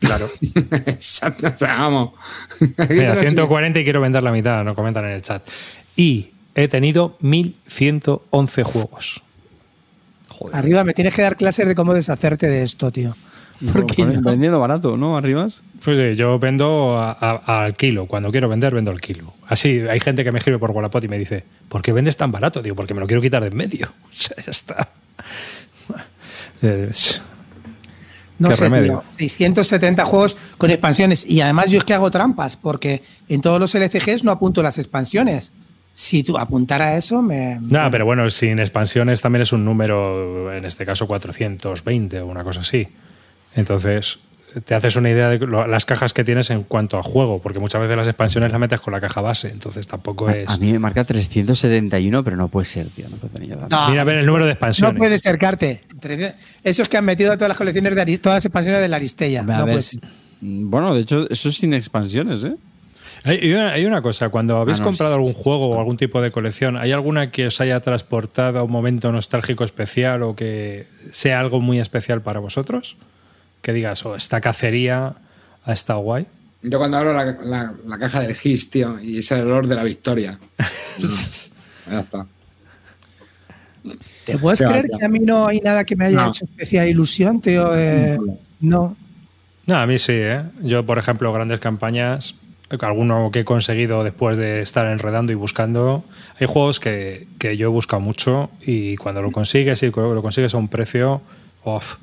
Claro. 0.00 0.28
Exacto, 0.86 1.48
o 1.54 1.56
sea, 1.56 1.76
vamos. 1.76 2.12
Mira, 2.88 3.14
140 3.16 3.80
y 3.80 3.84
quiero 3.84 4.00
vender 4.00 4.22
la 4.22 4.32
mitad, 4.32 4.64
no 4.64 4.74
comentan 4.74 5.04
en 5.04 5.10
el 5.12 5.22
chat. 5.22 5.46
Y 5.94 6.30
he 6.54 6.68
tenido 6.68 7.16
1111 7.20 8.62
juegos. 8.62 9.22
Arriba 10.52 10.84
me 10.84 10.94
tienes 10.94 11.14
que 11.14 11.22
dar 11.22 11.36
clases 11.36 11.66
de 11.68 11.74
cómo 11.74 11.92
deshacerte 11.94 12.48
de 12.48 12.62
esto, 12.62 12.90
tío. 12.90 13.14
Porque 13.72 14.04
Vendiendo 14.04 14.60
barato, 14.60 14.96
¿no? 14.96 15.16
Arribas. 15.16 15.62
Pues 15.84 15.98
eh, 15.98 16.16
yo 16.16 16.38
vendo 16.38 16.98
a- 16.98 17.12
a- 17.12 17.64
al 17.64 17.74
kilo. 17.74 18.06
Cuando 18.06 18.30
quiero 18.30 18.48
vender, 18.48 18.74
vendo 18.74 18.90
al 18.90 19.00
kilo. 19.00 19.32
Así, 19.48 19.80
hay 19.88 20.00
gente 20.00 20.24
que 20.24 20.32
me 20.32 20.38
escribe 20.38 20.58
por 20.58 20.70
Wallapop 20.72 21.02
y 21.04 21.08
me 21.08 21.18
dice, 21.18 21.44
¿por 21.68 21.80
qué 21.82 21.92
vendes 21.92 22.16
tan 22.16 22.30
barato? 22.32 22.60
Digo, 22.62 22.76
porque 22.76 22.92
me 22.94 23.00
lo 23.00 23.06
quiero 23.06 23.22
quitar 23.22 23.42
de 23.42 23.48
en 23.48 23.56
medio. 23.56 23.92
O 24.04 24.08
sea, 24.12 24.36
ya 24.44 24.50
está. 24.50 24.88
Es- 26.62 27.20
no 28.38 28.54
sé, 28.54 28.64
remedio. 28.64 29.02
tío, 29.16 29.28
670 29.28 30.04
juegos 30.04 30.36
con 30.58 30.70
expansiones. 30.70 31.24
Y 31.28 31.40
además 31.40 31.70
yo 31.70 31.78
es 31.78 31.84
que 31.84 31.94
hago 31.94 32.10
trampas, 32.10 32.56
porque 32.56 33.02
en 33.28 33.40
todos 33.40 33.58
los 33.58 33.74
LCGs 33.74 34.24
no 34.24 34.30
apunto 34.30 34.62
las 34.62 34.76
expansiones. 34.76 35.52
Si 35.94 36.22
tú 36.22 36.36
apuntara 36.36 36.98
eso, 36.98 37.22
me. 37.22 37.58
Nada, 37.62 37.90
pero 37.90 38.04
bueno, 38.04 38.28
sin 38.28 38.58
expansiones 38.58 39.22
también 39.22 39.40
es 39.40 39.52
un 39.54 39.64
número, 39.64 40.52
en 40.52 40.66
este 40.66 40.84
caso 40.84 41.06
420 41.06 42.20
o 42.20 42.26
una 42.26 42.44
cosa 42.44 42.60
así. 42.60 42.86
Entonces, 43.56 44.18
te 44.64 44.74
haces 44.74 44.96
una 44.96 45.10
idea 45.10 45.28
de 45.28 45.38
lo- 45.38 45.66
las 45.66 45.84
cajas 45.84 46.14
que 46.14 46.24
tienes 46.24 46.48
en 46.50 46.62
cuanto 46.62 46.96
a 46.98 47.02
juego, 47.02 47.42
porque 47.42 47.58
muchas 47.58 47.80
veces 47.80 47.96
las 47.96 48.06
expansiones 48.06 48.50
las 48.52 48.60
metes 48.60 48.80
con 48.80 48.92
la 48.92 49.00
caja 49.00 49.20
base, 49.20 49.48
entonces 49.50 49.86
tampoco 49.86 50.30
es. 50.30 50.48
A 50.48 50.56
mí 50.58 50.72
me 50.72 50.78
marca 50.78 51.04
371, 51.04 52.22
pero 52.24 52.36
no 52.36 52.48
puede 52.48 52.66
ser, 52.66 52.86
tío. 52.88 53.06
No 53.08 53.16
puede 53.16 53.48
tanto. 53.48 53.66
No, 53.68 53.90
Mira 53.90 54.02
a 54.02 54.04
ver 54.04 54.18
el 54.18 54.26
número 54.26 54.46
de 54.46 54.52
expansiones. 54.52 54.94
No 54.94 54.98
puede 54.98 55.16
acercarte. 55.16 55.82
Esos 56.62 56.88
que 56.88 56.96
han 56.96 57.04
metido 57.04 57.34
todas 57.34 57.48
las 57.48 57.58
colecciones 57.58 57.94
de 57.96 58.02
Aris- 58.02 58.20
todas 58.20 58.36
las 58.38 58.44
expansiones 58.46 58.80
de 58.80 58.88
la 58.88 58.96
Aristella. 58.96 59.42
No 59.42 59.80
ser. 59.80 60.00
Bueno, 60.40 60.94
de 60.94 61.00
hecho, 61.00 61.26
eso 61.30 61.48
es 61.48 61.56
sin 61.56 61.74
expansiones, 61.74 62.44
¿eh? 62.44 62.54
Hay, 63.24 63.52
una, 63.52 63.72
hay 63.72 63.84
una 63.86 64.02
cosa, 64.02 64.28
cuando 64.28 64.56
habéis 64.58 64.78
Ah, 64.78 64.82
no, 64.82 64.88
comprado 64.88 65.14
sí, 65.14 65.18
algún 65.18 65.32
sí, 65.32 65.38
juego 65.42 65.64
sí. 65.64 65.70
o 65.72 65.78
algún 65.80 65.96
tipo 65.96 66.20
de 66.20 66.30
colección, 66.30 66.76
¿hay 66.76 66.92
alguna 66.92 67.30
que 67.32 67.46
os 67.46 67.60
haya 67.60 67.80
transportado 67.80 68.60
a 68.60 68.62
un 68.62 68.70
momento 68.70 69.10
nostálgico 69.10 69.64
especial 69.64 70.22
o 70.22 70.36
que 70.36 70.86
sea 71.10 71.40
algo 71.40 71.60
muy 71.60 71.80
especial 71.80 72.22
para 72.22 72.38
vosotros? 72.38 72.96
Que 73.66 73.72
digas, 73.72 74.06
oh, 74.06 74.14
esta 74.14 74.40
cacería 74.40 75.12
ha 75.64 75.72
estado 75.72 75.98
guay. 75.98 76.24
Yo 76.62 76.78
cuando 76.78 76.98
abro 76.98 77.12
la, 77.12 77.24
la- 77.24 77.74
la 77.84 77.98
caja 77.98 78.20
del 78.20 78.32
GIS, 78.36 78.70
tío, 78.70 79.00
y 79.00 79.18
es 79.18 79.32
el 79.32 79.40
olor 79.40 79.66
de 79.66 79.74
la 79.74 79.82
victoria. 79.82 80.38
ya 81.90 81.98
está. 81.98 82.26
¿Te 84.24 84.38
puedes 84.38 84.60
creer 84.60 84.86
que 84.98 85.04
a 85.04 85.08
mí 85.08 85.18
no 85.18 85.48
hay 85.48 85.60
nada 85.60 85.84
que 85.84 85.96
me 85.96 86.06
haya 86.06 86.16
No. 86.22 86.28
hecho 86.28 86.44
especial 86.44 86.88
ilusión, 86.88 87.40
tío? 87.40 87.76
Eh, 87.76 88.16
no. 88.60 88.96
No, 89.66 89.76
a 89.76 89.84
mí 89.86 89.98
sí, 89.98 90.12
¿eh? 90.14 90.42
Yo, 90.62 90.86
por 90.86 90.98
ejemplo, 90.98 91.32
grandes 91.32 91.58
campañas, 91.58 92.36
alguno 92.80 93.30
que 93.32 93.40
he 93.40 93.44
conseguido 93.44 94.04
después 94.04 94.38
de 94.38 94.60
estar 94.62 94.86
enredando 94.86 95.32
y 95.32 95.34
buscando, 95.34 96.04
hay 96.38 96.46
juegos 96.46 96.78
que, 96.78 97.26
que 97.40 97.56
yo 97.56 97.66
he 97.66 97.70
buscado 97.70 97.98
mucho 98.00 98.50
y 98.64 98.96
cuando 98.96 99.22
lo 99.22 99.32
consigues 99.32 99.82
y 99.82 99.90
lo 99.90 100.22
consigues 100.22 100.54
a 100.54 100.56
un 100.58 100.68
precio, 100.68 101.20
uf, 101.64 101.96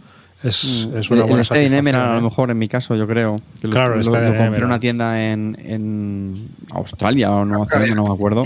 es, 0.44 0.90
es 0.96 1.10
una 1.12 1.24
buena 1.24 1.44
el 1.50 1.66
in 1.66 1.74
Emerald, 1.74 1.78
a 2.06 2.08
satisfacción, 2.08 2.12
lo 2.14 2.18
¿eh? 2.18 2.22
mejor, 2.22 2.52
en 2.52 2.58
mi 2.58 2.68
caso, 2.68 2.96
yo 2.96 3.08
creo. 3.08 3.36
Que 3.62 3.70
Claro, 3.70 3.96
lo, 3.96 4.02
Stay 4.02 4.14
lo 4.14 4.20
compré 4.20 4.38
en 4.40 4.46
Emerald. 4.48 4.66
una 4.66 4.80
tienda 4.80 5.24
en, 5.32 5.58
en 5.64 6.50
Australia 6.72 7.32
o 7.32 7.46
Nueva 7.46 7.66
Zelanda, 7.68 7.96
no 7.96 8.08
me 8.08 8.14
acuerdo. 8.14 8.44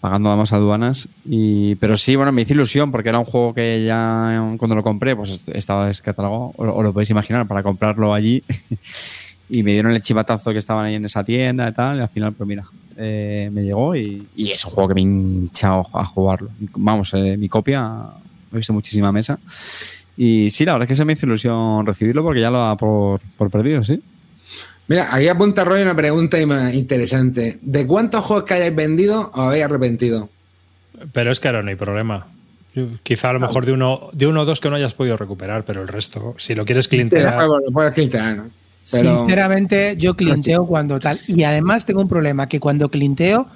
Pagando 0.00 0.30
además 0.30 0.52
aduanas. 0.52 1.08
Y, 1.24 1.76
pero 1.76 1.96
sí, 1.96 2.16
bueno, 2.16 2.32
me 2.32 2.42
hizo 2.42 2.54
ilusión 2.54 2.90
porque 2.90 3.08
era 3.10 3.18
un 3.20 3.24
juego 3.24 3.54
que 3.54 3.84
ya 3.84 4.52
cuando 4.58 4.74
lo 4.74 4.82
compré, 4.82 5.14
pues 5.14 5.30
est- 5.30 5.48
estaba 5.50 5.86
descatalogado. 5.86 6.52
O, 6.56 6.64
o 6.64 6.82
lo 6.82 6.92
podéis 6.92 7.10
imaginar, 7.10 7.46
para 7.46 7.62
comprarlo 7.62 8.12
allí. 8.12 8.42
y 9.48 9.62
me 9.62 9.72
dieron 9.72 9.92
el 9.92 10.00
chivatazo 10.02 10.50
que 10.52 10.58
estaban 10.58 10.86
ahí 10.86 10.96
en 10.96 11.04
esa 11.04 11.22
tienda 11.22 11.68
y 11.68 11.72
tal. 11.72 11.98
Y 11.98 12.00
al 12.00 12.08
final, 12.08 12.32
pues 12.32 12.48
mira, 12.48 12.64
eh, 12.96 13.48
me 13.52 13.62
llegó 13.62 13.94
y, 13.94 14.26
y 14.34 14.50
es 14.50 14.64
un 14.64 14.72
juego 14.72 14.88
que 14.88 14.94
me 14.94 15.00
he 15.02 15.04
hinchado 15.04 15.86
a 15.94 16.04
jugarlo. 16.04 16.50
Vamos, 16.74 17.12
eh, 17.14 17.36
mi 17.36 17.48
copia, 17.48 17.92
he 18.52 18.56
visto 18.56 18.72
muchísima 18.72 19.12
mesa. 19.12 19.38
Y 20.16 20.50
sí, 20.50 20.64
la 20.64 20.72
verdad 20.72 20.84
es 20.84 20.88
que 20.88 20.94
se 20.96 21.04
me 21.04 21.14
hizo 21.14 21.26
ilusión 21.26 21.86
recibirlo 21.86 22.22
porque 22.22 22.40
ya 22.40 22.50
lo 22.50 22.58
da 22.58 22.76
por, 22.76 23.20
por 23.36 23.50
perdido, 23.50 23.82
sí. 23.82 24.02
Mira, 24.88 25.14
aquí 25.14 25.28
apunta 25.28 25.64
Roy 25.64 25.82
una 25.82 25.94
pregunta 25.94 26.40
interesante. 26.40 27.58
¿De 27.62 27.86
cuántos 27.86 28.24
juegos 28.24 28.44
que 28.44 28.54
hayáis 28.54 28.74
vendido 28.74 29.30
os 29.32 29.38
habéis 29.38 29.64
arrepentido? 29.64 30.28
Pero 31.12 31.30
es 31.32 31.40
que 31.40 31.48
ahora 31.48 31.62
no 31.62 31.70
hay 31.70 31.76
problema. 31.76 32.26
Quizá 33.02 33.30
a 33.30 33.32
lo 33.34 33.40
mejor 33.40 33.66
de 33.66 33.72
uno, 33.72 34.08
de 34.12 34.26
uno 34.26 34.42
o 34.42 34.44
dos 34.44 34.60
que 34.60 34.70
no 34.70 34.76
hayas 34.76 34.94
podido 34.94 35.16
recuperar, 35.16 35.64
pero 35.64 35.82
el 35.82 35.88
resto, 35.88 36.34
si 36.38 36.54
lo 36.54 36.64
quieres 36.64 36.88
¿no? 38.34 38.50
Pero- 38.90 39.18
Sinceramente, 39.18 39.94
yo 39.98 40.14
clinteo 40.14 40.66
cuando 40.66 40.98
tal. 40.98 41.18
Y 41.28 41.44
además 41.44 41.86
tengo 41.86 42.00
un 42.00 42.08
problema, 42.08 42.48
que 42.48 42.60
cuando 42.60 42.88
clinteo 42.88 43.46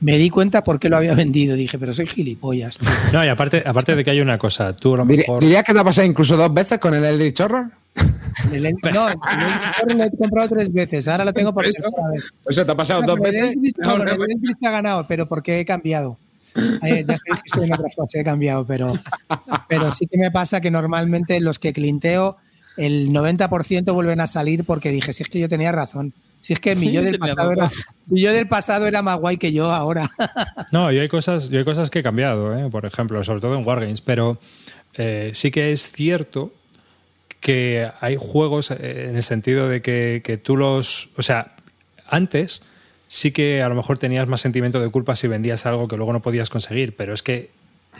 me 0.00 0.18
di 0.18 0.28
cuenta 0.30 0.62
por 0.64 0.78
qué 0.78 0.88
lo 0.88 0.96
había 0.96 1.14
vendido. 1.14 1.56
Dije, 1.56 1.78
pero 1.78 1.94
soy 1.94 2.06
gilipollas. 2.06 2.78
tío. 2.78 2.88
No, 3.12 3.24
y 3.24 3.28
aparte, 3.28 3.62
aparte 3.64 3.94
de 3.94 4.04
que 4.04 4.10
hay 4.10 4.20
una 4.20 4.38
cosa, 4.38 4.74
tú 4.74 4.94
a 4.94 4.98
lo 4.98 5.04
mejor. 5.04 5.42
¿Dirías 5.42 5.64
que 5.64 5.72
te 5.72 5.78
ha 5.80 5.84
pasado 5.84 6.06
incluso 6.06 6.36
dos 6.36 6.52
veces 6.52 6.78
con 6.78 6.94
el 6.94 7.04
Eldritch 7.04 7.40
Horror? 7.40 7.70
El 8.52 8.66
Eldritch- 8.66 8.92
no, 8.92 9.08
el 9.08 9.14
Eldritch 9.14 9.96
lo 9.96 10.04
he 10.04 10.10
comprado 10.18 10.48
tres 10.48 10.72
veces. 10.72 11.06
Ahora 11.08 11.24
lo 11.24 11.32
tengo 11.32 11.54
por 11.54 11.64
Eso. 11.66 11.82
O 12.44 12.52
sea, 12.52 12.64
te 12.66 12.72
ha 12.72 12.76
pasado 12.76 13.02
dos 13.02 13.16
el 13.16 13.22
veces. 13.22 13.56
Eldritch- 13.56 13.76
no, 13.78 13.94
el 14.02 14.30
Eldritch 14.32 14.64
ha 14.66 14.70
ganado, 14.70 15.06
pero 15.06 15.28
porque 15.28 15.60
he 15.60 15.64
cambiado. 15.64 16.18
Eh, 16.82 17.04
ya 17.08 17.16
sabéis 17.16 17.42
que 17.42 17.46
estoy 17.46 17.64
en 17.64 17.72
otra 17.74 17.88
fase, 17.96 18.20
he 18.20 18.24
cambiado, 18.24 18.64
pero, 18.66 18.94
pero 19.68 19.90
sí 19.90 20.06
que 20.06 20.18
me 20.18 20.30
pasa 20.30 20.60
que 20.60 20.70
normalmente 20.70 21.40
los 21.40 21.58
que 21.58 21.72
clinteo, 21.72 22.36
el 22.76 23.10
90% 23.10 23.92
vuelven 23.92 24.20
a 24.20 24.26
salir 24.28 24.64
porque 24.64 24.90
dije, 24.90 25.12
si 25.12 25.22
es 25.24 25.28
que 25.28 25.40
yo 25.40 25.48
tenía 25.48 25.72
razón. 25.72 26.12
Si 26.44 26.52
es 26.52 26.60
que 26.60 26.76
mi, 26.76 26.88
Sí, 26.88 26.92
yo, 26.92 27.02
del 27.02 27.18
tenía 27.18 27.34
pasado 27.34 27.52
era, 27.52 27.62
razón. 27.62 27.82
mi 28.06 28.20
yo 28.20 28.30
del 28.30 28.46
pasado 28.46 28.86
era 28.86 29.00
más 29.00 29.18
guay 29.18 29.38
que 29.38 29.50
yo 29.50 29.72
ahora. 29.72 30.10
No, 30.72 30.92
yo 30.92 31.00
hay 31.00 31.08
cosas, 31.08 31.48
yo 31.48 31.58
hay 31.58 31.64
cosas 31.64 31.88
que 31.88 32.00
he 32.00 32.02
cambiado, 32.02 32.54
¿eh? 32.54 32.68
por 32.70 32.84
ejemplo, 32.84 33.24
sobre 33.24 33.40
todo 33.40 33.56
en 33.56 33.66
Wargames, 33.66 34.02
pero 34.02 34.38
eh, 34.92 35.30
sí 35.32 35.50
que 35.50 35.72
es 35.72 35.90
cierto 35.90 36.52
que 37.40 37.90
hay 37.98 38.18
juegos 38.20 38.70
eh, 38.72 39.06
en 39.08 39.16
el 39.16 39.22
sentido 39.22 39.70
de 39.70 39.80
que, 39.80 40.20
que 40.22 40.36
tú 40.36 40.58
los. 40.58 41.08
O 41.16 41.22
sea, 41.22 41.56
antes 42.06 42.60
sí 43.08 43.32
que 43.32 43.62
a 43.62 43.70
lo 43.70 43.74
mejor 43.74 43.96
tenías 43.96 44.28
más 44.28 44.42
sentimiento 44.42 44.80
de 44.80 44.90
culpa 44.90 45.16
si 45.16 45.28
vendías 45.28 45.64
algo 45.64 45.88
que 45.88 45.96
luego 45.96 46.12
no 46.12 46.20
podías 46.20 46.50
conseguir, 46.50 46.94
pero 46.94 47.14
es 47.14 47.22
que 47.22 47.52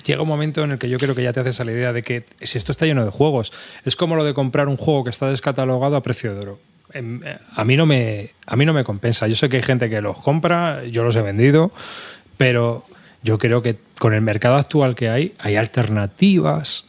llega 0.04 0.20
un 0.20 0.28
momento 0.28 0.62
en 0.64 0.72
el 0.72 0.78
que 0.78 0.90
yo 0.90 0.98
creo 0.98 1.14
que 1.14 1.22
ya 1.22 1.32
te 1.32 1.40
haces 1.40 1.60
a 1.60 1.64
la 1.64 1.72
idea 1.72 1.94
de 1.94 2.02
que 2.02 2.26
si 2.42 2.58
esto 2.58 2.72
está 2.72 2.84
lleno 2.84 3.06
de 3.06 3.10
juegos, 3.10 3.54
es 3.86 3.96
como 3.96 4.16
lo 4.16 4.24
de 4.24 4.34
comprar 4.34 4.68
un 4.68 4.76
juego 4.76 5.04
que 5.04 5.10
está 5.10 5.30
descatalogado 5.30 5.96
a 5.96 6.02
precio 6.02 6.34
de 6.34 6.40
oro. 6.40 6.73
Em, 6.94 7.20
A 7.56 7.64
mí, 7.64 7.76
no 7.76 7.84
me, 7.86 8.30
a 8.46 8.56
mí 8.56 8.64
no 8.64 8.72
me 8.72 8.84
compensa. 8.84 9.26
Yo 9.28 9.34
sé 9.34 9.48
que 9.48 9.58
hay 9.58 9.62
gente 9.62 9.90
que 9.90 10.00
los 10.00 10.20
compra, 10.22 10.84
yo 10.84 11.04
los 11.04 11.14
he 11.16 11.22
vendido, 11.22 11.72
pero 12.36 12.84
yo 13.22 13.38
creo 13.38 13.62
que 13.62 13.76
con 13.98 14.14
el 14.14 14.20
mercado 14.22 14.56
actual 14.56 14.94
que 14.94 15.08
hay, 15.08 15.34
hay 15.40 15.56
alternativas 15.56 16.84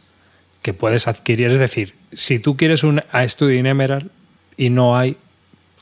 que 0.62 0.72
puedes 0.74 1.08
adquirir. 1.08 1.48
Es 1.50 1.58
decir, 1.58 1.94
si 2.12 2.38
tú 2.38 2.56
quieres 2.56 2.84
un 2.84 3.02
A 3.12 3.26
Study 3.26 3.58
in 3.58 3.66
Emerald 3.66 4.10
y 4.56 4.70
no 4.70 4.96
hay, 4.96 5.16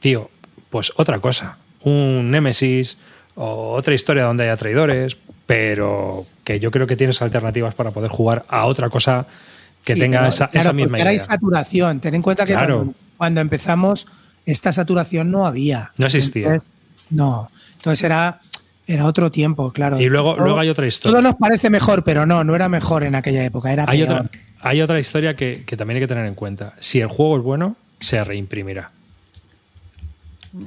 tío, 0.01 0.31
pues 0.70 0.93
otra 0.97 1.20
cosa. 1.20 1.59
Un 1.83 2.31
Nemesis 2.31 2.99
o 3.35 3.72
otra 3.72 3.95
historia 3.95 4.25
donde 4.25 4.45
haya 4.45 4.57
traidores, 4.57 5.16
pero 5.47 6.27
que 6.45 6.61
yo 6.61 6.70
creo 6.70 6.87
que 6.87 6.97
tienes 6.97 7.20
alternativas 7.22 7.75
para 7.75 7.91
poder 7.91 8.11
jugar 8.11 8.45
a 8.49 8.66
otra 8.66 8.89
cosa 8.91 9.27
que 9.85 9.95
Sí, 9.95 10.01
tenga 10.01 10.18
pero, 10.20 10.29
esa, 10.29 10.49
claro, 10.49 10.61
esa 10.62 10.72
misma 10.72 10.99
ahora 10.99 11.11
hay 11.11 11.16
idea. 11.16 11.25
saturación. 11.27 12.01
Ten 12.01 12.14
en 12.14 12.22
cuenta 12.22 12.47
que 12.47 12.53
Claro. 12.53 12.95
Cuando, 13.17 13.41
empezamos, 13.41 14.07
esta 14.47 14.73
saturación 14.73 15.31
no 15.31 15.47
había. 15.47 15.93
No 15.99 16.07
existía. 16.07 16.47
Entonces, 16.47 16.71
no. 17.11 17.49
Entonces 17.77 18.03
era, 18.05 18.41
era 18.87 19.07
otro 19.07 19.31
tiempo, 19.31 19.73
claro. 19.73 20.01
Y 20.01 20.09
luego, 20.09 20.35
Todo- 20.35 20.45
luego 20.45 20.61
hay 20.61 20.69
otra 20.69 20.87
historia. 20.87 21.12
Todo 21.12 21.23
nos 21.23 21.37
parece 21.37 21.71
mejor, 21.71 22.05
pero 22.05 22.27
no, 22.27 22.45
no 22.45 22.55
era 22.55 22.69
mejor 22.69 23.05
en 23.05 23.15
aquella 23.15 23.45
época. 23.45 23.73
Era 23.73 23.85
Hay 23.89 24.03
peor. 24.05 24.17
otra, 24.23 24.31
hay 24.61 24.81
otra 24.83 24.99
historia 25.01 25.37
que, 25.37 25.65
que 25.67 25.77
también 25.77 25.97
hay 25.97 26.03
que 26.03 26.09
tener 26.09 26.27
en 26.27 26.35
cuenta. 26.35 26.75
Si 26.81 27.01
el 27.01 27.09
juego 27.09 27.37
es 27.37 27.43
bueno, 27.43 27.77
se 28.01 28.23
reimprimirá. 28.25 28.91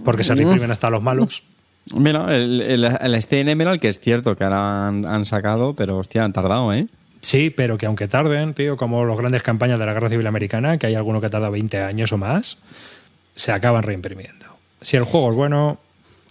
Porque 0.04 0.24
se 0.24 0.36
reimprimen 0.36 0.70
hasta 0.72 0.90
los 0.90 1.02
malos. 1.02 1.44
Mira, 1.94 2.36
el, 2.36 2.62
el, 2.62 2.84
el 2.84 3.16
Stay 3.16 3.46
que 3.80 3.88
es 3.88 4.00
cierto 4.00 4.36
que 4.36 4.44
ahora 4.44 4.88
han, 4.88 5.06
han 5.06 5.26
sacado, 5.26 5.74
pero 5.74 5.98
hostia, 5.98 6.26
han 6.26 6.34
tardado, 6.34 6.74
¿eh? 6.74 6.88
Sí, 7.28 7.50
pero 7.50 7.78
que 7.78 7.86
aunque 7.86 8.08
tarden, 8.08 8.54
tío, 8.54 8.78
como 8.78 9.04
las 9.04 9.18
grandes 9.18 9.44
campañas 9.44 9.78
de 9.78 9.86
la 9.86 9.92
Guerra 9.92 10.08
Civil 10.08 10.26
Americana, 10.28 10.78
que 10.78 10.88
hay 10.88 10.96
alguno 10.96 11.20
que 11.20 11.28
tarda 11.28 11.50
20 11.50 11.82
años 11.82 12.14
o 12.14 12.18
más, 12.18 12.58
se 13.36 13.52
acaban 13.52 13.84
reimprimiendo. 13.84 14.46
Si 14.80 14.96
el 14.96 15.04
juego 15.04 15.32
es 15.32 15.36
bueno, 15.36 15.78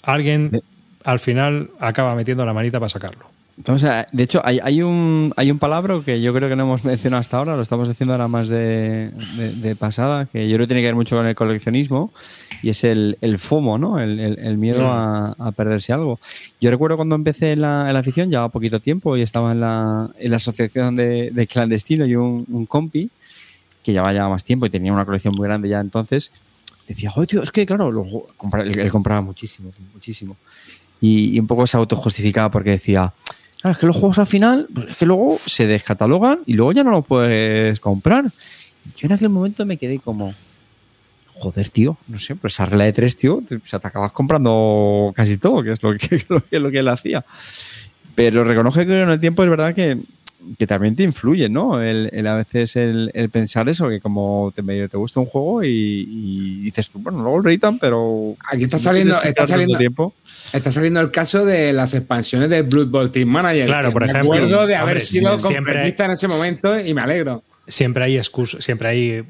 alguien 0.00 0.62
al 1.04 1.18
final 1.18 1.68
acaba 1.80 2.14
metiendo 2.14 2.46
la 2.46 2.54
manita 2.54 2.80
para 2.80 2.88
sacarlo. 2.88 3.26
Entonces, 3.58 3.90
de 4.12 4.22
hecho, 4.22 4.42
hay, 4.44 4.60
hay 4.62 4.82
un 4.82 5.32
hay 5.36 5.50
un 5.50 5.58
palabra 5.58 6.02
que 6.04 6.20
yo 6.20 6.34
creo 6.34 6.48
que 6.50 6.56
no 6.56 6.64
hemos 6.64 6.84
mencionado 6.84 7.20
hasta 7.22 7.38
ahora, 7.38 7.56
lo 7.56 7.62
estamos 7.62 7.88
haciendo 7.88 8.12
ahora 8.12 8.28
más 8.28 8.48
de, 8.48 9.10
de- 9.36 9.52
de 9.52 9.74
pasada, 9.76 10.26
que 10.26 10.46
yo 10.46 10.56
creo 10.56 10.66
que 10.66 10.74
tiene 10.74 10.82
que 10.82 10.88
ver 10.88 10.94
mucho 10.94 11.16
con 11.16 11.26
el 11.26 11.34
coleccionismo, 11.34 12.12
y 12.62 12.68
es 12.68 12.84
el, 12.84 13.16
el 13.22 13.38
FOMO, 13.38 13.78
¿no? 13.78 13.98
El, 13.98 14.20
el- 14.20 14.38
el 14.40 14.58
miedo 14.58 14.90
a, 14.90 15.34
a 15.38 15.52
perderse 15.52 15.94
algo. 15.94 16.20
Yo 16.60 16.70
recuerdo 16.70 16.96
cuando 16.96 17.14
empecé 17.14 17.52
en 17.52 17.62
la, 17.62 17.86
en 17.88 17.94
la 17.94 18.00
afición, 18.00 18.28
llevaba 18.30 18.50
poquito 18.50 18.78
tiempo 18.78 19.16
y 19.16 19.22
estaba 19.22 19.52
en 19.52 19.60
la, 19.60 20.10
en 20.18 20.30
la 20.30 20.36
asociación 20.36 20.94
de, 20.94 21.30
de 21.30 21.46
clandestino 21.46 22.04
y 22.04 22.14
un, 22.14 22.44
un 22.50 22.66
compi 22.66 23.08
que 23.82 23.92
llevaba 23.92 24.12
ya 24.12 24.28
más 24.28 24.44
tiempo 24.44 24.66
y 24.66 24.70
tenía 24.70 24.92
una 24.92 25.06
colección 25.06 25.32
muy 25.34 25.46
grande 25.46 25.68
ya 25.70 25.80
entonces, 25.80 26.30
decía, 26.86 27.08
joder, 27.10 27.26
tío, 27.28 27.42
es 27.42 27.50
que 27.52 27.64
claro, 27.64 27.90
lo- 27.90 28.04
compra- 28.36 28.64
él, 28.64 28.78
él 28.78 28.90
compraba 28.90 29.22
muchísimo, 29.22 29.72
muchísimo. 29.94 30.36
Y, 31.00 31.36
y 31.36 31.40
un 31.40 31.46
poco 31.46 31.66
se 31.66 31.76
autojustificaba 31.78 32.50
porque 32.50 32.70
decía, 32.70 33.12
es 33.64 33.78
que 33.78 33.86
los 33.86 33.96
juegos 33.96 34.18
al 34.18 34.26
final, 34.26 34.68
pues 34.72 34.90
es 34.90 34.96
que 34.96 35.06
luego 35.06 35.38
se 35.44 35.66
descatalogan 35.66 36.40
y 36.46 36.54
luego 36.54 36.72
ya 36.72 36.84
no 36.84 36.90
los 36.90 37.04
puedes 37.04 37.80
comprar. 37.80 38.26
Y 38.84 39.00
yo 39.00 39.06
en 39.06 39.12
aquel 39.12 39.28
momento 39.28 39.66
me 39.66 39.76
quedé 39.76 39.98
como, 39.98 40.34
joder, 41.34 41.70
tío, 41.70 41.96
no 42.08 42.18
sé, 42.18 42.36
pues 42.36 42.54
esa 42.54 42.66
regla 42.66 42.84
de 42.84 42.92
tres, 42.92 43.16
tío, 43.16 43.40
te, 43.46 43.58
te 43.58 43.76
acabas 43.76 44.12
comprando 44.12 45.12
casi 45.14 45.36
todo, 45.38 45.62
que 45.62 45.72
es 45.72 45.82
lo 45.82 45.94
que, 45.96 46.24
lo 46.28 46.44
que, 46.44 46.60
lo 46.60 46.70
que 46.70 46.78
él 46.78 46.88
hacía. 46.88 47.24
Pero 48.14 48.44
reconozco 48.44 48.84
que 48.84 49.02
en 49.02 49.10
el 49.10 49.20
tiempo 49.20 49.42
es 49.42 49.50
verdad 49.50 49.74
que, 49.74 49.98
que 50.58 50.66
también 50.66 50.94
te 50.94 51.02
influye, 51.02 51.48
¿no? 51.48 51.82
El, 51.82 52.08
el 52.12 52.26
a 52.26 52.36
veces 52.36 52.76
el, 52.76 53.10
el 53.14 53.30
pensar 53.30 53.68
eso, 53.68 53.88
que 53.88 54.00
como 54.00 54.52
te, 54.54 54.62
medio 54.62 54.88
te 54.88 54.96
gusta 54.96 55.18
un 55.20 55.26
juego 55.26 55.64
y, 55.64 55.68
y 55.70 56.60
dices, 56.62 56.88
tú, 56.88 56.98
bueno, 57.00 57.22
luego 57.22 57.40
lo 57.40 57.50
editan, 57.50 57.78
pero... 57.78 58.36
Aquí 58.50 58.64
está 58.64 58.78
saliendo, 58.78 59.20
está 59.22 59.44
saliendo, 59.46 59.76
tiempo. 59.78 60.14
está 60.52 60.70
saliendo 60.70 61.00
el 61.00 61.10
caso 61.10 61.44
de 61.44 61.72
las 61.72 61.94
expansiones 61.94 62.48
del 62.50 62.62
Blood 62.64 62.88
Bowl 62.88 63.10
Team 63.10 63.28
Manager. 63.28 63.66
Claro, 63.66 63.92
por 63.92 64.02
me 64.04 64.10
ejemplo. 64.10 64.34
acuerdo 64.34 64.66
de 64.66 64.76
haber 64.76 64.96
Hombre, 64.98 65.00
sido 65.00 65.36
completista 65.38 66.04
en 66.04 66.10
ese 66.12 66.28
momento 66.28 66.78
y 66.78 66.94
me 66.94 67.00
alegro. 67.00 67.42
Siempre 67.66 68.04
hay 68.04 68.16
excus- 68.16 68.60
siempre 68.60 68.88
hay 68.88 69.08
eh, 69.10 69.24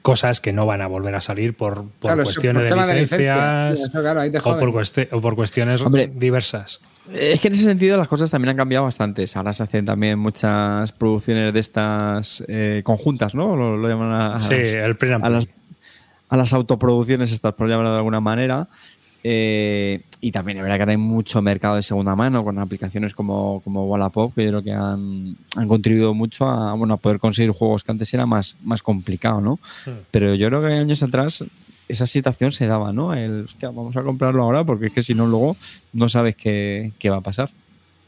cosas 0.00 0.40
que 0.40 0.52
no 0.52 0.64
van 0.66 0.80
a 0.80 0.86
volver 0.86 1.14
a 1.14 1.20
salir 1.20 1.54
por, 1.54 1.74
por 1.84 1.90
Claro, 2.00 2.22
cuestiones 2.24 2.54
por 2.54 2.62
de 2.64 2.68
tema 2.70 2.86
de 2.86 2.94
licencia. 3.00 3.70
licencias 3.70 3.90
claro, 3.90 4.20
o, 4.22 4.42
por 4.58 4.68
o 5.12 5.20
por 5.20 5.34
cuestiones 5.34 5.80
Hombre. 5.82 6.10
diversas. 6.14 6.80
Es 7.10 7.40
que 7.40 7.48
en 7.48 7.54
ese 7.54 7.64
sentido 7.64 7.96
las 7.96 8.08
cosas 8.08 8.30
también 8.30 8.50
han 8.50 8.56
cambiado 8.56 8.84
bastante. 8.84 9.24
Ahora 9.34 9.52
se 9.52 9.62
hacen 9.64 9.84
también 9.84 10.18
muchas 10.18 10.92
producciones 10.92 11.52
de 11.52 11.60
estas 11.60 12.44
eh, 12.48 12.82
conjuntas, 12.84 13.34
¿no? 13.34 13.56
Lo, 13.56 13.76
lo 13.76 13.88
llaman 13.88 14.12
a, 14.12 14.34
a 14.34 14.38
Sí, 14.38 14.54
las- 14.56 14.74
el 14.74 14.80
a 15.22 15.28
las, 15.30 15.44
play. 15.46 15.56
a 16.28 16.36
las 16.36 16.52
autoproducciones 16.52 17.32
estas, 17.32 17.54
por 17.54 17.68
llamarlo 17.68 17.90
de 17.90 17.96
alguna 17.98 18.20
manera. 18.20 18.68
Eh, 19.24 20.02
y 20.20 20.32
también 20.32 20.58
es 20.58 20.64
verdad 20.64 20.76
que 20.78 20.82
ahora 20.82 20.92
hay 20.92 20.98
mucho 20.98 21.40
mercado 21.42 21.76
de 21.76 21.82
segunda 21.82 22.16
mano 22.16 22.42
con 22.42 22.58
aplicaciones 22.58 23.14
como, 23.14 23.60
como 23.62 23.86
Wallapop 23.86 24.34
que 24.34 24.42
yo 24.44 24.48
creo 24.50 24.62
que 24.64 24.72
han, 24.72 25.36
han 25.54 25.68
contribuido 25.68 26.12
mucho 26.12 26.44
a, 26.48 26.72
bueno, 26.74 26.94
a 26.94 26.96
poder 26.96 27.20
conseguir 27.20 27.52
juegos 27.52 27.84
que 27.84 27.92
antes 27.92 28.12
era 28.14 28.26
más, 28.26 28.56
más 28.64 28.82
complicado, 28.82 29.40
¿no? 29.40 29.60
Pero 30.10 30.34
yo 30.34 30.48
creo 30.48 30.60
que 30.60 30.72
años 30.74 31.02
atrás 31.04 31.44
esa 31.92 32.06
situación 32.06 32.52
se 32.52 32.66
daba, 32.66 32.92
¿no? 32.92 33.14
El, 33.14 33.44
hostia, 33.44 33.68
vamos 33.70 33.96
a 33.96 34.02
comprarlo 34.02 34.42
ahora 34.42 34.64
porque 34.64 34.86
es 34.86 34.92
que 34.92 35.02
si 35.02 35.14
no 35.14 35.26
luego 35.26 35.56
no 35.92 36.08
sabes 36.08 36.36
qué, 36.36 36.92
qué 36.98 37.10
va 37.10 37.18
a 37.18 37.20
pasar. 37.22 37.50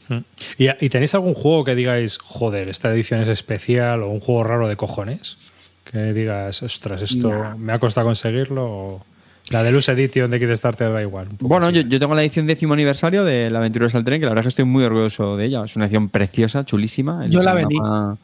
Mm. 0.09 0.17
¿Y, 0.57 0.85
y 0.85 0.89
tenéis 0.89 1.15
algún 1.15 1.33
juego 1.33 1.63
que 1.63 1.75
digáis, 1.75 2.17
joder, 2.19 2.69
esta 2.69 2.91
edición 2.91 3.21
es 3.21 3.27
especial 3.27 4.03
o 4.03 4.09
un 4.09 4.19
juego 4.19 4.43
raro 4.43 4.67
de 4.67 4.75
cojones? 4.75 5.37
Que 5.83 6.13
digas, 6.13 6.61
ostras, 6.63 7.01
esto 7.01 7.31
me 7.57 7.73
ha 7.73 7.79
costado 7.79 8.07
conseguirlo. 8.07 8.65
o 8.65 9.05
la 9.49 9.61
Deluxe 9.61 9.89
Edition 9.89 10.31
de 10.31 10.39
Kickstarter 10.39 10.91
da 10.91 11.01
igual. 11.03 11.27
Bueno, 11.39 11.69
yo, 11.69 11.81
yo 11.81 11.99
tengo 11.99 12.15
la 12.15 12.23
edición 12.23 12.47
décimo 12.47 12.73
aniversario 12.73 13.23
de 13.23 13.51
La 13.51 13.59
Aventura 13.59 13.87
al 13.93 14.03
Tren, 14.03 14.19
que 14.19 14.25
la 14.25 14.31
verdad 14.31 14.41
es 14.41 14.45
que 14.45 14.49
estoy 14.49 14.65
muy 14.65 14.83
orgulloso 14.83 15.37
de 15.37 15.45
ella. 15.45 15.63
Es 15.63 15.75
una 15.75 15.85
edición 15.85 16.09
preciosa, 16.09 16.65
chulísima. 16.65 17.23
El 17.25 17.31
Yo 17.31 17.43
la 17.43 17.53
panorama- 17.53 18.17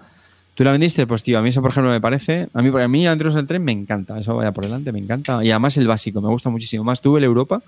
¿Tú 0.61 0.65
la 0.65 0.73
vendiste? 0.73 1.07
Pues 1.07 1.23
tío, 1.23 1.39
a 1.39 1.41
mí 1.41 1.49
eso, 1.49 1.59
por 1.59 1.71
ejemplo, 1.71 1.89
me 1.89 1.99
parece. 1.99 2.47
A 2.53 2.61
mí, 2.61 2.69
a 2.79 2.87
mí 2.87 3.07
Aventuras 3.07 3.35
al 3.35 3.47
Tren 3.47 3.63
me 3.63 3.71
encanta. 3.71 4.19
Eso 4.19 4.35
vaya 4.35 4.51
por 4.51 4.63
delante, 4.63 4.91
me 4.91 4.99
encanta. 4.99 5.43
Y 5.43 5.49
además 5.49 5.75
el 5.77 5.87
básico, 5.87 6.21
me 6.21 6.27
gusta 6.27 6.51
muchísimo. 6.51 6.83
Más 6.83 7.01
tuve 7.01 7.17
el 7.17 7.23
Europa, 7.23 7.63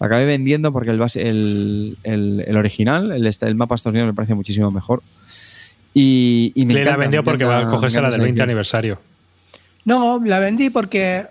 lo 0.00 0.06
acabé 0.06 0.24
vendiendo 0.24 0.72
porque 0.72 0.90
el, 0.90 0.98
base- 0.98 1.28
el, 1.28 1.96
el- 2.02 2.42
el 2.44 2.56
original, 2.56 3.12
el, 3.12 3.24
este- 3.28 3.46
el 3.46 3.54
mapa 3.54 3.76
estadounidense 3.76 4.08
me 4.10 4.14
parece 4.16 4.34
muchísimo 4.34 4.72
mejor. 4.72 5.04
Y, 5.94 6.50
y 6.56 6.66
me 6.66 6.74
Le 6.74 6.84
la 6.84 6.96
vendió 6.96 7.20
me 7.22 7.24
porque 7.24 7.44
va 7.44 7.60
a 7.60 7.68
cogerse 7.68 8.00
la 8.00 8.08
del 8.08 8.14
esa 8.16 8.22
20 8.24 8.30
edición. 8.32 8.48
aniversario. 8.50 8.98
No, 9.84 10.20
la 10.24 10.40
vendí 10.40 10.70
porque 10.70 11.26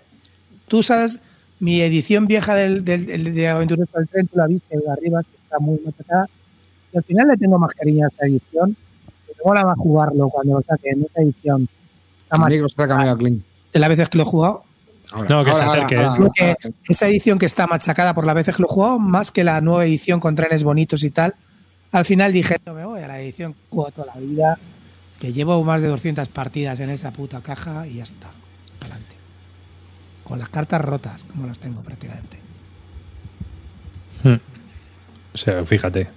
tú 0.68 0.82
sabes, 0.82 1.20
mi 1.60 1.82
edición 1.82 2.26
vieja 2.26 2.54
del, 2.54 2.82
del- 2.82 3.04
del- 3.04 3.34
de 3.34 3.48
Aventuras 3.48 3.94
al 3.94 4.08
Tren, 4.08 4.26
tú 4.26 4.38
la 4.38 4.46
viste 4.46 4.74
de 4.78 4.90
arriba, 4.90 5.22
que 5.22 5.36
está 5.42 5.58
muy 5.58 5.78
machacada. 5.84 6.30
Y 6.94 6.96
al 6.96 7.04
final 7.04 7.28
le 7.28 7.36
tengo 7.36 7.58
más 7.58 7.74
cariño 7.74 8.06
a 8.06 8.08
esa 8.08 8.24
edición. 8.26 8.74
Mola 9.44 9.64
más 9.64 9.76
jugarlo 9.78 10.28
cuando 10.28 10.54
lo 10.54 10.62
saquen. 10.62 11.04
Esa 11.04 11.20
edición 11.22 11.68
está 12.22 12.36
mal. 12.38 12.52
se. 12.52 13.44
De 13.72 13.78
las 13.78 13.88
veces 13.88 14.08
que 14.08 14.18
lo 14.18 14.22
he 14.22 14.26
jugado, 14.26 14.64
Ahora, 15.12 15.28
No, 15.28 15.44
que 15.44 15.50
se 15.52 15.56
ahora, 15.62 15.66
ahora, 15.66 15.84
acerque. 15.84 15.96
ahora, 16.04 16.16
Creo 16.16 16.30
que 16.34 16.56
esa 16.88 17.06
edición 17.06 17.38
que 17.38 17.46
está 17.46 17.66
machacada 17.66 18.14
por 18.14 18.26
las 18.26 18.34
veces 18.34 18.56
que 18.56 18.62
lo 18.62 18.68
he 18.68 18.72
jugado, 18.72 18.98
más 18.98 19.30
que 19.30 19.44
la 19.44 19.60
nueva 19.60 19.84
edición 19.84 20.18
con 20.18 20.34
trenes 20.34 20.64
bonitos 20.64 21.04
y 21.04 21.10
tal, 21.10 21.34
al 21.92 22.04
final 22.04 22.32
dije, 22.32 22.56
no 22.66 22.74
me 22.74 22.84
voy 22.84 23.00
a 23.02 23.06
la 23.06 23.20
edición 23.20 23.54
juego 23.70 23.90
toda 23.92 24.14
la 24.14 24.20
vida, 24.20 24.58
que 25.20 25.32
llevo 25.32 25.62
más 25.62 25.82
de 25.82 25.88
200 25.88 26.28
partidas 26.28 26.80
en 26.80 26.90
esa 26.90 27.12
puta 27.12 27.40
caja 27.42 27.86
y 27.86 27.96
ya 27.96 28.02
está. 28.02 28.28
Adelante. 28.80 29.14
Con 30.24 30.38
las 30.38 30.48
cartas 30.48 30.80
rotas, 30.80 31.24
como 31.24 31.46
las 31.46 31.58
tengo 31.58 31.82
prácticamente. 31.82 32.40
Hmm. 34.24 34.40
O 35.34 35.38
sea, 35.38 35.64
fíjate. 35.64 36.08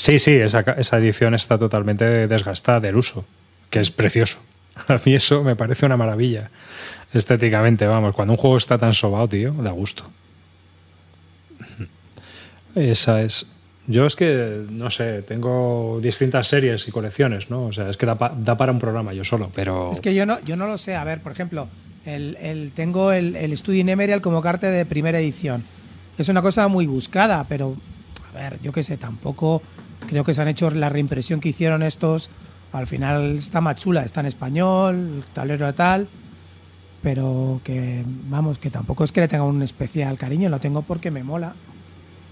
Sí, 0.00 0.18
sí, 0.18 0.30
esa, 0.32 0.60
esa 0.60 0.96
edición 0.96 1.34
está 1.34 1.58
totalmente 1.58 2.26
desgastada 2.26 2.80
del 2.80 2.96
uso, 2.96 3.26
que 3.68 3.80
es 3.80 3.90
precioso. 3.90 4.38
A 4.88 4.98
mí 5.04 5.14
eso 5.14 5.44
me 5.44 5.56
parece 5.56 5.84
una 5.84 5.98
maravilla. 5.98 6.50
Estéticamente, 7.12 7.86
vamos, 7.86 8.14
cuando 8.14 8.32
un 8.32 8.38
juego 8.38 8.56
está 8.56 8.78
tan 8.78 8.94
sobado, 8.94 9.28
tío, 9.28 9.52
da 9.52 9.72
gusto. 9.72 10.04
Esa 12.74 13.20
es. 13.20 13.46
Yo 13.86 14.06
es 14.06 14.16
que, 14.16 14.64
no 14.70 14.88
sé, 14.88 15.20
tengo 15.20 15.98
distintas 16.00 16.46
series 16.48 16.88
y 16.88 16.92
colecciones, 16.92 17.50
¿no? 17.50 17.66
O 17.66 17.72
sea, 17.72 17.90
es 17.90 17.98
que 17.98 18.06
da, 18.06 18.16
pa- 18.16 18.32
da 18.34 18.56
para 18.56 18.72
un 18.72 18.78
programa 18.78 19.12
yo 19.12 19.24
solo, 19.24 19.50
pero. 19.54 19.92
Es 19.92 20.00
que 20.00 20.14
yo 20.14 20.24
no, 20.24 20.40
yo 20.44 20.56
no 20.56 20.66
lo 20.66 20.78
sé. 20.78 20.94
A 20.94 21.04
ver, 21.04 21.20
por 21.20 21.32
ejemplo, 21.32 21.68
el, 22.06 22.38
el- 22.40 22.72
tengo 22.72 23.12
el, 23.12 23.36
el 23.36 23.54
Studio 23.58 23.84
Nemerial 23.84 24.22
como 24.22 24.40
carta 24.40 24.70
de 24.70 24.86
primera 24.86 25.20
edición. 25.20 25.64
Es 26.16 26.30
una 26.30 26.40
cosa 26.40 26.68
muy 26.68 26.86
buscada, 26.86 27.44
pero 27.50 27.76
a 28.30 28.38
ver, 28.38 28.60
yo 28.62 28.72
qué 28.72 28.82
sé, 28.82 28.96
tampoco 28.96 29.60
creo 30.06 30.24
que 30.24 30.34
se 30.34 30.42
han 30.42 30.48
hecho 30.48 30.70
la 30.70 30.88
reimpresión 30.88 31.40
que 31.40 31.48
hicieron 31.50 31.82
estos. 31.82 32.30
Al 32.72 32.86
final 32.86 33.36
está 33.38 33.60
más 33.60 33.76
chula, 33.76 34.02
está 34.02 34.20
en 34.20 34.26
español, 34.26 34.94
el 35.18 35.24
tablero 35.32 35.66
de 35.66 35.72
tal, 35.72 36.08
pero 37.02 37.60
que 37.64 38.04
vamos, 38.28 38.58
que 38.58 38.70
tampoco 38.70 39.04
es 39.04 39.12
que 39.12 39.20
le 39.20 39.28
tenga 39.28 39.44
un 39.44 39.62
especial 39.62 40.16
cariño, 40.16 40.48
lo 40.50 40.60
tengo 40.60 40.82
porque 40.82 41.10
me 41.10 41.24
mola, 41.24 41.54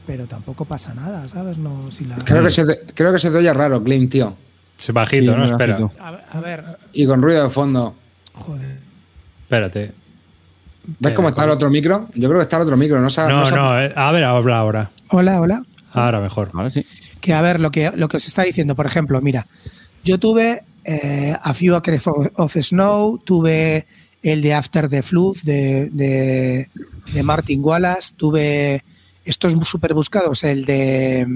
pero 0.07 0.27
tampoco 0.27 0.65
pasa 0.65 0.95
nada, 0.95 1.27
¿sabes? 1.29 1.59
No, 1.59 1.91
si 1.91 2.05
la... 2.05 2.17
Creo 2.17 2.45
que, 2.45 2.51
se 2.51 2.65
te, 2.67 2.93
creo 2.95 3.13
que 3.13 3.19
se 3.19 3.31
te 3.31 3.37
oye 3.39 3.53
raro, 3.53 3.83
Clean, 3.83 4.09
tío. 4.09 4.37
Es 4.79 4.93
bajito, 4.93 5.33
Sí, 5.33 5.39
¿no? 5.39 5.45
Espera. 5.45 5.77
A, 6.01 6.11
ver- 6.13 6.25
a 6.33 6.41
ver, 6.41 6.79
Y 6.93 7.05
con 7.07 7.21
ruido 7.21 7.43
de 7.43 7.51
fondo. 7.51 7.95
joder. 8.35 8.79
Espérate. 9.43 9.93
¿Ves 11.01 11.15
cómo 11.15 11.29
está 11.31 11.45
el 11.45 11.51
otro 11.51 11.69
micro? 11.69 12.09
Yo 12.15 12.29
creo 12.29 12.39
que 12.39 12.45
está 12.45 12.57
el 12.57 12.63
otro 12.63 12.77
micro. 12.77 13.01
No, 13.01 13.11
se 13.11 13.21
ha- 13.23 13.29
No, 13.29 13.45
se 13.45 13.55
ha- 13.55 13.57
no, 13.57 13.81
eh, 13.81 13.93
a 13.95 14.13
ver, 14.13 14.25
habla 14.25 14.57
ahora. 14.59 14.91
Hola, 15.11 15.41
hola. 15.41 15.63
Ahora 15.93 16.21
mejor. 16.21 16.51
Ahora 16.55 16.71
sí. 16.71 16.87
Que 17.21 17.33
a 17.35 17.41
ver, 17.43 17.61
lo 17.61 17.71
que, 17.71 17.91
lo 17.95 18.09
que 18.09 18.17
os 18.19 18.27
está 18.27 18.43
diciendo, 18.43 18.75
por 18.77 18.87
ejemplo, 18.87 19.21
mira, 19.21 19.47
yo 20.05 20.19
tuve 20.19 20.63
eh, 20.85 21.37
A 21.43 21.53
Few 21.55 21.75
Acres 21.75 22.05
of, 22.07 22.57
Snow, 22.57 23.19
tuve 23.19 23.87
el 24.23 24.43
de 24.43 24.55
After 24.55 24.89
the 24.89 25.03
Flood 25.03 25.39
de, 25.43 25.89
de, 25.93 26.69
de 27.13 27.23
Martin 27.23 27.63
Wallace, 27.63 28.15
tuve 28.17 28.85
estos 29.25 29.53
súper 29.69 29.95
buscados, 29.95 30.45
el 30.45 30.65
de 30.65 31.27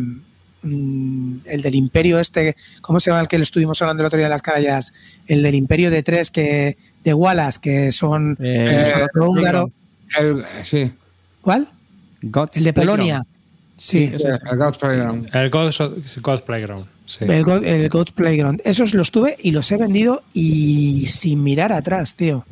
mm, 0.62 1.37
el 1.45 1.62
del 1.62 1.74
Imperio 1.74 2.18
este, 2.20 2.57
¿cómo 2.80 3.01
se 3.01 3.11
llama 3.11 3.20
el 3.22 3.28
que 3.28 3.37
lo 3.39 3.43
estuvimos 3.45 3.80
hablando 3.83 4.03
el 4.03 4.07
otro 4.07 4.16
día 4.18 4.26
en 4.26 4.30
las 4.30 4.43
carallas? 4.43 4.93
El 5.26 5.43
del 5.43 5.55
Imperio 5.57 5.91
de 5.91 6.03
tres 6.03 6.30
que 6.30 6.76
de 7.05 7.12
Wallace, 7.14 7.59
que 7.61 7.93
son 7.93 8.37
Eh, 8.41 8.85
eh, 8.87 9.20
húngaro. 9.20 9.68
el- 10.18 10.45
sí, 10.64 10.93
¿Cuál? 11.41 11.68
Gods 12.22 12.57
El 12.57 12.64
de. 12.64 12.72
Polonia. 12.72 13.22
Sí. 13.77 14.11
sí, 14.12 14.23
el 14.51 14.59
God's 14.59 14.79
Playground. 14.79 15.35
El 15.35 15.51
God's, 15.51 15.79
God's 16.20 16.43
Playground. 16.43 16.87
Sí. 17.07 17.25
El, 17.29 17.43
God- 17.43 17.64
el 17.64 17.89
God's 17.89 18.12
Playground. 18.12 18.61
Esos 18.64 18.95
los 18.95 19.11
tuve 19.11 19.37
y 19.41 19.51
los 19.51 19.70
he 19.73 19.77
vendido 19.77 20.23
y 20.35 21.07
sin 21.09 21.43
mirar 21.43 21.73
atrás, 21.73 22.14
tío. 22.14 22.45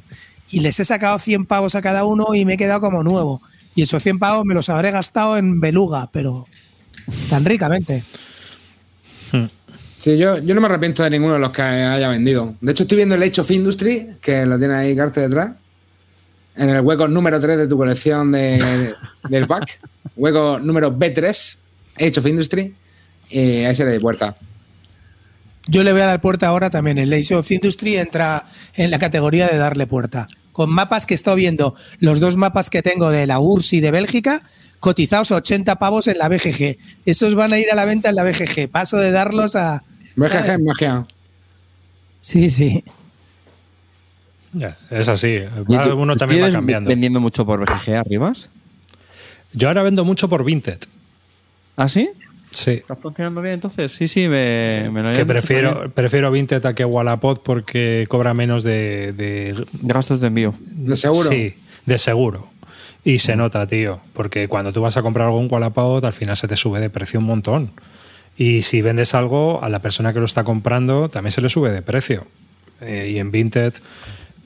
Y 0.50 0.60
les 0.60 0.80
he 0.80 0.84
sacado 0.84 1.18
100 1.18 1.46
pavos 1.46 1.74
a 1.76 1.82
cada 1.82 2.04
uno 2.04 2.34
y 2.34 2.44
me 2.44 2.54
he 2.54 2.56
quedado 2.56 2.80
como 2.80 3.02
nuevo. 3.04 3.40
Y 3.76 3.82
esos 3.82 4.02
100 4.02 4.18
pavos 4.18 4.44
me 4.44 4.54
los 4.54 4.68
habré 4.68 4.90
gastado 4.90 5.36
en 5.36 5.60
beluga, 5.60 6.08
pero 6.12 6.46
tan 7.28 7.44
ricamente. 7.44 8.02
Sí, 9.98 10.16
yo, 10.16 10.38
yo 10.38 10.54
no 10.54 10.60
me 10.62 10.66
arrepiento 10.66 11.02
de 11.02 11.10
ninguno 11.10 11.34
de 11.34 11.40
los 11.40 11.50
que 11.50 11.60
haya 11.62 12.08
vendido. 12.08 12.54
De 12.60 12.72
hecho, 12.72 12.84
estoy 12.84 12.96
viendo 12.96 13.14
el 13.14 13.22
Age 13.22 13.42
of 13.42 13.50
Industry, 13.50 14.08
que 14.20 14.46
lo 14.46 14.58
tiene 14.58 14.74
ahí 14.74 14.96
Carte 14.96 15.20
detrás, 15.20 15.52
en 16.56 16.70
el 16.70 16.80
hueco 16.80 17.06
número 17.06 17.38
3 17.38 17.58
de 17.58 17.68
tu 17.68 17.76
colección 17.76 18.32
de, 18.32 18.94
del 19.28 19.46
pack. 19.46 19.78
Hueco 20.16 20.58
número 20.58 20.92
B3, 20.96 21.58
Age 21.96 22.20
of 22.20 22.26
Industry, 22.26 22.74
y 23.30 23.38
ese 23.60 23.84
de 23.84 24.00
puerta. 24.00 24.36
Yo 25.68 25.84
le 25.84 25.92
voy 25.92 26.00
a 26.02 26.06
dar 26.06 26.20
puerta 26.20 26.48
ahora 26.48 26.70
también. 26.70 26.98
El 26.98 27.12
Age 27.12 27.34
of 27.36 27.50
Industry 27.50 27.96
entra 27.96 28.46
en 28.74 28.90
la 28.90 28.98
categoría 28.98 29.46
de 29.48 29.56
darle 29.56 29.86
puerta. 29.86 30.26
Con 30.52 30.70
mapas 30.70 31.06
que 31.06 31.14
estoy 31.14 31.36
viendo, 31.36 31.74
los 32.00 32.18
dos 32.18 32.36
mapas 32.36 32.70
que 32.70 32.82
tengo 32.82 33.10
de 33.10 33.26
la 33.26 33.38
URSS 33.38 33.74
y 33.74 33.80
de 33.80 33.90
Bélgica, 33.92 34.42
cotizados 34.80 35.30
a 35.32 35.36
80 35.36 35.76
pavos 35.76 36.06
en 36.08 36.18
la 36.18 36.28
BGG. 36.28 36.76
Esos 37.04 37.34
van 37.34 37.52
a 37.52 37.58
ir 37.58 37.70
a 37.70 37.74
la 37.76 37.84
venta 37.84 38.08
en 38.08 38.16
la 38.16 38.24
BGG. 38.24 38.68
Paso 38.68 38.96
de 38.96 39.10
darlos 39.12 39.54
a. 39.54 39.84
BGG 40.16 40.50
es 40.50 40.64
magia. 40.64 41.06
Sí, 42.20 42.50
sí. 42.50 42.82
Ya, 44.52 44.76
es 44.90 45.06
así. 45.08 45.38
¿Y 45.68 45.74
Va- 45.76 45.84
tú- 45.84 45.94
Uno 45.96 46.16
también 46.16 46.40
va 46.42 46.46
¿sigues 46.46 46.54
cambiando. 46.54 46.88
vendiendo 46.90 47.20
mucho 47.20 47.46
por 47.46 47.60
BGG 47.60 47.94
arribas? 47.94 48.50
Yo 49.52 49.68
ahora 49.68 49.82
vendo 49.82 50.04
mucho 50.04 50.28
por 50.28 50.44
Vinted. 50.44 50.78
¿Ah, 51.76 51.88
sí? 51.88 52.10
Sí. 52.50 52.72
¿Estás 52.72 52.98
funcionando 52.98 53.40
bien 53.42 53.54
entonces? 53.54 53.92
Sí, 53.92 54.08
sí, 54.08 54.28
me, 54.28 54.90
me 54.90 55.02
lo 55.02 55.12
Que 55.12 55.24
prefiero, 55.24 55.90
prefiero 55.90 56.30
Vinted 56.30 56.64
a 56.66 56.74
que 56.74 56.84
Wallapop 56.84 57.38
porque 57.42 58.06
cobra 58.08 58.34
menos 58.34 58.64
de, 58.64 59.12
de, 59.12 59.54
De 59.54 59.66
gastos 59.82 60.20
de 60.20 60.26
envío. 60.26 60.54
¿De 60.60 60.96
seguro? 60.96 61.28
Sí, 61.28 61.54
de 61.86 61.98
seguro. 61.98 62.48
Y 63.04 63.20
se 63.20 63.36
nota, 63.36 63.66
tío, 63.66 64.00
porque 64.12 64.48
cuando 64.48 64.72
tú 64.72 64.82
vas 64.82 64.96
a 64.96 65.02
comprar 65.02 65.26
algo 65.26 65.40
en 65.40 65.48
Wallapop, 65.50 66.04
al 66.04 66.12
final 66.12 66.36
se 66.36 66.48
te 66.48 66.56
sube 66.56 66.80
de 66.80 66.90
precio 66.90 67.20
un 67.20 67.26
montón. 67.26 67.70
Y 68.36 68.62
si 68.62 68.82
vendes 68.82 69.14
algo, 69.14 69.62
a 69.62 69.68
la 69.68 69.80
persona 69.80 70.12
que 70.12 70.18
lo 70.18 70.24
está 70.24 70.44
comprando 70.44 71.08
también 71.08 71.32
se 71.32 71.40
le 71.40 71.48
sube 71.48 71.70
de 71.70 71.82
precio. 71.82 72.26
Eh, 72.80 73.12
y 73.14 73.18
en 73.18 73.30
Vinted 73.30 73.74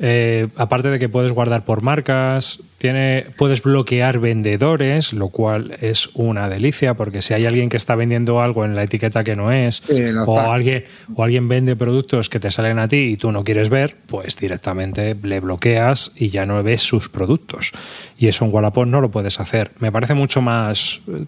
Eh, 0.07 0.49
aparte 0.57 0.91
de 0.91 0.99
que 0.99 1.09
puedes 1.09 1.33
guardar 1.33 1.65
por 1.65 1.81
marcas, 1.81 2.61
tiene, 2.77 3.25
puedes 3.39 3.63
bloquear 3.63 4.19
vendedores, 4.19 5.15
lo 5.15 5.31
cual 5.31 5.79
es 5.81 6.11
una 6.13 6.51
delicia, 6.51 6.93
porque 6.93 7.23
si 7.23 7.33
hay 7.33 7.47
alguien 7.47 7.71
que 7.71 7.79
está 7.79 7.95
vendiendo 7.95 8.43
algo 8.43 8.67
en 8.67 8.75
la 8.75 8.83
etiqueta 8.83 9.25
que 9.25 9.35
no 9.35 9.51
es, 9.51 9.83
Sí, 9.89 10.03
no 10.13 10.25
o, 10.25 10.39
alguien, 10.53 10.85
o 11.15 11.25
alguien 11.25 11.49
vende 11.49 11.75
productos 11.75 12.29
que 12.29 12.39
te 12.39 12.51
salen 12.51 12.79
a 12.79 12.87
ti 12.87 12.97
y 12.97 13.17
tú 13.17 13.33
no 13.33 13.45
quieres 13.45 13.71
ver, 13.71 13.97
pues 14.05 14.37
directamente 14.37 15.17
le 15.23 15.41
bloqueas 15.41 16.13
y 16.17 16.29
ya 16.29 16.45
no 16.45 16.63
ves 16.63 16.83
sus 16.83 17.09
productos. 17.09 17.73
Y 18.19 18.27
eso 18.27 18.45
en 18.45 18.53
Wallapop 18.53 18.87
no 18.87 19.01
lo 19.01 19.11
puedes 19.11 19.41
hacer. 19.41 19.71
Me 19.79 19.91
parece 19.91 20.13
mucho 20.13 20.43
más 20.43 21.01
eh, 21.09 21.25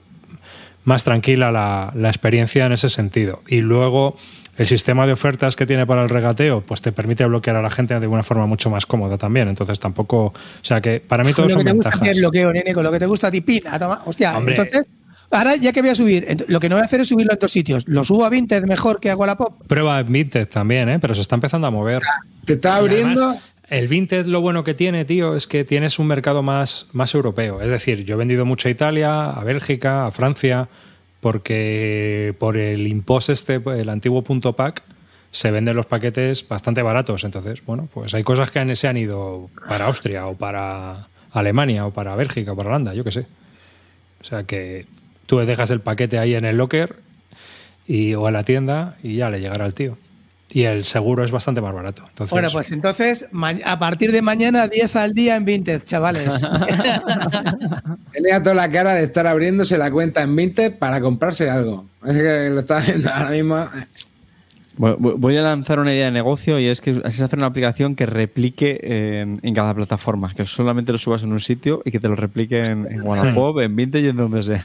más 0.84 1.02
tranquila 1.02 1.50
la, 1.50 1.92
la 1.94 2.08
experiencia 2.08 2.66
en 2.66 2.72
ese 2.72 2.90
sentido. 2.90 3.42
Y 3.48 3.62
luego 3.62 4.16
el 4.56 4.66
sistema 4.66 5.06
de 5.06 5.12
ofertas 5.12 5.56
que 5.56 5.66
tiene 5.66 5.86
para 5.86 6.02
el 6.02 6.08
regateo, 6.08 6.62
pues 6.62 6.80
te 6.80 6.92
permite 6.92 7.24
bloquear 7.26 7.56
a 7.56 7.62
la 7.62 7.70
gente 7.70 7.98
de 7.98 8.06
una 8.06 8.22
forma 8.22 8.46
mucho 8.46 8.70
más 8.70 8.86
cómoda 8.86 9.18
también. 9.18 9.48
Entonces 9.48 9.78
tampoco, 9.78 10.26
o 10.26 10.34
sea 10.62 10.80
que 10.80 11.00
para 11.00 11.24
mí 11.24 11.30
lo 11.30 11.48
son 11.48 11.58
que 11.58 11.64
te 11.64 11.72
gusta 11.72 11.90
el 12.02 12.20
bloqueo, 12.20 12.52
nene, 12.52 12.72
con 12.72 12.82
lo 12.82 12.92
que 12.92 12.98
te 12.98 13.06
gusta 13.06 13.28
a 13.28 13.30
ti, 13.30 13.40
pina, 13.40 13.78
toma. 13.78 14.02
Hostia, 14.04 14.36
Hombre. 14.36 14.54
entonces, 14.56 14.86
ahora 15.30 15.56
ya 15.56 15.72
que 15.72 15.82
voy 15.82 15.90
a 15.90 15.94
subir, 15.94 16.44
lo 16.48 16.60
que 16.60 16.68
no 16.68 16.76
voy 16.76 16.82
a 16.82 16.86
hacer 16.86 17.00
es 17.00 17.08
subirlo 17.08 17.32
en 17.32 17.38
dos 17.38 17.52
sitios. 17.52 17.86
Lo 17.86 18.04
subo 18.04 18.24
a 18.24 18.30
Vinted 18.30 18.64
mejor 18.64 19.00
que 19.00 19.10
a 19.10 19.16
Wallapop. 19.16 19.66
Prueba 19.66 20.02
Vinted 20.02 20.48
también, 20.48 20.88
¿eh? 20.88 20.98
pero 20.98 21.14
se 21.14 21.20
está 21.20 21.34
empezando 21.34 21.66
a 21.66 21.70
mover. 21.70 22.02
Te 22.44 22.54
está 22.54 22.76
abriendo. 22.76 23.24
además, 23.24 23.42
el 23.68 23.88
Vinted 23.88 24.26
lo 24.26 24.40
bueno 24.40 24.62
que 24.62 24.74
tiene, 24.74 25.04
tío, 25.04 25.34
es 25.34 25.46
que 25.46 25.64
tienes 25.64 25.98
un 25.98 26.06
mercado 26.06 26.42
más, 26.42 26.86
más 26.92 27.14
europeo. 27.14 27.60
Es 27.60 27.68
decir, 27.68 28.04
yo 28.04 28.14
he 28.14 28.18
vendido 28.18 28.44
mucho 28.44 28.68
a 28.68 28.70
Italia, 28.70 29.30
a 29.30 29.42
Bélgica, 29.42 30.06
a 30.06 30.12
Francia, 30.12 30.68
porque 31.26 32.36
por 32.38 32.56
el 32.56 32.86
impost 32.86 33.30
este, 33.30 33.60
el 33.66 33.88
antiguo 33.88 34.22
punto 34.22 34.52
pack, 34.52 34.84
se 35.32 35.50
venden 35.50 35.74
los 35.74 35.84
paquetes 35.84 36.46
bastante 36.46 36.82
baratos. 36.82 37.24
Entonces, 37.24 37.64
bueno, 37.66 37.88
pues 37.92 38.14
hay 38.14 38.22
cosas 38.22 38.52
que 38.52 38.76
se 38.76 38.86
han 38.86 38.96
ido 38.96 39.50
para 39.68 39.86
Austria 39.86 40.28
o 40.28 40.36
para 40.36 41.08
Alemania 41.32 41.84
o 41.84 41.90
para 41.90 42.14
Bélgica 42.14 42.52
o 42.52 42.56
para 42.56 42.68
Holanda, 42.68 42.94
yo 42.94 43.02
qué 43.02 43.10
sé. 43.10 43.26
O 44.20 44.24
sea 44.24 44.44
que 44.44 44.86
tú 45.26 45.38
dejas 45.38 45.72
el 45.72 45.80
paquete 45.80 46.20
ahí 46.20 46.36
en 46.36 46.44
el 46.44 46.58
locker 46.58 46.94
y, 47.88 48.14
o 48.14 48.28
en 48.28 48.34
la 48.34 48.44
tienda 48.44 48.96
y 49.02 49.16
ya 49.16 49.28
le 49.28 49.40
llegará 49.40 49.64
al 49.64 49.74
tío. 49.74 49.98
Y 50.56 50.64
el 50.64 50.86
seguro 50.86 51.22
es 51.22 51.30
bastante 51.30 51.60
más 51.60 51.74
barato. 51.74 52.02
Entonces, 52.08 52.30
Bueno, 52.30 52.48
pues 52.50 52.72
entonces, 52.72 53.28
a 53.66 53.78
partir 53.78 54.10
de 54.10 54.22
mañana, 54.22 54.68
10 54.68 54.96
al 54.96 55.12
día 55.12 55.36
en 55.36 55.44
Vinted, 55.44 55.82
chavales. 55.84 56.30
Tenía 58.12 58.42
toda 58.42 58.54
la 58.54 58.70
cara 58.70 58.94
de 58.94 59.04
estar 59.04 59.26
abriéndose 59.26 59.76
la 59.76 59.90
cuenta 59.90 60.22
en 60.22 60.34
Vinted 60.34 60.78
para 60.78 61.02
comprarse 61.02 61.50
algo. 61.50 61.84
Es 62.06 62.14
que 62.16 62.48
lo 62.50 62.60
estaba 62.60 62.80
viendo 62.80 63.10
ahora 63.12 63.30
mismo. 63.32 63.64
Voy- 64.78 65.36
a 65.36 65.42
lanzar 65.42 65.78
una 65.78 65.92
idea 65.92 66.06
de 66.06 66.12
negocio 66.12 66.58
y 66.58 66.66
es 66.68 66.80
que 66.80 67.02
así 67.04 67.18
se 67.18 67.24
hace 67.24 67.36
una 67.36 67.46
aplicación 67.46 67.94
que 67.94 68.06
replique 68.06 68.78
en, 68.82 69.40
en 69.42 69.54
cada 69.54 69.74
plataforma, 69.74 70.32
que 70.34 70.46
solamente 70.46 70.90
lo 70.90 70.96
subas 70.96 71.22
en 71.22 71.32
un 71.32 71.40
sitio 71.40 71.82
y 71.84 71.90
que 71.90 72.00
te 72.00 72.08
lo 72.08 72.16
replique 72.16 72.60
en, 72.64 72.90
en 72.90 73.02
Wallapop, 73.02 73.60
en 73.60 73.76
Vinted 73.76 74.02
y 74.02 74.08
en 74.08 74.16
donde 74.16 74.42
sea. 74.42 74.64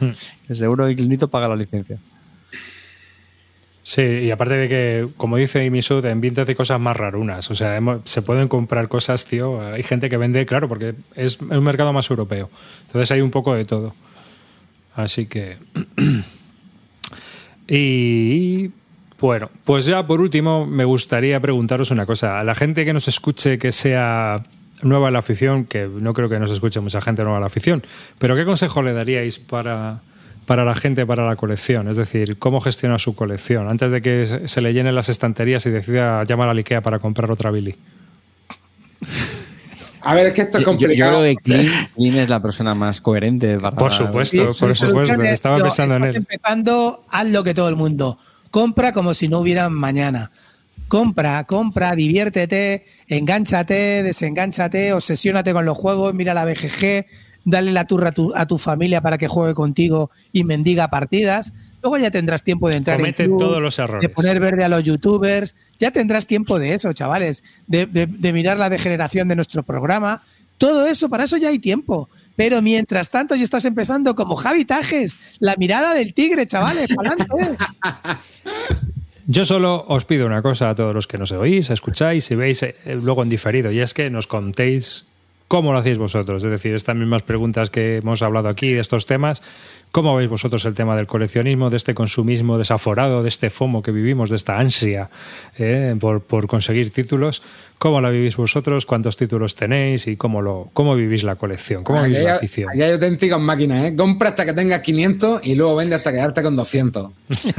Que 0.46 0.54
seguro 0.54 0.86
que 0.86 0.94
Clinito 0.94 1.28
paga 1.28 1.48
la 1.48 1.56
licencia. 1.56 1.96
Sí, 3.88 4.02
y 4.02 4.32
aparte 4.32 4.54
de 4.54 4.68
que, 4.68 5.08
como 5.16 5.36
dice 5.36 5.64
Imisud, 5.64 6.04
en 6.06 6.20
Vinted 6.20 6.48
hay 6.48 6.56
cosas 6.56 6.80
más 6.80 6.96
rarunas. 6.96 7.48
O 7.52 7.54
sea, 7.54 7.80
se 8.04 8.20
pueden 8.20 8.48
comprar 8.48 8.88
cosas, 8.88 9.24
tío. 9.26 9.62
Hay 9.62 9.84
gente 9.84 10.08
que 10.08 10.16
vende, 10.16 10.44
claro, 10.44 10.68
porque 10.68 10.96
es 11.14 11.40
un 11.40 11.62
mercado 11.62 11.92
más 11.92 12.10
europeo. 12.10 12.50
Entonces 12.86 13.12
hay 13.12 13.20
un 13.20 13.30
poco 13.30 13.54
de 13.54 13.64
todo. 13.64 13.94
Así 14.96 15.26
que. 15.26 15.58
y. 17.68 18.72
Bueno, 19.20 19.50
pues 19.62 19.86
ya 19.86 20.04
por 20.04 20.20
último 20.20 20.66
me 20.66 20.84
gustaría 20.84 21.38
preguntaros 21.38 21.92
una 21.92 22.06
cosa. 22.06 22.40
A 22.40 22.42
la 22.42 22.56
gente 22.56 22.84
que 22.84 22.92
nos 22.92 23.06
escuche 23.06 23.56
que 23.56 23.70
sea 23.70 24.42
nueva 24.82 25.08
a 25.08 25.10
la 25.12 25.20
afición, 25.20 25.64
que 25.64 25.86
no 25.86 26.12
creo 26.12 26.28
que 26.28 26.40
nos 26.40 26.50
escuche 26.50 26.80
mucha 26.80 27.00
gente 27.00 27.22
nueva 27.22 27.38
a 27.38 27.40
la 27.40 27.46
afición, 27.46 27.84
pero 28.18 28.34
¿qué 28.34 28.44
consejo 28.44 28.82
le 28.82 28.92
daríais 28.92 29.38
para, 29.38 30.00
para 30.46 30.64
la 30.64 30.74
gente, 30.74 31.04
para 31.04 31.26
la 31.26 31.36
colección? 31.36 31.88
Es 31.88 31.96
decir, 31.96 32.38
¿cómo 32.38 32.60
gestiona 32.60 32.98
su 32.98 33.14
colección? 33.14 33.68
Antes 33.68 33.90
de 33.90 34.00
que 34.00 34.40
se- 34.46 34.60
le 34.60 34.72
llenen 34.72 34.94
las 34.94 35.08
estanterías 35.08 35.66
y 35.66 35.70
decida 35.70 36.24
llamar 36.24 36.48
a 36.48 36.52
Ikea 36.52 36.80
para 36.80 36.98
comprar 36.98 37.30
otra 37.30 37.50
Billy. 37.50 37.76
A 40.02 40.14
ver, 40.14 40.26
es 40.26 40.34
que 40.34 40.42
esto 40.42 40.58
es 40.58 40.64
Yo, 40.64 40.70
yo- 40.72 40.76
yo 40.78 40.86
complicado. 40.86 41.18
creo 41.20 41.36
que 41.36 41.42
Clean, 41.94 42.14
es 42.18 42.28
la 42.28 42.40
persona 42.40 42.74
más 42.74 43.00
coherente 43.00 43.58
para. 43.58 43.76
Por 43.76 43.92
supuesto. 43.92 44.52
Sí, 44.54 44.60
por 44.60 44.74
su 44.76 44.86
supuesto, 44.86 45.20
es, 45.22 45.30
estaba 45.30 45.58
pensando 45.58 45.96
en 45.96 46.04
estás 46.04 46.16
él. 46.16 46.26
empezando, 46.30 47.04
haz 47.10 47.28
lo 47.28 47.42
que 47.42 47.54
todo 47.54 47.68
el 47.68 47.74
mundo. 47.76 48.16
Compra 48.52 48.92
como 48.92 49.14
si 49.14 49.26
no 49.28 49.40
hubiera 49.40 49.68
mañana. 49.68 50.30
Compra, 50.86 51.42
compra, 51.44 51.96
diviértete, 51.96 52.86
engánchate, 53.08 54.04
desengánchate, 54.04 54.92
obsesiónate 54.92 55.52
con 55.52 55.64
los 55.66 55.76
juegos, 55.76 56.14
mira 56.14 56.32
la 56.32 56.44
BGG, 56.44 57.06
dale 57.46 57.72
la 57.72 57.86
turra 57.86 58.10
a 58.10 58.12
tu, 58.12 58.32
a 58.34 58.46
tu 58.46 58.58
familia 58.58 59.00
para 59.00 59.16
que 59.16 59.28
juegue 59.28 59.54
contigo 59.54 60.10
y 60.32 60.44
mendiga 60.44 60.88
partidas. 60.88 61.52
Luego 61.82 61.96
ya 61.96 62.10
tendrás 62.10 62.42
tiempo 62.42 62.68
de 62.68 62.76
entrar 62.76 62.98
Comete 62.98 63.22
en 63.22 63.30
club, 63.30 63.40
todos 63.40 63.62
los 63.62 63.78
errores. 63.78 64.02
de 64.02 64.08
poner 64.08 64.40
verde 64.40 64.64
a 64.64 64.68
los 64.68 64.82
youtubers. 64.84 65.54
Ya 65.78 65.90
tendrás 65.92 66.26
tiempo 66.26 66.58
de 66.58 66.74
eso, 66.74 66.92
chavales, 66.92 67.42
de, 67.66 67.86
de- 67.86 68.06
de 68.06 68.32
mirar 68.34 68.58
la 68.58 68.68
degeneración 68.68 69.28
de 69.28 69.36
nuestro 69.36 69.62
programa. 69.62 70.22
Todo 70.58 70.86
eso, 70.86 71.08
para 71.08 71.24
eso 71.24 71.36
ya 71.36 71.48
hay 71.48 71.58
tiempo. 71.58 72.08
Pero 72.34 72.60
mientras 72.62 73.10
tanto, 73.10 73.34
ya 73.36 73.44
estás 73.44 73.64
empezando 73.64 74.14
como 74.14 74.36
Javi 74.36 74.64
Tajes, 74.64 75.16
la 75.38 75.54
mirada 75.56 75.94
del 75.94 76.12
tigre, 76.12 76.46
chavales. 76.46 76.94
Yo 79.28 79.44
solo 79.44 79.84
os 79.88 80.04
pido 80.04 80.26
una 80.26 80.40
cosa 80.42 80.70
a 80.70 80.74
todos 80.74 80.94
los 80.94 81.06
que 81.08 81.18
nos 81.18 81.32
oís, 81.32 81.70
escucháis 81.70 82.30
y 82.30 82.36
veis 82.36 82.62
eh, 82.62 82.76
luego 83.02 83.22
en 83.24 83.28
diferido, 83.28 83.72
y 83.72 83.80
es 83.80 83.92
que 83.92 84.08
nos 84.08 84.26
contéis 84.28 85.04
cómo 85.48 85.72
lo 85.72 85.78
hacéis 85.78 85.98
vosotros. 85.98 86.42
Es 86.44 86.50
decir, 86.50 86.74
estas 86.74 86.96
mismas 86.96 87.22
preguntas 87.22 87.70
que 87.70 87.98
hemos 87.98 88.22
hablado 88.22 88.48
aquí 88.48 88.72
de 88.72 88.80
estos 88.80 89.06
temas, 89.06 89.42
¿cómo 89.92 90.16
veis 90.16 90.28
vosotros 90.28 90.64
el 90.64 90.74
tema 90.74 90.96
del 90.96 91.06
coleccionismo, 91.06 91.70
de 91.70 91.76
este 91.76 91.94
consumismo 91.94 92.58
desaforado, 92.58 93.22
de 93.22 93.28
este 93.28 93.50
FOMO 93.50 93.82
que 93.82 93.92
vivimos, 93.92 94.30
de 94.30 94.36
esta 94.36 94.58
ansia 94.58 95.10
eh, 95.58 95.94
por, 96.00 96.22
por 96.22 96.46
conseguir 96.46 96.90
títulos? 96.90 97.42
¿Cómo 97.78 98.00
la 98.00 98.10
vivís 98.10 98.36
vosotros? 98.36 98.86
¿Cuántos 98.86 99.16
títulos 99.16 99.54
tenéis? 99.54 100.06
¿Y 100.06 100.16
cómo, 100.16 100.42
lo, 100.42 100.70
cómo 100.72 100.94
vivís 100.94 101.22
la 101.22 101.36
colección? 101.36 101.84
¿Cómo 101.84 101.98
Aquí 101.98 102.10
vivís 102.10 102.24
la 102.24 102.34
afición? 102.34 102.70
aquí 102.70 102.82
hay 102.82 102.92
auténticas 102.92 103.40
máquinas, 103.40 103.84
¿eh? 103.84 103.96
Compra 103.96 104.30
hasta 104.30 104.44
que 104.46 104.52
tengas 104.52 104.80
500 104.80 105.46
y 105.46 105.54
luego 105.54 105.76
vende 105.76 105.94
hasta 105.94 106.10
quedarte 106.10 106.42
con 106.42 106.56
200. 106.56 107.10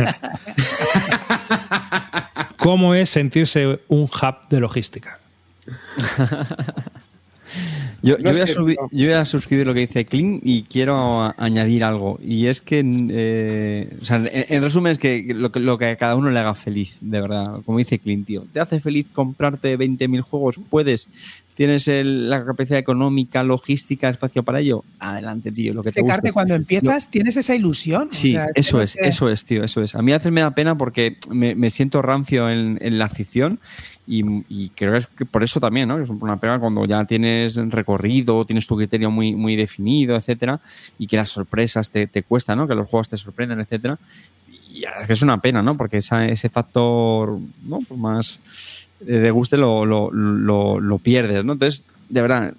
¿Cómo 2.57 2.95
es 2.95 3.09
sentirse 3.09 3.79
un 3.87 4.03
hub 4.03 4.47
de 4.49 4.59
logística? 4.59 5.19
Yo, 8.03 8.15
No 8.19 8.25
yo 8.25 8.31
voy 8.31 8.41
a 8.41 8.45
que- 8.45 8.53
no. 8.75 8.89
yo 8.91 9.05
voy 9.07 9.13
a 9.15 9.25
suscribir 9.25 9.65
lo 9.65 9.73
que 9.73 9.79
dice 9.81 10.05
Clean 10.05 10.39
y 10.43 10.61
quiero 10.63 11.33
añadir 11.37 11.83
algo. 11.83 12.19
Y 12.23 12.45
es 12.45 12.61
que, 12.61 12.83
eh, 13.09 13.97
o 14.01 14.05
sea, 14.05 14.17
en, 14.17 14.45
en 14.49 14.61
resumen, 14.61 14.91
es 14.93 14.99
que 14.99 15.25
lo, 15.33 15.51
que 15.51 15.59
lo 15.59 15.77
que 15.77 15.85
a 15.87 15.95
cada 15.95 16.15
uno 16.15 16.29
le 16.29 16.39
haga 16.39 16.53
feliz, 16.53 16.97
de 17.01 17.21
verdad. 17.21 17.61
Como 17.65 17.79
dice 17.79 17.97
Clean, 17.99 18.23
tío. 18.23 18.45
¿Te 18.53 18.59
hace 18.59 18.79
feliz 18.79 19.07
comprarte 19.11 19.77
20.000 19.77 20.21
juegos? 20.21 20.59
Puedes. 20.69 21.09
¿Tienes 21.55 21.87
el- 21.87 22.29
la 22.29 22.45
capacidad 22.45 22.77
económica, 22.77 23.41
logística, 23.43 24.09
espacio 24.09 24.43
para 24.43 24.59
ello? 24.59 24.83
Adelante, 24.99 25.51
tío. 25.51 25.73
Lo 25.73 25.81
que 25.81 25.89
te 25.91 26.01
Secarte 26.01 26.27
guste. 26.27 26.33
cuando 26.33 26.53
empiezas, 26.53 27.09
tienes 27.09 27.35
esa 27.35 27.55
ilusión. 27.55 28.09
o 28.09 28.13
Sí, 28.13 28.33
sea, 28.33 28.45
que 28.53 28.59
eso 28.61 28.79
es, 28.79 28.91
sé- 28.91 28.99
eso 29.01 29.27
es, 29.27 29.43
tío, 29.43 29.63
eso 29.63 29.81
es. 29.81 29.95
A 29.95 30.03
mí 30.03 30.11
a 30.11 30.19
veces 30.19 30.31
me 30.31 30.41
da 30.41 30.51
pena 30.51 30.77
porque 30.77 31.15
me, 31.31 31.55
me 31.55 31.71
siento 31.71 32.03
rancio 32.03 32.47
en, 32.51 32.77
en 32.79 32.99
la 32.99 33.05
afición 33.05 33.59
y, 34.07 34.69
creo 34.69 34.93
que 34.93 34.99
es 34.99 35.07
que 35.07 35.25
por 35.25 35.43
eso 35.43 35.59
también, 35.59 35.89
¿no? 35.89 35.99
Es 35.99 36.09
una 36.09 36.39
pena 36.39 36.59
cuando 36.59 36.85
ya 36.85 37.03
tienes 37.03 37.55
recorrido, 37.55 38.45
tienes 38.45 38.65
tu 38.65 38.77
criterio 38.77 39.11
muy, 39.11 39.35
muy 39.35 39.57
definido, 39.57 40.15
etcétera, 40.15 40.61
y 40.97 41.07
que 41.07 41.17
las 41.17 41.27
sorpresas 41.29 41.89
te, 41.89 42.07
te 42.07 42.23
cuestan, 42.23 42.57
¿no? 42.57 42.67
Que 42.67 42.75
los 42.75 42.87
juegos 42.87 43.09
te 43.09 43.17
sorprenden, 43.17 43.59
etcétera. 43.59 43.99
Y 44.73 44.83
es 44.85 45.07
que 45.07 45.13
es 45.13 45.21
una 45.21 45.41
pena, 45.41 45.61
¿no? 45.61 45.75
Porque 45.75 45.97
ese 45.97 46.49
factor, 46.49 47.37
más 47.95 48.39
eh, 49.01 49.11
de 49.11 49.31
guste 49.31 49.57
lo, 49.57 49.85
lo, 49.85 50.09
lo, 50.11 50.97
pierdes, 50.99 51.43
¿no? 51.43 51.53
Entonces, 51.53 51.83
de 52.07 52.21
verdad, 52.21 52.53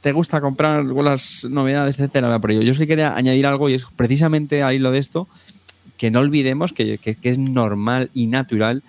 te 0.00 0.10
gusta 0.10 0.40
comprar 0.40 0.84
las 0.84 1.46
novedades, 1.48 2.00
etcétera, 2.00 2.36
por 2.40 2.50
ello. 2.50 2.62
Yo 2.62 2.74
sí 2.74 2.86
quería 2.86 3.14
añadir 3.14 3.46
algo 3.46 3.68
y 3.68 3.74
es 3.74 3.86
precisamente 3.94 4.64
al 4.64 4.74
hilo 4.74 4.90
de 4.90 4.98
esto 4.98 5.28
que 5.96 6.10
no 6.10 6.20
olvidemos 6.20 6.72
que- 6.72 6.98
que 6.98 7.16
es 7.22 7.38
normal 7.38 8.10
y 8.14 8.26
natural 8.26 8.82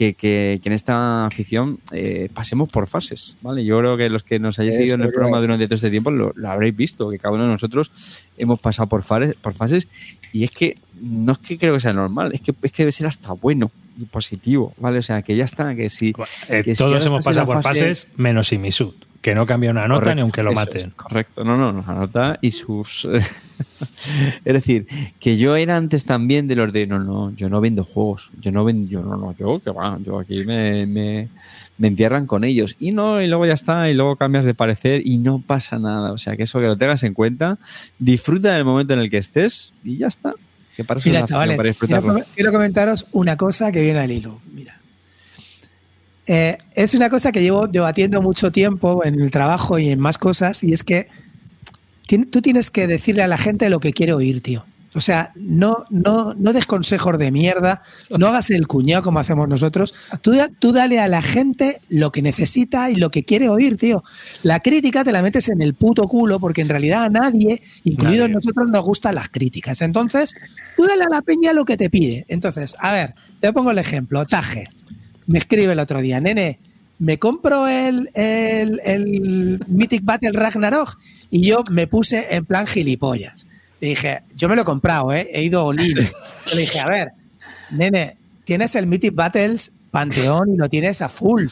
que, 0.00 0.14
que- 0.14 0.60
que 0.62 0.68
en 0.70 0.72
esta 0.72 1.26
afición 1.26 1.78
eh, 1.92 2.30
pasemos 2.32 2.70
por 2.70 2.86
fases, 2.86 3.36
¿vale? 3.42 3.62
Yo 3.66 3.78
creo 3.80 3.98
que 3.98 4.08
los 4.08 4.22
que 4.22 4.38
nos 4.38 4.58
hayáis 4.58 4.76
seguido 4.76 4.94
en 4.94 5.02
el 5.02 5.08
programa 5.12 5.36
durante 5.42 5.66
todo 5.66 5.74
este 5.74 5.90
tiempo 5.90 6.10
lo, 6.10 6.32
lo 6.34 6.48
habréis 6.48 6.74
visto, 6.74 7.10
que 7.10 7.18
cada 7.18 7.34
uno 7.34 7.44
de 7.44 7.50
nosotros 7.50 7.92
hemos 8.38 8.58
pasado 8.60 8.88
por, 8.88 9.02
fare- 9.02 9.34
por 9.42 9.52
fases 9.52 9.88
y 10.32 10.44
es 10.44 10.52
que 10.52 10.78
no 11.02 11.32
es 11.32 11.38
que 11.40 11.58
creo 11.58 11.74
que 11.74 11.80
sea 11.80 11.92
normal, 11.92 12.30
es 12.32 12.40
que, 12.40 12.54
es 12.62 12.72
que 12.72 12.82
debe 12.84 12.92
ser 12.92 13.08
hasta 13.08 13.32
bueno 13.32 13.70
y 13.98 14.04
positivo, 14.06 14.72
¿vale? 14.78 15.00
O 15.00 15.02
sea, 15.02 15.20
que 15.20 15.36
ya 15.36 15.44
está, 15.44 15.74
que 15.74 15.90
si... 15.90 16.14
Eh, 16.48 16.62
que 16.64 16.74
todos 16.74 17.04
hemos 17.04 17.22
pasado 17.22 17.46
por 17.46 17.62
fase- 17.62 17.80
fases, 17.80 18.08
menos 18.16 18.52
Imisud, 18.54 18.94
que 19.20 19.34
no 19.34 19.46
cambia 19.46 19.70
una 19.70 19.86
nota 19.86 20.14
ni 20.14 20.20
aunque 20.20 20.42
lo 20.42 20.52
maten. 20.52 20.88
es, 20.88 20.94
correcto, 20.94 21.44
no, 21.44 21.56
no, 21.56 21.72
la 21.72 21.94
nota 21.94 22.38
y 22.40 22.50
sus 22.52 23.06
Es 24.44 24.54
decir, 24.54 24.86
que 25.18 25.36
yo 25.36 25.56
era 25.56 25.76
antes 25.76 26.04
también 26.04 26.48
de 26.48 26.56
los 26.56 26.72
de 26.72 26.86
no, 26.86 26.98
no, 26.98 27.34
yo 27.34 27.48
no 27.48 27.60
vendo 27.60 27.84
juegos, 27.84 28.30
yo 28.40 28.52
no 28.52 28.64
vendo, 28.64 28.90
yo 28.90 29.02
no, 29.02 29.16
no, 29.16 29.34
yo 29.34 29.60
que 29.60 29.70
va, 29.70 29.98
yo 30.04 30.18
aquí 30.18 30.44
me, 30.44 30.86
me, 30.86 31.28
me 31.78 31.88
entierran 31.88 32.26
con 32.26 32.44
ellos. 32.44 32.76
Y 32.78 32.92
no, 32.92 33.20
y 33.22 33.26
luego 33.26 33.46
ya 33.46 33.54
está, 33.54 33.90
y 33.90 33.94
luego 33.94 34.16
cambias 34.16 34.44
de 34.44 34.54
parecer 34.54 35.06
y 35.06 35.18
no 35.18 35.42
pasa 35.44 35.78
nada. 35.78 36.12
O 36.12 36.18
sea, 36.18 36.36
que 36.36 36.44
eso 36.44 36.60
que 36.60 36.66
lo 36.66 36.76
tengas 36.76 37.02
en 37.02 37.14
cuenta, 37.14 37.58
disfruta 37.98 38.54
del 38.54 38.64
momento 38.64 38.94
en 38.94 39.00
el 39.00 39.10
que 39.10 39.18
estés 39.18 39.72
y 39.84 39.98
ya 39.98 40.06
está. 40.06 40.34
Que 40.76 40.84
para 40.84 41.00
eso 41.00 41.08
Mira, 41.08 41.20
es 41.20 41.30
chavales, 41.30 41.56
para 41.56 41.72
quiero, 41.74 42.24
quiero 42.34 42.52
comentaros 42.52 43.06
una 43.12 43.36
cosa 43.36 43.72
que 43.72 43.82
viene 43.82 44.00
al 44.00 44.10
hilo. 44.10 44.40
Mira. 44.52 44.79
Eh, 46.26 46.58
es 46.74 46.94
una 46.94 47.10
cosa 47.10 47.32
que 47.32 47.42
llevo 47.42 47.66
debatiendo 47.66 48.22
mucho 48.22 48.52
tiempo 48.52 49.04
en 49.04 49.20
el 49.20 49.30
trabajo 49.30 49.78
y 49.78 49.90
en 49.90 50.00
más 50.00 50.18
cosas, 50.18 50.62
y 50.62 50.72
es 50.72 50.84
que 50.84 51.08
tú 52.30 52.42
tienes 52.42 52.70
que 52.70 52.86
decirle 52.86 53.22
a 53.22 53.28
la 53.28 53.38
gente 53.38 53.70
lo 53.70 53.80
que 53.80 53.92
quiere 53.92 54.12
oír, 54.12 54.42
tío. 54.42 54.64
O 54.92 55.00
sea, 55.00 55.30
no, 55.36 55.84
no, 55.88 56.34
no 56.34 56.52
des 56.52 56.66
consejos 56.66 57.16
de 57.16 57.30
mierda, 57.30 57.82
no 58.10 58.26
hagas 58.26 58.50
el 58.50 58.66
cuñado 58.66 59.04
como 59.04 59.20
hacemos 59.20 59.48
nosotros. 59.48 59.94
Tú, 60.20 60.32
tú 60.58 60.72
dale 60.72 60.98
a 60.98 61.06
la 61.06 61.22
gente 61.22 61.80
lo 61.88 62.10
que 62.10 62.22
necesita 62.22 62.90
y 62.90 62.96
lo 62.96 63.10
que 63.12 63.22
quiere 63.22 63.48
oír, 63.48 63.76
tío. 63.76 64.02
La 64.42 64.58
crítica 64.58 65.04
te 65.04 65.12
la 65.12 65.22
metes 65.22 65.48
en 65.48 65.62
el 65.62 65.74
puto 65.74 66.08
culo 66.08 66.40
porque 66.40 66.60
en 66.60 66.68
realidad 66.68 67.04
a 67.04 67.08
nadie, 67.08 67.62
incluidos 67.84 68.28
Nadie. 68.28 68.34
nosotros, 68.34 68.70
nos 68.70 68.82
gustan 68.82 69.14
las 69.14 69.28
críticas. 69.28 69.80
Entonces, 69.80 70.34
tú 70.76 70.84
dale 70.86 71.04
a 71.04 71.08
la 71.08 71.22
peña 71.22 71.52
lo 71.52 71.64
que 71.64 71.76
te 71.76 71.88
pide. 71.88 72.24
Entonces, 72.28 72.74
a 72.80 72.92
ver, 72.92 73.14
te 73.38 73.52
pongo 73.52 73.70
el 73.70 73.78
ejemplo. 73.78 74.26
Tajes 74.26 74.68
me 75.30 75.38
escribe 75.38 75.74
el 75.74 75.78
otro 75.78 76.00
día, 76.00 76.20
nene, 76.20 76.58
me 76.98 77.20
compro 77.20 77.68
el, 77.68 78.08
el, 78.14 78.80
el 78.84 79.64
Mythic 79.68 80.04
Battle 80.04 80.32
Ragnarok 80.32 80.98
y 81.30 81.46
yo 81.46 81.62
me 81.70 81.86
puse 81.86 82.34
en 82.34 82.44
plan 82.44 82.66
gilipollas. 82.66 83.46
Le 83.80 83.90
dije, 83.90 84.22
yo 84.34 84.48
me 84.48 84.56
lo 84.56 84.62
he 84.62 84.64
comprado, 84.64 85.12
¿eh? 85.12 85.28
he 85.32 85.44
ido. 85.44 85.72
Yo 85.72 85.82
le 85.82 86.60
dije, 86.60 86.80
a 86.80 86.86
ver, 86.86 87.12
nene, 87.70 88.16
tienes 88.44 88.74
el 88.74 88.88
Mythic 88.88 89.14
Battles 89.14 89.70
Panteón 89.92 90.52
y 90.52 90.56
lo 90.56 90.68
tienes 90.68 91.00
a 91.00 91.08
full. 91.08 91.46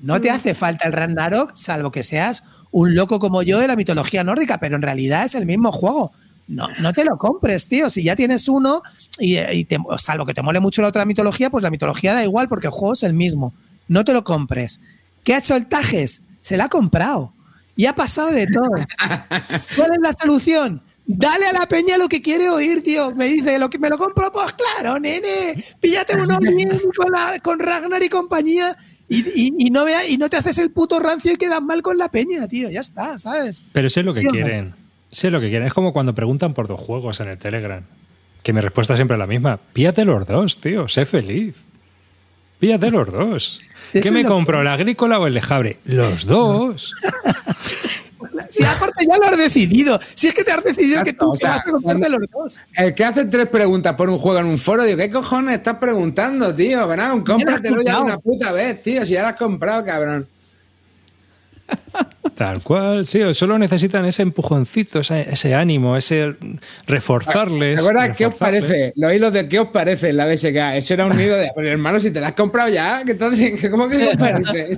No 0.00 0.22
te 0.22 0.30
hace 0.30 0.54
falta 0.54 0.86
el 0.86 0.94
Ragnarok, 0.94 1.54
salvo 1.54 1.92
que 1.92 2.02
seas 2.02 2.44
un 2.70 2.94
loco 2.94 3.18
como 3.18 3.42
yo 3.42 3.58
de 3.58 3.68
la 3.68 3.76
mitología 3.76 4.24
nórdica, 4.24 4.58
pero 4.58 4.76
en 4.76 4.82
realidad 4.82 5.26
es 5.26 5.34
el 5.34 5.44
mismo 5.44 5.70
juego. 5.70 6.12
No, 6.48 6.66
no 6.80 6.92
te 6.92 7.04
lo 7.04 7.16
compres, 7.18 7.66
tío. 7.66 7.90
Si 7.90 8.02
ya 8.02 8.16
tienes 8.16 8.48
uno, 8.48 8.82
y, 9.18 9.38
y 9.38 9.64
te- 9.66 9.78
salvo 9.98 10.24
que 10.24 10.34
te 10.34 10.42
mole 10.42 10.60
mucho 10.60 10.80
la 10.82 10.88
otra 10.88 11.04
mitología, 11.04 11.50
pues 11.50 11.62
la 11.62 11.70
mitología 11.70 12.14
da 12.14 12.24
igual 12.24 12.48
porque 12.48 12.68
el 12.68 12.72
juego 12.72 12.94
es 12.94 13.02
el 13.02 13.12
mismo. 13.12 13.52
No 13.86 14.04
te 14.04 14.12
lo 14.12 14.24
compres. 14.24 14.80
¿Qué 15.24 15.34
ha 15.34 15.38
hecho 15.38 15.54
el 15.56 15.66
Tajes? 15.66 16.22
Se 16.40 16.56
la 16.56 16.64
ha 16.64 16.68
comprado. 16.68 17.32
Y 17.76 17.86
ha 17.86 17.94
pasado 17.94 18.30
de 18.30 18.46
todo. 18.46 18.70
¿Cuál 19.76 19.90
es 19.92 19.98
la 20.00 20.12
solución? 20.12 20.82
Dale 21.06 21.46
a 21.46 21.52
la 21.52 21.66
peña 21.66 21.96
lo 21.96 22.08
que 22.08 22.20
quiere 22.20 22.48
oír, 22.50 22.82
tío. 22.82 23.14
Me 23.14 23.26
dice, 23.26 23.58
¿lo 23.58 23.70
que 23.70 23.78
me 23.78 23.88
lo 23.88 23.96
compro? 23.96 24.30
Pues 24.32 24.52
claro, 24.54 24.98
nene. 24.98 25.62
Píllate 25.80 26.14
uno 26.16 26.38
con, 26.96 27.12
la- 27.12 27.38
con 27.40 27.58
Ragnar 27.58 28.02
y 28.02 28.08
compañía 28.08 28.76
y, 29.08 29.20
y- 29.20 29.54
y 29.58 29.70
no 29.70 29.84
vea, 29.84 30.06
y 30.06 30.18
no 30.18 30.28
te 30.28 30.36
haces 30.36 30.58
el 30.58 30.70
puto 30.70 30.98
rancio 31.00 31.32
y 31.32 31.36
quedas 31.36 31.62
mal 31.62 31.80
con 31.82 31.96
la 31.98 32.10
peña, 32.10 32.46
tío. 32.48 32.68
Ya 32.70 32.80
está, 32.80 33.16
¿sabes? 33.18 33.62
Pero 33.72 33.88
sé 33.88 34.02
lo 34.02 34.12
que 34.12 34.20
Tío, 34.20 34.30
quieren. 34.30 34.74
Sé 35.10 35.30
lo 35.30 35.40
que 35.40 35.48
quieren. 35.48 35.66
Es 35.66 35.74
como 35.74 35.92
cuando 35.92 36.14
preguntan 36.14 36.54
por 36.54 36.68
dos 36.68 36.80
juegos 36.80 37.20
en 37.20 37.28
el 37.28 37.38
Telegram. 37.38 37.82
Que 38.42 38.52
mi 38.52 38.60
respuesta 38.60 38.96
siempre 38.96 39.14
es 39.16 39.18
la 39.18 39.26
misma. 39.26 39.58
Píllate 39.72 40.04
los 40.04 40.26
dos, 40.26 40.60
tío. 40.60 40.88
Sé 40.88 41.06
feliz. 41.06 41.56
Píllate 42.58 42.90
los 42.90 43.10
dos. 43.10 43.60
Si 43.86 44.00
¿Qué 44.00 44.10
me 44.10 44.24
compro, 44.24 44.62
la 44.62 44.74
agrícola 44.74 45.18
o 45.18 45.26
el 45.26 45.34
lejabre? 45.34 45.78
Los 45.84 46.26
dos. 46.26 46.94
Si 48.48 48.64
aparte 48.64 49.04
ya 49.06 49.18
lo 49.18 49.26
has 49.26 49.36
decidido. 49.36 50.00
Si 50.14 50.28
es 50.28 50.34
que 50.34 50.44
te 50.44 50.52
has 50.52 50.62
decidido 50.62 51.04
que 51.04 51.12
tú 51.12 51.32
o 51.32 51.36
sea, 51.36 51.50
te 51.50 51.56
vas 51.56 51.66
a 51.66 51.70
comprarte 51.70 52.08
los 52.08 52.20
dos. 52.32 52.58
El 52.74 52.94
que 52.94 53.04
hace 53.04 53.26
tres 53.26 53.46
preguntas 53.46 53.94
por 53.94 54.08
un 54.08 54.18
juego 54.18 54.38
en 54.38 54.46
un 54.46 54.58
foro, 54.58 54.84
digo, 54.84 54.96
¿qué 54.96 55.10
cojones 55.10 55.56
estás 55.56 55.76
preguntando, 55.78 56.54
tío? 56.54 56.86
Bueno, 56.86 57.22
cómpratelo 57.24 57.82
ya 57.82 57.96
de 57.96 58.02
una 58.02 58.18
puta 58.18 58.52
vez, 58.52 58.82
tío, 58.82 59.04
si 59.04 59.14
ya 59.14 59.22
lo 59.22 59.28
has 59.28 59.34
comprado, 59.34 59.84
cabrón. 59.84 60.26
Tal 62.34 62.62
cual, 62.62 63.04
sí, 63.04 63.20
solo 63.34 63.58
necesitan 63.58 64.04
ese 64.04 64.22
empujoncito, 64.22 65.00
ese, 65.00 65.28
ese 65.28 65.54
ánimo, 65.56 65.96
ese 65.96 66.36
reforzarles. 66.86 67.76
¿Te 67.76 67.80
acuerdas 67.80 68.16
qué 68.16 68.26
os 68.26 68.34
parece? 68.36 68.92
Los 68.94 69.12
hilos 69.12 69.32
de 69.32 69.48
qué 69.48 69.58
os 69.58 69.68
parece 69.70 70.12
la 70.12 70.26
BSK. 70.26 70.76
Eso 70.76 70.94
era 70.94 71.06
un 71.06 71.16
nido 71.16 71.36
de. 71.36 71.50
Pero 71.54 71.68
hermano, 71.68 71.98
si 71.98 72.12
te 72.12 72.20
la 72.20 72.28
has 72.28 72.34
comprado 72.34 72.68
ya, 72.68 73.02
que 73.04 73.12
entonces, 73.12 73.68
¿cómo 73.70 73.88
que 73.88 74.08
os 74.08 74.16
parece? 74.16 74.76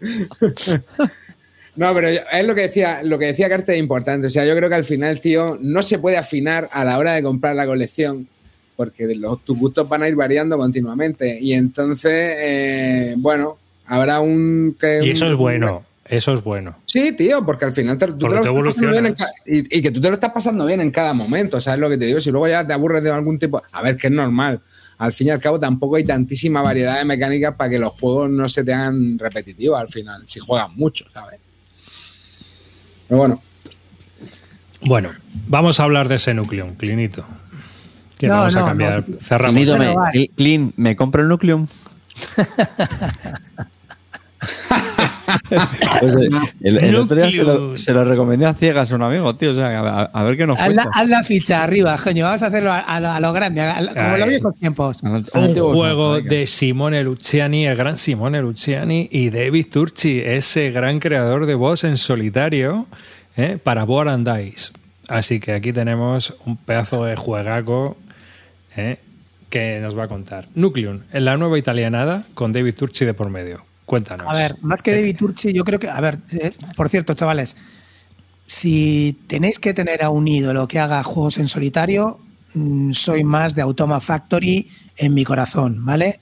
No, 1.76 1.94
pero 1.94 2.08
es 2.08 2.44
lo 2.44 2.54
que 2.54 2.62
decía, 2.62 3.02
lo 3.02 3.18
que 3.18 3.26
decía 3.26 3.48
Carte 3.48 3.72
es 3.72 3.78
importante. 3.78 4.26
O 4.26 4.30
sea, 4.30 4.44
yo 4.44 4.54
creo 4.56 4.68
que 4.68 4.74
al 4.74 4.84
final, 4.84 5.20
tío, 5.20 5.56
no 5.60 5.82
se 5.82 5.98
puede 5.98 6.18
afinar 6.18 6.68
a 6.72 6.84
la 6.84 6.98
hora 6.98 7.14
de 7.14 7.22
comprar 7.22 7.54
la 7.54 7.64
colección, 7.64 8.28
porque 8.76 9.14
los, 9.14 9.42
tus 9.44 9.56
gustos 9.56 9.88
van 9.88 10.02
a 10.02 10.08
ir 10.08 10.14
variando 10.14 10.58
continuamente. 10.58 11.38
Y 11.40 11.54
entonces, 11.54 12.34
eh, 12.38 13.14
bueno, 13.16 13.56
habrá 13.90 14.20
un. 14.20 14.76
que- 14.80 15.04
Y 15.04 15.10
eso 15.10 15.26
es 15.26 15.36
bueno, 15.36 15.84
eso 16.06 16.32
es 16.32 16.42
bueno. 16.42 16.76
Sí, 16.86 17.14
tío, 17.16 17.44
porque 17.44 17.66
al 17.66 17.72
final 17.72 17.98
te, 17.98 18.06
tú 18.06 18.18
Porque 18.18 18.40
te 18.40 18.46
lo 18.46 18.62
te 18.62 18.68
estás 18.68 18.74
pasando 18.74 18.92
bien 18.92 19.06
en 19.06 19.14
y, 19.46 19.78
y 19.78 19.82
que 19.82 19.90
tú 19.90 20.00
te 20.00 20.08
lo 20.08 20.14
estás 20.14 20.32
pasando 20.32 20.66
bien 20.66 20.80
en 20.80 20.90
cada 20.90 21.12
momento, 21.12 21.60
¿sabes 21.60 21.80
lo 21.80 21.88
que 21.90 21.98
te 21.98 22.06
digo? 22.06 22.20
Si 22.20 22.30
luego 22.30 22.48
ya 22.48 22.66
te 22.66 22.72
aburres 22.72 23.02
de 23.02 23.10
algún 23.12 23.38
tipo. 23.38 23.62
A 23.72 23.82
ver, 23.82 23.96
que 23.96 24.06
es 24.06 24.12
normal. 24.12 24.60
Al 24.98 25.12
fin 25.12 25.28
y 25.28 25.30
al 25.30 25.40
cabo, 25.40 25.58
tampoco 25.58 25.96
hay 25.96 26.04
tantísima 26.04 26.60
variedad 26.62 26.98
de 26.98 27.04
mecánicas 27.06 27.54
para 27.56 27.70
que 27.70 27.78
los 27.78 27.92
juegos 27.92 28.28
no 28.30 28.48
se 28.48 28.64
te 28.64 28.72
hagan 28.74 29.18
repetitivos 29.18 29.80
al 29.80 29.88
final, 29.88 30.22
si 30.26 30.40
juegas 30.40 30.68
mucho, 30.74 31.06
¿sabes? 31.14 31.40
Pero 33.08 33.18
bueno, 33.18 33.40
Bueno, 34.82 35.10
vamos 35.48 35.80
a 35.80 35.84
hablar 35.84 36.08
de 36.08 36.14
ese 36.16 36.34
núcleo, 36.34 36.74
Clinito. 36.78 37.24
Que 38.18 38.26
No, 38.26 38.34
vamos 38.34 38.56
a 38.56 38.64
cambiar. 38.66 39.08
no. 39.08 39.16
Cerramos. 39.20 39.64
Clean, 40.36 40.72
¿me 40.76 40.94
compro 40.96 41.22
el 41.22 41.28
Nucleum? 41.28 41.66
Pues, 46.00 46.16
eh, 46.16 46.28
el, 46.62 46.78
el 46.78 46.96
otro 46.96 47.16
día 47.16 47.30
se 47.30 47.44
lo, 47.44 47.52
Nucleum. 47.52 47.76
se 47.76 47.92
lo 47.92 48.04
recomendé 48.04 48.46
a 48.46 48.54
ciegas 48.54 48.90
a 48.90 48.96
un 48.96 49.02
amigo, 49.02 49.34
tío. 49.36 49.52
O 49.52 49.54
sea, 49.54 49.78
a, 49.80 50.02
a 50.02 50.24
ver 50.24 50.36
qué 50.36 50.46
nos 50.46 50.58
Haz 50.58 50.66
cuenta. 50.66 50.84
la, 50.84 50.90
haz 50.92 51.08
la 51.08 51.22
ficha 51.22 51.62
arriba, 51.62 51.96
coño. 52.02 52.24
Vamos 52.24 52.42
a 52.42 52.46
hacerlo 52.46 52.72
a, 52.72 52.80
a 52.80 53.00
lo, 53.00 53.10
a 53.10 53.20
lo 53.20 53.32
grande, 53.32 53.62
como 53.96 54.16
los 54.16 54.28
viejos 54.28 54.54
tiempos. 54.56 55.02
Un 55.02 55.24
antiguo 55.34 55.72
juego 55.74 56.20
de 56.20 56.46
Simone 56.46 57.02
Luciani, 57.04 57.66
el 57.66 57.76
gran 57.76 57.96
Simone 57.96 58.40
Luciani 58.40 59.08
y 59.10 59.30
David 59.30 59.66
Turchi, 59.70 60.20
ese 60.20 60.70
gran 60.72 60.98
creador 60.98 61.46
de 61.46 61.54
voz 61.54 61.84
en 61.84 61.96
solitario 61.96 62.86
¿eh? 63.36 63.58
para 63.62 63.84
Board 63.84 64.08
and 64.08 64.28
Dice. 64.28 64.72
Así 65.08 65.38
que 65.38 65.52
aquí 65.52 65.72
tenemos 65.72 66.34
un 66.44 66.56
pedazo 66.56 67.04
de 67.04 67.14
juegaco 67.16 67.96
¿eh? 68.76 68.98
que 69.48 69.78
nos 69.80 69.96
va 69.96 70.04
a 70.04 70.08
contar. 70.08 70.46
Nucleum, 70.54 71.00
en 71.12 71.24
la 71.24 71.36
nueva 71.36 71.58
italianada 71.58 72.24
con 72.34 72.52
David 72.52 72.74
Turchi 72.74 73.04
de 73.04 73.14
por 73.14 73.30
medio. 73.30 73.69
Cuéntanos. 73.90 74.24
A 74.28 74.34
ver, 74.34 74.56
más 74.62 74.84
que 74.84 74.94
David 74.94 75.16
Turchi, 75.16 75.52
yo 75.52 75.64
creo 75.64 75.80
que. 75.80 75.88
A 75.88 76.00
ver, 76.00 76.20
eh, 76.30 76.52
por 76.76 76.88
cierto, 76.88 77.14
chavales, 77.14 77.56
si 78.46 79.18
tenéis 79.26 79.58
que 79.58 79.74
tener 79.74 80.04
a 80.04 80.10
un 80.10 80.28
ídolo 80.28 80.68
que 80.68 80.78
haga 80.78 81.02
juegos 81.02 81.38
en 81.38 81.48
solitario, 81.48 82.20
mm, 82.54 82.92
soy 82.92 83.24
más 83.24 83.56
de 83.56 83.62
Automa 83.62 83.98
Factory 83.98 84.70
en 84.96 85.12
mi 85.12 85.24
corazón, 85.24 85.84
¿vale? 85.84 86.20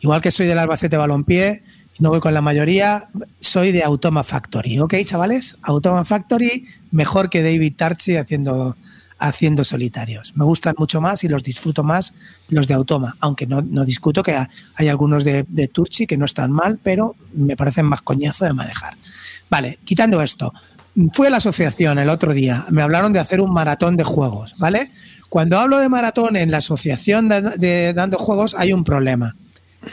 Igual 0.00 0.22
que 0.22 0.32
soy 0.32 0.46
del 0.46 0.58
Albacete 0.58 0.96
Balompié, 0.96 1.62
no 2.00 2.08
voy 2.08 2.18
con 2.18 2.34
la 2.34 2.40
mayoría, 2.40 3.06
soy 3.38 3.70
de 3.70 3.84
Automa 3.84 4.24
Factory, 4.24 4.80
¿ok, 4.80 4.94
chavales? 5.04 5.56
Automa 5.62 6.04
Factory, 6.04 6.66
mejor 6.90 7.30
que 7.30 7.44
David 7.44 7.74
Turchi 7.76 8.16
haciendo, 8.16 8.76
haciendo 9.18 9.64
solitarios. 9.64 10.32
Me 10.36 10.44
gustan 10.44 10.74
mucho 10.78 11.00
más 11.00 11.24
y 11.24 11.28
los 11.28 11.42
disfruto 11.42 11.82
más 11.82 12.14
los 12.48 12.66
de 12.66 12.74
Automa, 12.74 13.16
aunque 13.20 13.46
no, 13.46 13.62
no 13.62 13.84
discuto 13.84 14.22
que 14.22 14.36
hay 14.74 14.88
algunos 14.88 15.24
de, 15.24 15.44
de 15.48 15.68
Turchi 15.68 16.06
que 16.06 16.16
no 16.16 16.24
están 16.24 16.50
mal, 16.52 16.78
pero 16.82 17.16
me 17.32 17.56
parecen 17.56 17.86
más 17.86 18.02
coñazo 18.02 18.44
de 18.44 18.52
manejar. 18.52 18.96
Vale, 19.48 19.78
quitando 19.84 20.20
esto, 20.20 20.52
fui 21.12 21.26
a 21.26 21.30
la 21.30 21.38
asociación 21.38 21.98
el 21.98 22.08
otro 22.08 22.32
día, 22.32 22.66
me 22.70 22.82
hablaron 22.82 23.12
de 23.12 23.20
hacer 23.20 23.40
un 23.40 23.52
maratón 23.52 23.96
de 23.96 24.04
juegos, 24.04 24.54
¿vale? 24.58 24.90
Cuando 25.28 25.58
hablo 25.58 25.78
de 25.78 25.88
maratón 25.88 26.36
en 26.36 26.50
la 26.50 26.58
asociación 26.58 27.28
de, 27.28 27.40
de 27.42 27.92
dando 27.92 28.18
juegos 28.18 28.54
hay 28.56 28.72
un 28.72 28.84
problema. 28.84 29.36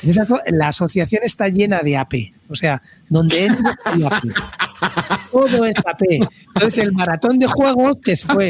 En 0.04 0.10
esa 0.10 0.24
aso- 0.24 0.42
la 0.48 0.68
asociación 0.70 1.22
está 1.24 1.48
llena 1.50 1.82
de 1.82 1.98
AP, 1.98 2.34
o 2.50 2.56
sea, 2.56 2.82
donde 3.10 3.46
entra 3.46 3.76
hay 3.86 4.04
AP. 4.04 4.30
Todo 5.32 5.66
es 5.66 5.76
AP. 5.86 6.20
Entonces, 6.56 6.84
el 6.84 6.92
maratón 6.94 7.38
de 7.40 7.48
juegos, 7.48 8.00
que 8.04 8.16
fue, 8.18 8.50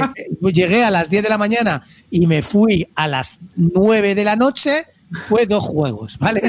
llegué 0.54 0.84
a 0.84 0.92
las 0.92 1.10
10 1.10 1.24
de 1.24 1.30
la 1.30 1.38
mañana 1.38 1.84
y 2.10 2.26
me 2.28 2.42
fui 2.42 2.88
a 2.96 3.08
las 3.08 3.40
9 3.56 4.16
de 4.16 4.24
la 4.24 4.36
noche, 4.36 4.86
fue 5.28 5.46
dos 5.46 5.64
juegos, 5.66 6.18
¿vale? 6.20 6.42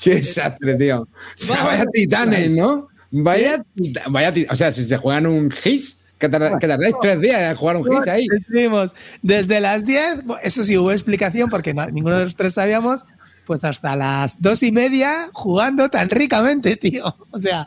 Qué 0.00 0.14
desastre, 0.16 0.74
tío. 0.76 1.02
O 1.02 1.08
sea, 1.34 1.64
vaya 1.64 1.84
titanes, 1.92 2.50
¿no? 2.50 2.88
Vaya, 3.10 3.64
tita- 3.74 4.04
vaya 4.08 4.32
O 4.50 4.56
sea, 4.56 4.70
si 4.72 4.84
se 4.84 4.96
juegan 4.96 5.26
un 5.26 5.50
GIS, 5.50 5.98
que, 6.18 6.28
tardáis 6.28 6.94
tres 7.02 7.20
días 7.20 7.50
en 7.50 7.56
jugar 7.56 7.76
un 7.76 7.84
GIS 7.84 8.08
ahí. 8.08 8.26
Estuvimos 8.34 8.94
desde 9.22 9.60
las 9.60 9.84
10, 9.84 10.24
eso 10.42 10.64
sí 10.64 10.76
hubo 10.78 10.90
explicación 10.92 11.48
porque 11.50 11.74
no- 11.74 11.86
ninguno 11.86 12.16
de 12.18 12.24
los 12.24 12.36
tres 12.36 12.54
sabíamos, 12.54 13.04
pues 13.46 13.62
hasta 13.64 13.94
las 13.96 14.40
dos 14.42 14.62
y 14.62 14.72
media 14.72 15.28
jugando 15.32 15.88
tan 15.88 16.08
ricamente, 16.10 16.76
tío. 16.76 17.14
O 17.30 17.38
sea, 17.38 17.66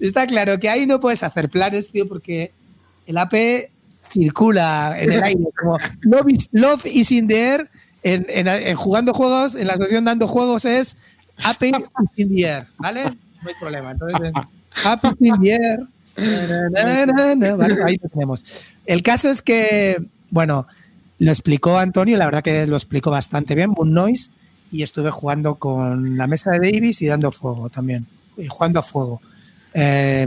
Está 0.00 0.26
claro 0.26 0.58
que 0.58 0.70
ahí 0.70 0.86
no 0.86 0.98
puedes 0.98 1.22
hacer 1.22 1.50
planes, 1.50 1.92
tío, 1.92 2.08
porque 2.08 2.54
el 3.06 3.18
AP 3.18 3.70
circula 4.02 4.96
en 4.98 5.12
el 5.12 5.22
aire. 5.22 5.44
Como 5.60 5.76
love 6.00 6.26
is, 6.28 6.48
love 6.52 6.86
is 6.86 7.12
in 7.12 7.28
the 7.28 7.38
air. 7.38 7.70
En, 8.02 8.24
en- 8.30 8.48
en 8.48 8.76
jugando 8.76 9.12
juegos, 9.12 9.54
en 9.54 9.66
la 9.66 9.74
asociación 9.74 10.06
dando 10.06 10.26
juegos 10.26 10.64
es 10.64 10.96
AP 11.44 11.64
is 11.64 11.74
in 12.16 12.34
the 12.34 12.42
air, 12.46 12.66
¿vale? 12.78 13.04
No 13.42 13.48
hay 13.50 13.54
problema. 13.60 13.90
Entonces, 13.90 14.20
en 14.32 14.32
AP 14.88 15.04
is 15.04 15.16
in 15.20 15.40
the 15.42 15.50
air. 15.52 15.80
Vale, 16.16 17.82
ahí 17.84 17.98
lo 18.02 18.08
tenemos. 18.08 18.44
El 18.86 19.02
caso 19.02 19.30
es 19.30 19.42
que, 19.42 20.02
bueno, 20.30 20.66
lo 21.18 21.30
explicó 21.30 21.78
Antonio, 21.78 22.16
la 22.16 22.26
verdad 22.26 22.42
que 22.42 22.66
lo 22.66 22.76
explicó 22.76 23.10
bastante 23.10 23.54
bien, 23.54 23.70
Moon 23.70 23.92
Noise, 23.92 24.30
y 24.72 24.82
estuve 24.82 25.10
jugando 25.10 25.56
con 25.56 26.16
la 26.16 26.26
mesa 26.26 26.50
de 26.52 26.58
Davis 26.58 27.02
y 27.02 27.06
dando 27.06 27.30
fuego 27.30 27.68
también, 27.70 28.06
y 28.36 28.46
jugando 28.46 28.80
a 28.80 28.82
fuego. 28.82 29.20
Eh, 29.74 30.26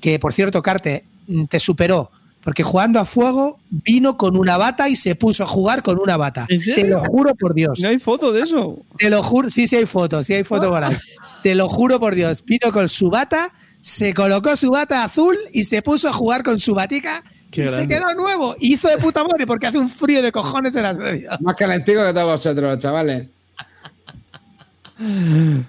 que 0.00 0.18
por 0.18 0.32
cierto, 0.32 0.62
Carte, 0.62 1.04
te 1.48 1.60
superó, 1.60 2.10
porque 2.42 2.62
jugando 2.62 2.98
a 3.00 3.04
fuego 3.04 3.58
vino 3.68 4.16
con 4.16 4.36
una 4.36 4.56
bata 4.56 4.88
y 4.88 4.96
se 4.96 5.14
puso 5.14 5.44
a 5.44 5.46
jugar 5.46 5.82
con 5.82 5.98
una 5.98 6.16
bata. 6.16 6.46
¿En 6.48 6.60
Te 6.60 6.84
lo 6.84 7.04
juro 7.04 7.34
por 7.34 7.54
Dios. 7.54 7.80
No 7.80 7.88
hay 7.88 7.98
foto 7.98 8.32
de 8.32 8.42
eso. 8.42 8.78
Te 8.96 9.10
lo 9.10 9.22
juro, 9.22 9.50
sí, 9.50 9.68
sí 9.68 9.76
hay 9.76 9.86
fotos, 9.86 10.26
sí 10.26 10.34
hay 10.34 10.44
fotos 10.44 10.70
por 10.70 10.82
ahí. 10.82 10.96
Te 11.42 11.54
lo 11.54 11.68
juro 11.68 12.00
por 12.00 12.14
Dios. 12.14 12.42
Vino 12.44 12.72
con 12.72 12.88
su 12.88 13.10
bata, 13.10 13.52
se 13.80 14.14
colocó 14.14 14.56
su 14.56 14.70
bata 14.70 15.04
azul 15.04 15.36
y 15.52 15.64
se 15.64 15.82
puso 15.82 16.08
a 16.08 16.12
jugar 16.12 16.42
con 16.42 16.58
su 16.58 16.74
batica 16.74 17.22
Qué 17.50 17.64
y 17.64 17.68
se 17.68 17.86
quedó 17.88 18.14
nuevo. 18.14 18.54
Hizo 18.60 18.88
de 18.88 18.98
puta 18.98 19.24
madre 19.24 19.46
porque 19.46 19.66
hace 19.66 19.78
un 19.78 19.88
frío 19.88 20.22
de 20.22 20.30
cojones 20.30 20.76
en 20.76 20.82
la 20.84 20.94
serie. 20.94 21.26
Más 21.40 21.56
calentico 21.56 22.04
que 22.04 22.12
todos 22.12 22.26
vosotros, 22.26 22.78
chavales. 22.78 23.26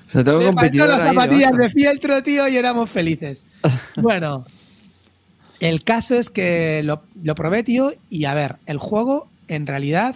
Se 0.08 0.24
tengo 0.24 0.40
Me 0.40 0.52
faltó 0.52 0.86
las 0.86 1.00
zapatillas 1.08 1.52
de 1.54 1.70
fieltro, 1.70 2.22
tío, 2.22 2.48
y 2.48 2.58
éramos 2.58 2.90
felices. 2.90 3.46
Bueno, 3.96 4.46
el 5.60 5.84
caso 5.84 6.16
es 6.16 6.30
que 6.30 6.82
lo, 6.84 7.04
lo 7.24 7.36
probé, 7.36 7.64
tío, 7.64 7.94
y 8.10 8.26
a 8.26 8.34
ver, 8.34 8.58
el 8.66 8.78
juego 8.78 9.30
en 9.48 9.68
realidad 9.68 10.16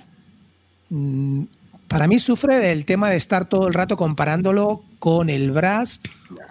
mm, 0.90 1.44
para 1.88 2.08
mí 2.08 2.20
sufre 2.20 2.60
del 2.60 2.86
tema 2.86 3.10
de 3.10 3.18
estar 3.18 3.48
todo 3.48 3.68
el 3.68 3.74
rato 3.74 3.98
comparándolo 3.98 4.84
con 5.00 5.30
el 5.30 5.52
Brass 5.52 6.02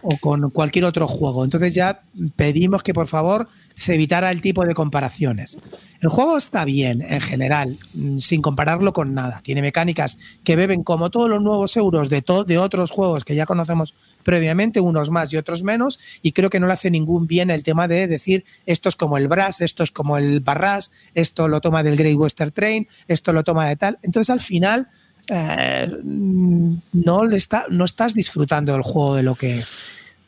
o 0.02 0.16
con 0.18 0.50
cualquier 0.50 0.84
otro 0.84 1.08
juego. 1.08 1.44
Entonces 1.44 1.74
ya 1.74 2.02
pedimos 2.36 2.82
que 2.82 2.94
por 2.94 3.08
favor 3.08 3.48
se 3.74 3.94
evitara 3.94 4.30
el 4.30 4.40
tipo 4.40 4.64
de 4.64 4.74
comparaciones. 4.74 5.58
El 6.00 6.08
juego 6.08 6.36
está 6.36 6.64
bien 6.64 7.02
en 7.02 7.20
general, 7.20 7.78
mm, 7.94 8.18
sin 8.18 8.42
compararlo 8.42 8.92
con 8.92 9.14
nada. 9.14 9.40
Tiene 9.42 9.62
mecánicas 9.62 10.18
que 10.44 10.54
beben 10.54 10.84
como 10.84 11.10
todos 11.10 11.28
los 11.28 11.42
nuevos 11.42 11.76
euros 11.76 12.10
de, 12.10 12.22
de 12.46 12.58
otros 12.58 12.90
juegos 12.90 13.24
que 13.24 13.34
ya 13.34 13.46
conocemos 13.46 13.94
previamente, 14.22 14.80
unos 14.80 15.10
más 15.10 15.32
y 15.32 15.36
otros 15.36 15.62
menos, 15.62 15.98
y 16.22 16.32
creo 16.32 16.50
que 16.50 16.60
no 16.60 16.66
le 16.66 16.74
hace 16.74 16.90
ningún 16.90 17.26
bien 17.26 17.50
el 17.50 17.64
tema 17.64 17.88
de 17.88 18.06
decir 18.06 18.44
esto 18.66 18.88
es 18.88 18.96
como 18.96 19.16
el 19.16 19.28
Brass, 19.28 19.60
esto 19.62 19.82
es 19.82 19.90
como 19.90 20.16
el 20.18 20.40
Barras, 20.40 20.92
esto 21.14 21.48
lo 21.48 21.60
toma 21.60 21.82
del 21.82 21.96
Great 21.96 22.16
Western 22.16 22.52
Train, 22.52 22.86
esto 23.08 23.32
lo 23.32 23.42
toma 23.42 23.66
de 23.66 23.76
tal. 23.76 23.98
Entonces 24.02 24.30
al 24.30 24.40
final 24.40 24.88
eh, 25.28 25.90
no, 26.02 27.30
está, 27.30 27.66
no 27.70 27.84
estás 27.84 28.14
disfrutando 28.14 28.72
del 28.72 28.82
juego 28.82 29.14
de 29.14 29.22
lo 29.22 29.34
que 29.34 29.58
es. 29.58 29.72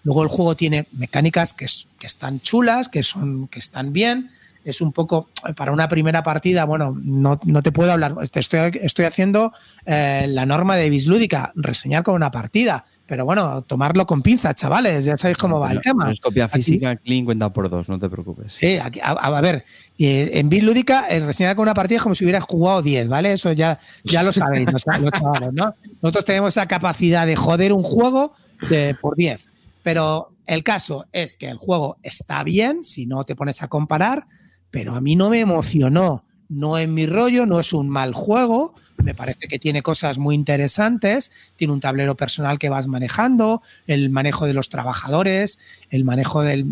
Luego 0.04 0.22
el 0.22 0.28
juego 0.28 0.56
tiene 0.56 0.86
mecánicas 0.92 1.52
que, 1.52 1.66
que 1.98 2.06
están 2.06 2.40
chulas, 2.40 2.88
que, 2.88 3.02
son, 3.02 3.48
que 3.48 3.58
están 3.58 3.92
bien. 3.92 4.30
Es 4.64 4.80
un 4.80 4.92
poco, 4.92 5.28
para 5.56 5.72
una 5.72 5.88
primera 5.88 6.22
partida, 6.22 6.64
bueno, 6.64 6.96
no, 7.00 7.40
no 7.44 7.62
te 7.62 7.72
puedo 7.72 7.92
hablar, 7.92 8.14
te 8.30 8.40
estoy, 8.40 8.72
estoy 8.82 9.04
haciendo 9.04 9.52
eh, 9.84 10.26
la 10.28 10.44
norma 10.44 10.76
de 10.76 10.90
Bislúdica, 10.90 11.52
reseñar 11.54 12.02
con 12.02 12.14
una 12.14 12.30
partida. 12.30 12.84
Pero 13.06 13.24
bueno, 13.24 13.62
tomarlo 13.62 14.04
con 14.04 14.20
pinzas, 14.20 14.56
chavales, 14.56 15.04
ya 15.04 15.16
sabéis 15.16 15.38
cómo 15.38 15.60
va 15.60 15.70
el 15.70 15.80
tema. 15.80 16.06
no 16.06 16.10
es 16.10 16.18
copia 16.20 16.46
Aquí- 16.46 16.56
física, 16.56 16.96
clean 16.96 17.24
cuenta 17.24 17.52
por 17.52 17.70
dos, 17.70 17.88
no 17.88 17.98
te 18.00 18.08
preocupes. 18.08 18.54
Sí, 18.58 18.78
aquí- 18.78 18.98
a, 19.02 19.40
ver, 19.40 19.64
eh, 19.98 20.30
en 20.34 20.48
Bit 20.48 20.64
Lúdica, 20.64 21.06
el 21.08 21.24
reseñar 21.24 21.54
con 21.54 21.62
una 21.62 21.74
partida 21.74 21.98
es 21.98 22.02
como 22.02 22.16
si 22.16 22.24
hubieras 22.24 22.42
jugado 22.42 22.82
10, 22.82 23.08
¿vale? 23.08 23.32
Eso 23.32 23.52
ya, 23.52 23.78
ya 24.02 24.24
lo 24.24 24.32
sabéis, 24.32 24.72
los, 24.72 24.84
los 25.00 25.12
chavales, 25.12 25.52
¿no? 25.52 25.72
Nosotros 26.02 26.24
tenemos 26.24 26.48
esa 26.48 26.66
capacidad 26.66 27.26
de 27.26 27.36
joder 27.36 27.72
un 27.72 27.84
juego 27.84 28.32
de- 28.68 28.96
por 29.00 29.14
10. 29.16 29.46
Pero 29.84 30.32
el 30.46 30.64
caso 30.64 31.06
es 31.12 31.36
que 31.36 31.48
el 31.48 31.58
juego 31.58 31.98
está 32.02 32.42
bien, 32.42 32.82
si 32.82 33.06
no 33.06 33.22
te 33.22 33.36
pones 33.36 33.62
a 33.62 33.68
comparar, 33.68 34.26
pero 34.72 34.96
a 34.96 35.00
mí 35.00 35.14
no 35.14 35.30
me 35.30 35.38
emocionó. 35.38 36.24
No 36.48 36.78
es 36.78 36.88
mi 36.88 37.06
rollo, 37.06 37.46
no 37.46 37.58
es 37.60 37.72
un 37.72 37.88
mal 37.88 38.12
juego. 38.14 38.74
Me 39.02 39.14
parece 39.14 39.46
que 39.48 39.58
tiene 39.58 39.82
cosas 39.82 40.16
muy 40.18 40.34
interesantes. 40.34 41.30
Tiene 41.56 41.72
un 41.72 41.80
tablero 41.80 42.14
personal 42.16 42.58
que 42.58 42.68
vas 42.68 42.86
manejando, 42.86 43.62
el 43.86 44.10
manejo 44.10 44.46
de 44.46 44.54
los 44.54 44.68
trabajadores, 44.68 45.58
el 45.90 46.04
manejo 46.04 46.42
del- 46.42 46.64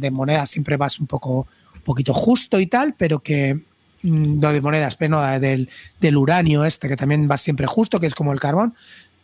de 0.00 0.10
monedas 0.10 0.50
siempre 0.50 0.76
vas 0.76 0.98
un 1.00 1.06
poco 1.06 1.46
un 1.74 1.80
poquito 1.82 2.12
justo 2.12 2.60
y 2.60 2.66
tal, 2.66 2.94
pero 2.94 3.20
que 3.20 3.54
mm, 4.02 4.40
no 4.40 4.52
de 4.52 4.60
monedas, 4.60 4.96
pero 4.96 5.12
no, 5.12 5.40
del, 5.40 5.68
del 6.00 6.16
uranio 6.16 6.64
este, 6.66 6.88
que 6.88 6.96
también 6.96 7.26
va 7.30 7.38
siempre 7.38 7.66
justo, 7.66 7.98
que 7.98 8.06
es 8.06 8.14
como 8.14 8.32
el 8.32 8.40
carbón. 8.40 8.74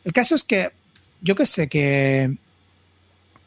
El 0.05 0.12
caso 0.15 0.35
es 0.35 0.43
que 0.43 0.70
yo 1.20 1.35
que 1.35 1.45
sé 1.47 1.69
que, 1.69 2.37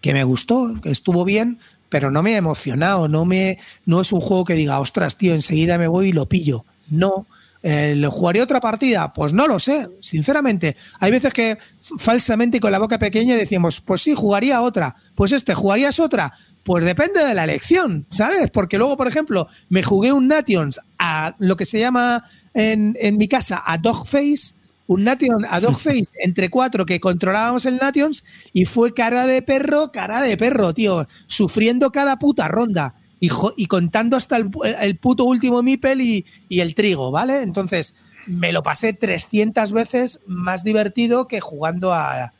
que 0.01 0.13
me 0.13 0.23
gustó, 0.23 0.79
que 0.81 0.91
estuvo 0.91 1.25
bien, 1.25 1.59
pero 1.89 2.11
no 2.11 2.23
me 2.23 2.35
ha 2.35 2.37
emocionado, 2.37 3.07
no, 3.07 3.25
me, 3.25 3.57
no 3.85 4.01
es 4.01 4.11
un 4.11 4.21
juego 4.21 4.45
que 4.45 4.53
diga, 4.53 4.79
ostras, 4.79 5.17
tío, 5.17 5.33
enseguida 5.33 5.77
me 5.77 5.87
voy 5.87 6.09
y 6.09 6.13
lo 6.13 6.27
pillo. 6.27 6.65
No. 6.89 7.25
Eh, 7.61 7.93
¿Lo 7.97 8.09
jugaría 8.09 8.43
otra 8.43 8.61
partida? 8.61 9.11
Pues 9.11 9.33
no 9.33 9.47
lo 9.47 9.59
sé, 9.59 9.89
sinceramente. 9.99 10.77
Hay 10.99 11.11
veces 11.11 11.33
que 11.33 11.57
falsamente 11.97 12.57
y 12.57 12.59
con 12.59 12.71
la 12.71 12.79
boca 12.79 12.99
pequeña 12.99 13.35
decimos, 13.35 13.81
pues 13.81 14.01
sí, 14.01 14.13
jugaría 14.15 14.61
otra. 14.61 14.95
Pues 15.15 15.33
este, 15.33 15.53
¿jugarías 15.53 15.99
otra? 15.99 16.33
Pues 16.63 16.85
depende 16.85 17.23
de 17.23 17.33
la 17.33 17.43
elección, 17.43 18.05
¿sabes? 18.11 18.49
Porque 18.51 18.77
luego, 18.77 18.95
por 18.95 19.07
ejemplo, 19.07 19.47
me 19.67 19.83
jugué 19.83 20.13
un 20.13 20.27
Nations 20.27 20.79
a 20.99 21.35
lo 21.39 21.57
que 21.57 21.65
se 21.65 21.79
llama 21.79 22.25
en, 22.53 22.95
en 22.99 23.17
mi 23.17 23.27
casa 23.27 23.61
a 23.65 23.77
Dogface, 23.77 24.53
un 24.89 25.03
Nation 25.03 25.45
a 25.49 25.59
Dogface 25.59 26.09
entre 26.23 26.49
cuatro 26.49 26.83
que 26.85 26.99
controlábamos 26.99 27.65
el 27.65 27.77
Nations 27.77 28.25
y 28.53 28.65
fue 28.65 28.93
cara 28.93 29.27
de 29.27 29.41
perro, 29.43 29.91
cara 29.91 30.19
de 30.21 30.35
perro, 30.35 30.73
tío, 30.73 31.07
sufriendo 31.27 31.91
cada 31.91 32.17
puta 32.17 32.47
ronda 32.47 32.95
y, 33.21 33.29
contando 33.67 34.17
hasta 34.17 34.37
el, 34.37 34.49
pu- 34.49 34.65
el 34.79 34.97
puto 34.97 35.25
último 35.25 35.61
Mipel 35.61 36.01
y, 36.01 36.25
y 36.47 36.61
el 36.61 36.73
trigo, 36.73 37.11
¿vale? 37.11 37.41
Entonces, 37.43 37.93
me 38.27 38.51
lo 38.51 38.63
pasé 38.63 38.93
300 38.93 39.71
veces 39.73 40.21
más 40.25 40.63
divertido 40.63 41.27
que 41.27 41.39
jugando 41.39 41.93
a- 41.93 42.33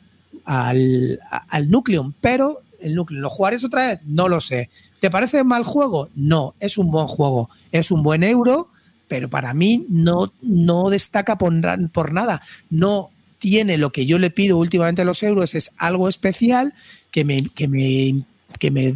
al, 0.44 1.20
al 1.48 1.70
Nucleum, 1.70 2.14
pero 2.20 2.60
el 2.80 2.94
Nucleum, 2.94 3.20
¿lo 3.22 3.30
jugarás 3.30 3.62
otra 3.64 3.88
vez? 3.88 4.00
No 4.06 4.28
lo 4.28 4.40
sé. 4.40 4.70
¿Te 5.00 5.10
parece 5.10 5.44
mal 5.44 5.64
juego? 5.64 6.08
No, 6.14 6.54
es 6.60 6.78
un 6.78 6.90
buen 6.90 7.06
juego, 7.06 7.48
es 7.72 7.90
un 7.90 8.02
buen 8.02 8.22
euro, 8.22 8.68
pero 9.10 9.28
para 9.28 9.52
mí 9.54 9.84
no, 9.88 10.32
no 10.40 10.88
destaca 10.88 11.36
por, 11.36 11.52
na- 11.52 11.76
por 11.92 12.12
nada. 12.12 12.42
No 12.70 13.10
tiene 13.40 13.76
lo 13.76 13.90
que 13.90 14.06
yo 14.06 14.20
le 14.20 14.30
pido 14.30 14.56
últimamente 14.56 15.02
a 15.02 15.04
los 15.04 15.20
euros, 15.24 15.56
es 15.56 15.72
algo 15.78 16.08
especial 16.08 16.72
que 17.10 17.24
me, 17.24 17.48
que 17.48 17.66
me, 17.66 18.22
que 18.60 18.70
me 18.70 18.86
eh, 18.86 18.94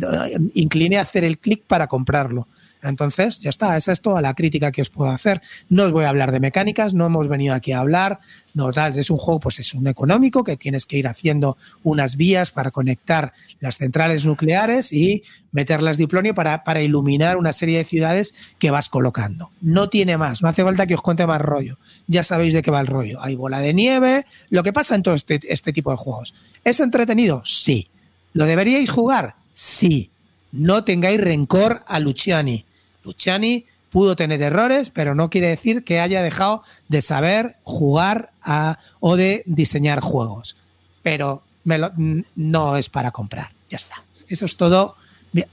incline 0.55 0.99
a 0.99 1.01
hacer 1.01 1.25
el 1.25 1.39
clic 1.39 1.63
para 1.67 1.89
comprarlo. 1.89 2.47
Entonces, 2.85 3.41
ya 3.41 3.51
está, 3.51 3.77
esa 3.77 3.93
es 3.93 4.01
toda 4.01 4.21
la 4.21 4.35
crítica 4.35 4.71
que 4.71 4.83
os 4.83 4.91
puedo 4.91 5.11
hacer. 5.11 5.41
No 5.69 5.85
os 5.85 5.93
voy 5.93 6.05
a 6.05 6.11
hablar 6.11 6.33
de 6.33 6.41
mecánicas, 6.41 6.95
no 6.95 7.07
hemos 7.07 7.29
venido 7.29 7.55
aquí 7.55 7.73
a 7.73 7.81
hablar, 7.81 8.19
no 8.53 8.73
tal, 8.73 8.97
es 8.97 9.11
un 9.11 9.19
juego, 9.19 9.41
pues 9.41 9.59
es 9.59 9.75
un 9.75 9.87
económico 9.87 10.45
que 10.45 10.57
tienes 10.57 10.87
que 10.87 10.97
ir 10.97 11.09
haciendo 11.09 11.57
unas 11.83 12.17
vías 12.17 12.51
para 12.51 12.71
conectar 12.71 13.33
las 13.59 13.79
centrales 13.79 14.25
nucleares 14.25 14.93
y 14.93 15.25
meterlas 15.51 15.97
diplonio 15.97 16.35
para, 16.35 16.63
para 16.63 16.83
iluminar 16.83 17.37
una 17.37 17.53
serie 17.53 17.79
de 17.79 17.85
ciudades 17.85 18.35
que 18.59 18.71
vas 18.71 18.89
colocando. 18.89 19.51
No 19.61 19.89
tiene 19.89 20.17
más, 20.17 20.43
no 20.43 20.49
hace 20.49 20.63
falta 20.63 20.87
que 20.87 20.95
os 20.95 21.03
cuente 21.03 21.27
más 21.27 21.41
rollo. 21.41 21.79
Ya 22.07 22.23
sabéis 22.23 22.55
de 22.55 22.63
qué 22.63 22.71
va 22.71 22.81
el 22.81 22.87
rollo. 22.87 23.21
Hay 23.23 23.35
bola 23.35 23.61
de 23.61 23.75
nieve, 23.75 24.27
lo 24.51 24.63
que 24.63 24.73
pasa 24.73 24.95
en 24.95 25.03
todo 25.03 25.15
este, 25.15 25.41
este 25.49 25.73
tipo 25.73 25.91
de 25.91 25.97
juegos. 25.97 26.35
¿Es 26.63 26.81
entretenido? 26.81 27.43
Sí. 27.45 27.89
¿Lo 28.33 28.47
deberíais 28.47 28.91
jugar? 28.91 29.37
Sí. 29.53 30.11
No 30.53 30.85
tengáis 30.85 31.21
rencor 31.21 31.85
a 31.87 31.99
Luciani. 31.99 32.65
Luciani 33.05 33.67
pudo 33.91 34.17
tener 34.17 34.43
errores, 34.43 34.91
pero 34.91 35.15
no 35.15 35.31
quiere 35.31 35.49
decir 35.49 35.85
que 35.85 36.01
haya 36.01 36.23
dejado 36.23 36.63
de 36.89 37.01
saber 37.03 37.57
jugar 37.63 38.31
a, 38.43 38.79
o 39.01 39.17
de 39.17 39.43
diseñar 39.47 40.01
juegos. 40.01 40.57
Pero 41.03 41.43
me 41.65 41.79
lo- 41.79 41.93
no 42.35 42.77
es 42.77 42.89
para 42.89 43.11
comprar. 43.13 43.51
Ya 43.69 43.77
está. 43.77 44.03
Eso 44.29 44.47
es 44.47 44.57
todo. 44.57 44.97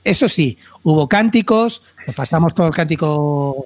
Eso 0.04 0.28
sí, 0.30 0.58
hubo 0.84 1.08
cánticos, 1.08 1.82
nos 2.08 2.16
pasamos 2.16 2.54
todo 2.56 2.68
el 2.68 2.74
cántico 2.74 3.64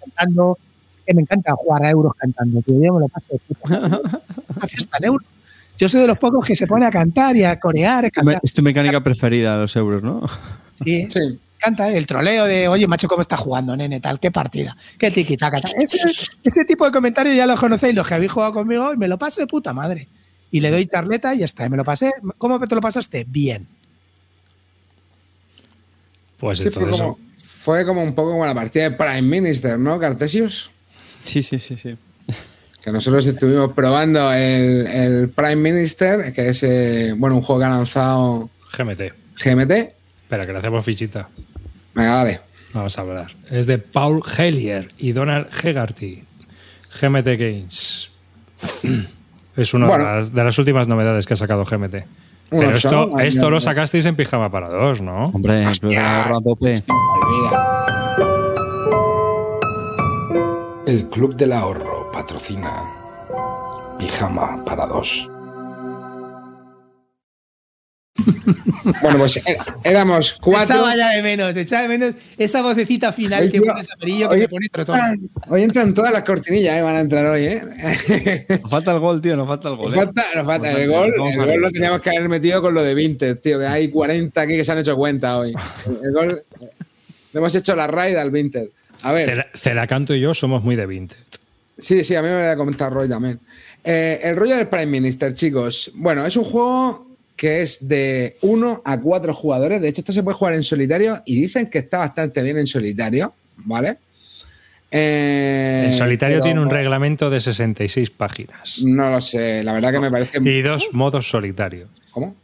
cantando. 0.00 0.58
Que 1.06 1.12
me 1.12 1.20
encanta 1.20 1.52
jugar 1.54 1.84
a 1.84 1.90
euros 1.90 2.12
cantando, 2.16 2.62
tío. 2.62 2.82
Yo 2.82 2.94
me 2.94 3.00
lo 3.00 3.08
paso 3.08 3.26
de 3.32 3.38
puta 3.38 3.78
madre. 3.78 3.98
Una 4.56 4.66
fiesta 4.66 4.96
en 4.98 5.04
euros. 5.04 5.26
Yo 5.76 5.88
soy 5.88 6.00
de 6.02 6.06
los 6.06 6.16
pocos 6.18 6.46
que 6.46 6.56
se 6.56 6.66
pone 6.66 6.86
a 6.86 6.90
cantar 6.90 7.36
y 7.36 7.44
a 7.44 7.58
corear. 7.60 8.06
a 8.06 8.10
cantar. 8.10 8.40
Es 8.42 8.52
tu 8.54 8.62
mecánica 8.62 9.02
preferida, 9.02 9.58
los 9.58 9.74
euros, 9.76 10.02
¿no? 10.02 10.22
Sí, 10.82 11.06
Sí. 11.10 11.38
Me 11.54 11.68
encanta 11.68 11.90
¿eh? 11.90 11.96
el 11.96 12.06
troleo 12.06 12.44
de, 12.44 12.68
oye, 12.68 12.86
macho, 12.86 13.08
¿cómo 13.08 13.22
está 13.22 13.36
jugando, 13.36 13.76
nene? 13.76 14.00
Tal, 14.00 14.20
qué 14.20 14.30
partida, 14.30 14.76
qué 14.98 15.10
tiquitaca. 15.10 15.60
tal. 15.60 15.72
Ese, 15.78 15.98
ese 16.42 16.64
tipo 16.64 16.84
de 16.84 16.92
comentarios 16.92 17.34
ya 17.36 17.46
los 17.46 17.58
conocéis, 17.58 17.94
los 17.94 18.06
que 18.06 18.14
habéis 18.14 18.32
jugado 18.32 18.52
conmigo, 18.52 18.92
y 18.92 18.96
me 18.96 19.08
lo 19.08 19.16
paso 19.18 19.40
de 19.40 19.46
puta 19.46 19.72
madre. 19.72 20.08
Y 20.50 20.60
le 20.60 20.70
doy 20.70 20.86
charleta 20.86 21.34
y 21.34 21.38
ya 21.38 21.46
está. 21.46 21.66
y 21.66 21.68
Me 21.68 21.76
lo 21.76 21.84
pasé. 21.84 22.12
¿Cómo 22.38 22.60
te 22.60 22.74
lo 22.74 22.80
pasaste? 22.80 23.24
Bien. 23.26 23.66
Pues 26.38 26.58
Sí, 26.58 26.70
fue 26.70 26.90
como, 26.90 27.18
fue 27.38 27.86
como 27.86 28.02
un 28.02 28.14
poco 28.14 28.32
como 28.32 28.44
la 28.46 28.54
partida 28.54 28.90
de 28.90 28.90
Prime 28.92 29.22
Minister, 29.22 29.78
¿no, 29.78 29.98
Cartesius? 29.98 30.70
Sí, 31.22 31.42
sí, 31.42 31.58
sí, 31.58 31.76
sí. 31.76 31.96
Que 32.82 32.92
nosotros 32.92 33.26
estuvimos 33.26 33.72
probando 33.72 34.30
el, 34.32 34.86
el 34.86 35.28
Prime 35.30 35.56
Minister, 35.56 36.32
que 36.34 36.50
es 36.50 36.62
eh, 36.62 37.14
bueno 37.16 37.36
un 37.36 37.42
juego 37.42 37.60
que 37.60 37.66
ha 37.66 37.70
lanzado 37.70 38.50
GMT. 38.76 39.00
GMT. 39.42 39.72
Espera, 40.24 40.46
que 40.46 40.52
le 40.52 40.58
hacemos 40.58 40.84
fichita. 40.84 41.28
Venga, 41.94 42.16
dale. 42.16 42.40
Vamos 42.72 42.98
a 42.98 43.00
hablar. 43.02 43.36
Es 43.50 43.66
de 43.66 43.78
Paul 43.78 44.20
Hellier 44.36 44.88
y 44.98 45.12
Donald 45.12 45.46
Hegarty. 45.62 46.24
GMT 47.00 47.26
Games. 47.38 48.10
Es 49.56 49.72
una 49.72 49.86
Bueno. 49.86 50.04
de, 50.04 50.10
las, 50.16 50.34
de 50.34 50.42
las 50.42 50.58
últimas 50.58 50.88
novedades 50.88 51.26
que 51.26 51.34
ha 51.34 51.36
sacado 51.36 51.64
GMT. 51.64 51.94
Pero 52.50 52.70
esto, 52.74 53.16
esto 53.20 53.50
lo 53.50 53.60
sacasteis 53.60 54.04
en 54.06 54.16
pijama 54.16 54.50
para 54.50 54.68
dos, 54.68 55.00
¿no? 55.00 55.26
Hombre. 55.26 55.64
El 60.86 61.08
Club 61.08 61.36
del 61.36 61.52
Ahorro 61.52 62.10
patrocina 62.12 62.70
Pijama 63.98 64.64
para 64.64 64.86
dos. 64.86 65.30
Bueno, 69.02 69.18
pues 69.18 69.38
eh, 69.38 69.56
éramos 69.82 70.34
cuatro. 70.40 70.76
Echaba 70.76 70.96
ya 70.96 71.10
de 71.10 71.22
menos, 71.22 71.56
echaba 71.56 71.82
de 71.82 71.88
menos 71.88 72.14
esa 72.38 72.62
vocecita 72.62 73.12
final 73.12 73.42
Hoy, 73.44 73.50
que 73.50 73.60
tío, 73.60 73.72
pones 73.72 73.90
amarillo 73.90 74.28
que 74.28 74.34
hoy 74.34 74.40
te 74.40 74.48
pone 74.48 74.66
entran- 74.66 75.30
Hoy 75.48 75.62
entran 75.62 75.94
todas 75.94 76.12
las 76.12 76.22
cortinillas, 76.22 76.76
eh, 76.76 76.82
van 76.82 76.96
a 76.96 77.00
entrar 77.00 77.26
hoy, 77.26 77.44
¿eh? 77.44 78.46
Nos 78.62 78.70
falta 78.70 78.92
el 78.92 79.00
gol, 79.00 79.20
tío, 79.20 79.36
nos 79.36 79.48
falta 79.48 79.68
el 79.68 79.76
gol. 79.76 79.86
Nos 79.86 79.94
¿eh? 79.94 79.96
falta, 80.06 80.22
nos 80.36 80.46
falta 80.46 80.70
Nos 80.72 80.80
el 80.80 80.90
falta- 80.90 80.98
gol. 81.18 81.30
El 81.32 81.36
gol 81.52 81.60
lo 81.60 81.70
teníamos 81.70 82.00
que 82.00 82.10
haber 82.10 82.28
metido 82.28 82.62
con 82.62 82.72
lo 82.74 82.82
de 82.82 82.94
Vinted, 82.94 83.38
tío, 83.40 83.58
que 83.58 83.66
hay 83.66 83.90
40 83.90 84.40
aquí 84.40 84.56
que 84.56 84.64
se 84.64 84.72
han 84.72 84.78
hecho 84.78 84.96
cuenta 84.96 85.38
hoy. 85.38 85.52
El 86.02 86.12
gol, 86.12 86.42
eh, 86.60 86.66
le 87.32 87.38
hemos 87.40 87.54
hecho 87.54 87.74
la 87.74 87.86
raid 87.88 88.16
al 88.16 88.30
Vinted. 88.30 88.68
A 89.02 89.12
ver, 89.12 89.28
Cela- 89.28 89.46
Celacanto 89.54 90.14
y 90.14 90.20
yo 90.20 90.32
somos 90.34 90.62
muy 90.62 90.76
de 90.76 90.86
Vinted. 90.86 91.16
sí, 91.78 92.04
sí, 92.04 92.14
a 92.14 92.22
mí 92.22 92.28
me 92.28 92.34
lo 92.34 92.40
voy 92.40 92.48
a 92.48 92.56
comentar 92.56 92.92
Roy 92.92 93.08
también. 93.08 93.40
Eh, 93.82 94.20
el 94.22 94.36
rollo 94.36 94.56
del 94.56 94.68
Prime 94.68 94.86
Minister, 94.86 95.34
chicos. 95.34 95.90
Bueno, 95.94 96.24
es 96.24 96.36
un 96.36 96.44
juego 96.44 97.13
que 97.36 97.62
es 97.62 97.88
de 97.88 98.36
1 98.42 98.82
a 98.84 99.00
4 99.00 99.34
jugadores. 99.34 99.80
De 99.82 99.88
hecho, 99.88 100.00
esto 100.02 100.12
se 100.12 100.22
puede 100.22 100.36
jugar 100.36 100.54
en 100.54 100.62
solitario 100.62 101.20
y 101.24 101.40
dicen 101.40 101.68
que 101.68 101.78
está 101.78 101.98
bastante 101.98 102.42
bien 102.42 102.58
en 102.58 102.66
solitario, 102.66 103.34
¿vale? 103.56 103.96
Eh, 104.90 105.82
En 105.86 105.92
solitario 105.92 106.36
pero 106.36 106.44
tiene 106.44 106.60
un 106.60 106.70
reglamento 106.70 107.28
de 107.30 107.40
66 107.40 108.10
páginas. 108.10 108.78
No 108.84 109.10
lo 109.10 109.20
sé, 109.20 109.62
la 109.64 109.72
verdad 109.72 109.90
que 109.92 109.98
me 110.00 110.10
parece. 110.10 110.38
Y 110.40 110.62
dos 110.62 110.90
modos 110.92 111.28
solitario. 111.28 111.88
¿Cómo? 112.12 112.34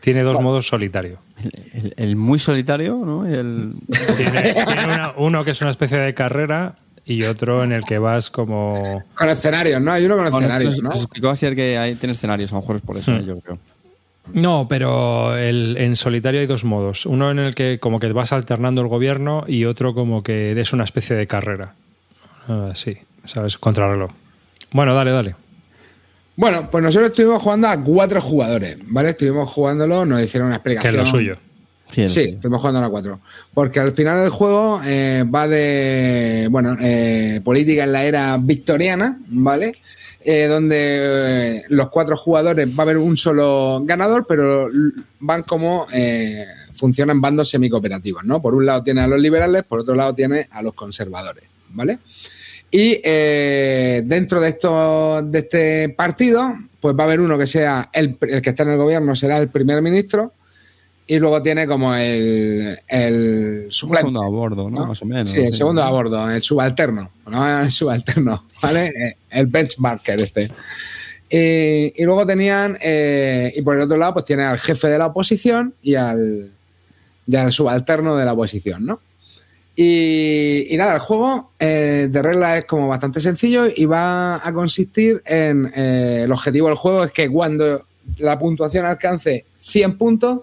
Tiene 0.00 0.22
dos 0.22 0.38
modos 0.40 0.66
solitario. 0.66 1.18
El, 1.72 1.94
el 1.96 2.16
muy 2.16 2.38
solitario, 2.38 2.96
¿no? 3.02 3.26
Y 3.30 3.32
el, 3.34 3.72
Tiene, 4.18 4.52
tiene 4.52 4.84
una- 4.84 5.14
uno 5.16 5.42
que 5.44 5.52
es 5.52 5.60
una 5.62 5.70
especie 5.70 5.96
de 5.96 6.12
carrera 6.12 6.76
y 7.06 7.22
otro 7.24 7.64
en 7.64 7.72
el 7.72 7.84
que 7.84 7.96
vas 7.98 8.28
como... 8.30 9.02
Con 9.14 9.28
escenarios, 9.30 9.80
¿no? 9.80 9.90
Hay 9.92 10.04
uno 10.04 10.16
con 10.18 10.26
escenarios, 10.26 10.82
¿no? 10.82 10.90
explicó 10.92 11.30
así 11.30 11.46
el 11.46 11.54
que 11.54 11.78
hay, 11.78 11.94
tiene 11.94 12.12
escenarios, 12.12 12.52
a 12.52 12.56
lo 12.56 12.60
mejor 12.60 12.76
es 12.76 12.82
por 12.82 12.98
eso, 12.98 13.12
Hmm. 13.12 13.24
yo 13.26 13.40
creo. 13.40 13.58
No, 14.32 14.66
pero 14.68 15.36
el- 15.36 15.76
en 15.76 15.96
solitario 15.96 16.40
hay 16.40 16.46
dos 16.46 16.64
modos. 16.64 17.04
Uno 17.06 17.30
en 17.30 17.38
el 17.38 17.54
que 17.54 17.78
como 17.78 18.00
que 18.00 18.10
vas 18.12 18.32
alternando 18.32 18.80
el 18.80 18.88
gobierno 18.88 19.44
y 19.46 19.64
otro 19.66 19.94
como 19.94 20.22
que 20.22 20.58
es 20.58 20.72
una 20.72 20.84
especie 20.84 21.14
de 21.14 21.26
carrera. 21.26 21.74
Ah, 22.48 22.72
sí, 22.74 22.96
¿sabes? 23.26 23.58
Contrarreloj. 23.58 24.10
Bueno, 24.72 24.94
dale, 24.94 25.10
dale. 25.10 25.36
Bueno, 26.36 26.68
pues 26.70 26.82
nosotros 26.82 27.10
estuvimos 27.10 27.42
jugando 27.42 27.68
a 27.68 27.80
cuatro 27.84 28.20
jugadores, 28.20 28.78
¿vale? 28.86 29.10
Estuvimos 29.10 29.48
jugándolo, 29.50 30.04
nos 30.04 30.20
hicieron 30.22 30.48
una 30.48 30.56
Que 30.62 30.70
explicación. 30.72 30.94
es 30.94 30.98
lo 31.12 31.18
suyo. 31.18 31.36
Sí, 31.90 32.02
estuvimos 32.22 32.60
jugando 32.60 32.82
a 32.82 32.90
cuatro. 32.90 33.20
Porque 33.52 33.78
al 33.78 33.92
final 33.92 34.20
del 34.22 34.30
juego 34.30 34.80
eh, 34.84 35.22
va 35.32 35.46
de, 35.46 36.48
bueno, 36.50 36.74
eh, 36.80 37.40
política 37.44 37.84
en 37.84 37.92
la 37.92 38.02
era 38.04 38.36
victoriana, 38.40 39.18
¿vale? 39.28 39.76
Eh, 40.26 40.46
donde 40.46 40.76
eh, 41.58 41.62
los 41.68 41.90
cuatro 41.90 42.16
jugadores 42.16 42.66
va 42.66 42.78
a 42.78 42.82
haber 42.82 42.96
un 42.96 43.14
solo 43.14 43.82
ganador, 43.84 44.24
pero 44.26 44.70
van 45.20 45.42
como 45.42 45.86
eh, 45.92 46.46
funcionan 46.72 47.20
bandos 47.20 47.50
semicooperativos, 47.50 48.24
¿no? 48.24 48.40
Por 48.40 48.54
un 48.54 48.64
lado 48.64 48.82
tiene 48.82 49.02
a 49.02 49.06
los 49.06 49.20
liberales, 49.20 49.64
por 49.64 49.80
otro 49.80 49.94
lado 49.94 50.14
tiene 50.14 50.48
a 50.50 50.62
los 50.62 50.72
conservadores, 50.72 51.44
¿vale? 51.68 51.98
Y 52.70 53.00
eh, 53.04 54.02
dentro 54.06 54.40
de, 54.40 54.48
esto, 54.48 55.20
de 55.22 55.38
este 55.40 55.88
partido, 55.90 56.54
pues 56.80 56.96
va 56.96 57.02
a 57.02 57.06
haber 57.06 57.20
uno 57.20 57.36
que 57.36 57.46
sea 57.46 57.90
el 57.92 58.16
que 58.16 58.48
está 58.50 58.62
en 58.62 58.70
el 58.70 58.78
gobierno, 58.78 59.14
será 59.14 59.36
el 59.36 59.50
primer 59.50 59.82
ministro, 59.82 60.32
y 61.06 61.18
luego 61.18 61.42
tiene 61.42 61.66
como 61.66 61.94
el, 61.94 62.78
el 62.88 63.66
suplente. 63.70 64.02
segundo 64.06 64.22
a 64.22 64.28
bordo, 64.28 64.70
¿no? 64.70 64.80
¿no? 64.80 64.86
Más 64.86 65.02
o 65.02 65.04
menos. 65.04 65.30
Sí, 65.30 65.38
el 65.38 65.52
segundo 65.52 65.82
a 65.82 65.90
bordo, 65.90 66.30
el 66.30 66.42
subalterno, 66.42 67.10
¿no? 67.26 67.60
El 67.62 67.70
subalterno, 67.70 68.44
¿vale? 68.62 69.16
El 69.30 69.46
benchmarker 69.46 70.20
este. 70.20 70.50
Y, 71.28 71.92
y 72.00 72.04
luego 72.04 72.24
tenían, 72.26 72.78
eh, 72.82 73.52
y 73.56 73.62
por 73.62 73.76
el 73.76 73.82
otro 73.82 73.96
lado, 73.96 74.14
pues 74.14 74.24
tiene 74.24 74.44
al 74.44 74.58
jefe 74.58 74.88
de 74.88 74.98
la 74.98 75.06
oposición 75.06 75.74
y 75.82 75.94
al, 75.96 76.52
y 77.26 77.36
al 77.36 77.52
subalterno 77.52 78.16
de 78.16 78.24
la 78.24 78.32
oposición, 78.32 78.86
¿no? 78.86 79.00
Y, 79.76 80.72
y 80.72 80.76
nada, 80.76 80.94
el 80.94 81.00
juego 81.00 81.50
eh, 81.58 82.06
de 82.08 82.22
regla 82.22 82.58
es 82.58 82.64
como 82.64 82.86
bastante 82.86 83.18
sencillo 83.18 83.64
y 83.74 83.86
va 83.86 84.36
a 84.46 84.52
consistir 84.52 85.20
en. 85.26 85.70
eh, 85.74 86.22
el 86.24 86.32
objetivo 86.32 86.68
del 86.68 86.76
juego 86.76 87.02
es 87.04 87.10
que 87.12 87.28
cuando 87.28 87.84
la 88.18 88.38
puntuación 88.38 88.84
alcance 88.86 89.44
100 89.58 89.98
puntos, 89.98 90.42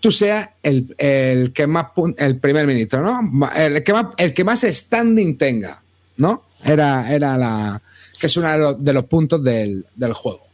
tú 0.00 0.10
seas 0.10 0.50
el, 0.62 0.94
el 0.98 1.52
que 1.52 1.66
más 1.66 1.86
el 2.16 2.38
primer 2.38 2.66
ministro, 2.66 3.02
¿no? 3.02 3.50
El 3.56 3.84
que 3.84 3.92
más, 3.92 4.06
el 4.16 4.34
que 4.34 4.44
más 4.44 4.62
standing 4.62 5.36
tenga, 5.36 5.82
¿no? 6.16 6.44
Era, 6.64 7.12
era 7.12 7.36
la. 7.36 7.80
que 8.18 8.26
es 8.26 8.36
uno 8.36 8.50
de 8.50 8.58
los, 8.58 8.84
de 8.84 8.92
los 8.92 9.04
puntos 9.06 9.42
del, 9.42 9.84
del 9.94 10.12
juego. 10.12 10.46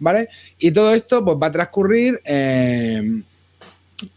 ¿Vale? 0.00 0.28
Y 0.58 0.70
todo 0.70 0.94
esto 0.94 1.24
pues, 1.24 1.36
va 1.42 1.48
a 1.48 1.52
transcurrir 1.52 2.20
eh, 2.24 3.22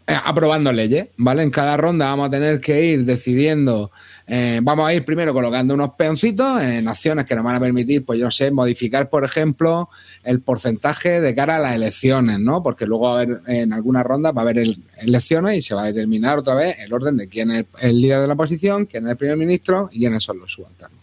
eh, 0.06 0.16
aprobando 0.24 0.72
leyes, 0.72 1.08
¿vale? 1.16 1.42
En 1.42 1.50
cada 1.50 1.76
ronda 1.76 2.06
vamos 2.06 2.28
a 2.28 2.30
tener 2.30 2.60
que 2.60 2.84
ir 2.84 3.04
decidiendo, 3.04 3.90
eh, 4.26 4.60
vamos 4.62 4.88
a 4.88 4.94
ir 4.94 5.04
primero 5.04 5.32
colocando 5.34 5.74
unos 5.74 5.90
peoncitos 5.90 6.62
en 6.62 6.86
acciones 6.88 7.24
que 7.24 7.34
nos 7.34 7.44
van 7.44 7.56
a 7.56 7.60
permitir, 7.60 8.04
pues 8.04 8.18
yo 8.18 8.30
sé, 8.30 8.50
modificar, 8.50 9.10
por 9.10 9.24
ejemplo, 9.24 9.88
el 10.22 10.40
porcentaje 10.40 11.20
de 11.20 11.34
cara 11.34 11.56
a 11.56 11.58
las 11.58 11.74
elecciones, 11.74 12.38
¿no? 12.40 12.62
Porque 12.62 12.86
luego 12.86 13.04
va 13.04 13.18
a 13.18 13.22
haber, 13.22 13.40
en 13.46 13.72
algunas 13.72 14.04
rondas 14.04 14.32
va 14.34 14.40
a 14.40 14.44
haber 14.44 14.58
el- 14.58 14.82
elecciones 14.98 15.58
y 15.58 15.62
se 15.62 15.74
va 15.74 15.82
a 15.82 15.86
determinar 15.86 16.38
otra 16.38 16.54
vez 16.54 16.76
el 16.80 16.92
orden 16.92 17.16
de 17.16 17.28
quién 17.28 17.50
es 17.50 17.64
el 17.80 18.00
líder 18.00 18.20
de 18.20 18.26
la 18.28 18.34
oposición, 18.34 18.86
quién 18.86 19.04
es 19.06 19.10
el 19.12 19.16
primer 19.16 19.36
ministro 19.36 19.88
y 19.92 19.98
quiénes 20.00 20.22
son 20.22 20.38
los 20.38 20.52
subalternos. 20.52 20.98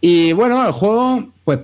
Y 0.00 0.32
bueno, 0.32 0.64
el 0.66 0.72
juego, 0.72 1.32
pues 1.44 1.58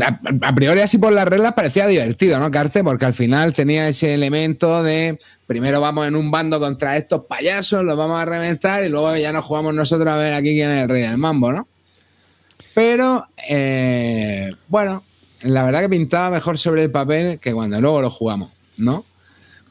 a, 0.00 0.54
priori 0.54 0.80
así 0.80 0.98
por 0.98 1.12
las 1.12 1.26
reglas 1.26 1.52
parecía 1.52 1.86
divertido, 1.86 2.38
¿no, 2.40 2.50
Carte? 2.50 2.82
Porque 2.82 3.04
al 3.04 3.14
final 3.14 3.52
tenía 3.52 3.88
ese 3.88 4.14
elemento 4.14 4.82
de 4.82 5.18
primero 5.46 5.80
vamos 5.80 6.06
en 6.08 6.16
un 6.16 6.30
bando 6.30 6.58
contra 6.58 6.96
estos 6.96 7.26
payasos, 7.26 7.84
los 7.84 7.96
vamos 7.96 8.20
a 8.20 8.24
reventar 8.24 8.84
y 8.84 8.88
luego 8.88 9.14
ya 9.16 9.32
nos 9.32 9.44
jugamos 9.44 9.74
nosotros 9.74 10.08
a 10.08 10.16
ver 10.16 10.32
aquí 10.32 10.54
quién 10.54 10.70
es 10.70 10.82
el 10.84 10.88
rey 10.88 11.02
del 11.02 11.18
mambo, 11.18 11.52
¿no? 11.52 11.68
Pero, 12.74 13.26
eh, 13.48 14.50
bueno, 14.68 15.04
la 15.42 15.62
verdad 15.64 15.80
que 15.80 15.88
pintaba 15.90 16.30
mejor 16.30 16.58
sobre 16.58 16.82
el 16.82 16.90
papel 16.90 17.38
que 17.38 17.52
cuando 17.52 17.80
luego 17.80 18.00
lo 18.00 18.10
jugamos, 18.10 18.50
¿no? 18.78 19.04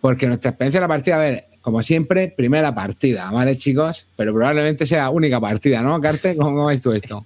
Porque 0.01 0.27
nuestra 0.27 0.51
experiencia 0.51 0.77
en 0.77 0.81
la 0.83 0.87
partida, 0.87 1.15
a 1.15 1.19
ver, 1.19 1.47
como 1.61 1.83
siempre, 1.83 2.33
primera 2.35 2.73
partida, 2.73 3.29
¿vale, 3.31 3.55
chicos? 3.55 4.07
Pero 4.15 4.33
probablemente 4.33 4.85
sea 4.85 5.09
única 5.09 5.39
partida, 5.39 5.81
¿no, 5.81 5.99
Carte? 6.01 6.35
¿Cómo, 6.35 6.65
ves 6.65 6.81
tú 6.81 6.91
esto? 6.91 7.23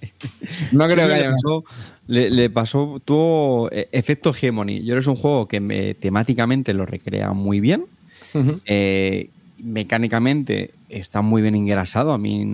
No 0.72 0.84
creo 0.86 1.08
que 1.08 1.14
le 1.14 1.14
haya... 1.14 1.30
pasó, 1.30 1.64
le, 2.06 2.30
le 2.30 2.50
pasó, 2.50 3.00
tuvo 3.04 3.70
eh, 3.72 3.88
efecto 3.92 4.30
Hegemony. 4.30 4.82
Yo 4.84 4.96
es 4.98 5.06
un 5.06 5.16
juego 5.16 5.48
que 5.48 5.60
me- 5.60 5.94
temáticamente 5.94 6.74
lo 6.74 6.84
recrea 6.84 7.32
muy 7.32 7.60
bien. 7.60 7.86
Ujú. 8.34 8.60
Eh, 8.66 9.30
mecánicamente 9.62 10.70
está 10.90 11.22
muy 11.22 11.40
bien 11.42 11.54
engrasado. 11.54 12.12
A 12.12 12.18
mí 12.18 12.44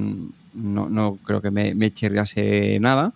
no, 0.55 0.89
no 0.89 1.19
creo 1.25 1.43
que 1.43 1.51
me, 1.51 1.75
me 1.75 1.93
chirriase 1.93 2.79
nada. 2.81 3.13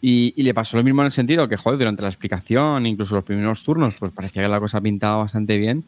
Y, 0.00 0.32
y 0.36 0.42
le 0.42 0.54
pasó 0.54 0.76
lo 0.76 0.82
mismo 0.82 1.02
en 1.02 1.06
el 1.06 1.12
sentido 1.12 1.46
que, 1.48 1.56
joder, 1.56 1.78
durante 1.78 2.02
la 2.02 2.08
explicación, 2.08 2.86
incluso 2.86 3.14
los 3.14 3.24
primeros 3.24 3.62
turnos, 3.62 3.96
pues 4.00 4.10
parecía 4.12 4.42
que 4.42 4.48
la 4.48 4.58
cosa 4.58 4.80
pintaba 4.80 5.18
bastante 5.18 5.58
bien. 5.58 5.84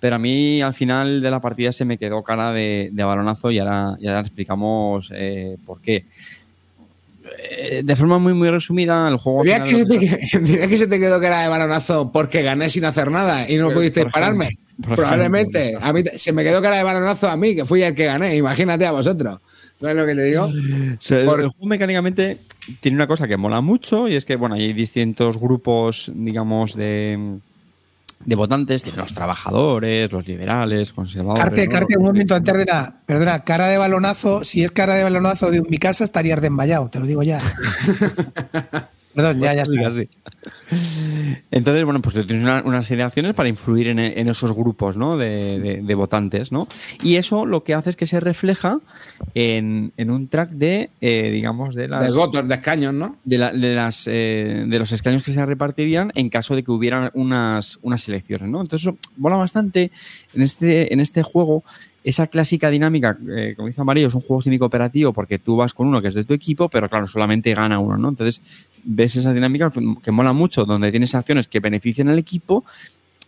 Pero 0.00 0.16
a 0.16 0.18
mí 0.18 0.60
al 0.62 0.74
final 0.74 1.20
de 1.22 1.30
la 1.30 1.40
partida 1.40 1.72
se 1.72 1.84
me 1.84 1.96
quedó 1.98 2.22
cara 2.22 2.52
de, 2.52 2.90
de 2.92 3.04
balonazo 3.04 3.50
y 3.50 3.58
ahora, 3.58 3.96
y 3.98 4.06
ahora 4.06 4.20
explicamos 4.20 5.10
eh, 5.14 5.56
por 5.64 5.80
qué. 5.80 6.04
Eh, 7.50 7.82
de 7.84 7.96
forma 7.96 8.18
muy, 8.18 8.34
muy 8.34 8.50
resumida, 8.50 9.08
el 9.08 9.16
juego. 9.16 9.40
al 9.40 9.44
¿Dirías 9.46 9.68
final 9.68 9.98
que, 9.98 10.06
se 10.08 10.18
que- 10.28 10.38
te, 10.38 10.44
dirías 10.44 10.68
que 10.68 10.76
se 10.76 10.86
te 10.86 10.98
quedó 11.00 11.18
que 11.20 11.26
era 11.26 11.42
de 11.42 11.48
balonazo 11.48 12.12
porque 12.12 12.42
gané 12.42 12.68
sin 12.68 12.84
hacer 12.84 13.10
nada 13.10 13.48
y 13.50 13.56
no 13.56 13.70
pudiste 13.72 14.04
dispararme? 14.04 14.50
Probablemente. 14.82 15.70
ejemplo. 15.70 15.86
A 15.88 15.92
mí 15.94 16.02
se 16.16 16.32
me 16.32 16.44
quedó 16.44 16.60
cara 16.60 16.76
de 16.76 16.82
balonazo 16.84 17.28
a 17.30 17.36
mí, 17.36 17.54
que 17.54 17.64
fui 17.64 17.82
el 17.82 17.94
que 17.94 18.04
gané. 18.04 18.36
Imagínate 18.36 18.84
a 18.86 18.92
vosotros. 18.92 19.40
¿Sabes 19.76 19.96
lo 19.96 20.06
que 20.06 20.14
te 20.14 20.24
digo? 20.24 20.46
Por- 21.26 21.40
El 21.40 21.48
juego 21.48 21.66
mecánicamente 21.66 22.40
tiene 22.80 22.96
una 22.96 23.06
cosa 23.06 23.26
que 23.26 23.36
mola 23.36 23.60
mucho 23.62 24.06
y 24.08 24.14
es 24.16 24.24
que, 24.24 24.36
bueno, 24.36 24.54
hay 24.54 24.72
distintos 24.72 25.38
grupos, 25.38 26.10
digamos, 26.14 26.74
de, 26.76 27.38
de 28.24 28.34
votantes, 28.34 28.82
tiene 28.82 28.98
los 28.98 29.14
trabajadores, 29.14 30.10
los 30.10 30.26
liberales, 30.26 30.92
conservadores. 30.92 31.44
Carte, 31.44 31.66
¿no? 31.66 31.72
Carte, 31.72 31.98
un 31.98 32.04
momento 32.04 32.34
antes 32.34 32.54
de 32.54 32.64
nada. 32.64 33.00
Perdona, 33.06 33.40
cara 33.44 33.68
de 33.68 33.78
balonazo. 33.78 34.44
Si 34.44 34.64
es 34.64 34.72
cara 34.72 34.94
de 34.94 35.04
balonazo 35.04 35.50
de 35.50 35.62
mi 35.62 35.78
casa, 35.78 36.04
estarías 36.04 36.40
de 36.40 36.48
emballado, 36.48 36.88
te 36.88 36.98
lo 36.98 37.06
digo 37.06 37.22
ya. 37.22 37.40
Perdón, 39.16 39.40
ya, 39.40 39.54
ya. 39.54 39.64
Entonces, 41.50 41.84
bueno, 41.84 42.00
pues 42.02 42.14
tú 42.14 42.26
tienes 42.26 42.44
una, 42.44 42.62
una 42.64 42.82
serie 42.82 42.98
de 43.02 43.06
acciones 43.06 43.34
para 43.34 43.48
influir 43.48 43.88
en, 43.88 43.98
en 43.98 44.28
esos 44.28 44.52
grupos 44.52 44.96
¿no? 44.96 45.16
de, 45.16 45.58
de- 45.58 45.82
de 45.82 45.94
votantes, 45.94 46.52
¿no? 46.52 46.68
Y 47.02 47.16
eso 47.16 47.46
lo 47.46 47.64
que 47.64 47.74
hace 47.74 47.90
es 47.90 47.96
que 47.96 48.06
se 48.06 48.20
refleja 48.20 48.78
en, 49.34 49.92
en 49.96 50.10
un 50.10 50.28
track 50.28 50.50
de, 50.50 50.90
eh, 51.00 51.30
digamos, 51.30 51.74
de 51.74 51.88
las... 51.88 52.04
De 52.06 52.12
votos, 52.18 52.46
de 52.46 52.54
escaños, 52.54 52.92
¿no? 52.94 53.16
de, 53.24 53.38
la- 53.38 53.52
de 53.52 53.74
las, 53.74 54.06
eh, 54.06 54.64
de 54.68 54.78
los 54.78 54.92
escaños 54.92 55.22
que 55.22 55.32
se 55.32 55.44
repartirían 55.44 56.12
en 56.14 56.28
caso 56.28 56.54
de 56.54 56.62
que 56.62 56.70
hubieran 56.70 57.10
unas, 57.14 57.78
unas 57.82 58.06
elecciones, 58.08 58.48
¿no? 58.48 58.60
Entonces, 58.60 58.86
eso 58.88 58.98
mola 59.16 59.36
bastante 59.36 59.90
en 60.34 60.42
este, 60.42 60.92
en 60.92 61.00
este 61.00 61.22
juego. 61.22 61.64
Esa 62.04 62.28
clásica 62.28 62.70
dinámica, 62.70 63.18
eh, 63.36 63.54
como 63.56 63.66
dice 63.66 63.80
Amarillo, 63.80 64.06
es 64.06 64.14
un 64.14 64.20
juego 64.20 64.40
semi-cooperativo 64.40 65.12
porque 65.12 65.40
tú 65.40 65.56
vas 65.56 65.74
con 65.74 65.88
uno 65.88 66.00
que 66.00 66.06
es 66.08 66.14
de 66.14 66.24
tu 66.24 66.34
equipo, 66.34 66.68
pero 66.68 66.88
claro, 66.88 67.08
solamente 67.08 67.52
gana 67.52 67.80
uno, 67.80 67.96
¿no? 67.96 68.10
Entonces, 68.10 68.40
ves 68.88 69.16
esa 69.16 69.32
dinámica 69.34 69.70
que 70.02 70.10
mola 70.12 70.32
mucho, 70.32 70.64
donde 70.64 70.90
tienes 70.90 71.14
acciones 71.14 71.48
que 71.48 71.60
benefician 71.60 72.08
al 72.08 72.18
equipo 72.18 72.64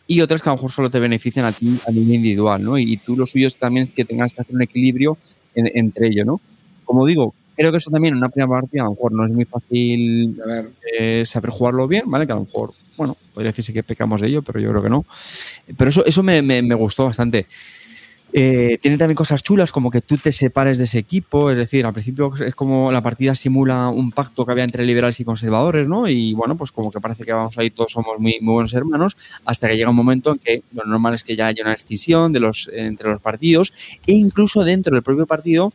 y 0.07 0.21
otras 0.23 0.41
que 0.41 0.49
a 0.49 0.53
lo 0.53 0.57
mejor 0.57 0.71
solo 0.71 0.89
te 0.91 1.01
benefician 1.01 1.45
a 1.45 1.53
ti 1.53 1.79
a 1.87 1.91
nivel 1.91 2.15
individual, 2.15 2.63
¿no? 2.63 2.79
Y, 2.79 2.97
tú 2.99 3.17
lo 3.17 3.27
suyo 3.27 3.47
es 3.49 3.57
también 3.57 3.89
que 3.95 4.05
tengas 4.05 4.33
que 4.33 4.41
hacer 4.41 4.55
un 4.55 4.63
equilibrio 4.63 5.19
en- 5.55 5.71
entre 5.75 6.07
ello, 6.09 6.25
¿no? 6.25 6.41
Como 6.85 7.05
digo, 7.07 7.35
creo 7.57 7.71
que 7.73 7.79
eso 7.79 7.91
también 7.91 8.15
en 8.15 8.19
una 8.19 8.29
primera 8.29 8.49
partida 8.61 8.83
a 8.83 8.85
lo 8.87 8.93
mejor 8.93 9.13
no 9.13 9.27
es 9.27 9.33
muy 9.33 9.45
fácil 9.45 10.41
eh, 10.99 11.25
saber 11.27 11.51
jugarlo 11.51 11.87
bien, 11.89 12.05
¿vale? 12.07 12.25
Que 12.27 12.33
a 12.33 12.37
lo 12.37 12.43
mejor, 12.45 12.73
bueno, 12.97 13.17
podría 13.35 13.51
decirse 13.51 13.73
que 13.73 13.83
pecamos 13.83 14.21
de 14.21 14.29
ello, 14.29 14.43
pero 14.43 14.61
yo 14.61 14.71
creo 14.71 14.83
que 14.83 14.89
no. 14.89 15.05
Pero 15.77 15.91
eso, 15.91 16.05
eso 16.07 16.23
me, 16.23 16.41
me- 16.41 16.63
me 16.63 16.75
gustó 16.75 17.05
bastante. 17.05 17.47
Eh, 18.33 18.79
tiene 18.83 18.99
también 18.99 19.17
cosas 19.17 19.43
chulas, 19.43 19.73
como 19.73 19.91
que 19.91 20.03
tú 20.03 20.19
te 20.19 20.33
separes 20.33 20.77
de 20.77 20.85
ese 20.85 20.99
equipo, 20.99 21.51
es 21.51 21.57
decir, 21.57 21.87
al 21.87 21.95
principio 21.95 22.33
es 22.45 22.55
como 22.55 22.93
la 22.93 23.01
partida 23.01 23.35
simula 23.35 23.89
un 23.89 24.13
pacto 24.13 24.45
que 24.45 24.53
había 24.53 24.65
entre 24.65 24.85
liberales 24.85 25.19
y 25.21 25.25
conservadores, 25.25 25.89
¿no? 25.89 26.09
Y 26.09 26.35
bueno, 26.35 26.55
pues 26.55 26.71
como 26.71 26.91
que 26.91 27.01
parece 27.01 27.25
que 27.25 27.33
vamos 27.33 27.57
ahí, 27.57 27.71
todos 27.71 27.93
somos 27.93 28.19
muy, 28.19 28.39
buenos 28.43 28.75
hermanos, 28.75 29.17
hasta 29.47 29.69
que 29.69 29.77
llega 29.77 29.89
un 29.89 29.97
momento 29.97 30.33
en 30.33 30.39
que 30.39 30.63
lo 30.73 30.85
normal 30.85 31.15
es 31.15 31.25
que 31.25 31.37
ya 31.37 31.47
haya 31.47 31.63
una 31.63 31.73
escisión 31.73 32.33
de 32.33 32.41
los, 32.41 32.71
entre 32.73 33.11
los 33.11 33.21
partidos, 33.21 33.73
e 34.07 34.13
incluso 34.13 34.63
dentro 34.63 34.93
del 34.93 35.03
propio 35.03 35.27
partido 35.27 35.73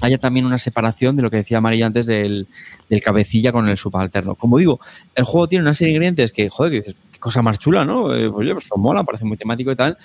haya 0.00 0.16
también 0.16 0.46
una 0.46 0.56
separación 0.56 1.14
de 1.16 1.22
lo 1.22 1.30
que 1.30 1.38
decía 1.38 1.60
María 1.60 1.84
antes 1.84 2.06
del, 2.06 2.48
del 2.88 3.02
cabecilla 3.02 3.52
con 3.52 3.68
el 3.68 3.76
subalterno. 3.76 4.34
Como 4.34 4.56
digo, 4.56 4.80
el 5.14 5.24
juego 5.24 5.46
tiene 5.46 5.62
una 5.62 5.74
serie 5.74 5.92
de 5.92 5.96
ingredientes 5.96 6.32
que, 6.32 6.48
joder, 6.48 6.72
que 6.72 6.78
dices, 6.78 6.96
qué 7.12 7.18
cosa 7.18 7.42
más 7.42 7.58
chula, 7.58 7.84
¿no? 7.84 8.14
Eh, 8.14 8.30
pues 8.30 8.44
oye, 8.44 8.54
pues 8.54 8.66
mola, 8.76 9.04
parece 9.04 9.26
muy 9.26 9.36
temático 9.36 9.70
y 9.70 9.76
tal. 9.76 9.98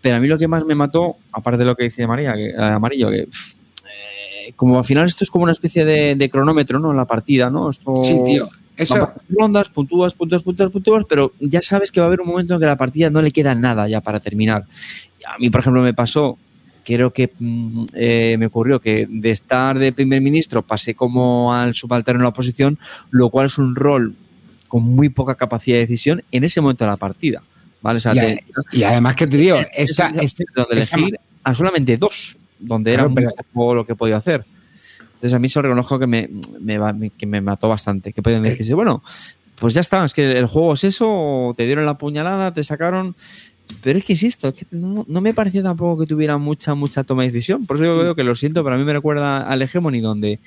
Pero 0.00 0.16
a 0.16 0.20
mí 0.20 0.28
lo 0.28 0.38
que 0.38 0.48
más 0.48 0.64
me 0.64 0.74
mató, 0.74 1.16
aparte 1.32 1.58
de 1.58 1.64
lo 1.64 1.76
que 1.76 1.84
dice 1.84 2.06
María, 2.06 2.34
que, 2.34 2.54
Amarillo, 2.56 3.10
que 3.10 3.26
pff, 3.26 3.54
eh, 3.84 4.52
como 4.56 4.78
al 4.78 4.84
final 4.84 5.06
esto 5.06 5.24
es 5.24 5.30
como 5.30 5.44
una 5.44 5.52
especie 5.52 5.84
de, 5.84 6.14
de 6.14 6.30
cronómetro, 6.30 6.78
¿no? 6.78 6.90
En 6.90 6.96
la 6.96 7.06
partida, 7.06 7.50
¿no? 7.50 7.70
Esto, 7.70 7.96
sí, 7.96 8.18
tío. 8.24 8.48
Eso, 8.76 9.12
rondas, 9.28 9.68
puntúas, 9.68 10.14
puntúas, 10.14 10.42
puntúas, 10.42 10.70
puntúas, 10.70 11.04
pero 11.06 11.32
ya 11.38 11.60
sabes 11.60 11.92
que 11.92 12.00
va 12.00 12.06
a 12.06 12.08
haber 12.08 12.22
un 12.22 12.28
momento 12.28 12.54
en 12.54 12.60
que 12.60 12.66
la 12.66 12.78
partida 12.78 13.10
no 13.10 13.20
le 13.20 13.30
queda 13.30 13.54
nada 13.54 13.86
ya 13.86 14.00
para 14.00 14.20
terminar. 14.20 14.64
A 15.26 15.36
mí, 15.38 15.50
por 15.50 15.60
ejemplo, 15.60 15.82
me 15.82 15.92
pasó, 15.92 16.38
creo 16.82 17.12
que 17.12 17.30
mm, 17.38 17.84
eh, 17.92 18.36
me 18.38 18.46
ocurrió 18.46 18.80
que 18.80 19.06
de 19.06 19.30
estar 19.32 19.78
de 19.78 19.92
primer 19.92 20.22
ministro 20.22 20.62
pasé 20.62 20.94
como 20.94 21.52
al 21.52 21.74
subalterno 21.74 22.20
en 22.20 22.22
la 22.22 22.30
oposición, 22.30 22.78
lo 23.10 23.28
cual 23.28 23.46
es 23.46 23.58
un 23.58 23.76
rol 23.76 24.14
con 24.66 24.82
muy 24.82 25.10
poca 25.10 25.34
capacidad 25.34 25.76
de 25.76 25.82
decisión 25.82 26.22
en 26.32 26.44
ese 26.44 26.62
momento 26.62 26.84
de 26.84 26.90
la 26.90 26.96
partida. 26.96 27.42
¿Vale? 27.82 27.96
O 27.96 28.00
sea, 28.00 28.12
y, 28.12 28.18
te- 28.18 28.32
a- 28.56 28.76
y 28.76 28.82
además 28.82 29.16
que 29.16 29.26
te 29.26 29.36
digo, 29.36 29.56
esa, 29.76 30.08
es 30.10 30.34
esa- 30.34 30.44
donde 30.54 30.80
esa- 30.80 30.96
elegir 30.96 31.18
a 31.44 31.54
solamente 31.54 31.96
dos, 31.96 32.36
donde 32.58 32.92
Claro, 32.94 33.06
era 33.06 33.14
pero- 33.14 33.30
poco 33.52 33.74
lo 33.74 33.86
que 33.86 33.94
podía 33.94 34.16
hacer. 34.18 34.44
Entonces 35.14 35.32
a 35.34 35.38
mí 35.38 35.46
eso 35.46 35.60
reconozco 35.62 35.98
que 35.98 36.06
me, 36.06 36.30
que 37.18 37.26
me 37.26 37.40
mató 37.40 37.68
bastante. 37.68 38.12
Que 38.12 38.22
pueden 38.22 38.42
decirse, 38.42 38.74
bueno, 38.74 39.02
pues 39.56 39.74
ya 39.74 39.80
está, 39.82 40.04
es 40.04 40.14
que 40.14 40.38
el 40.38 40.46
juego 40.46 40.74
es 40.74 40.84
eso, 40.84 41.54
te 41.56 41.66
dieron 41.66 41.84
la 41.86 41.98
puñalada, 41.98 42.52
te 42.54 42.64
sacaron. 42.64 43.14
Pero 43.82 43.98
es 43.98 44.04
que 44.04 44.14
insisto, 44.14 44.48
es 44.48 44.54
que 44.54 44.66
no, 44.72 45.04
no 45.06 45.20
me 45.20 45.32
pareció 45.32 45.62
tampoco 45.62 46.00
que 46.00 46.06
tuviera 46.06 46.38
mucha, 46.38 46.74
mucha 46.74 47.04
toma 47.04 47.22
de 47.22 47.30
decisión. 47.30 47.66
Por 47.66 47.76
eso 47.76 47.84
yo 47.84 47.98
creo 48.00 48.14
que 48.14 48.24
lo 48.24 48.34
siento, 48.34 48.64
pero 48.64 48.74
a 48.74 48.78
mí 48.78 48.84
me 48.84 48.92
recuerda 48.92 49.42
al 49.42 49.62
Hegemony, 49.62 50.00
donde 50.00 50.38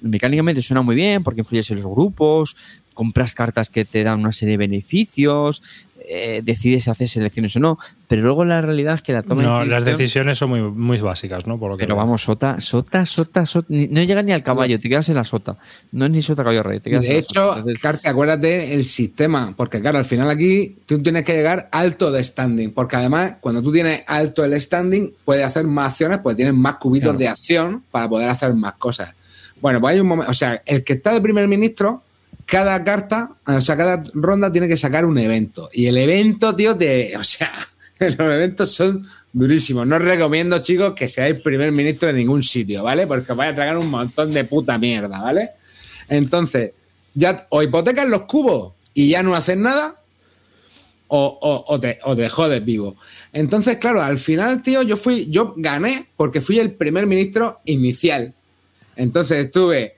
mecánicamente 0.00 0.62
suena 0.62 0.82
muy 0.82 0.96
bien, 0.96 1.22
porque 1.22 1.40
influyes 1.42 1.70
en 1.70 1.82
los 1.82 1.90
grupos, 1.92 2.56
compras 2.94 3.34
cartas 3.34 3.70
que 3.70 3.84
te 3.84 4.02
dan 4.04 4.20
una 4.20 4.32
serie 4.32 4.52
de 4.54 4.58
beneficios, 4.58 5.62
eh, 6.10 6.40
decides 6.42 6.84
si 6.84 6.90
haces 6.90 7.10
selecciones 7.12 7.54
o 7.56 7.60
no, 7.60 7.78
pero 8.06 8.22
luego 8.22 8.44
la 8.44 8.60
realidad 8.60 8.94
es 8.94 9.02
que 9.02 9.12
la 9.12 9.22
toma 9.22 9.42
No, 9.42 9.60
de 9.60 9.66
las 9.66 9.84
decisiones 9.84 10.38
son 10.38 10.50
muy, 10.50 10.62
muy 10.62 10.98
básicas, 10.98 11.46
¿no? 11.46 11.58
Por 11.58 11.70
lo 11.72 11.76
que 11.76 11.84
Pero 11.84 11.96
veo. 11.96 12.04
vamos, 12.04 12.22
sota, 12.22 12.60
sota, 12.60 13.04
sota, 13.06 13.44
sota. 13.44 13.66
ni- 13.70 13.88
No 13.88 14.02
llegas 14.02 14.24
ni 14.24 14.32
al 14.32 14.42
caballo, 14.42 14.80
te 14.80 14.88
quedas 14.88 15.08
en 15.10 15.16
la 15.16 15.24
sota. 15.24 15.56
No 15.92 16.06
es 16.06 16.10
ni 16.10 16.22
sota 16.22 16.42
caballo 16.42 16.62
rey, 16.62 16.80
te 16.80 16.90
quedas 16.90 17.02
de 17.04 17.08
la 17.10 17.14
hecho, 17.14 17.54
Carte, 17.82 18.08
acuérdate 18.08 18.74
el 18.74 18.84
sistema, 18.84 19.54
porque 19.56 19.80
claro, 19.80 19.98
al 19.98 20.04
final 20.06 20.30
aquí 20.30 20.78
tú 20.86 21.02
tienes 21.02 21.24
que 21.24 21.34
llegar 21.34 21.68
alto 21.72 22.10
de 22.10 22.24
standing, 22.24 22.70
porque 22.72 22.96
además 22.96 23.34
cuando 23.40 23.62
tú 23.62 23.70
tienes 23.72 24.02
alto 24.06 24.44
el 24.44 24.58
standing, 24.60 25.12
puedes 25.24 25.44
hacer 25.44 25.64
más 25.66 25.90
acciones, 25.92 26.18
pues 26.22 26.36
tienes 26.36 26.54
más 26.54 26.74
cubitos 26.76 27.08
Claro. 27.08 27.18
de 27.18 27.28
acción 27.28 27.84
para 27.90 28.08
poder 28.08 28.28
hacer 28.30 28.54
más 28.54 28.74
cosas. 28.74 29.14
Bueno, 29.60 29.80
pues 29.80 29.94
hay 29.94 30.00
un 30.00 30.06
momento, 30.06 30.30
o 30.30 30.34
sea, 30.34 30.62
el 30.64 30.84
que 30.84 30.92
está 30.94 31.12
de 31.12 31.20
primer 31.20 31.48
ministro, 31.48 32.02
cada 32.50 32.82
carta, 32.82 33.36
o 33.46 33.60
sea, 33.60 33.76
cada 33.76 34.02
ronda 34.14 34.50
tiene 34.50 34.68
que 34.68 34.76
sacar 34.78 35.04
un 35.04 35.18
evento. 35.18 35.68
Y 35.72 35.86
el 35.86 35.98
evento, 35.98 36.56
tío, 36.56 36.76
te, 36.76 37.14
o 37.16 37.22
sea, 37.22 37.52
los 37.98 38.18
eventos 38.18 38.72
son 38.72 39.06
durísimos. 39.32 39.86
No 39.86 39.96
os 39.96 40.02
recomiendo, 40.02 40.58
chicos, 40.60 40.94
que 40.94 41.08
seáis 41.08 41.36
primer 41.42 41.70
ministro 41.72 42.08
en 42.08 42.16
ningún 42.16 42.42
sitio, 42.42 42.82
¿vale? 42.82 43.06
Porque 43.06 43.32
os 43.32 43.38
vais 43.38 43.52
a 43.52 43.54
tragar 43.54 43.76
un 43.76 43.90
montón 43.90 44.32
de 44.32 44.44
puta 44.44 44.78
mierda, 44.78 45.20
¿vale? 45.20 45.50
Entonces, 46.08 46.72
ya 47.12 47.46
o 47.50 47.62
hipotecas 47.62 48.08
los 48.08 48.22
cubos 48.22 48.72
y 48.94 49.10
ya 49.10 49.22
no 49.22 49.34
haces 49.34 49.58
nada, 49.58 49.96
o, 51.08 51.38
o- 51.42 51.74
o 51.74 51.78
te, 51.80 51.98
o 52.04 52.16
te 52.16 52.28
jodes 52.30 52.64
vivo. 52.64 52.96
Entonces, 53.32 53.76
claro, 53.76 54.02
al 54.02 54.16
final, 54.18 54.62
tío, 54.62 54.82
yo 54.82 54.96
fui, 54.96 55.30
yo 55.30 55.52
gané 55.56 56.06
porque 56.16 56.40
fui 56.40 56.58
el 56.58 56.72
primer 56.72 57.06
ministro 57.06 57.60
inicial. 57.66 58.34
Entonces 58.96 59.44
estuve 59.46 59.97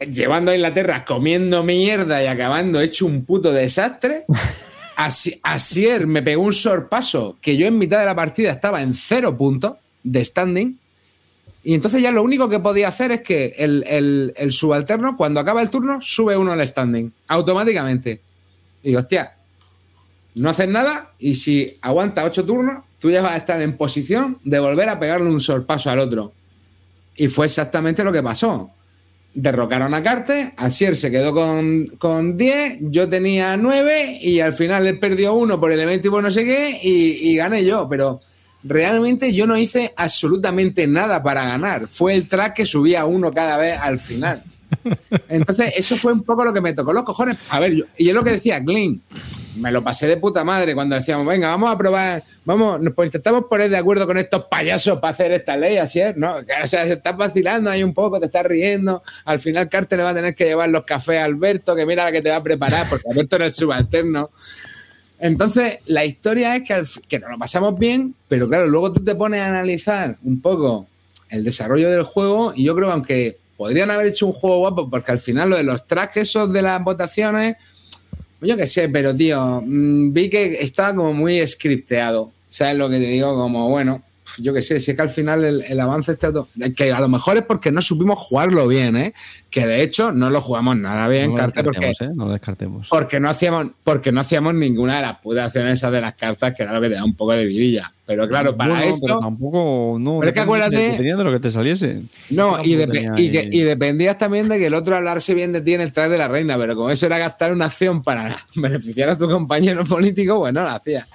llevando 0.00 0.50
a 0.50 0.54
Inglaterra 0.54 1.04
comiendo 1.04 1.62
mierda 1.62 2.22
y 2.22 2.26
acabando 2.26 2.80
hecho 2.80 3.06
un 3.06 3.24
puto 3.24 3.52
desastre. 3.52 4.24
Asi- 4.96 5.40
Asier 5.42 6.06
me 6.06 6.22
pegó 6.22 6.42
un 6.42 6.52
sorpaso 6.52 7.38
que 7.40 7.56
yo 7.56 7.66
en 7.66 7.78
mitad 7.78 8.00
de 8.00 8.06
la 8.06 8.14
partida 8.14 8.50
estaba 8.50 8.82
en 8.82 8.92
cero 8.94 9.36
puntos 9.36 9.74
de 10.02 10.24
standing. 10.24 10.78
Y 11.62 11.74
entonces 11.74 12.02
ya 12.02 12.10
lo 12.10 12.22
único 12.22 12.48
que 12.48 12.58
podía 12.58 12.88
hacer 12.88 13.12
es 13.12 13.20
que 13.22 13.54
el, 13.58 13.84
el- 13.86 14.32
el 14.36 14.52
subalterno, 14.52 15.16
cuando 15.16 15.40
acaba 15.40 15.60
el 15.62 15.70
turno, 15.70 16.00
sube 16.02 16.36
uno 16.36 16.52
al 16.52 16.66
standing, 16.66 17.12
automáticamente. 17.28 18.20
Y 18.82 18.88
digo, 18.88 19.00
hostia, 19.00 19.36
no 20.34 20.48
haces 20.50 20.68
nada 20.68 21.12
y 21.18 21.34
si 21.36 21.76
aguanta 21.82 22.24
ocho 22.24 22.44
turnos, 22.46 22.82
tú 22.98 23.10
ya 23.10 23.20
vas 23.22 23.32
a 23.32 23.36
estar 23.38 23.60
en 23.60 23.76
posición 23.76 24.38
de 24.44 24.58
volver 24.58 24.88
a 24.88 24.98
pegarle 24.98 25.28
un 25.30 25.40
sorpaso 25.40 25.90
al 25.90 25.98
otro. 25.98 26.32
Y 27.16 27.28
fue 27.28 27.46
exactamente 27.46 28.04
lo 28.04 28.12
que 28.12 28.22
pasó. 28.22 28.70
Derrocaron 29.32 29.94
a 29.94 30.02
Carte, 30.02 30.54
Asier 30.56 30.96
se 30.96 31.10
quedó 31.10 31.32
con, 31.32 31.86
con 31.98 32.36
10, 32.36 32.78
yo 32.82 33.08
tenía 33.08 33.56
9 33.56 34.18
y 34.20 34.40
al 34.40 34.52
final 34.54 34.86
él 34.88 34.98
perdió 34.98 35.34
uno 35.34 35.60
por 35.60 35.70
el 35.70 35.78
evento 35.78 36.08
y 36.08 36.10
por 36.10 36.22
no 36.22 36.32
sé 36.32 36.44
qué 36.44 36.80
y, 36.82 37.30
y 37.30 37.36
gané 37.36 37.64
yo. 37.64 37.88
Pero 37.88 38.20
realmente 38.64 39.32
yo 39.32 39.46
no 39.46 39.56
hice 39.56 39.92
absolutamente 39.96 40.86
nada 40.88 41.22
para 41.22 41.44
ganar. 41.44 41.86
Fue 41.88 42.14
el 42.14 42.26
track 42.28 42.54
que 42.56 42.66
subía 42.66 43.04
uno 43.06 43.32
cada 43.32 43.56
vez 43.56 43.78
al 43.78 44.00
final. 44.00 44.42
Entonces, 45.28 45.74
eso 45.76 45.96
fue 45.96 46.12
un 46.12 46.22
poco 46.24 46.44
lo 46.44 46.52
que 46.52 46.60
me 46.60 46.72
tocó 46.72 46.92
los 46.92 47.04
cojones. 47.04 47.36
A 47.50 47.60
ver, 47.60 47.72
yo- 47.74 47.84
y 47.98 48.08
es 48.08 48.14
lo 48.14 48.24
que 48.24 48.32
decía 48.32 48.58
Glenn. 48.58 49.00
Me 49.56 49.72
lo 49.72 49.82
pasé 49.82 50.06
de 50.06 50.16
puta 50.16 50.44
madre 50.44 50.74
cuando 50.74 50.94
decíamos, 50.94 51.26
venga, 51.26 51.48
vamos 51.48 51.72
a 51.72 51.76
probar, 51.76 52.22
vamos, 52.44 52.80
nos 52.80 52.94
pues 52.94 53.08
intentamos 53.08 53.44
poner 53.50 53.68
de 53.68 53.76
acuerdo 53.76 54.06
con 54.06 54.16
estos 54.16 54.44
payasos 54.44 54.98
para 55.00 55.12
hacer 55.12 55.32
esta 55.32 55.56
ley, 55.56 55.76
así 55.76 56.00
es, 56.00 56.16
¿no? 56.16 56.36
O 56.36 56.66
sea, 56.66 56.84
se 56.84 56.92
estás 56.92 57.16
vacilando 57.16 57.70
ahí 57.70 57.82
un 57.82 57.92
poco, 57.92 58.20
te 58.20 58.26
estás 58.26 58.46
riendo. 58.46 59.02
Al 59.24 59.40
final, 59.40 59.68
Carte 59.68 59.96
le 59.96 60.04
va 60.04 60.10
a 60.10 60.14
tener 60.14 60.34
que 60.34 60.44
llevar 60.44 60.68
los 60.68 60.84
cafés 60.84 61.20
a 61.20 61.24
Alberto, 61.24 61.74
que 61.74 61.84
mira 61.84 62.04
la 62.04 62.12
que 62.12 62.22
te 62.22 62.30
va 62.30 62.36
a 62.36 62.42
preparar, 62.42 62.88
porque 62.88 63.08
Alberto 63.10 63.38
no 63.38 63.44
es 63.44 63.56
subalterno. 63.56 64.30
Entonces, 65.18 65.80
la 65.86 66.04
historia 66.04 66.56
es 66.56 66.62
que, 66.62 66.82
que 67.08 67.18
nos 67.18 67.30
lo 67.30 67.38
pasamos 67.38 67.78
bien, 67.78 68.14
pero 68.28 68.48
claro, 68.48 68.66
luego 68.66 68.92
tú 68.92 69.04
te 69.04 69.14
pones 69.14 69.40
a 69.40 69.48
analizar 69.48 70.16
un 70.22 70.40
poco 70.40 70.86
el 71.28 71.44
desarrollo 71.44 71.90
del 71.90 72.02
juego 72.02 72.52
y 72.54 72.64
yo 72.64 72.74
creo 72.74 72.88
que 72.88 72.92
aunque 72.92 73.38
podrían 73.56 73.90
haber 73.90 74.06
hecho 74.06 74.26
un 74.26 74.32
juego 74.32 74.58
guapo, 74.60 74.88
porque 74.88 75.12
al 75.12 75.20
final 75.20 75.50
lo 75.50 75.56
de 75.56 75.64
los 75.64 75.86
tracks 75.86 76.16
esos 76.16 76.50
de 76.52 76.62
las 76.62 76.82
votaciones, 76.82 77.56
yo 78.40 78.56
qué 78.56 78.66
sé, 78.66 78.88
pero 78.88 79.14
tío, 79.14 79.62
mm, 79.64 80.12
vi 80.12 80.30
que 80.30 80.62
estaba 80.62 80.94
como 80.94 81.12
muy 81.12 81.46
scripteado. 81.46 82.32
¿Sabes 82.48 82.76
lo 82.76 82.90
que 82.90 82.98
te 82.98 83.06
digo? 83.06 83.34
Como, 83.34 83.68
bueno, 83.68 84.02
yo 84.38 84.52
qué 84.54 84.62
sé, 84.62 84.80
si 84.80 84.90
es 84.92 84.96
que 84.96 85.02
al 85.02 85.10
final 85.10 85.44
el, 85.44 85.62
el 85.62 85.80
avance 85.80 86.16
auto- 86.22 86.48
que 86.76 86.92
a 86.92 87.00
lo 87.00 87.08
mejor 87.08 87.36
es 87.36 87.42
porque 87.42 87.70
no 87.72 87.82
supimos 87.82 88.18
jugarlo 88.18 88.66
bien, 88.68 88.96
¿eh? 88.96 89.12
Que 89.50 89.66
de 89.66 89.82
hecho 89.82 90.12
no 90.12 90.30
lo 90.30 90.40
jugamos 90.40 90.76
nada 90.76 91.08
bien, 91.08 91.26
no 91.26 91.32
lo 91.32 91.36
Carte, 91.38 91.64
porque, 91.64 91.86
¿eh? 91.90 92.08
No 92.14 92.26
lo 92.26 92.32
descartemos. 92.32 92.88
porque 92.88 93.18
no 93.20 93.28
hacíamos, 93.28 93.66
porque 93.82 94.12
no 94.12 94.20
hacíamos 94.20 94.54
ninguna 94.54 94.96
de 94.96 95.02
las 95.02 95.18
putas 95.18 95.46
acciones 95.46 95.74
esas 95.78 95.92
de 95.92 96.00
las 96.00 96.14
cartas, 96.14 96.54
que 96.56 96.62
era 96.62 96.72
lo 96.72 96.80
que 96.80 96.88
te 96.88 96.94
da 96.94 97.04
un 97.04 97.14
poco 97.14 97.32
de 97.32 97.44
vidilla. 97.46 97.92
Pero 98.06 98.26
claro, 98.28 98.56
para 98.56 98.70
Bueno, 98.74 98.84
esto. 98.84 99.06
Pero 99.06 99.20
tampoco. 99.20 99.96
No, 100.00 100.18
Pero 100.18 100.28
es 100.30 100.34
que 100.34 100.40
acuérdate- 100.40 100.76
Dependía 100.90 101.16
de 101.16 101.22
lo 101.22 101.30
que 101.30 101.38
te 101.38 101.48
saliese. 101.48 102.02
No, 102.30 102.58
y, 102.64 102.74
depe- 102.74 103.14
que- 103.14 103.48
y 103.52 103.60
dependías 103.60 104.18
también 104.18 104.48
de 104.48 104.58
que 104.58 104.66
el 104.66 104.74
otro 104.74 104.96
hablarse 104.96 105.32
bien 105.32 105.52
de 105.52 105.60
ti 105.60 105.74
en 105.74 105.80
el 105.80 105.92
traje 105.92 106.08
de 106.10 106.18
la 106.18 106.26
reina, 106.26 106.58
pero 106.58 106.74
como 106.74 106.90
eso 106.90 107.06
era 107.06 107.18
gastar 107.18 107.52
una 107.52 107.66
acción 107.66 108.02
para 108.02 108.36
beneficiar 108.56 109.10
a 109.10 109.16
tu 109.18 109.28
compañero 109.28 109.84
político, 109.84 110.40
pues 110.40 110.52
no 110.52 110.62
lo 110.62 110.68
hacía. 110.70 111.06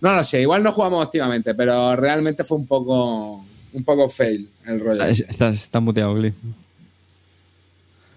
No 0.00 0.14
lo 0.16 0.24
sé, 0.24 0.40
igual 0.42 0.62
no 0.62 0.72
jugamos 0.72 1.04
óptimamente, 1.06 1.54
pero 1.54 1.94
realmente 1.96 2.44
fue 2.44 2.56
un 2.58 2.66
poco 2.66 3.44
un 3.72 3.84
poco 3.84 4.08
fail 4.08 4.48
el 4.66 4.80
rollo. 4.80 5.04
Es- 5.04 5.20
Estás 5.20 5.54
está 5.56 5.78
muteado, 5.80 6.16
Gli. 6.16 6.32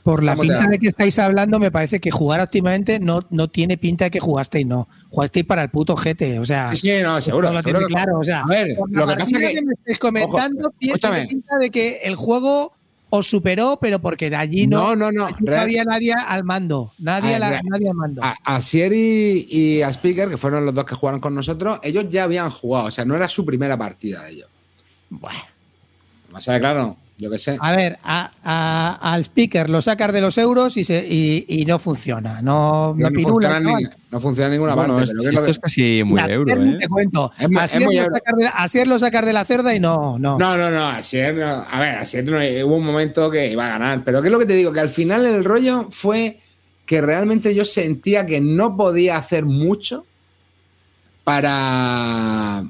Por 0.03 0.21
la 0.21 0.33
¿Cómo 0.35 0.43
te 0.43 0.53
pinta 0.53 0.67
de 0.69 0.79
que 0.79 0.87
estáis 0.87 1.17
hablando, 1.17 1.59
me 1.59 1.71
parece 1.71 2.01
que 2.01 2.11
jugar 2.11 2.41
óptimamente 2.41 2.99
no, 2.99 3.21
no 3.29 3.47
tiene 3.49 3.77
pinta 3.77 4.05
de 4.05 4.11
que 4.11 4.19
jugasteis, 4.19 4.67
no. 4.67 4.89
Jugasteis 5.09 5.45
para 5.45 5.63
el 5.63 5.69
puto 5.69 5.95
GT, 5.95 6.39
o 6.39 6.45
sea. 6.45 6.71
Sí, 6.73 6.77
sí, 6.89 6.91
no, 7.01 7.21
seguro. 7.21 7.47
no 7.49 7.53
lo 7.53 7.61
seguro 7.61 7.79
tiene 7.79 7.87
que- 7.87 7.93
claro, 7.93 8.19
o 8.19 8.23
sea. 8.23 8.41
A 8.41 8.47
ver, 8.47 8.75
lo 8.89 9.07
que 9.07 9.13
pasa 9.15 9.31
partida 9.31 9.49
que- 9.53 9.61
me 9.65 9.73
estáis 9.73 9.99
comentando, 9.99 10.59
Ojo, 10.67 10.75
tiene 10.77 10.93
escúchame. 10.95 11.27
pinta 11.27 11.57
de 11.57 11.69
que 11.69 11.99
el 12.03 12.15
juego 12.17 12.72
os 13.15 13.27
superó, 13.27 13.77
pero 13.79 13.99
porque 13.99 14.35
allí 14.35 14.65
no, 14.65 14.95
No, 14.95 15.11
no, 15.11 15.29
no. 15.29 15.55
había 15.55 15.83
nadie 15.85 16.13
al 16.13 16.43
mando. 16.43 16.93
Nadie, 16.97 17.33
Ah, 17.33 17.35
a 17.35 17.39
la- 17.39 17.49
real- 17.51 17.61
nadie 17.69 17.89
al 17.89 17.95
mando. 17.95 18.23
a, 18.23 18.35
a 18.43 18.59
Sier 18.59 18.91
y, 18.93 19.47
y 19.51 19.81
a 19.83 19.89
Speaker, 19.89 20.29
que 20.29 20.37
fueron 20.37 20.65
los 20.65 20.73
dos 20.73 20.83
que 20.85 20.95
jugaron 20.95 21.19
con 21.21 21.35
nosotros, 21.35 21.79
ellos 21.83 22.05
ya 22.09 22.23
habían 22.23 22.49
jugado, 22.49 22.87
o 22.87 22.91
sea, 22.91 23.05
no 23.05 23.15
era 23.15 23.29
su 23.29 23.45
primera 23.45 23.77
partida 23.77 24.23
de 24.23 24.31
ellos. 24.31 24.49
Bueno. 25.11 25.39
O 26.33 26.41
sea, 26.41 26.59
claro, 26.59 26.97
yo 27.17 27.29
qué 27.29 27.37
sé. 27.39 27.57
A 27.59 27.71
ver, 27.73 27.99
a- 28.03 28.29
a- 28.43 29.13
al 29.13 29.21
speaker 29.25 29.69
lo 29.69 29.81
sacas 29.81 30.11
de 30.11 30.19
los 30.19 30.37
euros 30.37 30.75
y, 30.77 30.83
se, 30.83 31.05
y, 31.07 31.45
y 31.47 31.65
no 31.65 31.77
funciona. 31.79 32.41
No, 32.41 32.95
No, 32.97 33.09
no, 33.09 33.15
pirula, 33.15 33.49
funciona, 33.53 33.77
ni- 33.79 33.85
no 34.11 34.19
funciona 34.19 34.45
en 34.47 34.51
ninguna 34.53 34.75
Bueno, 34.75 34.93
parte. 34.95 35.05
es- 35.05 35.11
pero 35.11 35.21
¿qué 35.23 35.29
es 35.29 35.33
lo 35.35 35.39
esto 35.41 35.45
que- 35.45 35.51
es 35.51 35.59
casi 35.59 36.03
muy 36.03 36.21
euro, 36.21 36.53
¿eh? 36.63 36.77
Te 36.79 36.87
cuento. 36.87 37.31
Es 37.37 37.43
es 37.45 37.85
muy 37.85 37.95
lo 37.95 38.01
euro. 38.03 38.15
sacas 38.15 38.35
de- 38.37 38.47
a 38.47 38.49
Asier 38.63 38.87
lo 38.87 38.99
sacas 38.99 39.25
de 39.25 39.33
la 39.33 39.45
cerda 39.45 39.73
y 39.75 39.79
no, 39.79 40.17
no. 40.19 40.37
No, 40.37 40.57
no, 40.57 40.69
no, 40.71 40.87
Asier, 40.87 41.35
no. 41.35 41.45
a 41.69 41.79
ver, 41.79 41.97
Asier 41.99 42.25
no, 42.25 42.37
hubo 42.67 42.75
un 42.77 42.85
momento 42.85 43.29
que 43.31 43.51
iba 43.51 43.67
a 43.67 43.69
ganar, 43.79 44.03
pero 44.03 44.21
¿qué 44.21 44.27
es 44.27 44.31
lo 44.31 44.39
que 44.39 44.45
te 44.47 44.55
digo? 44.55 44.73
Que 44.73 44.79
al 44.81 44.89
final 44.89 45.25
el 45.25 45.43
rollo 45.45 45.87
fue 45.91 46.39
que 46.85 46.99
realmente 47.01 47.55
yo 47.55 47.63
sentía 47.63 48.25
que 48.25 48.41
no 48.41 48.75
podía 48.75 49.15
hacer 49.17 49.45
mucho 49.45 50.05
para, 51.23 52.63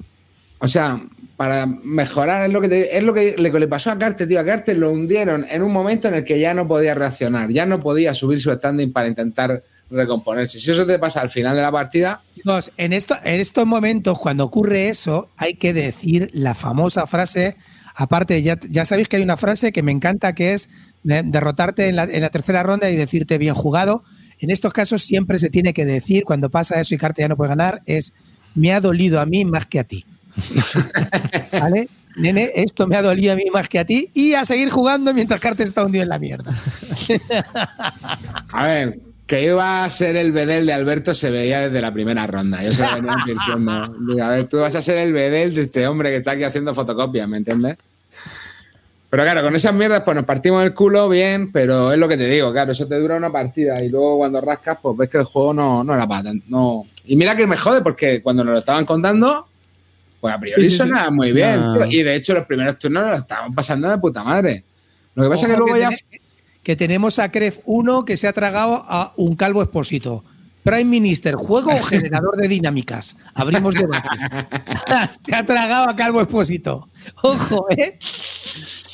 o 0.59 0.67
sea, 0.67 1.01
para 1.43 1.65
mejorar, 1.65 2.45
es 2.47 2.53
lo 2.53 2.61
que, 2.61 2.69
te- 2.69 2.97
es 2.97 3.03
lo 3.03 3.13
que 3.13 3.35
le, 3.37 3.67
pasó 3.67 3.91
a 3.91 3.97
Carter, 3.97 4.25
tío, 4.29 4.39
a 4.39 4.45
Carter 4.45 4.77
lo 4.77 4.91
hundieron 4.91 5.45
en 5.49 5.61
un 5.61 5.73
momento 5.73 6.07
en 6.07 6.13
el 6.13 6.23
que 6.23 6.39
ya 6.39 6.53
no 6.53 6.65
podía 6.69 6.95
reaccionar, 6.95 7.49
ya 7.49 7.65
no 7.65 7.81
podía 7.81 8.13
subir 8.13 8.39
su 8.39 8.49
standing 8.53 8.93
para 8.93 9.09
intentar 9.09 9.61
recomponerse. 9.89 10.57
Si 10.57 10.71
eso 10.71 10.85
te 10.85 10.97
pasa 10.99 11.19
al 11.19 11.29
final 11.29 11.53
de 11.57 11.61
la 11.61 11.69
partida, 11.71 12.21
en, 12.77 12.93
esto, 12.93 13.17
en 13.25 13.41
estos 13.41 13.65
momentos, 13.65 14.17
cuando 14.19 14.45
ocurre 14.45 14.87
eso, 14.87 15.29
hay 15.35 15.55
que 15.55 15.73
decir 15.73 16.29
la 16.33 16.55
famosa 16.55 17.07
frase. 17.07 17.57
Aparte, 17.93 18.41
ya, 18.41 18.57
ya 18.69 18.85
sabéis 18.85 19.09
que 19.09 19.17
hay 19.17 19.23
una 19.23 19.35
frase 19.37 19.73
que 19.73 19.83
me 19.83 19.91
encanta 19.91 20.33
que 20.33 20.53
es 20.53 20.69
de- 21.03 21.23
derrotarte 21.23 21.87
en 21.89 21.97
la, 21.97 22.03
en 22.05 22.21
la 22.21 22.29
tercera 22.29 22.63
ronda 22.63 22.89
y 22.89 22.95
decirte 22.95 23.37
bien 23.37 23.53
jugado. 23.53 24.05
En 24.39 24.49
estos 24.49 24.71
casos 24.71 25.03
siempre 25.03 25.39
se 25.39 25.49
tiene 25.49 25.73
que 25.73 25.83
decir, 25.83 26.23
cuando 26.23 26.49
pasa 26.49 26.79
eso 26.79 26.95
y 26.95 26.97
Carte 26.97 27.21
ya 27.21 27.27
no 27.27 27.35
puede 27.35 27.49
ganar, 27.49 27.81
es 27.85 28.13
me 28.55 28.71
ha 28.73 28.79
dolido 28.79 29.19
a 29.19 29.25
mí 29.25 29.43
más 29.43 29.65
que 29.65 29.79
a 29.79 29.83
ti. 29.83 30.05
¿Vale? 31.51 31.89
Nene, 32.15 32.51
esto 32.55 32.87
me 32.87 32.95
ha 32.95 33.01
dolido 33.01 33.33
a 33.33 33.35
mí 33.35 33.45
más 33.51 33.67
que 33.67 33.79
a 33.79 33.85
ti 33.85 34.09
y 34.13 34.33
a 34.33 34.45
seguir 34.45 34.69
jugando 34.69 35.13
mientras 35.13 35.39
Carter 35.41 35.67
está 35.67 35.83
hundido 35.83 36.03
en 36.03 36.09
la 36.09 36.19
mierda. 36.19 36.53
A 38.51 38.67
ver, 38.67 38.99
que 39.25 39.43
iba 39.45 39.83
a 39.83 39.89
ser 39.89 40.15
el 40.15 40.31
bedel 40.31 40.65
de 40.67 40.73
Alberto 40.73 41.13
se 41.13 41.31
veía 41.31 41.61
desde 41.61 41.81
la 41.81 41.91
primera 41.91 42.27
ronda. 42.27 42.61
Yo 42.61 42.71
se 42.71 42.83
lo 42.83 42.93
venía. 42.95 43.89
Digo, 44.07 44.23
a 44.23 44.29
ver, 44.29 44.47
tú 44.47 44.59
vas 44.59 44.75
a 44.75 44.81
ser 44.81 44.97
el 44.97 45.13
bedel 45.13 45.55
de 45.55 45.61
este 45.61 45.87
hombre 45.87 46.11
que 46.11 46.17
está 46.17 46.31
aquí 46.31 46.43
haciendo 46.43 46.73
fotocopias, 46.73 47.27
¿me 47.27 47.37
entiendes? 47.37 47.77
Pero 49.09 49.23
claro, 49.23 49.43
con 49.43 49.55
esas 49.55 49.73
mierdas 49.73 50.01
pues 50.03 50.15
nos 50.15 50.25
partimos 50.25 50.63
el 50.63 50.73
culo 50.73 51.07
bien, 51.07 51.51
pero 51.51 51.91
es 51.91 51.99
lo 51.99 52.07
que 52.07 52.17
te 52.17 52.27
digo, 52.27 52.51
claro, 52.51 52.71
eso 52.71 52.87
te 52.87 52.99
dura 52.99 53.15
una 53.15 53.31
partida 53.31 53.79
y 53.83 53.89
luego 53.89 54.17
cuando 54.17 54.41
rascas 54.41 54.79
pues 54.81 54.97
ves 54.97 55.07
que 55.07 55.19
el 55.19 55.23
juego 55.23 55.53
no, 55.53 55.83
no 55.83 55.93
era 55.93 56.07
para. 56.07 56.31
No. 56.47 56.83
Y 57.05 57.15
mira 57.15 57.35
que 57.35 57.45
me 57.45 57.55
jode 57.55 57.81
porque 57.81 58.23
cuando 58.23 58.43
nos 58.43 58.53
lo 58.53 58.59
estaban 58.59 58.85
contando, 58.85 59.47
pues 60.23 60.33
a 60.33 60.39
priori 60.39 60.69
Sí, 60.69 60.77
sonaba 60.77 61.11
muy 61.11 61.33
bien. 61.33 61.59
Tío. 61.73 61.85
Y 61.85 62.01
de 62.01 62.15
hecho 62.15 62.33
los 62.33 62.45
primeros 62.45 62.79
turnos 62.79 63.03
nos 63.03 63.11
lo 63.11 63.17
estaban 63.17 63.53
pasando 63.53 63.89
de 63.89 63.97
puta 63.97 64.23
madre. 64.23 64.63
Lo 65.15 65.23
que 65.23 65.29
pasa 65.31 65.47
es 65.47 65.51
que 65.51 65.57
luego 65.57 65.75
ya... 65.75 65.89
tene- 65.89 66.21
que 66.63 66.77
tenemos 66.77 67.19
a 67.19 67.29
Cref 67.29 67.59
1 67.65 68.05
que 68.05 68.15
se 68.15 68.25
ha 68.25 68.31
tragado 68.31 68.85
a 68.87 69.11
un 69.17 69.35
calvo 69.35 69.61
expósito. 69.61 70.23
Prime 70.63 70.85
Minister, 70.85 71.35
juego 71.35 71.71
o 71.73 71.83
generador 71.83 72.37
de 72.37 72.47
dinámicas. 72.47 73.17
Abrimos 73.33 73.75
debate. 73.75 74.07
se 75.25 75.35
ha 75.35 75.45
tragado 75.45 75.89
a 75.89 75.95
calvo 75.97 76.21
expósito. 76.21 76.87
Ojo, 77.21 77.65
¿eh? 77.71 77.99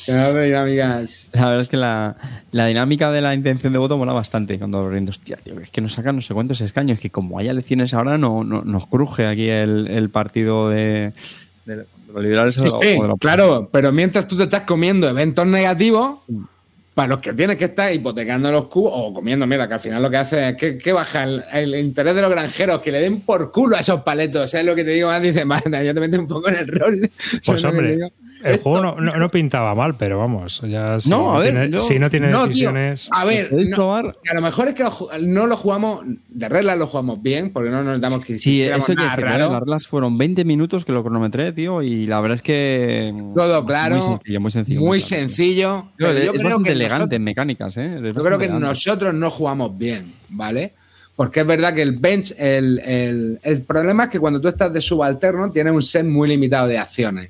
Hay 0.09 0.53
amigas. 0.53 1.29
La 1.33 1.45
verdad 1.45 1.61
es 1.61 1.69
que 1.69 1.77
la, 1.77 2.15
la 2.51 2.65
dinámica 2.65 3.11
de 3.11 3.21
la 3.21 3.33
intención 3.33 3.73
de 3.73 3.79
voto 3.79 3.97
mola 3.97 4.13
bastante. 4.13 4.57
Cuando 4.57 4.79
abriendo, 4.79 5.09
hostia, 5.11 5.37
tío, 5.37 5.59
es 5.59 5.69
que 5.69 5.81
nos 5.81 5.93
sacan 5.93 6.15
no 6.15 6.21
sé 6.21 6.33
cuántos 6.33 6.61
escaños. 6.61 6.99
Que 6.99 7.09
como 7.09 7.37
haya 7.39 7.51
elecciones 7.51 7.93
ahora, 7.93 8.17
no, 8.17 8.43
no- 8.43 8.63
nos 8.63 8.87
cruje 8.87 9.27
aquí 9.27 9.47
el, 9.49 9.87
el 9.89 10.09
partido 10.09 10.69
de, 10.69 11.13
de 11.65 11.85
los 12.13 12.23
liberales 12.23 12.55
Sí, 12.55 12.65
o, 12.65 12.81
sí, 12.81 12.95
o 12.97 13.01
de 13.03 13.07
los- 13.09 13.19
claro, 13.19 13.69
pero 13.71 13.91
mientras 13.91 14.27
tú 14.27 14.35
te 14.37 14.43
estás 14.43 14.61
comiendo 14.61 15.07
eventos 15.07 15.45
negativos, 15.45 16.19
para 16.99 17.07
los 17.07 17.21
que 17.21 17.31
tienes 17.31 17.55
que 17.55 17.63
estar 17.63 17.93
hipotecando 17.93 18.51
los 18.51 18.65
cubos 18.65 18.91
o 18.93 19.13
comiendo, 19.13 19.47
mira, 19.47 19.69
que 19.69 19.73
al 19.75 19.79
final 19.79 20.01
lo 20.03 20.09
que 20.09 20.17
hace 20.17 20.49
es 20.49 20.55
que, 20.57 20.77
que 20.77 20.91
baja 20.91 21.23
el, 21.23 21.41
el 21.53 21.75
interés 21.75 22.13
de 22.13 22.21
los 22.21 22.29
granjeros, 22.29 22.81
que 22.81 22.91
le 22.91 22.99
den 22.99 23.21
por 23.21 23.53
culo 23.53 23.77
a 23.77 23.79
esos 23.79 24.01
paletos. 24.01 24.51
¿Sabes 24.51 24.65
lo 24.65 24.75
que 24.75 24.83
te 24.83 24.91
digo? 24.91 25.07
Más 25.07 25.21
dice, 25.21 25.45
manda, 25.45 25.81
yo 25.81 25.93
te 25.93 26.01
meto 26.01 26.19
un 26.19 26.27
poco 26.27 26.49
en 26.49 26.57
el 26.57 26.67
rol. 26.67 26.99
Pues 27.45 27.61
¿Sabes 27.61 27.63
lo 27.63 27.71
que 27.71 27.77
hombre, 27.77 27.93
el 28.43 28.51
Esto- 28.51 28.63
juego 28.63 28.81
no, 28.81 28.95
no- 29.01 29.15
no 29.17 29.29
pintaba 29.29 29.73
mal, 29.75 29.95
pero 29.95 30.19
vamos, 30.19 30.61
ya 30.67 30.99
si 30.99 31.09
No, 31.09 31.35
ver, 31.39 31.51
tiene, 31.53 31.69
yo- 31.71 31.79
si 31.79 31.99
no 31.99 32.09
tiene 32.09 32.27
No, 32.31 32.39
tío, 32.43 32.47
decisiones. 32.47 33.07
a 33.11 33.23
ver, 33.23 33.49
a 34.29 34.33
lo 34.33 34.41
mejor 34.41 34.67
es 34.67 34.73
que 34.73 34.83
lo 34.83 34.91
no 35.21 35.47
lo 35.47 35.55
jugamos, 35.55 36.03
de 36.27 36.49
regla 36.49 36.75
lo 36.75 36.85
jugamos 36.87 37.21
bien, 37.21 37.51
porque 37.53 37.69
no 37.69 37.81
nos 37.81 38.01
damos 38.01 38.25
que 38.25 38.37
Sí, 38.39 38.61
eso 38.63 38.87
que 38.87 38.95
nada 38.95 39.09
decir, 39.15 39.23
raro. 39.25 39.51
las 39.51 39.59
reglas 39.61 39.87
fueron 39.87 40.17
20 40.17 40.43
minutos 40.43 40.83
que 40.83 40.91
lo 40.91 41.01
cronometré, 41.03 41.53
tío, 41.53 41.81
y 41.81 42.07
la 42.07 42.19
verdad 42.19 42.35
es 42.35 42.41
que. 42.41 43.13
Todo 43.35 43.65
claro, 43.65 43.95
Muy 43.95 44.01
sencillo, 44.03 44.41
muy 44.41 44.51
sencillo. 44.51 44.79
Muy 44.81 44.99
claro. 44.99 45.09
sencillo. 45.21 45.85
Yo, 45.97 46.07
es 46.09 46.41
creo 46.41 46.63
que 46.63 46.75
elegante 46.89 46.99
nosotros- 47.03 47.15
en 47.15 47.23
mecánicas, 47.23 47.77
¿eh? 47.77 47.89
Yo 47.93 47.99
creo 48.23 48.37
que 48.37 48.45
elegante. 48.45 48.67
nosotros 48.67 49.13
no 49.13 49.29
jugamos 49.29 49.77
bien, 49.77 50.13
¿vale? 50.29 50.73
Porque 51.15 51.41
es 51.41 51.47
verdad 51.47 51.73
que 51.73 51.81
el 51.81 51.97
bench, 51.97 52.33
el, 52.37 52.79
el- 52.79 53.39
el 53.43 53.61
problema 53.63 54.05
es 54.05 54.09
que 54.09 54.19
cuando 54.19 54.39
tú 54.39 54.47
estás 54.47 54.71
de 54.71 54.81
subalterno 54.81 55.51
tienes 55.51 55.73
un 55.73 55.81
set 55.81 56.05
muy 56.05 56.29
limitado 56.29 56.67
de 56.67 56.77
acciones. 56.77 57.29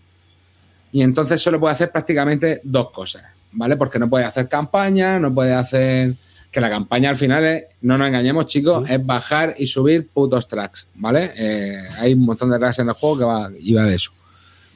Y 0.91 1.01
entonces 1.03 1.41
solo 1.41 1.59
puedes 1.59 1.75
hacer 1.75 1.91
prácticamente 1.91 2.61
dos 2.63 2.91
cosas, 2.91 3.23
¿vale? 3.51 3.77
Porque 3.77 3.99
no 3.99 4.09
puedes 4.09 4.27
hacer 4.27 4.47
campaña, 4.47 5.19
no 5.19 5.33
puedes 5.33 5.55
hacer... 5.55 6.13
Que 6.51 6.59
la 6.59 6.69
campaña 6.71 7.11
al 7.11 7.15
final 7.15 7.43
es, 7.45 7.63
no 7.81 7.95
nos 7.95 8.07
engañemos 8.07 8.47
chicos, 8.47 8.89
es 8.89 9.05
bajar 9.05 9.53
y 9.59 9.67
subir 9.67 10.07
putos 10.07 10.47
tracks, 10.47 10.87
¿vale? 10.95 11.31
Eh, 11.37 11.77
hay 11.99 12.13
un 12.15 12.25
montón 12.25 12.49
de 12.49 12.57
tracks 12.57 12.79
en 12.79 12.87
el 12.87 12.95
juego 12.95 13.19
que 13.19 13.23
va, 13.23 13.51
y 13.55 13.71
va 13.75 13.85
de 13.85 13.93
eso. 13.93 14.11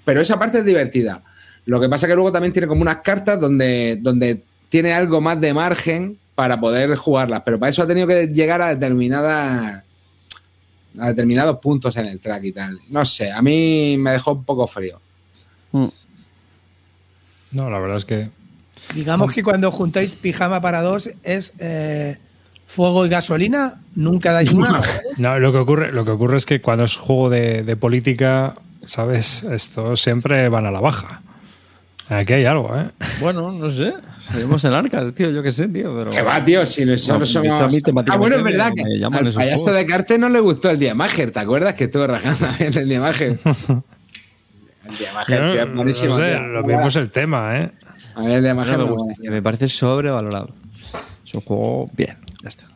Pero 0.06 0.22
esa 0.22 0.38
parte 0.38 0.60
es 0.60 0.66
divertida. 0.66 1.24
Lo 1.66 1.82
que 1.82 1.90
pasa 1.90 2.06
es 2.06 2.12
que 2.12 2.16
luego 2.16 2.32
también 2.32 2.54
tiene 2.54 2.68
como 2.68 2.84
unas 2.84 2.98
cartas 2.98 3.40
donde, 3.40 3.98
donde 4.00 4.44
tiene 4.74 4.92
algo 4.92 5.22
más 5.22 5.40
de 5.40 5.54
margen 5.54 6.18
para 6.34 6.60
poder 6.60 6.96
jugarlas, 6.96 7.44
pero 7.46 7.60
para 7.60 7.70
eso 7.70 7.84
ha 7.84 7.88
tenido 7.88 8.08
que 8.08 8.26
llegar 8.26 8.60
a 8.60 8.70
determinadas 8.70 9.84
a 10.98 11.08
determinados 11.10 11.60
puntos 11.60 11.96
en 11.98 12.08
el 12.08 12.20
track 12.20 12.44
y 12.46 12.52
tal. 12.54 12.80
No 12.90 13.06
sé, 13.06 13.32
a 13.32 13.40
mí 13.44 13.98
me 14.00 14.14
dejó 14.14 14.32
un 14.32 14.44
poco 14.44 14.66
frío. 14.66 15.00
Mm. 15.74 15.90
No, 17.52 17.70
la 17.70 17.78
verdad 17.78 17.98
es 17.98 18.06
que. 18.06 18.32
Digamos 18.96 19.32
que 19.32 19.44
cuando 19.44 19.72
juntáis 19.72 20.16
pijama 20.16 20.60
para 20.60 20.82
dos 20.82 21.08
es 21.22 21.54
eh, 21.60 22.18
fuego 22.66 23.06
y 23.06 23.10
gasolina, 23.10 23.80
nunca 23.94 24.32
dais 24.32 24.52
una. 24.54 24.80
No, 25.20 25.38
lo 25.38 25.52
que 25.52 25.60
ocurre, 25.60 25.92
lo 25.92 26.04
que 26.04 26.12
ocurre 26.12 26.38
es 26.38 26.48
que 26.48 26.62
cuando 26.62 26.86
es 26.86 26.98
juego 26.98 27.30
de, 27.30 27.62
de 27.62 27.76
política, 27.76 28.56
¿sabes? 28.88 29.44
Estos 29.44 30.02
siempre 30.02 30.50
van 30.50 30.66
a 30.66 30.72
la 30.72 30.80
baja. 30.80 31.22
Aquí 32.16 32.34
hay 32.34 32.46
algo, 32.46 32.76
¿eh? 32.78 32.90
Bueno, 33.20 33.52
no 33.52 33.70
sé. 33.70 33.94
Salimos 34.20 34.64
en 34.66 34.74
arcas, 34.74 35.14
tío, 35.14 35.30
yo 35.32 35.42
qué 35.42 35.52
sé, 35.52 35.68
tío. 35.68 35.96
Pero... 35.96 36.12
Que 36.12 36.22
va, 36.22 36.44
tío, 36.44 36.66
si 36.66 36.86
nosotros 36.86 37.30
somos. 37.30 37.74
mí 37.74 37.80
Ah, 38.08 38.18
bueno, 38.18 38.36
es 38.36 38.44
verdad 38.44 38.72
que 38.76 38.84
al 39.04 39.12
payaso 39.12 39.64
juegos. 39.64 39.74
de 39.74 39.86
Carte 39.86 40.18
no 40.18 40.30
le 40.30 40.40
gustó 40.40 40.70
el 40.70 40.78
Diamager, 40.80 41.32
¿te 41.32 41.40
acuerdas? 41.40 41.74
Que 41.74 41.86
estuvo 41.86 42.06
rajando 42.06 42.48
bien 42.60 42.78
el 42.78 42.88
Diamager. 42.90 43.40
El 44.86 44.98
Diamager, 44.98 45.38
tío, 45.40 45.62
es 45.62 45.68
no, 45.70 45.76
buenísimo. 45.76 46.10
no 46.10 46.18
sé, 46.18 46.32
tío. 46.32 46.40
lo 46.42 46.64
mismo 46.64 46.88
es 46.88 46.96
el 46.98 47.10
tema, 47.10 47.58
¿eh? 47.58 47.72
A 48.16 48.22
ver, 48.22 48.32
el 48.40 48.44
Diamager 48.44 48.78
No 48.78 48.86
me 48.86 48.92
gusta, 48.92 49.14
me 49.32 49.42
parece 49.42 49.70
sobrevalorado. 49.70 50.50
Es 51.26 51.34
un 51.34 51.40
juego 51.40 51.90
bien, 51.96 52.18
ya 52.42 52.50
está. 52.50 52.68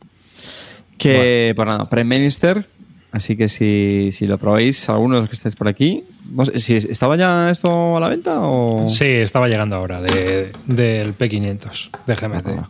Que, 0.98 1.52
pues 1.54 1.66
nada, 1.68 1.90
Prime 1.90 2.18
Minister, 2.18 2.66
Así 3.12 3.36
que 3.38 3.48
si, 3.48 4.10
si 4.12 4.28
lo 4.28 4.38
probáis, 4.38 4.90
alguno 4.90 5.16
de 5.16 5.22
los 5.22 5.30
que 5.30 5.36
estáis 5.36 5.56
por 5.56 5.68
aquí, 5.68 6.04
no 6.32 6.44
sé, 6.46 6.60
si 6.60 6.76
¿estaba 6.76 7.16
ya 7.16 7.50
esto 7.50 7.96
a 7.98 8.00
la 8.02 8.10
venta 8.10 8.40
o...? 8.42 8.88
Sí, 8.90 9.06
estaba 9.06 9.48
llegando 9.48 9.78
ahora 9.78 10.02
de- 10.02 10.52
del 10.66 11.18
P500 11.18 11.90
de 12.06 12.16
GMT. 12.16 12.48
Ah. 12.60 12.68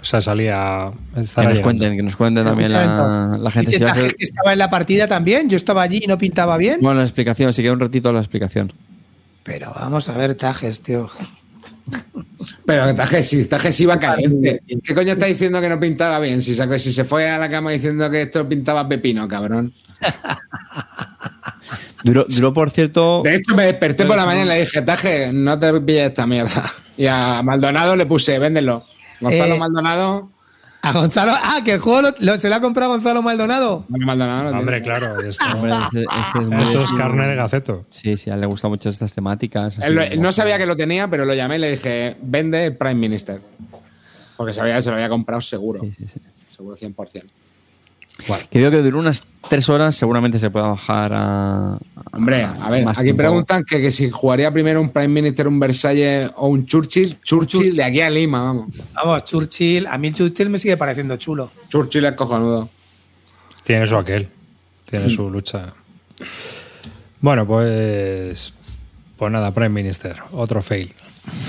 O 0.00 0.04
sea, 0.04 0.20
salía. 0.20 0.90
Que 1.14 1.18
nos 1.20 1.34
llegando. 1.36 1.62
cuenten, 1.62 1.96
que 1.96 2.02
nos 2.02 2.14
cuenten 2.16 2.44
también 2.44 2.70
la, 2.72 3.38
la 3.40 3.50
gente. 3.50 3.70
Si 3.72 3.78
va 3.82 3.86
a 3.90 3.94
Tajes 3.94 4.08
ser- 4.10 4.16
que 4.16 4.24
estaba 4.24 4.52
en 4.52 4.58
la 4.58 4.68
partida 4.68 5.06
también. 5.08 5.48
Yo 5.48 5.56
estaba 5.56 5.80
allí 5.80 6.02
y 6.04 6.06
no 6.06 6.18
pintaba 6.18 6.58
bien. 6.58 6.80
Bueno, 6.82 6.98
la 6.98 7.04
explicación, 7.06 7.54
si 7.54 7.62
queda 7.62 7.72
un 7.72 7.80
ratito 7.80 8.12
la 8.12 8.18
explicación. 8.20 8.70
Pero 9.44 9.72
vamos 9.74 10.10
a 10.10 10.16
ver, 10.18 10.34
Tajes, 10.34 10.82
tío. 10.82 11.08
Pero 12.66 12.94
Tajes, 12.94 13.28
si 13.28 13.44
Tajes 13.46 13.78
iba 13.80 13.98
caliente. 13.98 14.62
¿Qué 14.82 14.94
coño 14.94 15.12
está 15.12 15.26
diciendo 15.26 15.60
que 15.60 15.68
no 15.68 15.78
pintaba 15.80 16.18
bien? 16.18 16.42
Si, 16.42 16.54
se- 16.54 16.78
si 16.78 16.92
se 16.92 17.04
fue 17.04 17.28
a 17.28 17.38
la 17.38 17.50
cama 17.50 17.70
diciendo 17.72 18.10
que 18.10 18.22
esto 18.22 18.48
pintaba 18.48 18.88
pepino, 18.88 19.26
cabrón. 19.28 19.72
Duró, 22.02 22.26
duró, 22.28 22.52
por 22.52 22.70
cierto. 22.70 23.22
De 23.24 23.36
hecho, 23.36 23.54
me 23.56 23.64
desperté 23.64 24.04
por 24.04 24.14
la 24.16 24.26
mañana 24.26 24.54
y 24.54 24.58
le 24.58 24.64
dije, 24.66 24.82
Taje, 24.82 25.32
no 25.32 25.58
te 25.58 25.72
pilles 25.80 26.08
esta 26.10 26.26
mierda. 26.26 26.70
Y 26.98 27.06
a 27.06 27.42
Maldonado 27.42 27.96
le 27.96 28.04
puse, 28.04 28.38
véndelo. 28.38 28.84
Gonzalo 29.20 29.54
Eh, 29.54 29.58
Maldonado. 29.58 30.30
A 30.84 30.92
Gonzalo. 30.92 31.32
Ah, 31.34 31.60
que 31.64 31.72
el 31.74 31.80
juego 31.80 32.02
lo- 32.02 32.14
lo- 32.20 32.38
se 32.38 32.48
lo 32.48 32.54
ha 32.56 32.60
comprado 32.60 32.90
Gonzalo 32.92 33.22
Maldonado. 33.22 33.84
Maldonado 33.88 34.50
no 34.52 34.58
Hombre, 34.58 34.80
tiene. 34.80 34.98
claro. 34.98 35.16
Esto, 35.26 35.44
Hombre, 35.54 35.70
este, 35.70 36.00
este 36.00 36.38
es 36.62 36.68
esto 36.68 36.84
es 36.84 36.92
carne 36.92 37.26
de 37.26 37.34
gaceto. 37.36 37.84
Sí, 37.90 38.16
sí, 38.16 38.30
a 38.30 38.34
él 38.34 38.40
le 38.40 38.46
gustan 38.46 38.70
mucho 38.70 38.88
estas 38.88 39.14
temáticas. 39.14 39.78
así 39.78 39.94
como- 39.94 40.22
no 40.22 40.32
sabía 40.32 40.58
que 40.58 40.66
lo 40.66 40.76
tenía, 40.76 41.08
pero 41.08 41.24
lo 41.24 41.34
llamé 41.34 41.56
y 41.56 41.58
le 41.60 41.70
dije, 41.72 42.16
vende 42.22 42.70
Prime 42.72 42.94
Minister. 42.94 43.40
Porque 44.36 44.52
sabía 44.52 44.76
que 44.76 44.82
se 44.82 44.90
lo 44.90 44.96
había 44.96 45.08
comprado 45.08 45.40
seguro. 45.40 45.80
Sí, 45.82 45.92
sí, 45.96 46.04
sí. 46.12 46.20
Seguro 46.56 46.76
100%. 46.76 47.24
Que 48.50 48.58
digo 48.58 48.70
que 48.70 48.78
duró 48.78 48.98
unas 48.98 49.24
tres 49.48 49.68
horas, 49.68 49.96
seguramente 49.96 50.38
se 50.38 50.50
puede 50.50 50.66
bajar 50.66 51.12
a. 51.14 51.78
Hombre, 52.12 52.44
a 52.44 52.70
ver, 52.70 52.84
más 52.84 52.98
aquí 52.98 53.06
tiempo. 53.06 53.22
preguntan 53.22 53.64
que, 53.64 53.80
que 53.80 53.90
si 53.90 54.08
jugaría 54.08 54.52
primero 54.52 54.80
un 54.80 54.90
Prime 54.90 55.08
Minister, 55.08 55.48
un 55.48 55.58
Versalles 55.58 56.30
o 56.36 56.48
un 56.48 56.64
Churchill. 56.64 57.18
Churchill 57.22 57.76
de 57.76 57.84
aquí 57.84 58.00
a 58.00 58.10
Lima, 58.10 58.42
vamos. 58.42 58.92
Vamos, 58.94 59.24
Churchill. 59.24 59.86
A 59.86 59.98
mí 59.98 60.08
el 60.08 60.14
Churchill 60.14 60.48
me 60.48 60.58
sigue 60.58 60.76
pareciendo 60.76 61.16
chulo. 61.16 61.50
Churchill 61.68 62.04
es 62.04 62.12
cojonudo. 62.12 62.68
Tiene 63.64 63.86
su 63.86 63.96
aquel. 63.96 64.28
Tiene 64.88 65.10
su 65.10 65.28
lucha. 65.28 65.74
Bueno, 67.20 67.46
pues. 67.46 68.54
Pues 69.16 69.32
nada, 69.32 69.52
Prime 69.52 69.70
Minister. 69.70 70.22
Otro 70.32 70.62
fail. 70.62 70.94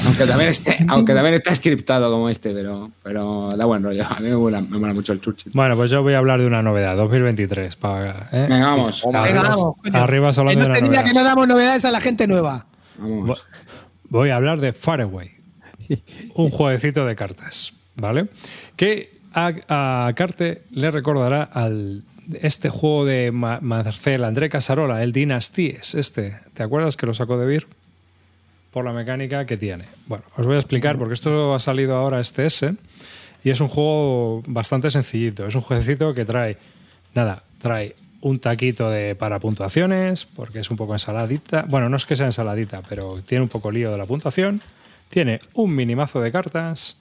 Aunque 0.06 0.26
también, 0.26 0.50
esté, 0.52 0.78
aunque 0.88 1.14
también 1.14 1.36
está 1.36 1.54
scriptado 1.56 2.10
como 2.12 2.30
este, 2.30 2.54
pero, 2.54 2.92
pero 3.04 3.50
da 3.58 3.66
buen 3.66 3.84
rollo. 3.84 4.06
A 4.10 4.20
mí 4.20 4.30
me 4.30 4.36
mola, 4.38 4.62
me 4.62 4.78
mola 4.80 4.94
mucho 4.94 5.12
el 5.14 5.20
Churchill. 5.20 5.52
Bueno, 5.54 5.76
pues 5.76 5.92
yo 5.92 6.02
voy 6.02 6.14
a 6.14 6.20
hablar 6.20 6.40
de 6.40 6.48
una 6.48 6.62
novedad. 6.62 6.96
2023. 6.96 7.76
Para, 7.76 8.30
¿eh? 8.32 8.48
Venga, 8.50 8.68
vamos. 8.68 9.02
Venga, 9.06 9.22
Arriba, 9.24 9.42
vamos, 9.44 9.76
arriba 9.94 10.32
no 10.32 10.50
de 10.50 10.56
una 10.56 10.80
novedad. 10.80 11.04
que 11.06 11.14
no 11.14 11.24
damos 11.24 11.48
novedades 11.48 11.84
a 11.86 11.92
la 11.92 12.00
gente 12.00 12.26
nueva. 12.28 12.68
Vamos. 12.98 13.46
Voy 14.08 14.30
a 14.30 14.38
hablar 14.38 14.60
de 14.62 14.72
Faraway, 14.72 15.32
un 16.36 16.50
jueguecito 16.52 17.06
de 17.06 17.16
cartas, 17.16 17.74
¿vale? 17.96 18.28
Que 18.78 19.20
a, 19.34 20.06
a 20.08 20.14
Carte 20.14 20.64
le 20.72 20.92
recordará 20.92 21.44
al 21.44 22.04
este 22.42 22.70
juego 22.70 23.04
de 23.06 23.32
Ma- 23.32 23.60
Marcel 23.62 24.24
André 24.24 24.50
Casarola, 24.50 25.04
el 25.04 25.12
Dynasties, 25.12 25.96
este. 25.96 26.38
¿Te 26.54 26.64
acuerdas 26.64 26.96
que 26.96 27.06
lo 27.08 27.14
sacó 27.14 27.38
de 27.38 27.46
Vir? 27.46 27.68
Por 28.76 28.84
la 28.84 28.92
mecánica 28.92 29.46
que 29.46 29.56
tiene. 29.56 29.86
Bueno, 30.06 30.26
os 30.36 30.46
voy 30.46 30.56
a 30.56 30.60
explicar 30.60 30.98
porque 30.98 31.14
esto 31.14 31.56
ha 31.56 31.60
salido 31.62 31.96
ahora 31.96 32.20
este 32.20 32.46
S 32.46 32.76
y 33.42 33.50
es 33.50 33.62
un 33.62 33.70
juego 33.70 34.44
bastante 34.48 34.90
sencillito. 34.90 35.48
Es 35.48 35.56
un 35.56 35.62
jueguecito 35.62 36.14
que 36.14 36.26
trae, 36.26 36.58
nada, 37.14 37.44
trae 37.58 37.96
un 38.20 38.40
taquito 38.40 38.90
de 38.90 39.16
para 39.16 39.40
puntuaciones, 39.40 40.26
porque 40.26 40.60
es 40.60 40.70
un 40.70 40.76
poco 40.76 40.92
ensaladita. 40.92 41.64
Bueno, 41.70 41.88
no 41.88 41.96
es 41.96 42.06
que 42.06 42.18
sea 42.18 42.26
ensaladita, 42.26 42.82
pero 42.90 43.22
tiene 43.22 43.44
un 43.44 43.48
poco 43.48 43.72
lío 43.72 43.94
de 43.94 43.98
la 43.98 44.06
puntuación. 44.06 44.60
Tiene 45.08 45.40
un 45.54 45.74
mini 45.74 45.96
mazo 45.96 46.20
de 46.20 46.34
cartas 46.34 46.98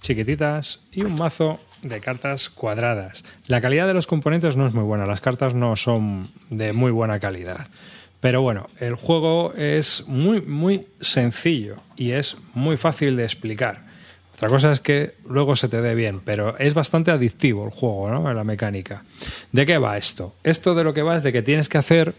chiquititas 0.00 0.80
y 0.90 1.04
un 1.04 1.14
mazo 1.14 1.60
de 1.82 2.00
cartas 2.00 2.48
cuadradas. 2.48 3.24
La 3.46 3.60
calidad 3.60 3.86
de 3.86 3.94
los 3.94 4.08
componentes 4.08 4.56
no 4.56 4.66
es 4.66 4.74
muy 4.74 4.82
buena, 4.82 5.06
las 5.06 5.20
cartas 5.20 5.54
no 5.54 5.76
son 5.76 6.26
de 6.50 6.72
muy 6.72 6.90
buena 6.90 7.20
calidad. 7.20 7.68
Pero 8.26 8.42
bueno, 8.42 8.68
el 8.80 8.96
juego 8.96 9.54
es 9.54 10.02
muy, 10.08 10.40
muy 10.42 10.88
sencillo 11.00 11.76
y 11.94 12.10
es 12.10 12.36
muy 12.54 12.76
fácil 12.76 13.14
de 13.14 13.22
explicar. 13.22 13.84
Otra 14.34 14.48
cosa 14.48 14.72
es 14.72 14.80
que 14.80 15.14
luego 15.28 15.54
se 15.54 15.68
te 15.68 15.80
dé 15.80 15.94
bien, 15.94 16.18
pero 16.24 16.58
es 16.58 16.74
bastante 16.74 17.12
adictivo 17.12 17.64
el 17.64 17.70
juego, 17.70 18.10
¿no? 18.10 18.34
La 18.34 18.42
mecánica. 18.42 19.04
¿De 19.52 19.64
qué 19.64 19.78
va 19.78 19.96
esto? 19.96 20.34
Esto 20.42 20.74
de 20.74 20.82
lo 20.82 20.92
que 20.92 21.02
va 21.02 21.18
es 21.18 21.22
de 21.22 21.32
que 21.32 21.42
tienes 21.42 21.68
que 21.68 21.78
hacer, 21.78 22.14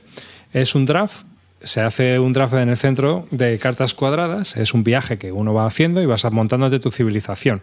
es 0.54 0.76
un 0.76 0.86
draft, 0.86 1.26
se 1.62 1.82
hace 1.82 2.20
un 2.20 2.32
draft 2.32 2.54
en 2.54 2.70
el 2.70 2.78
centro 2.78 3.26
de 3.32 3.60
cartas 3.60 3.94
cuadradas, 3.94 4.56
es 4.56 4.74
un 4.74 4.86
viaje 4.86 5.18
que 5.18 5.34
uno 5.34 5.54
va 5.54 5.66
haciendo 5.66 6.02
y 6.02 6.06
vas 6.06 6.24
montándote 6.32 6.80
tu 6.80 6.90
civilización. 6.90 7.60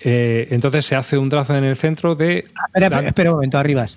Eh, 0.00 0.48
entonces 0.50 0.84
se 0.84 0.96
hace 0.96 1.16
un 1.16 1.30
draft 1.30 1.48
en 1.48 1.64
el 1.64 1.76
centro 1.76 2.14
de... 2.14 2.40
Espera, 2.40 2.88
espera, 2.88 3.08
espera 3.08 3.30
un 3.30 3.36
momento, 3.36 3.56
Arribas. 3.56 3.96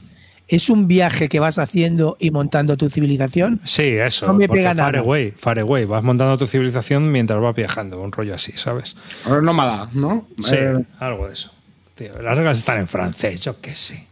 ¿Es 0.50 0.70
un 0.70 0.88
viaje 0.88 1.28
que 1.28 1.40
vas 1.42 1.60
haciendo 1.60 2.16
y 2.20 2.32
montando 2.32 2.78
tu 2.78 2.90
civilización? 2.90 3.60
Sí, 3.66 3.84
eso. 3.84 4.28
No 4.28 4.34
me 4.34 4.48
pega 4.48 4.74
nada. 4.74 4.86
far 4.88 4.98
away, 4.98 5.32
far 5.32 5.60
away. 5.60 5.84
Vas 5.86 6.04
montando 6.04 6.38
tu 6.38 6.48
civilización 6.48 7.12
mientras 7.12 7.42
vas 7.42 7.54
viajando, 7.56 8.02
un 8.02 8.12
rollo 8.14 8.34
así, 8.34 8.54
¿sabes? 8.56 8.96
Ahora 9.26 9.42
no 9.42 9.54
me 9.54 9.62
ha 9.64 9.66
dado, 9.66 9.90
¿no? 9.94 10.28
Sí, 10.42 10.56
Eh, 10.56 10.86
algo 11.00 11.28
de 11.28 11.34
eso. 11.34 11.52
Tío, 11.96 12.14
las 12.22 12.38
reglas 12.38 12.60
están 12.60 12.80
en 12.80 12.88
francés, 12.88 13.42
yo 13.42 13.60
qué 13.60 13.76
sé. 13.76 14.08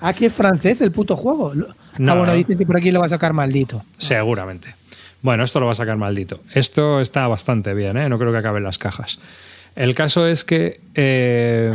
Aquí 0.00 0.26
es 0.26 0.32
francés 0.32 0.80
el 0.80 0.92
puto 0.92 1.16
juego. 1.16 1.54
No. 1.54 1.66
ah, 2.12 2.14
bueno, 2.14 2.32
dicen 2.34 2.56
que 2.56 2.64
por 2.66 2.76
aquí 2.76 2.90
lo 2.90 3.00
va 3.00 3.06
a 3.06 3.10
sacar 3.10 3.32
maldito. 3.32 3.84
Seguramente. 3.98 4.74
Bueno, 5.22 5.44
esto 5.44 5.60
lo 5.60 5.66
va 5.66 5.72
a 5.72 5.74
sacar 5.74 5.96
maldito. 5.96 6.40
Esto 6.54 7.00
está 7.00 7.26
bastante 7.28 7.74
bien, 7.74 7.96
¿eh? 7.96 8.08
No 8.08 8.18
creo 8.18 8.32
que 8.32 8.38
acaben 8.38 8.62
las 8.62 8.78
cajas. 8.78 9.18
El 9.76 9.94
caso 9.94 10.26
es 10.26 10.44
que. 10.44 10.80
eh, 10.94 11.72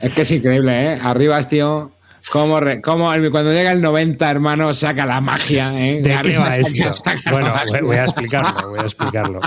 Es 0.00 0.12
que 0.12 0.22
es 0.22 0.30
increíble, 0.30 0.92
¿eh? 0.94 0.98
Arriba, 1.02 1.42
tío. 1.44 1.92
Cómo, 2.32 2.60
re- 2.60 2.80
cómo 2.82 3.12
el- 3.14 3.30
cuando 3.30 3.52
llega 3.52 3.72
el 3.72 3.80
90, 3.80 4.30
hermano, 4.30 4.72
saca 4.74 5.06
la 5.06 5.20
magia, 5.20 5.72
¿eh? 5.78 6.02
¿De 6.02 6.18
qué 6.22 6.38
va 6.38 6.54
esto? 6.56 6.92
saca 6.92 7.18
Bueno, 7.30 7.54
voy 7.82 7.96
a 7.96 8.04
explicarlo, 8.04 8.68
voy 8.70 8.78
a 8.80 8.82
explicarlo. 8.82 9.40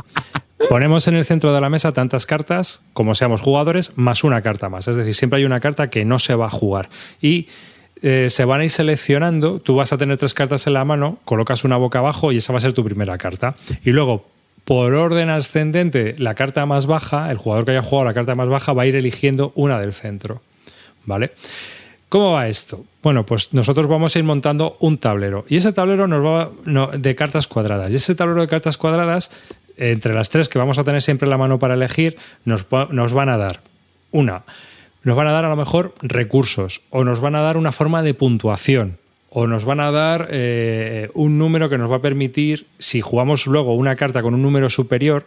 Ponemos 0.69 1.07
en 1.07 1.15
el 1.15 1.25
centro 1.25 1.53
de 1.53 1.61
la 1.61 1.69
mesa 1.69 1.91
tantas 1.91 2.25
cartas 2.25 2.81
como 2.93 3.15
seamos 3.15 3.41
jugadores, 3.41 3.91
más 3.97 4.23
una 4.23 4.41
carta 4.41 4.69
más. 4.69 4.87
Es 4.87 4.95
decir, 4.95 5.13
siempre 5.13 5.37
hay 5.39 5.45
una 5.45 5.59
carta 5.59 5.89
que 5.89 6.05
no 6.05 6.19
se 6.19 6.35
va 6.35 6.47
a 6.47 6.49
jugar. 6.49 6.89
Y 7.21 7.47
eh, 8.01 8.27
se 8.29 8.45
van 8.45 8.61
a 8.61 8.63
ir 8.63 8.69
seleccionando. 8.71 9.59
Tú 9.59 9.75
vas 9.75 9.93
a 9.93 9.97
tener 9.97 10.17
tres 10.17 10.33
cartas 10.33 10.65
en 10.67 10.73
la 10.73 10.83
mano, 10.85 11.19
colocas 11.25 11.63
una 11.63 11.77
boca 11.77 11.99
abajo 11.99 12.31
y 12.31 12.37
esa 12.37 12.53
va 12.53 12.57
a 12.57 12.61
ser 12.61 12.73
tu 12.73 12.83
primera 12.83 13.17
carta. 13.17 13.55
Y 13.83 13.91
luego, 13.91 14.25
por 14.63 14.93
orden 14.93 15.29
ascendente, 15.29 16.15
la 16.17 16.35
carta 16.35 16.65
más 16.65 16.85
baja, 16.85 17.29
el 17.31 17.37
jugador 17.37 17.65
que 17.65 17.71
haya 17.71 17.81
jugado 17.81 18.05
la 18.05 18.13
carta 18.13 18.35
más 18.35 18.47
baja 18.47 18.73
va 18.73 18.83
a 18.83 18.85
ir 18.85 18.95
eligiendo 18.95 19.51
una 19.55 19.79
del 19.79 19.93
centro. 19.93 20.41
¿Vale? 21.05 21.31
¿Cómo 22.07 22.31
va 22.31 22.47
esto? 22.47 22.85
Bueno, 23.01 23.25
pues 23.25 23.53
nosotros 23.53 23.87
vamos 23.87 24.15
a 24.15 24.19
ir 24.19 24.25
montando 24.25 24.77
un 24.79 24.97
tablero 24.99 25.45
y 25.49 25.57
ese 25.57 25.73
tablero 25.73 26.07
nos 26.07 26.23
va 26.23 26.51
de 26.95 27.15
cartas 27.15 27.47
cuadradas. 27.47 27.91
Y 27.91 27.95
ese 27.95 28.15
tablero 28.15 28.41
de 28.41 28.47
cartas 28.47 28.77
cuadradas, 28.77 29.31
entre 29.75 30.13
las 30.13 30.29
tres 30.29 30.47
que 30.47 30.59
vamos 30.59 30.77
a 30.77 30.83
tener 30.83 31.01
siempre 31.01 31.25
en 31.25 31.31
la 31.31 31.37
mano 31.37 31.59
para 31.59 31.73
elegir, 31.73 32.15
nos, 32.45 32.67
nos 32.91 33.13
van 33.13 33.29
a 33.29 33.37
dar 33.37 33.61
una, 34.11 34.43
nos 35.03 35.17
van 35.17 35.27
a 35.27 35.31
dar 35.31 35.43
a 35.43 35.49
lo 35.49 35.55
mejor 35.55 35.95
recursos 36.01 36.81
o 36.89 37.03
nos 37.03 37.19
van 37.19 37.35
a 37.35 37.41
dar 37.41 37.57
una 37.57 37.71
forma 37.71 38.03
de 38.03 38.13
puntuación 38.13 38.99
o 39.35 39.47
nos 39.47 39.65
van 39.65 39.79
a 39.79 39.89
dar 39.89 40.27
eh, 40.29 41.09
un 41.15 41.39
número 41.39 41.67
que 41.67 41.79
nos 41.79 41.91
va 41.91 41.95
a 41.95 42.01
permitir, 42.01 42.67
si 42.77 43.01
jugamos 43.01 43.47
luego 43.47 43.73
una 43.73 43.95
carta 43.95 44.21
con 44.21 44.35
un 44.35 44.43
número 44.43 44.69
superior, 44.69 45.25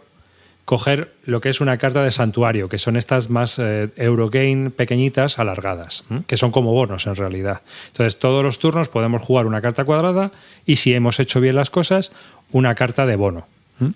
coger 0.63 1.13
lo 1.25 1.41
que 1.41 1.49
es 1.49 1.59
una 1.59 1.77
carta 1.77 2.01
de 2.03 2.11
santuario, 2.11 2.69
que 2.69 2.77
son 2.77 2.95
estas 2.95 3.29
más 3.29 3.59
eh, 3.59 3.89
Eurogame 3.97 4.69
pequeñitas 4.69 5.39
alargadas, 5.39 6.05
que 6.25 6.37
son 6.37 6.51
como 6.51 6.71
bonos 6.71 7.05
en 7.05 7.15
realidad. 7.15 7.61
Entonces, 7.87 8.17
todos 8.17 8.45
los 8.45 8.59
turnos 8.59 8.87
podemos 8.87 9.21
jugar 9.21 9.45
una 9.45 9.61
carta 9.61 9.83
cuadrada 9.83 10.31
y 10.65 10.77
si 10.77 10.93
hemos 10.93 11.19
hecho 11.19 11.41
bien 11.41 11.55
las 11.55 11.69
cosas, 11.69 12.13
una 12.51 12.75
carta 12.75 13.05
de 13.05 13.17
bono. 13.17 13.45
¿M? 13.79 13.93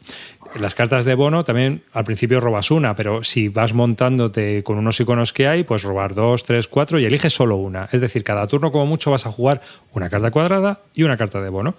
Las 0.59 0.75
cartas 0.75 1.05
de 1.05 1.15
bono 1.15 1.43
también 1.43 1.83
al 1.93 2.03
principio 2.03 2.39
robas 2.39 2.71
una, 2.71 2.95
pero 2.95 3.23
si 3.23 3.47
vas 3.47 3.73
montándote 3.73 4.63
con 4.63 4.77
unos 4.77 4.99
iconos 4.99 5.31
que 5.31 5.47
hay, 5.47 5.63
pues 5.63 5.83
robar 5.83 6.13
dos, 6.13 6.43
tres, 6.43 6.67
cuatro 6.67 6.99
y 6.99 7.05
eliges 7.05 7.33
solo 7.33 7.55
una. 7.55 7.87
Es 7.91 8.01
decir, 8.01 8.23
cada 8.23 8.47
turno 8.47 8.71
como 8.71 8.85
mucho 8.85 9.11
vas 9.11 9.25
a 9.25 9.31
jugar 9.31 9.61
una 9.93 10.09
carta 10.09 10.31
cuadrada 10.31 10.81
y 10.93 11.03
una 11.03 11.15
carta 11.15 11.41
de 11.41 11.49
bono. 11.49 11.75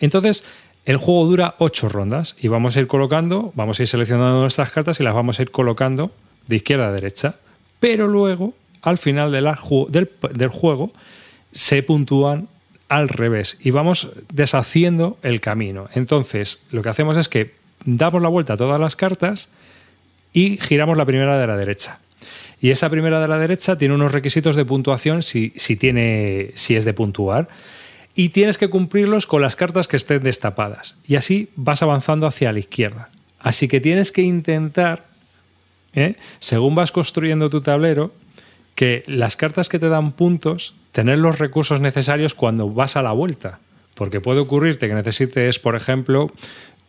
Entonces, 0.00 0.44
el 0.84 0.96
juego 0.96 1.26
dura 1.26 1.54
ocho 1.58 1.88
rondas 1.88 2.36
y 2.38 2.48
vamos 2.48 2.76
a 2.76 2.80
ir 2.80 2.86
colocando, 2.86 3.52
vamos 3.54 3.78
a 3.78 3.82
ir 3.82 3.88
seleccionando 3.88 4.40
nuestras 4.40 4.70
cartas 4.70 5.00
y 5.00 5.02
las 5.02 5.14
vamos 5.14 5.38
a 5.38 5.42
ir 5.42 5.50
colocando 5.50 6.12
de 6.46 6.56
izquierda 6.56 6.88
a 6.88 6.92
derecha. 6.92 7.36
Pero 7.80 8.06
luego, 8.08 8.54
al 8.80 8.98
final 8.98 9.32
del 9.32 10.48
juego, 10.48 10.92
se 11.52 11.82
puntúan 11.82 12.48
al 12.88 13.08
revés 13.08 13.58
y 13.60 13.70
vamos 13.70 14.08
deshaciendo 14.32 15.18
el 15.22 15.40
camino. 15.40 15.88
Entonces, 15.94 16.64
lo 16.70 16.82
que 16.82 16.88
hacemos 16.88 17.16
es 17.16 17.28
que 17.28 17.54
damos 17.84 18.22
la 18.22 18.28
vuelta 18.28 18.54
a 18.54 18.56
todas 18.56 18.80
las 18.80 18.96
cartas 18.96 19.50
y 20.32 20.58
giramos 20.58 20.96
la 20.96 21.04
primera 21.04 21.38
de 21.38 21.46
la 21.46 21.56
derecha. 21.56 22.00
Y 22.60 22.70
esa 22.70 22.90
primera 22.90 23.20
de 23.20 23.28
la 23.28 23.38
derecha 23.38 23.78
tiene 23.78 23.94
unos 23.94 24.12
requisitos 24.12 24.56
de 24.56 24.64
puntuación 24.64 25.22
si, 25.22 25.52
si, 25.56 25.76
tiene, 25.76 26.50
si 26.54 26.74
es 26.74 26.84
de 26.84 26.92
puntuar. 26.92 27.48
Y 28.14 28.30
tienes 28.30 28.58
que 28.58 28.68
cumplirlos 28.68 29.26
con 29.26 29.42
las 29.42 29.54
cartas 29.54 29.86
que 29.86 29.96
estén 29.96 30.22
destapadas. 30.24 30.98
Y 31.06 31.14
así 31.14 31.50
vas 31.54 31.82
avanzando 31.82 32.26
hacia 32.26 32.52
la 32.52 32.58
izquierda. 32.58 33.10
Así 33.38 33.68
que 33.68 33.80
tienes 33.80 34.10
que 34.10 34.22
intentar, 34.22 35.06
¿eh? 35.94 36.16
según 36.40 36.74
vas 36.74 36.90
construyendo 36.90 37.48
tu 37.48 37.60
tablero, 37.60 38.12
que 38.78 39.02
las 39.08 39.36
cartas 39.36 39.68
que 39.68 39.80
te 39.80 39.88
dan 39.88 40.12
puntos, 40.12 40.76
tener 40.92 41.18
los 41.18 41.40
recursos 41.40 41.80
necesarios 41.80 42.32
cuando 42.34 42.70
vas 42.70 42.94
a 42.94 43.02
la 43.02 43.10
vuelta. 43.10 43.58
Porque 43.96 44.20
puede 44.20 44.38
ocurrirte 44.38 44.86
que 44.86 44.94
necesites, 44.94 45.58
por 45.58 45.74
ejemplo, 45.74 46.30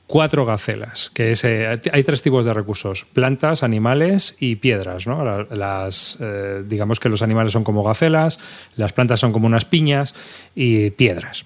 cuatro 0.06 0.46
gacelas, 0.46 1.10
que 1.16 1.32
es, 1.32 1.44
eh, 1.44 1.82
hay 1.92 2.04
tres 2.04 2.22
tipos 2.22 2.46
de 2.46 2.54
recursos, 2.54 3.06
plantas, 3.12 3.64
animales 3.64 4.38
y 4.40 4.58
piedras. 4.58 5.08
¿no? 5.08 5.24
La- 5.26 5.48
Las, 5.50 6.20
eh, 6.22 6.62
digamos 6.64 7.00
que 7.00 7.10
los 7.10 7.24
animales 7.24 7.54
son 7.54 7.64
como 7.64 7.82
gacelas, 7.84 8.40
las 8.76 8.94
plantas 8.94 9.20
son 9.20 9.32
como 9.34 9.48
unas 9.48 9.66
piñas 9.66 10.14
y 10.54 10.92
piedras. 10.92 11.44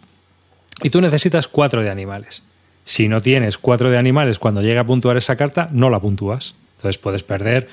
Y 0.84 0.90
tú 0.90 1.00
necesitas 1.00 1.48
cuatro 1.48 1.82
de 1.82 1.90
animales. 1.90 2.44
Si 2.84 3.08
no 3.08 3.22
tienes 3.22 3.58
cuatro 3.58 3.90
de 3.90 3.98
animales 3.98 4.40
cuando 4.40 4.62
llega 4.62 4.82
a 4.82 4.86
puntuar 4.86 5.16
esa 5.16 5.38
carta, 5.38 5.70
no 5.72 5.90
la 5.90 6.02
puntúas. 6.02 6.56
Entonces 6.76 6.98
puedes 7.02 7.24
perder 7.24 7.70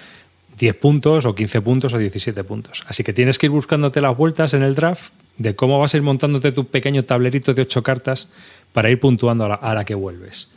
10 0.60 0.76
puntos 0.76 1.24
o 1.24 1.34
15 1.34 1.62
puntos 1.62 1.94
o 1.94 1.98
17 1.98 2.44
puntos. 2.44 2.84
Así 2.86 3.02
que 3.02 3.12
tienes 3.12 3.38
que 3.38 3.46
ir 3.46 3.50
buscándote 3.50 4.02
las 4.02 4.16
vueltas 4.16 4.52
en 4.52 4.62
el 4.62 4.74
draft 4.74 5.12
de 5.38 5.56
cómo 5.56 5.80
vas 5.80 5.94
a 5.94 5.96
ir 5.96 6.02
montándote 6.02 6.52
tu 6.52 6.66
pequeño 6.66 7.02
tablerito 7.04 7.54
de 7.54 7.62
ocho 7.62 7.82
cartas 7.82 8.28
para 8.74 8.90
ir 8.90 9.00
puntuando 9.00 9.44
a 9.46 9.74
la, 9.74 9.84
que 9.86 9.94
vuelves. 9.94 10.50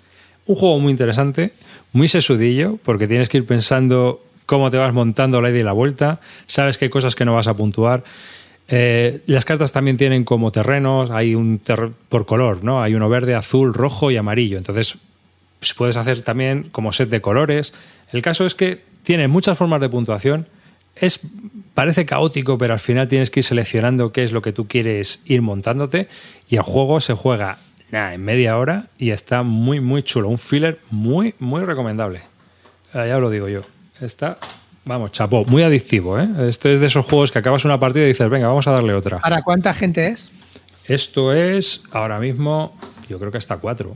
Un 0.45 0.55
juego 0.55 0.77
muy 0.80 0.91
interesante, 0.91 1.53
muy 1.93 2.09
sesudillo, 2.09 2.77
porque 2.84 3.07
tienes 3.07 3.30
que 3.30 3.38
ir 3.38 3.45
pensando 3.45 4.21
cómo 4.45 4.69
te 4.69 4.77
vas 4.77 4.93
montando 4.93 5.41
la 5.41 5.49
ida 5.49 5.59
y 5.59 5.63
la 5.63 5.71
vuelta, 5.71 6.19
sabes 6.47 6.81
hay 6.81 6.89
cosas 6.89 7.15
que 7.15 7.23
no 7.23 7.34
vas 7.34 7.47
a 7.47 7.55
puntuar. 7.55 8.03
Eh, 8.67 9.21
las 9.25 9.45
cartas 9.45 9.71
también 9.71 9.95
tienen 9.95 10.25
como 10.25 10.51
terrenos, 10.51 11.11
hay 11.11 11.34
un 11.34 11.61
por 12.09 12.25
color, 12.25 12.61
¿no? 12.61 12.84
Hay 12.84 12.93
uno 12.93 13.07
verde, 13.07 13.35
azul, 13.35 13.73
rojo 13.73 14.11
y 14.11 14.17
amarillo. 14.17 14.57
Entonces, 14.57 14.97
pues, 15.59 15.73
puedes 15.73 15.95
hacer 15.95 16.23
también 16.23 16.67
como 16.73 16.91
set 16.91 17.07
de 17.07 17.21
colores. 17.21 17.73
El 18.11 18.21
caso 18.21 18.45
es 18.45 18.53
que 18.53 18.81
tiene 19.03 19.27
muchas 19.27 19.57
formas 19.57 19.81
de 19.81 19.89
puntuación. 19.89 20.47
Es, 20.95 21.19
parece 21.73 22.05
caótico, 22.05 22.57
pero 22.57 22.73
al 22.73 22.80
final 22.80 23.07
tienes 23.07 23.31
que 23.31 23.39
ir 23.39 23.43
seleccionando 23.43 24.11
qué 24.11 24.23
es 24.23 24.31
lo 24.31 24.41
que 24.41 24.53
tú 24.53 24.67
quieres 24.67 25.21
ir 25.25 25.41
montándote. 25.41 26.07
Y 26.49 26.55
el 26.57 26.61
juego 26.61 26.99
se 27.01 27.13
juega 27.13 27.57
en 27.91 28.23
media 28.23 28.57
hora 28.57 28.88
y 28.97 29.11
está 29.11 29.43
muy, 29.43 29.80
muy 29.80 30.03
chulo. 30.03 30.30
Un 30.30 30.38
filler 30.39 30.80
muy, 30.91 31.35
muy 31.39 31.61
recomendable. 31.61 32.21
Ah, 32.93 33.05
Ya 33.07 33.15
os 33.17 33.21
lo 33.21 33.30
digo 33.30 33.47
yo. 33.49 33.61
Está, 34.01 34.38
vamos, 34.85 35.11
chapó, 35.11 35.45
muy 35.45 35.63
adictivo. 35.63 36.19
¿eh? 36.19 36.27
Este 36.47 36.73
es 36.73 36.80
de 36.80 36.85
esos 36.88 37.05
juegos 37.05 37.31
que 37.31 37.39
acabas 37.39 37.65
una 37.65 37.80
partida 37.80 38.03
y 38.05 38.07
dices, 38.09 38.30
venga, 38.30 38.47
vamos 38.47 38.67
a 38.67 38.71
darle 38.71 38.93
otra. 38.93 39.19
¿Para 39.19 39.41
cuánta 39.41 39.73
gente 39.73 40.07
es? 40.07 40.31
Esto 40.85 41.34
es 41.34 41.81
ahora 41.91 42.19
mismo, 42.19 42.77
yo 43.09 43.17
creo 43.19 43.31
que 43.31 43.38
hasta 43.38 43.57
cuatro. 43.57 43.95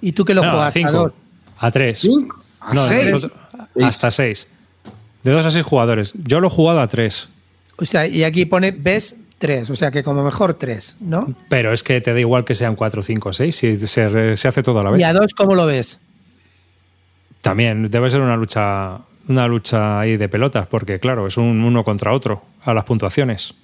¿Y 0.00 0.12
tú 0.12 0.24
que 0.24 0.34
lo 0.34 0.42
No, 0.42 0.48
a 0.48 0.52
juegas? 0.52 0.74
cinco. 0.74 0.88
a 0.88 0.92
dos? 0.92 1.12
A 1.58 1.70
tres. 1.70 1.98
¿Cinco? 2.00 2.41
¿A 2.64 2.74
No, 2.74 2.80
seis? 2.80 3.10
nosotros- 3.10 3.38
hasta 3.82 4.10
seis. 4.10 4.48
De 5.22 5.30
dos 5.32 5.46
a 5.46 5.50
seis 5.50 5.64
jugadores. 5.64 6.12
Yo 6.24 6.40
lo 6.40 6.48
he 6.48 6.50
jugado 6.50 6.80
a 6.80 6.86
tres. 6.88 7.28
O 7.76 7.84
sea, 7.84 8.06
y 8.06 8.24
aquí 8.24 8.44
pone 8.44 8.70
ves 8.72 9.16
tres, 9.38 9.70
o 9.70 9.76
sea 9.76 9.90
que 9.90 10.02
como 10.04 10.22
mejor 10.22 10.54
tres, 10.54 10.96
¿no? 11.00 11.34
Pero 11.48 11.72
es 11.72 11.82
que 11.82 12.00
te 12.00 12.12
da 12.12 12.20
igual 12.20 12.44
que 12.44 12.54
sean 12.54 12.76
cuatro, 12.76 13.02
cinco, 13.02 13.32
seis. 13.32 13.56
Si 13.56 13.74
se, 13.86 14.36
se 14.36 14.48
hace 14.48 14.62
todo 14.62 14.78
a 14.80 14.84
la 14.84 14.90
vez. 14.90 15.00
Y 15.00 15.04
a 15.04 15.12
dos, 15.12 15.32
¿cómo 15.34 15.54
lo 15.54 15.66
ves? 15.66 15.98
También 17.40 17.90
debe 17.90 18.08
ser 18.10 18.20
una 18.20 18.36
lucha, 18.36 18.98
una 19.28 19.48
lucha 19.48 20.00
ahí 20.00 20.16
de 20.16 20.28
pelotas, 20.28 20.66
porque 20.66 21.00
claro, 21.00 21.26
es 21.26 21.36
un 21.36 21.64
uno 21.64 21.82
contra 21.82 22.12
otro 22.12 22.44
a 22.64 22.72
las 22.74 22.84
puntuaciones. 22.84 23.54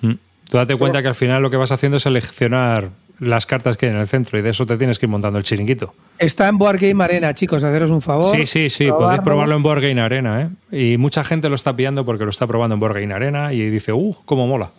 Mm. 0.00 0.12
Tú 0.48 0.56
date 0.56 0.76
cuenta 0.76 1.02
que 1.02 1.08
al 1.08 1.14
final 1.14 1.42
lo 1.42 1.50
que 1.50 1.56
vas 1.58 1.72
haciendo 1.72 1.98
es 1.98 2.02
seleccionar 2.04 2.90
las 3.20 3.46
cartas 3.46 3.76
que 3.76 3.86
hay 3.86 3.92
en 3.92 3.98
el 3.98 4.08
centro 4.08 4.38
y 4.38 4.42
de 4.42 4.50
eso 4.50 4.64
te 4.66 4.76
tienes 4.76 4.98
que 4.98 5.06
ir 5.06 5.10
montando 5.10 5.38
el 5.38 5.44
chiringuito. 5.44 5.94
Está 6.18 6.48
en 6.48 6.58
Board 6.58 6.78
Game 6.80 7.04
Arena, 7.04 7.32
chicos, 7.34 7.62
haceros 7.62 7.90
un 7.90 8.00
favor. 8.02 8.34
Sí, 8.34 8.46
sí, 8.46 8.68
sí, 8.70 8.84
probarlo. 8.86 9.06
podéis 9.06 9.22
probarlo 9.22 9.56
en 9.56 9.62
Board 9.62 9.82
Game 9.82 10.00
Arena, 10.00 10.50
¿eh? 10.70 10.92
Y 10.94 10.96
mucha 10.96 11.22
gente 11.22 11.48
lo 11.48 11.54
está 11.54 11.76
pillando 11.76 12.04
porque 12.04 12.24
lo 12.24 12.30
está 12.30 12.46
probando 12.46 12.74
en 12.74 12.80
Board 12.80 12.94
Game 13.00 13.12
Arena 13.14 13.52
y 13.52 13.68
dice, 13.70 13.92
¡uh, 13.92 14.16
cómo 14.24 14.46
mola! 14.46 14.70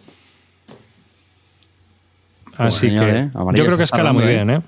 Así 2.57 2.89
que 2.89 3.09
¿eh? 3.09 3.29
Yo 3.53 3.65
creo 3.65 3.77
que 3.77 3.83
escala 3.83 4.11
muy 4.13 4.25
bien, 4.25 4.49
¿eh? 4.49 4.61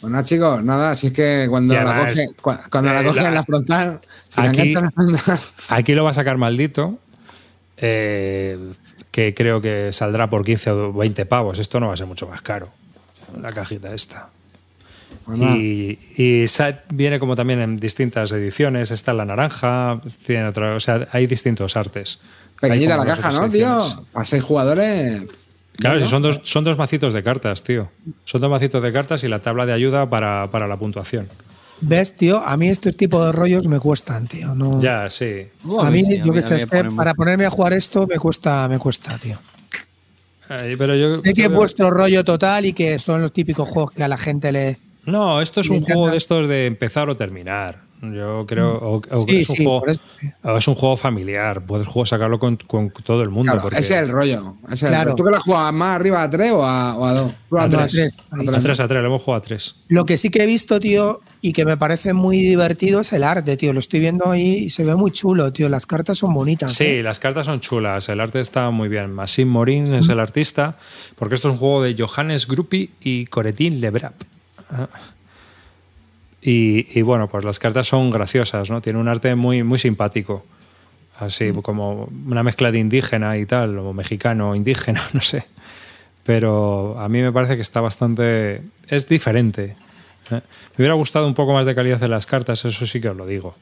Bueno, 0.00 0.22
chicos, 0.22 0.62
nada, 0.62 0.94
si 0.94 1.08
es 1.08 1.12
que 1.12 1.46
cuando 1.50 1.74
la 1.74 1.98
coge, 2.06 2.26
cua- 2.40 2.60
cuando 2.70 2.92
la 2.92 3.00
eh, 3.00 3.04
coge 3.04 3.20
la- 3.20 3.28
en 3.28 3.34
la 3.34 3.42
frontal, 3.42 4.00
aquí- 4.36 4.60
engancha 4.60 4.78
en 4.78 4.84
la 4.84 4.90
frontal, 4.92 5.38
Aquí 5.70 5.92
lo 5.94 6.04
va 6.04 6.10
a 6.10 6.14
sacar 6.14 6.36
maldito, 6.36 6.98
eh, 7.76 8.56
que 9.10 9.34
creo 9.34 9.60
que 9.60 9.92
saldrá 9.92 10.28
por 10.30 10.44
15 10.44 10.70
o 10.70 10.92
20 10.92 11.26
pavos. 11.26 11.58
Esto 11.58 11.80
no 11.80 11.88
va 11.88 11.94
a 11.94 11.96
ser 11.96 12.06
mucho 12.06 12.28
más 12.28 12.42
caro, 12.42 12.70
la 13.40 13.48
cajita 13.48 13.94
esta. 13.94 14.28
pues. 15.24 15.38
Y, 15.38 15.98
y 16.16 16.44
viene 16.90 17.18
como 17.18 17.36
también 17.36 17.60
en 17.60 17.76
distintas 17.78 18.32
ediciones. 18.32 18.90
Está 18.90 19.12
la 19.12 19.24
naranja, 19.24 20.00
tiene 20.26 20.48
otra, 20.48 20.74
o 20.74 20.80
sea, 20.80 21.08
hay 21.12 21.26
distintos 21.26 21.76
artes. 21.76 22.20
Pequeñita 22.60 22.96
la 22.96 23.06
caja, 23.06 23.32
¿no, 23.32 23.48
tío? 23.48 23.84
Para 24.12 24.24
seis 24.24 24.42
jugadores. 24.42 25.24
Claro, 25.76 26.00
¿no? 26.00 26.06
son 26.06 26.22
dos, 26.22 26.40
son 26.42 26.64
dos 26.64 26.76
macitos 26.76 27.14
de 27.14 27.22
cartas, 27.22 27.62
tío. 27.62 27.88
Son 28.24 28.40
dos 28.40 28.50
macitos 28.50 28.82
de 28.82 28.92
cartas 28.92 29.22
y 29.22 29.28
la 29.28 29.38
tabla 29.38 29.64
de 29.64 29.72
ayuda 29.72 30.10
para, 30.10 30.50
para 30.50 30.66
la 30.66 30.76
puntuación. 30.76 31.28
¿Ves, 31.80 32.16
tío? 32.16 32.38
A 32.38 32.56
mí 32.56 32.68
estos 32.68 32.96
tipos 32.96 33.24
de 33.26 33.32
rollos 33.32 33.66
me 33.68 33.78
cuestan, 33.78 34.26
tío. 34.26 34.54
No... 34.54 34.80
Ya, 34.80 35.08
sí. 35.10 35.46
A 35.80 35.90
mí, 35.90 36.04
sí, 36.04 36.18
yo 36.18 36.32
mí- 36.32 36.40
qué 36.40 36.42
sé, 36.42 36.54
mí 36.54 36.60
es 36.60 36.72
me 36.72 36.82
que 36.82 36.90
para 36.90 37.14
ponerme 37.14 37.46
a 37.46 37.50
jugar 37.50 37.72
esto 37.72 38.06
me 38.06 38.18
cuesta, 38.18 38.68
me 38.68 38.78
cuesta, 38.78 39.18
tío. 39.18 39.38
Eh, 40.50 40.76
pero 40.78 40.94
yo, 40.96 41.14
Sé 41.16 41.34
que 41.34 41.42
yo 41.42 41.48
es 41.48 41.54
vuestro 41.54 41.90
rollo 41.90 42.24
total 42.24 42.64
y 42.66 42.72
que 42.72 42.98
son 42.98 43.20
los 43.20 43.32
típicos 43.32 43.68
juegos 43.68 43.92
que 43.92 44.02
a 44.02 44.08
la 44.08 44.16
gente 44.16 44.50
le. 44.50 44.78
No, 45.04 45.40
esto 45.40 45.60
es 45.60 45.68
un 45.70 45.82
juego 45.82 46.10
de 46.10 46.16
estos 46.16 46.48
de 46.48 46.66
empezar 46.66 47.08
o 47.10 47.16
terminar. 47.16 47.80
Yo 48.00 48.44
creo. 48.46 48.76
O, 48.78 48.96
o 49.10 49.20
Sí, 49.22 49.40
es, 49.40 49.50
un 49.50 49.56
sí, 49.56 49.64
juego, 49.64 49.80
por 49.80 49.90
eso 49.90 50.00
sí. 50.20 50.28
o 50.44 50.56
es 50.56 50.68
un 50.68 50.74
juego 50.76 50.96
familiar. 50.96 51.62
Puedes 51.66 51.86
jugar- 51.86 52.06
sacarlo 52.08 52.38
con, 52.38 52.56
con 52.56 52.90
todo 52.90 53.22
el 53.22 53.28
mundo. 53.30 53.50
Claro, 53.50 53.62
porque 53.62 53.78
ese 53.80 53.94
es 53.96 54.00
el 54.02 54.08
rollo. 54.08 54.54
ese 54.66 54.74
es 54.74 54.82
el 54.84 54.88
Claro. 54.90 55.04
rollo. 55.10 55.16
¿Tú 55.16 55.24
que 55.24 55.30
la 55.32 55.40
juegas 55.40 55.72
más 55.72 55.96
arriba 55.96 56.22
a 56.22 56.30
tres 56.30 56.52
o 56.52 56.64
a, 56.64 56.96
o 56.96 57.04
a 57.04 57.12
dos? 57.14 57.32
Tú 57.48 57.58
A 57.58 57.66
No, 57.66 57.78
a 57.80 57.88
tres. 57.88 57.92
tres. 57.92 58.14
A 58.30 58.36
A 58.36 58.38
tres. 58.44 58.62
tres, 58.62 58.80
a 58.80 58.86
tres, 58.88 59.00
le 59.02 59.06
hemos 59.08 59.22
jugado 59.22 59.42
a 59.42 59.44
tres. 59.44 59.74
Lo 59.88 60.06
que 60.06 60.16
sí 60.16 60.30
que 60.30 60.44
he 60.44 60.46
visto, 60.46 60.78
tío, 60.78 61.20
y 61.40 61.52
que 61.52 61.64
me 61.64 61.76
parece 61.76 62.12
muy 62.12 62.38
divertido 62.40 63.00
es 63.00 63.12
el 63.12 63.24
arte, 63.24 63.56
tío. 63.56 63.72
Lo 63.72 63.80
estoy 63.80 63.98
viendo 64.00 64.30
ahí 64.30 64.64
y 64.64 64.70
se 64.70 64.84
ve 64.84 64.94
muy 64.94 65.10
chulo, 65.10 65.52
tío. 65.52 65.68
Las 65.68 65.84
cartas 65.86 66.18
son 66.18 66.32
bonitas. 66.34 66.72
Sí, 66.74 66.84
¿eh? 66.84 67.02
las 67.02 67.18
cartas 67.18 67.46
son 67.46 67.58
chulas. 67.60 68.08
El 68.08 68.20
arte 68.20 68.38
está 68.40 68.70
muy 68.70 68.88
bien. 68.88 69.12
Massim 69.12 69.48
Morin 69.48 69.92
es 69.94 70.08
el 70.08 70.20
artista. 70.20 70.76
Porque 71.16 71.34
esto 71.34 71.48
es 71.48 71.52
un 71.54 71.58
juego 71.58 71.82
de 71.82 71.96
Johannes 71.98 72.46
Gruppi 72.46 72.90
y 73.00 73.26
Coretin 73.26 73.80
Lebrap. 73.80 74.14
Y, 76.40 76.98
y 76.98 77.02
bueno, 77.02 77.28
pues 77.28 77.44
las 77.44 77.58
cartas 77.58 77.88
son 77.88 78.10
graciosas, 78.10 78.70
¿no? 78.70 78.80
Tiene 78.80 78.98
un 78.98 79.08
arte 79.08 79.34
muy, 79.34 79.62
muy 79.62 79.78
simpático. 79.78 80.44
Así 81.18 81.52
como 81.62 82.08
una 82.26 82.44
mezcla 82.44 82.70
de 82.70 82.78
indígena 82.78 83.36
y 83.38 83.44
tal, 83.44 83.76
o 83.78 83.92
mexicano, 83.92 84.54
indígena, 84.54 85.02
no 85.12 85.20
sé. 85.20 85.46
Pero 86.24 86.98
a 86.98 87.08
mí 87.08 87.20
me 87.22 87.32
parece 87.32 87.56
que 87.56 87.62
está 87.62 87.80
bastante. 87.80 88.62
Es 88.86 89.08
diferente. 89.08 89.76
Me 90.30 90.42
hubiera 90.76 90.94
gustado 90.94 91.26
un 91.26 91.34
poco 91.34 91.54
más 91.54 91.66
de 91.66 91.74
calidad 91.74 92.02
en 92.02 92.10
las 92.10 92.26
cartas, 92.26 92.64
eso 92.64 92.86
sí 92.86 93.00
que 93.00 93.08
os 93.08 93.16
lo 93.16 93.26
digo. 93.26 93.56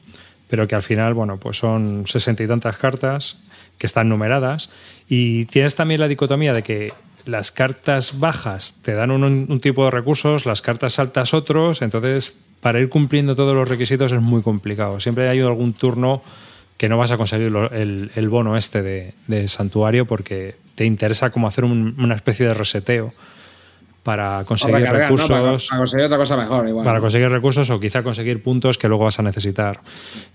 Pero 0.49 0.67
que 0.67 0.75
al 0.75 0.83
final, 0.83 1.13
bueno, 1.13 1.39
pues 1.39 1.57
son 1.57 2.05
sesenta 2.07 2.43
y 2.43 2.47
tantas 2.47 2.77
cartas 2.77 3.37
que 3.77 3.87
están 3.87 4.09
numeradas. 4.09 4.69
Y 5.07 5.45
tienes 5.45 5.75
también 5.75 6.01
la 6.01 6.07
dicotomía 6.07 6.53
de 6.53 6.63
que 6.63 6.93
las 7.25 7.51
cartas 7.51 8.19
bajas 8.19 8.79
te 8.81 8.93
dan 8.93 9.11
un, 9.11 9.23
un 9.23 9.59
tipo 9.59 9.85
de 9.85 9.91
recursos, 9.91 10.45
las 10.45 10.61
cartas 10.61 10.99
altas 10.99 11.33
otros. 11.33 11.81
Entonces, 11.81 12.33
para 12.61 12.79
ir 12.79 12.89
cumpliendo 12.89 13.35
todos 13.35 13.53
los 13.53 13.67
requisitos 13.67 14.11
es 14.11 14.21
muy 14.21 14.41
complicado. 14.41 14.99
Siempre 14.99 15.29
hay 15.29 15.39
algún 15.41 15.73
turno 15.73 16.21
que 16.77 16.89
no 16.89 16.97
vas 16.97 17.11
a 17.11 17.17
conseguir 17.17 17.51
lo- 17.51 17.71
el, 17.71 18.11
el 18.15 18.29
bono 18.29 18.55
este 18.57 18.81
de, 18.83 19.13
de 19.27 19.47
santuario 19.47 20.05
porque 20.05 20.55
te 20.75 20.85
interesa 20.85 21.29
como 21.31 21.47
hacer 21.47 21.65
un- 21.65 21.95
una 21.97 22.15
especie 22.15 22.45
de 22.47 22.53
reseteo 22.53 23.13
para 24.03 24.45
conseguir 24.45 24.75
recargar, 24.77 25.11
¿no? 25.11 25.17
Para, 25.17 25.41
recursos 25.41 25.67
para 25.69 25.79
conseguir 25.79 26.05
otra 26.05 26.17
cosa 26.17 26.37
mejor, 26.37 26.67
igual. 26.69 26.85
para 26.85 26.99
conseguir 27.01 27.29
recursos 27.29 27.69
o 27.69 27.77
quizá 27.79 28.03
conseguir 28.03 28.41
puntos 28.41 28.77
que 28.77 28.87
luego 28.87 29.03
vas 29.03 29.19
a 29.19 29.23
necesitar. 29.23 29.81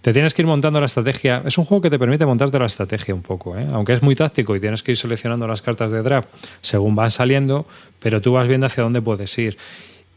Te 0.02 0.12
tienes 0.12 0.34
que 0.34 0.42
ir 0.42 0.46
montando 0.46 0.78
la 0.78 0.84
estrategia. 0.86 1.42
Es 1.46 1.56
un 1.56 1.64
juego 1.64 1.80
que 1.80 1.88
te 1.88 1.98
permite 1.98 2.26
montarte 2.26 2.58
la 2.58 2.66
estrategia 2.66 3.14
un 3.14 3.22
poco, 3.22 3.56
¿eh? 3.56 3.66
aunque 3.72 3.94
es 3.94 4.02
muy 4.02 4.14
táctico 4.14 4.54
y 4.56 4.60
tienes 4.60 4.82
que 4.82 4.90
ir 4.92 4.98
seleccionando 4.98 5.46
las 5.48 5.62
cartas 5.62 5.90
de 5.90 6.02
draft 6.02 6.28
según 6.60 6.94
van 6.94 7.10
saliendo, 7.10 7.66
pero 7.98 8.20
tú 8.20 8.32
vas 8.32 8.46
viendo 8.46 8.66
hacia 8.66 8.82
dónde 8.82 9.00
puedes 9.00 9.36
ir. 9.38 9.56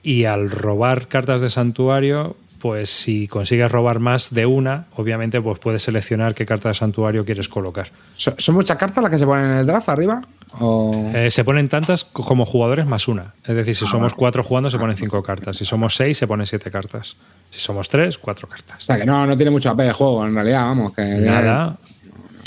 Y 0.06 0.26
al 0.26 0.50
robar 0.52 1.08
cartas 1.08 1.42
de 1.42 1.50
santuario, 1.50 2.38
pues 2.60 2.90
si 2.90 3.28
consigues 3.28 3.72
robar 3.72 4.00
más 4.00 4.34
de 4.34 4.46
una, 4.46 4.86
obviamente 4.96 5.42
pues 5.42 5.58
puedes 5.60 5.82
seleccionar 5.84 6.36
qué 6.36 6.46
carta 6.46 6.70
de 6.70 6.76
santuario 6.76 7.26
quieres 7.26 7.50
colocar. 7.50 7.92
¿Son, 8.16 8.56
muchas 8.56 8.78
cartas 8.78 9.02
las 9.04 9.12
que 9.12 9.18
se 9.20 9.26
ponen 9.26 9.46
en 9.52 9.58
el 9.58 9.66
draft 9.66 9.90
arriba? 9.90 10.22
O... 10.60 11.12
Eh, 11.14 11.30
se 11.32 11.44
ponen 11.44 11.68
tantas 11.68 12.06
como 12.06 12.46
jugadores 12.46 12.86
más 12.86 13.08
una. 13.08 13.34
Es 13.44 13.56
decir, 13.56 13.76
si 13.76 13.86
somos 13.88 14.14
cuatro 14.14 14.42
jugando, 14.44 14.70
se 14.70 14.78
ponen 14.80 14.96
cinco 14.96 15.22
cartas. 15.22 15.58
Si 15.58 15.66
somos 15.66 15.96
seis, 15.96 16.18
se 16.18 16.28
ponen 16.28 16.46
siete 16.46 16.70
cartas. 16.72 17.18
Si 17.52 17.60
somos 17.60 17.90
tres, 17.90 18.18
cuatro 18.18 18.48
O 18.48 18.52
cartas. 18.52 18.84
sea, 18.84 18.98
que 18.98 19.06
no, 19.06 19.26
no 19.26 19.36
tiene 19.36 19.50
mucho 19.52 19.70
AP 19.72 19.80
el 19.82 19.92
juego, 19.94 20.26
en 20.26 20.34
realidad, 20.36 20.62
vamos. 20.66 20.94
Que 20.94 21.02
Nada. 21.02 21.78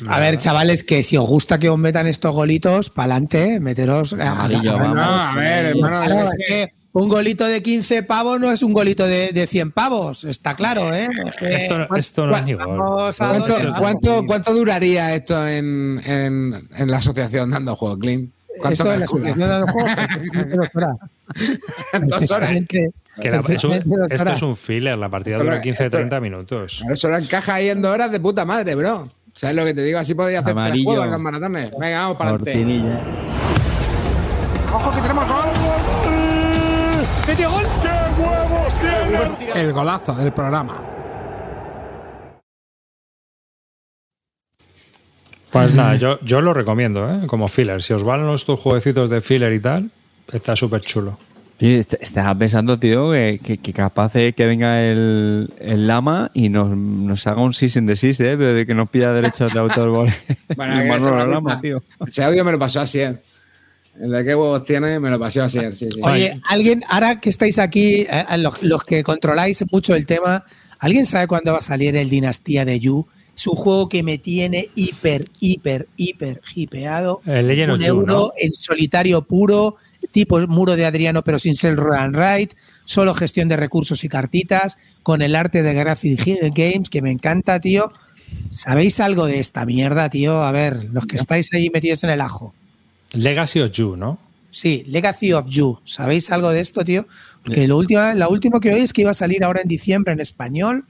A 0.07 0.21
ver, 0.21 0.39
chavales, 0.39 0.85
que 0.85 1.03
si 1.03 1.17
os 1.17 1.27
gusta 1.27 1.59
que 1.59 1.69
os 1.69 1.77
metan 1.79 2.07
estos 2.07 2.33
golitos, 2.33 2.89
para 2.89 3.15
adelante, 3.17 3.59
meteros. 3.61 4.15
a- 4.15 4.31
Amarillo, 4.31 4.77
a- 4.77 4.79
No, 4.79 4.95
vamos. 4.95 5.03
a 5.03 5.35
ver, 5.37 5.65
hermano, 5.67 6.05
Claro, 6.07 6.23
es 6.25 6.35
que 6.47 6.73
un 6.93 7.09
golito 7.09 7.45
de 7.45 7.63
15 7.63 8.03
pavos 8.03 8.41
no 8.41 8.51
es 8.51 8.63
un 8.63 8.73
golito 8.73 9.07
de, 9.07 9.29
de 9.33 9.47
100 9.47 9.73
pavos, 9.73 10.25
está 10.25 10.55
claro, 10.55 10.93
¿eh? 10.95 11.07
Esto, 11.43 11.95
esto 11.97 12.27
no 12.27 12.37
es 12.37 12.47
a 13.21 13.25
¿Cuánto, 13.29 13.55
cuánto, 13.79 14.27
cuánto 14.27 14.55
duraría 14.55 15.15
esto 15.15 15.47
en, 15.47 16.01
en, 16.05 16.69
en 16.77 16.91
la 16.91 16.99
asociación 16.99 17.51
dando 17.51 17.77
juego, 17.77 17.99
Clint? 17.99 18.31
¿Cuánto 18.61 18.83
Esto 18.83 18.91
de 18.91 18.99
la 18.99 19.05
asociación 19.05 19.67
juegos, 19.69 19.93
pues, 20.33 20.57
dos 20.57 20.69
horas. 20.75 20.97
Dos 22.03 22.31
horas. 22.33 22.51
Que 22.69 23.31
la- 23.31 23.37
es 23.49 23.65
un- 23.65 23.73
esto 24.11 24.31
es 24.33 24.43
un 24.43 24.57
filler. 24.57 24.99
La 24.99 25.09
partida 25.09 25.39
dura 25.39 25.57
no- 25.57 25.63
15-30 25.63 26.21
minutos. 26.21 26.83
Eso 26.91 27.09
lo 27.09 27.19
encaja 27.19 27.55
ahí 27.55 27.69
en 27.69 27.83
dos 27.83 27.93
horas 27.93 28.11
de 28.11 28.19
puta 28.19 28.45
madre, 28.45 28.75
bro. 28.75 29.07
¿Sabes 29.33 29.55
lo 29.55 29.65
que 29.65 29.75
te 29.75 29.83
digo? 29.85 30.01
Así 30.01 30.15
podría 30.15 30.41
hacer 30.41 30.55
tres 30.55 30.65
Amarillo. 30.67 30.85
juegos 30.85 31.05
en 31.07 31.11
los 31.13 31.21
maratones. 31.21 31.71
Venga, 31.79 32.01
vamos 32.01 32.17
para 32.19 32.31
adelante. 32.31 32.53
Cortinilla. 32.53 33.01
¡Ojo 34.75 34.91
que 34.91 35.01
tenemos 35.03 35.28
El 39.55 39.73
golazo 39.73 40.15
del 40.15 40.33
programa. 40.33 40.83
Pues 45.51 45.75
nada, 45.75 45.97
yo, 45.97 46.21
yo 46.21 46.41
lo 46.41 46.53
recomiendo, 46.53 47.11
¿eh? 47.11 47.27
Como 47.27 47.49
filler. 47.49 47.83
Si 47.83 47.93
os 47.95 48.05
van 48.05 48.29
estos 48.31 48.61
jueguecitos 48.61 49.09
de 49.09 49.21
filler 49.21 49.53
y 49.53 49.61
tal, 49.61 49.91
está 50.31 50.55
súper 50.55 50.83
chulo. 50.83 51.19
Oye, 51.61 51.79
est- 51.79 51.95
estaba 52.01 52.35
pensando, 52.35 52.79
tío, 52.79 53.11
que, 53.11 53.41
que- 53.43 53.59
que 53.59 53.73
capaz 53.73 54.13
de 54.13 54.33
que 54.35 54.47
venga 54.47 54.83
el, 54.83 55.51
el 55.59 55.87
lama 55.87 56.31
y 56.35 56.51
nos, 56.51 56.69
nos 56.69 57.27
haga 57.27 57.41
un 57.43 57.55
sis 57.55 57.77
en 57.77 57.87
desist, 57.87 58.21
¿eh? 58.21 58.37
Pero 58.37 58.53
de 58.53 58.67
que 58.67 58.75
nos 58.75 58.91
pida 58.91 59.13
derechos 59.13 59.53
de 59.53 59.59
autor. 59.59 60.09
Bueno, 60.57 60.81
el 60.81 61.03
que 61.03 61.27
Lama, 61.27 61.61
tío. 61.61 61.83
Ese 62.07 62.23
audio 62.25 62.45
me 62.45 62.53
lo 62.53 62.59
pasó 62.59 62.81
así, 62.81 63.01
¿eh? 63.01 63.17
El 64.01 64.11
de 64.11 64.25
qué 64.25 64.35
huevos 64.35 64.65
tiene, 64.65 65.01
me 65.01 65.11
lo 65.11 65.19
pasó 65.19 65.43
así, 65.43 65.59
sí, 65.75 65.89
sí. 65.91 66.01
Oye, 66.03 66.37
alguien, 66.45 66.85
ahora 66.89 67.21
que 67.21 67.31
estáis 67.31 67.59
aquí, 67.59 68.07
eh, 68.09 68.25
los, 68.39 68.63
los 68.63 68.85
que 68.85 69.03
controláis 69.03 69.65
mucho 69.73 69.95
el 69.95 70.07
tema, 70.07 70.45
¿alguien 70.79 71.05
sabe 71.05 71.27
cuándo 71.27 71.53
va 71.53 71.59
a 71.59 71.63
salir 71.63 71.97
el 71.97 72.09
Dinastía 72.09 72.65
de 72.65 72.79
Yu? 72.79 73.07
Es 73.37 73.47
un 73.47 73.55
juego 73.57 73.89
que 73.89 74.03
me 74.03 74.19
tiene 74.19 74.69
hiper, 74.75 75.25
hiper, 75.41 75.89
hiper 75.97 76.41
hipeado. 76.55 77.21
El 77.25 77.49
Legend 77.49 77.73
of 77.73 77.79
un 77.79 77.85
Yu, 77.85 77.93
euro 77.93 78.15
¿no? 78.15 78.33
en 78.37 78.55
solitario 78.55 79.23
puro, 79.23 79.77
tipo 80.13 80.41
muro 80.47 80.77
de 80.77 80.87
Adriano, 80.87 81.23
pero 81.23 81.39
sin 81.39 81.57
ser 81.57 81.77
roll 81.77 81.97
and 81.97 82.17
write, 82.17 82.57
solo 82.85 83.15
gestión 83.15 83.49
de 83.49 83.57
recursos 83.57 84.03
y 84.05 84.09
cartitas, 84.09 84.77
con 85.03 85.23
el 85.23 85.35
arte 85.35 85.63
de 85.63 85.75
Graphic 85.75 86.53
Games, 86.55 86.91
que 86.91 87.03
me 87.03 87.11
encanta, 87.11 87.61
tío. 87.61 87.93
¿Sabéis 88.51 89.01
algo 89.01 89.27
de 89.27 89.39
esta 89.39 89.65
mierda, 89.65 90.11
tío? 90.11 90.43
A 90.43 90.53
ver, 90.53 90.89
los 90.93 91.07
que 91.07 91.17
estáis 91.17 91.53
ahí 91.53 91.71
metidos 91.71 92.05
en 92.05 92.11
el 92.11 92.21
ajo. 92.21 92.55
Legacy 93.13 93.61
of 93.61 93.71
You, 93.71 93.97
¿no? 93.97 94.19
Sí, 94.51 94.85
Legacy 94.87 95.33
of 95.33 95.47
You. 95.49 95.79
¿Sabéis 95.85 96.31
algo 96.31 96.51
de 96.51 96.61
esto, 96.61 96.85
tío? 96.85 97.07
Porque 97.45 97.67
lo 97.67 97.77
último, 97.79 98.01
la 98.01 98.29
último 98.29 98.61
que 98.61 98.73
oí 98.73 98.81
es 98.81 98.93
que 98.93 99.03
iba 99.03 99.11
a 99.11 99.15
salir 99.15 99.45
ahora 99.45 99.63
en 99.63 99.69
diciembre 99.69 100.13
en 100.13 100.21
español, 100.21 100.87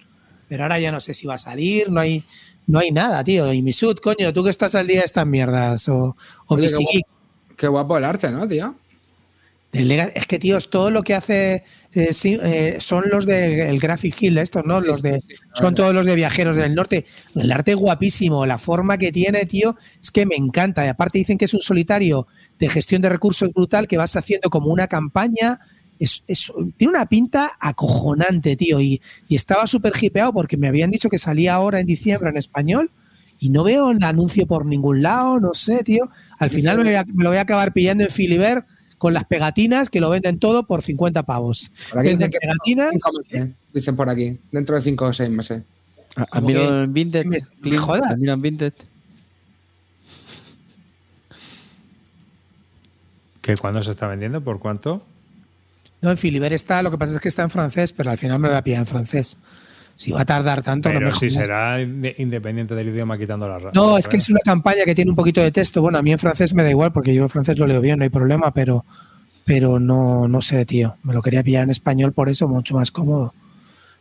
pero 0.48 0.64
ahora 0.64 0.78
ya 0.78 0.90
no 0.90 1.00
sé 1.00 1.14
si 1.14 1.26
va 1.26 1.34
a 1.34 1.38
salir, 1.38 1.90
no 1.90 2.00
hay, 2.00 2.24
no 2.66 2.78
hay 2.78 2.90
nada, 2.90 3.22
tío. 3.22 3.52
Y 3.52 3.62
mi 3.62 3.72
sud, 3.72 3.98
coño, 3.98 4.32
tú 4.32 4.42
que 4.42 4.50
estás 4.50 4.74
al 4.74 4.86
día 4.86 5.00
de 5.00 5.06
estas 5.06 5.26
mierdas, 5.26 5.88
o, 5.88 6.16
o 6.46 6.54
Oye, 6.54 6.68
qué 6.68 6.74
guapo, 6.74 7.08
qué 7.56 7.68
guapo 7.68 7.98
el 7.98 8.04
arte, 8.04 8.30
¿no, 8.30 8.48
tío? 8.48 8.74
Es 9.72 10.26
que, 10.26 10.38
tío, 10.38 10.56
es 10.56 10.70
todo 10.70 10.90
lo 10.90 11.02
que 11.02 11.14
hace 11.14 11.62
eh, 11.92 12.12
sí, 12.12 12.38
eh, 12.42 12.78
son 12.80 13.04
los 13.10 13.26
del 13.26 13.78
Graphic 13.78 14.20
Hill, 14.22 14.38
estos, 14.38 14.64
¿no? 14.64 14.80
Los 14.80 15.02
de, 15.02 15.20
son 15.54 15.74
todos 15.74 15.92
los 15.92 16.06
de 16.06 16.14
viajeros 16.16 16.56
del 16.56 16.74
norte. 16.74 17.04
El 17.34 17.52
arte 17.52 17.72
es 17.72 17.76
guapísimo, 17.76 18.46
la 18.46 18.56
forma 18.58 18.96
que 18.96 19.12
tiene, 19.12 19.44
tío, 19.46 19.76
es 20.02 20.10
que 20.10 20.24
me 20.26 20.36
encanta. 20.36 20.84
Y 20.84 20.88
aparte 20.88 21.18
dicen 21.18 21.36
que 21.38 21.44
es 21.44 21.54
un 21.54 21.60
solitario 21.60 22.26
de 22.58 22.68
gestión 22.68 23.02
de 23.02 23.10
recursos 23.10 23.50
brutal 23.52 23.86
que 23.86 23.98
vas 23.98 24.16
haciendo 24.16 24.48
como 24.50 24.68
una 24.72 24.86
campaña. 24.88 25.60
Es, 25.98 26.22
es- 26.26 26.52
tiene 26.76 26.92
una 26.92 27.06
pinta 27.06 27.52
acojonante, 27.60 28.56
tío. 28.56 28.80
Y, 28.80 29.02
y 29.28 29.36
estaba 29.36 29.66
súper 29.66 29.92
hipeado 30.00 30.32
porque 30.32 30.56
me 30.56 30.68
habían 30.68 30.90
dicho 30.90 31.08
que 31.10 31.18
salía 31.18 31.54
ahora 31.54 31.80
en 31.80 31.86
diciembre 31.86 32.30
en 32.30 32.36
español. 32.38 32.90
Y 33.40 33.50
no 33.50 33.62
veo 33.64 33.90
el 33.92 34.02
anuncio 34.02 34.46
por 34.46 34.66
ningún 34.66 35.02
lado, 35.02 35.38
no 35.38 35.54
sé, 35.54 35.84
tío. 35.84 36.10
Al 36.38 36.50
final 36.50 36.78
me, 36.78 36.84
voy 36.84 36.94
a- 36.94 37.04
me 37.04 37.22
lo 37.24 37.30
voy 37.30 37.38
a 37.38 37.42
acabar 37.42 37.72
pillando 37.72 38.04
en 38.04 38.10
Filiber 38.10 38.64
con 38.98 39.14
las 39.14 39.24
pegatinas 39.24 39.88
que 39.90 40.00
lo 40.00 40.10
venden 40.10 40.38
todo 40.38 40.66
por 40.66 40.82
50 40.82 41.22
pavos. 41.22 41.70
Por 41.90 42.00
aquí 42.00 42.10
dicen 42.10 42.30
que 42.30 42.38
pegatinas. 42.38 42.92
meses, 43.32 43.48
Dicen 43.72 43.96
por 43.96 44.08
aquí, 44.08 44.38
dentro 44.52 44.76
de 44.76 44.82
cinco 44.82 45.06
o 45.06 45.12
seis 45.14 45.30
meses. 45.30 45.62
¿Has 46.16 46.26
Como 46.28 46.48
mirado 46.48 46.82
en 46.84 46.92
Vinted? 46.92 47.24
me- 47.26 47.78
jodas. 47.78 48.10
¿Has 48.10 48.18
mirado 48.18 48.36
en 48.36 48.42
Vinted? 48.42 48.72
¿Que 53.40 53.54
cuándo 53.56 53.82
se 53.82 53.90
está 53.92 54.06
vendiendo? 54.08 54.42
¿Por 54.42 54.58
cuánto? 54.58 55.02
No, 56.00 56.10
en 56.10 56.18
Filiber 56.18 56.52
está, 56.52 56.82
lo 56.82 56.90
que 56.90 56.98
pasa 56.98 57.14
es 57.14 57.20
que 57.20 57.28
está 57.28 57.42
en 57.42 57.50
francés, 57.50 57.92
pero 57.92 58.10
al 58.10 58.18
final 58.18 58.38
me 58.38 58.48
lo 58.48 58.52
voy 58.54 58.58
a 58.58 58.62
pillar 58.64 58.80
en 58.80 58.86
francés. 58.86 59.36
Si 59.98 60.12
va 60.12 60.20
a 60.20 60.24
tardar 60.24 60.62
tanto, 60.62 60.90
no 60.90 61.00
Pero 61.00 61.06
me 61.10 61.12
si 61.16 61.28
será 61.28 61.82
inde- 61.82 62.14
independiente 62.18 62.72
del 62.76 62.90
idioma 62.90 63.18
quitando 63.18 63.48
la 63.48 63.58
raza. 63.58 63.72
No, 63.74 63.98
es 63.98 64.06
que 64.06 64.18
es 64.18 64.28
una 64.30 64.38
campaña 64.44 64.84
que 64.84 64.94
tiene 64.94 65.10
un 65.10 65.16
poquito 65.16 65.40
de 65.42 65.50
texto. 65.50 65.82
Bueno, 65.82 65.98
a 65.98 66.02
mí 66.02 66.12
en 66.12 66.20
francés 66.20 66.54
me 66.54 66.62
da 66.62 66.70
igual 66.70 66.92
porque 66.92 67.12
yo 67.12 67.24
en 67.24 67.28
francés 67.28 67.58
lo 67.58 67.66
leo 67.66 67.80
bien, 67.80 67.98
no 67.98 68.04
hay 68.04 68.08
problema, 68.08 68.54
pero, 68.54 68.84
pero 69.44 69.80
no, 69.80 70.28
no 70.28 70.40
sé, 70.40 70.64
tío. 70.66 70.94
Me 71.02 71.12
lo 71.14 71.20
quería 71.20 71.42
pillar 71.42 71.64
en 71.64 71.70
español 71.70 72.12
por 72.12 72.28
eso, 72.28 72.46
mucho 72.46 72.74
más 72.76 72.92
cómodo. 72.92 73.34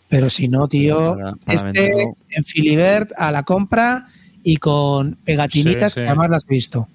Pero 0.07 0.29
si 0.29 0.47
no, 0.47 0.67
tío, 0.67 1.15
Para- 1.15 1.33
para 1.37 1.55
este 1.55 1.67
venderlo. 1.81 2.17
en 2.29 2.43
Filibert 2.43 3.11
a 3.17 3.31
la 3.31 3.41
compra 3.41 4.05
y 4.43 4.57
con 4.57 5.15
pegatinitas 5.25 5.93
Sí, 5.93 5.99
sí. 6.01 6.03
que 6.03 6.09
además 6.09 6.29
las 6.29 6.43
he 6.45 6.49
visto. 6.53 6.87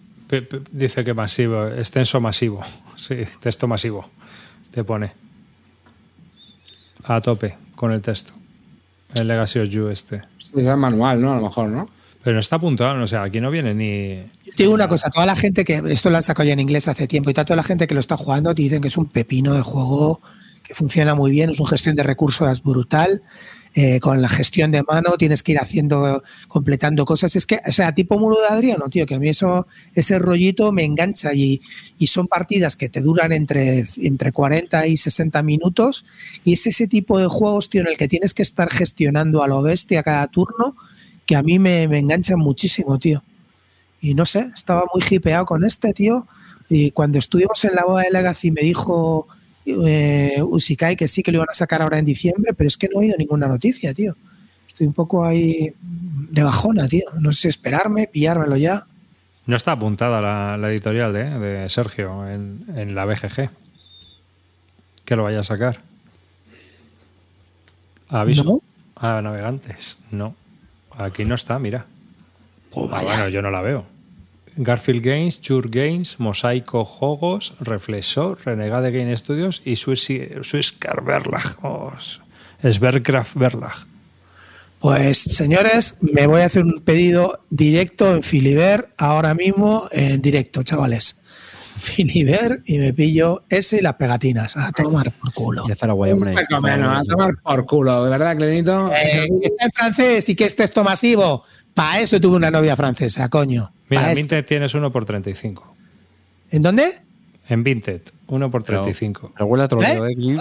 Dice 0.70 1.02
que 1.02 1.12
masivo, 1.12 1.66
extenso 1.66 2.20
masivo. 2.20 2.62
Sí, 2.94 3.16
texto 3.40 3.66
masivo. 3.66 4.08
Te 4.70 4.84
pone. 4.84 5.12
A 7.04 7.20
tope 7.20 7.56
con 7.74 7.90
el 7.90 8.00
texto. 8.00 8.32
El 9.14 9.28
Legacy 9.28 9.58
of 9.58 9.68
You 9.68 9.88
este. 9.88 10.22
Es 10.54 10.76
manual, 10.76 11.20
¿no? 11.20 11.32
A 11.32 11.36
lo 11.36 11.42
mejor, 11.42 11.68
¿no? 11.68 11.88
Pero 12.22 12.34
no 12.34 12.40
está 12.40 12.56
apuntado, 12.56 13.02
o 13.02 13.06
sea, 13.06 13.24
aquí 13.24 13.40
no 13.40 13.50
viene 13.50 13.74
ni. 13.74 14.16
Yo 14.44 14.52
te 14.56 14.62
digo 14.62 14.74
una 14.74 14.86
cosa, 14.86 15.10
toda 15.10 15.26
la 15.26 15.34
gente 15.34 15.64
que, 15.64 15.82
esto 15.88 16.08
lo 16.08 16.16
han 16.16 16.22
sacado 16.22 16.46
ya 16.46 16.52
en 16.52 16.60
inglés 16.60 16.86
hace 16.86 17.08
tiempo 17.08 17.30
y 17.30 17.34
toda 17.34 17.56
la 17.56 17.64
gente 17.64 17.86
que 17.86 17.94
lo 17.94 18.00
está 18.00 18.16
jugando 18.16 18.54
te 18.54 18.62
dicen 18.62 18.80
que 18.80 18.88
es 18.88 18.96
un 18.96 19.06
pepino 19.06 19.54
de 19.54 19.62
juego, 19.62 20.20
que 20.62 20.74
funciona 20.74 21.16
muy 21.16 21.32
bien, 21.32 21.50
es 21.50 21.58
una 21.58 21.70
gestión 21.70 21.96
de 21.96 22.04
recursos 22.04 22.62
brutal, 22.62 23.22
eh, 23.74 24.00
con 24.00 24.20
la 24.20 24.28
gestión 24.28 24.70
de 24.70 24.82
mano 24.82 25.16
tienes 25.16 25.42
que 25.42 25.52
ir 25.52 25.58
haciendo, 25.58 26.22
completando 26.46 27.04
cosas, 27.06 27.34
es 27.36 27.46
que, 27.46 27.60
o 27.66 27.72
sea, 27.72 27.94
tipo 27.94 28.18
muro 28.18 28.38
de 28.40 28.48
Adriano, 28.48 28.88
tío, 28.90 29.06
que 29.06 29.14
a 29.14 29.18
mí 29.18 29.30
eso, 29.30 29.66
ese 29.94 30.18
rollito 30.18 30.72
me 30.72 30.84
engancha 30.84 31.32
y, 31.32 31.62
y 31.98 32.08
son 32.08 32.28
partidas 32.28 32.76
que 32.76 32.90
te 32.90 33.00
duran 33.00 33.32
entre, 33.32 33.84
entre 33.96 34.32
40 34.32 34.86
y 34.88 34.96
60 34.96 35.42
minutos 35.42 36.04
y 36.44 36.52
es 36.52 36.66
ese 36.66 36.86
tipo 36.86 37.18
de 37.18 37.28
juegos, 37.28 37.70
tío, 37.70 37.80
en 37.80 37.88
el 37.88 37.96
que 37.96 38.08
tienes 38.08 38.34
que 38.34 38.42
estar 38.42 38.70
gestionando 38.70 39.42
a 39.42 39.48
lo 39.48 39.62
bestia 39.62 40.02
cada 40.02 40.26
turno, 40.26 40.76
que 41.24 41.36
a 41.36 41.42
mí 41.42 41.58
me, 41.58 41.88
me 41.88 41.98
enganchan 41.98 42.38
muchísimo, 42.38 42.98
tío. 42.98 43.22
Y 44.02 44.14
no 44.14 44.26
sé, 44.26 44.50
estaba 44.54 44.84
muy 44.92 45.02
hipeado 45.08 45.46
con 45.46 45.64
este, 45.64 45.92
tío. 45.94 46.26
Y 46.68 46.90
cuando 46.90 47.18
estuvimos 47.18 47.64
en 47.64 47.74
la 47.74 47.84
boda 47.84 48.02
de 48.02 48.10
Legacy 48.10 48.50
me 48.50 48.62
dijo 48.62 49.28
eh, 49.66 50.42
Usikai 50.42 50.96
que 50.96 51.08
sí 51.08 51.22
que 51.22 51.32
lo 51.32 51.38
iban 51.38 51.50
a 51.50 51.54
sacar 51.54 51.82
ahora 51.82 51.98
en 51.98 52.04
diciembre, 52.04 52.52
pero 52.54 52.68
es 52.68 52.76
que 52.76 52.88
no 52.88 53.00
he 53.00 53.04
oído 53.04 53.16
ninguna 53.18 53.48
noticia, 53.48 53.94
tío. 53.94 54.16
Estoy 54.68 54.86
un 54.86 54.92
poco 54.92 55.24
ahí 55.24 55.72
de 55.80 56.42
bajona, 56.42 56.88
tío. 56.88 57.04
No 57.20 57.32
sé 57.32 57.42
si 57.42 57.48
esperarme, 57.48 58.06
pillármelo 58.06 58.56
ya. 58.56 58.86
No 59.46 59.56
está 59.56 59.72
apuntada 59.72 60.20
la, 60.20 60.56
la 60.56 60.70
editorial 60.70 61.12
de, 61.12 61.38
de 61.38 61.68
Sergio 61.68 62.28
en, 62.28 62.64
en 62.74 62.94
la 62.94 63.04
BGG. 63.04 63.50
Que 65.04 65.16
lo 65.16 65.24
vaya 65.24 65.40
a 65.40 65.42
sacar. 65.44 65.80
Aviso. 68.08 68.44
¿No? 68.44 68.58
A 68.96 69.20
navegantes. 69.20 69.96
No. 70.10 70.34
Aquí 70.96 71.24
no 71.24 71.34
está, 71.34 71.58
mira. 71.58 71.86
Ah, 72.74 73.00
bueno, 73.02 73.28
yo 73.28 73.42
no 73.42 73.50
la 73.50 73.60
veo. 73.60 73.84
Garfield 74.56 75.04
Games, 75.04 75.40
Chur 75.40 75.70
Games, 75.70 76.18
Mosaico 76.18 76.84
Jogos, 76.84 77.54
Reflexor, 77.60 78.38
Renegade 78.44 78.90
Game 78.90 79.16
Studios 79.16 79.62
y 79.64 79.76
Swisskar 79.76 81.04
Verlag. 81.04 81.56
Oh, 81.62 81.92
Svergraf 82.62 83.34
Verlag. 83.34 83.86
Pues 84.78 85.18
señores, 85.18 85.96
me 86.00 86.26
voy 86.26 86.40
a 86.40 86.46
hacer 86.46 86.64
un 86.64 86.80
pedido 86.80 87.44
directo 87.50 88.14
en 88.14 88.22
Filiber 88.22 88.88
ahora 88.98 89.32
mismo, 89.32 89.88
en 89.92 90.20
directo, 90.20 90.64
chavales. 90.64 91.16
Filiber 91.76 92.62
y 92.64 92.78
me 92.78 92.92
pillo 92.92 93.44
ese 93.48 93.78
y 93.78 93.80
las 93.80 93.94
pegatinas. 93.94 94.56
A 94.56 94.72
tomar 94.72 95.12
por 95.12 95.32
culo. 95.32 95.64
Hombre. 95.64 96.34
Poco 96.34 96.60
menos, 96.60 96.98
a 96.98 97.02
tomar 97.04 97.34
por 97.42 97.66
culo, 97.66 98.04
de 98.04 98.10
verdad, 98.10 98.36
Clenito. 98.36 98.90
Eh, 98.92 99.28
que 99.40 99.46
está 99.46 99.64
en 99.66 99.72
francés 99.72 100.28
y 100.28 100.34
que 100.34 100.44
es 100.44 100.56
texto 100.56 100.84
masivo. 100.84 101.44
Para 101.74 102.00
eso 102.00 102.20
tuve 102.20 102.36
una 102.36 102.50
novia 102.50 102.76
francesa, 102.76 103.28
coño. 103.28 103.72
Mira, 103.88 104.10
en. 104.10 104.16
Vinted 104.16 104.44
tienes 104.44 104.74
uno 104.74 104.92
por 104.92 105.04
35. 105.04 105.74
¿En 106.50 106.62
dónde? 106.62 107.00
En 107.48 107.62
Vinted, 107.64 108.02
uno 108.28 108.50
por 108.50 108.62
Pero- 108.62 108.82
35. 108.82 109.32
Pero 109.34 109.46
huele 109.46 109.64
a 109.64 109.68
troleo, 109.68 110.06
¿Eh? 110.06 110.12
¿eh, 110.12 110.36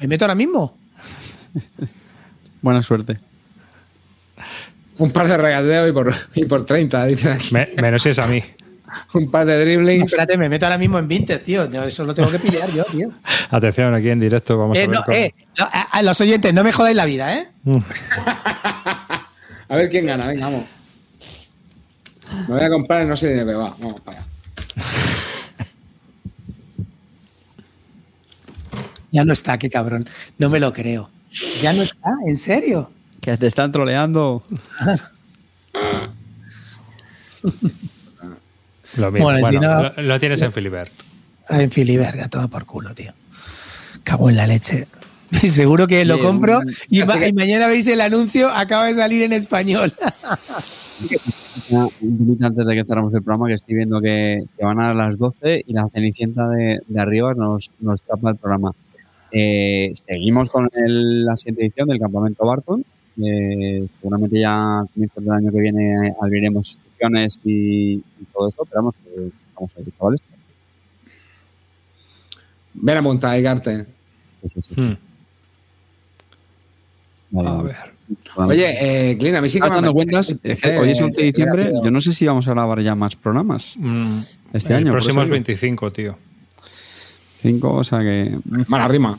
Me 0.00 0.06
meto 0.08 0.24
ahora 0.24 0.34
mismo. 0.34 0.76
Buena 2.62 2.82
suerte. 2.82 3.18
Un 4.98 5.10
par 5.12 5.28
de 5.28 5.36
regateos 5.36 5.88
y 5.88 5.92
por, 5.92 6.14
y 6.34 6.44
por 6.46 6.64
30, 6.64 7.04
dicen 7.06 7.32
aquí. 7.32 7.52
Me- 7.52 7.68
menos 7.80 8.02
si 8.02 8.08
es 8.10 8.18
a 8.18 8.26
mí. 8.26 8.42
Un 9.14 9.30
par 9.30 9.44
de 9.46 9.54
No, 9.56 9.60
dribblings. 9.64 10.06
espérate, 10.06 10.38
me 10.38 10.48
meto 10.48 10.64
ahora 10.64 10.78
mismo 10.78 10.98
en 10.98 11.08
Vinted, 11.08 11.42
tío. 11.42 11.68
Yo 11.70 11.82
Eso 11.84 12.04
lo 12.04 12.14
tengo 12.14 12.30
que 12.30 12.38
pillar 12.38 12.70
yo, 12.72 12.84
tío. 12.84 13.10
Atención, 13.50 13.92
aquí 13.94 14.08
en 14.10 14.20
directo 14.20 14.56
vamos 14.56 14.78
a 14.78 14.80
Eh, 14.80 14.86
ver 14.86 14.96
no, 14.96 15.02
cómo- 15.04 15.16
eh, 15.16 15.34
no, 15.58 15.64
a, 15.64 15.82
a 15.92 16.02
los 16.02 16.20
oyentes, 16.20 16.54
no 16.54 16.62
me 16.64 16.72
jodáis 16.72 16.96
la 16.96 17.04
vida, 17.04 17.36
¿eh? 17.38 17.46
A 19.68 19.76
ver 19.76 19.88
quién 19.90 20.06
gana, 20.06 20.26
venga, 20.28 20.46
vamos. 20.46 20.64
Me 22.48 22.54
voy 22.56 22.64
a 22.64 22.68
comprar 22.70 23.02
y 23.02 23.06
no 23.06 23.16
sé 23.16 23.28
de 23.28 23.44
qué 23.46 23.54
va. 23.54 23.76
Vamos 23.80 24.00
para 24.00 24.18
allá. 24.18 24.26
Ya 29.10 29.24
no 29.24 29.32
está, 29.32 29.58
qué 29.58 29.70
cabrón. 29.70 30.08
No 30.38 30.50
me 30.50 30.60
lo 30.60 30.72
creo. 30.72 31.10
Ya 31.62 31.72
no 31.72 31.82
está, 31.82 32.10
¿en 32.26 32.36
serio? 32.36 32.90
Que 33.20 33.36
te 33.36 33.46
están 33.46 33.72
troleando. 33.72 34.42
Lo 38.96 39.12
mismo. 39.12 39.24
Bueno, 39.26 39.40
Bueno, 39.40 39.48
si 39.48 39.56
no- 39.66 39.82
lo, 39.82 40.02
lo 40.02 40.20
tienes 40.20 40.40
en 40.42 40.52
Filibert. 40.52 40.92
En 41.48 41.70
Filiberga, 41.70 42.28
toma 42.28 42.48
por 42.48 42.64
culo, 42.64 42.94
tío. 42.94 43.12
Cago 44.04 44.30
en 44.30 44.36
la 44.36 44.46
leche. 44.46 44.86
Seguro 45.50 45.86
que 45.86 46.04
lo 46.04 46.18
compro 46.20 46.60
y, 46.88 47.00
así 47.00 47.08
ma- 47.12 47.18
que- 47.18 47.28
y 47.28 47.32
mañana 47.32 47.66
veis 47.66 47.86
el 47.88 48.00
anuncio, 48.00 48.48
acaba 48.48 48.86
de 48.86 48.94
salir 48.94 49.22
en 49.22 49.32
español. 49.32 49.92
Un 51.70 51.90
minuto 52.20 52.46
antes 52.46 52.64
de 52.66 52.74
que 52.74 52.84
cerramos 52.84 53.12
el 53.14 53.22
programa, 53.22 53.48
que 53.48 53.54
estoy 53.54 53.74
viendo 53.74 54.00
que, 54.00 54.44
que 54.56 54.64
van 54.64 54.78
a 54.80 54.94
las 54.94 55.18
12 55.18 55.64
y 55.66 55.72
la 55.72 55.88
cenicienta 55.88 56.48
de, 56.48 56.80
de 56.86 57.00
arriba 57.00 57.34
nos, 57.34 57.70
nos 57.80 58.00
trapa 58.02 58.30
el 58.30 58.36
programa. 58.36 58.70
Eh, 59.32 59.90
seguimos 60.06 60.48
con 60.50 60.68
el- 60.74 61.24
la 61.24 61.36
siguiente 61.36 61.62
edición 61.64 61.88
del 61.88 61.98
Campamento 61.98 62.46
Barton. 62.46 62.84
Eh, 63.22 63.86
seguramente 64.00 64.38
ya 64.38 64.80
a 64.80 64.86
comienzos 64.92 65.24
del 65.24 65.32
año 65.32 65.50
que 65.50 65.60
viene 65.60 66.14
abriremos 66.20 66.68
inscripciones 66.68 67.40
y, 67.44 67.94
y 67.94 68.24
todo 68.32 68.48
eso, 68.48 68.64
pero 68.68 68.82
vamos, 68.82 68.96
que 68.98 69.30
vamos 69.54 69.72
a 69.74 69.80
ver, 69.80 69.88
chavales. 69.98 70.20
Ven 72.74 72.96
a 72.98 73.02
montar, 73.02 73.38
Igarte. 73.38 73.86
Sí, 74.42 74.48
sí, 74.48 74.62
sí. 74.62 74.80
Hmm. 74.80 74.96
Vale, 77.30 77.48
A 77.48 77.62
ver. 77.62 77.76
Vamos. 78.36 78.52
Oye, 78.54 79.10
eh, 79.10 79.18
Clint, 79.18 79.36
a 79.36 79.40
mí 79.40 79.48
sí 79.48 79.58
que 79.60 79.66
Echando 79.66 79.88
me 79.88 79.92
cuentas, 79.94 80.34
es 80.42 80.60
que 80.60 80.78
hoy 80.78 80.90
es 80.90 81.00
11 81.00 81.20
de 81.20 81.26
diciembre, 81.26 81.62
Eh, 81.64 81.72
yo 81.82 81.90
no 81.90 82.00
sé 82.00 82.12
si 82.12 82.24
vamos 82.26 82.46
a 82.46 82.52
grabar 82.52 82.80
ya 82.80 82.94
más 82.94 83.16
programas 83.16 83.74
Mm, 83.78 84.18
este 84.52 84.68
el 84.72 84.76
año. 84.76 84.86
por 84.86 84.92
próximo 85.00 85.22
es 85.22 85.26
eso 85.28 85.34
digo. 85.34 85.44
25, 85.44 85.92
tío. 85.92 86.18
Cinco, 87.42 87.72
o 87.74 87.84
sea 87.84 88.00
que... 88.00 88.38
Mala 88.68 88.86
rima. 88.88 89.18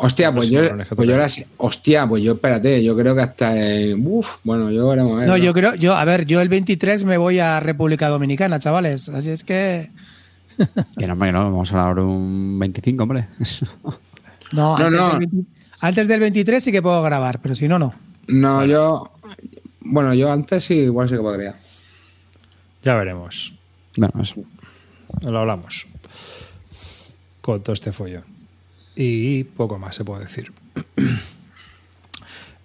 Hostia, 0.00 0.32
pues 0.32 0.48
Pues 0.50 0.70
yo, 0.70 0.76
pues 0.94 1.08
yo 1.08 1.14
ahora 1.14 1.28
sí- 1.28 1.44
hostia, 1.56 2.06
pues 2.08 2.22
yo 2.22 2.34
espérate, 2.34 2.84
yo 2.84 2.96
creo 2.96 3.16
que 3.16 3.22
hasta 3.22 3.56
el, 3.60 4.00
uf, 4.04 4.34
bueno, 4.44 4.70
yo 4.70 4.86
veremos 4.88 5.14
a 5.14 5.20
ver. 5.20 5.26
No, 5.28 5.36
yo 5.36 5.52
creo, 5.52 5.74
yo, 5.74 5.94
a 5.96 6.04
ver, 6.04 6.24
yo 6.24 6.40
el 6.40 6.48
23 6.48 7.02
me 7.04 7.16
voy 7.16 7.40
a 7.40 7.58
República 7.58 8.08
Dominicana, 8.08 8.60
chavales. 8.60 9.08
Así 9.08 9.30
es 9.30 9.42
que. 9.42 9.90
Que 10.96 11.06
no, 11.08 11.14
hombre, 11.14 11.28
que 11.30 11.32
no, 11.32 11.44
vamos 11.50 11.72
a 11.72 11.88
hablar 11.88 12.04
un 12.04 12.58
25, 12.60 13.02
hombre. 13.02 13.26
No, 14.52 14.76
No, 14.78 14.86
antes, 14.86 14.90
no. 14.92 15.08
Del 15.10 15.18
20 15.18 15.57
antes 15.80 16.08
del 16.08 16.20
23 16.20 16.62
sí 16.62 16.72
que 16.72 16.82
puedo 16.82 17.02
grabar, 17.02 17.40
pero 17.40 17.54
si 17.54 17.68
no, 17.68 17.78
no. 17.78 17.94
No, 18.26 18.64
yo 18.64 19.10
bueno, 19.90 20.12
yo 20.12 20.30
antes 20.30 20.64
sí 20.64 20.74
igual 20.74 21.08
sí 21.08 21.14
que 21.14 21.20
podría. 21.20 21.54
Ya 22.82 22.94
veremos. 22.94 23.54
bueno, 23.96 24.22
eso. 24.22 24.36
Lo 25.22 25.38
hablamos. 25.38 25.86
Con 27.40 27.62
todo 27.62 27.72
este 27.72 27.90
follón. 27.92 28.24
Y 28.94 29.44
poco 29.44 29.78
más 29.78 29.96
se 29.96 30.04
puede 30.04 30.22
decir. 30.22 30.52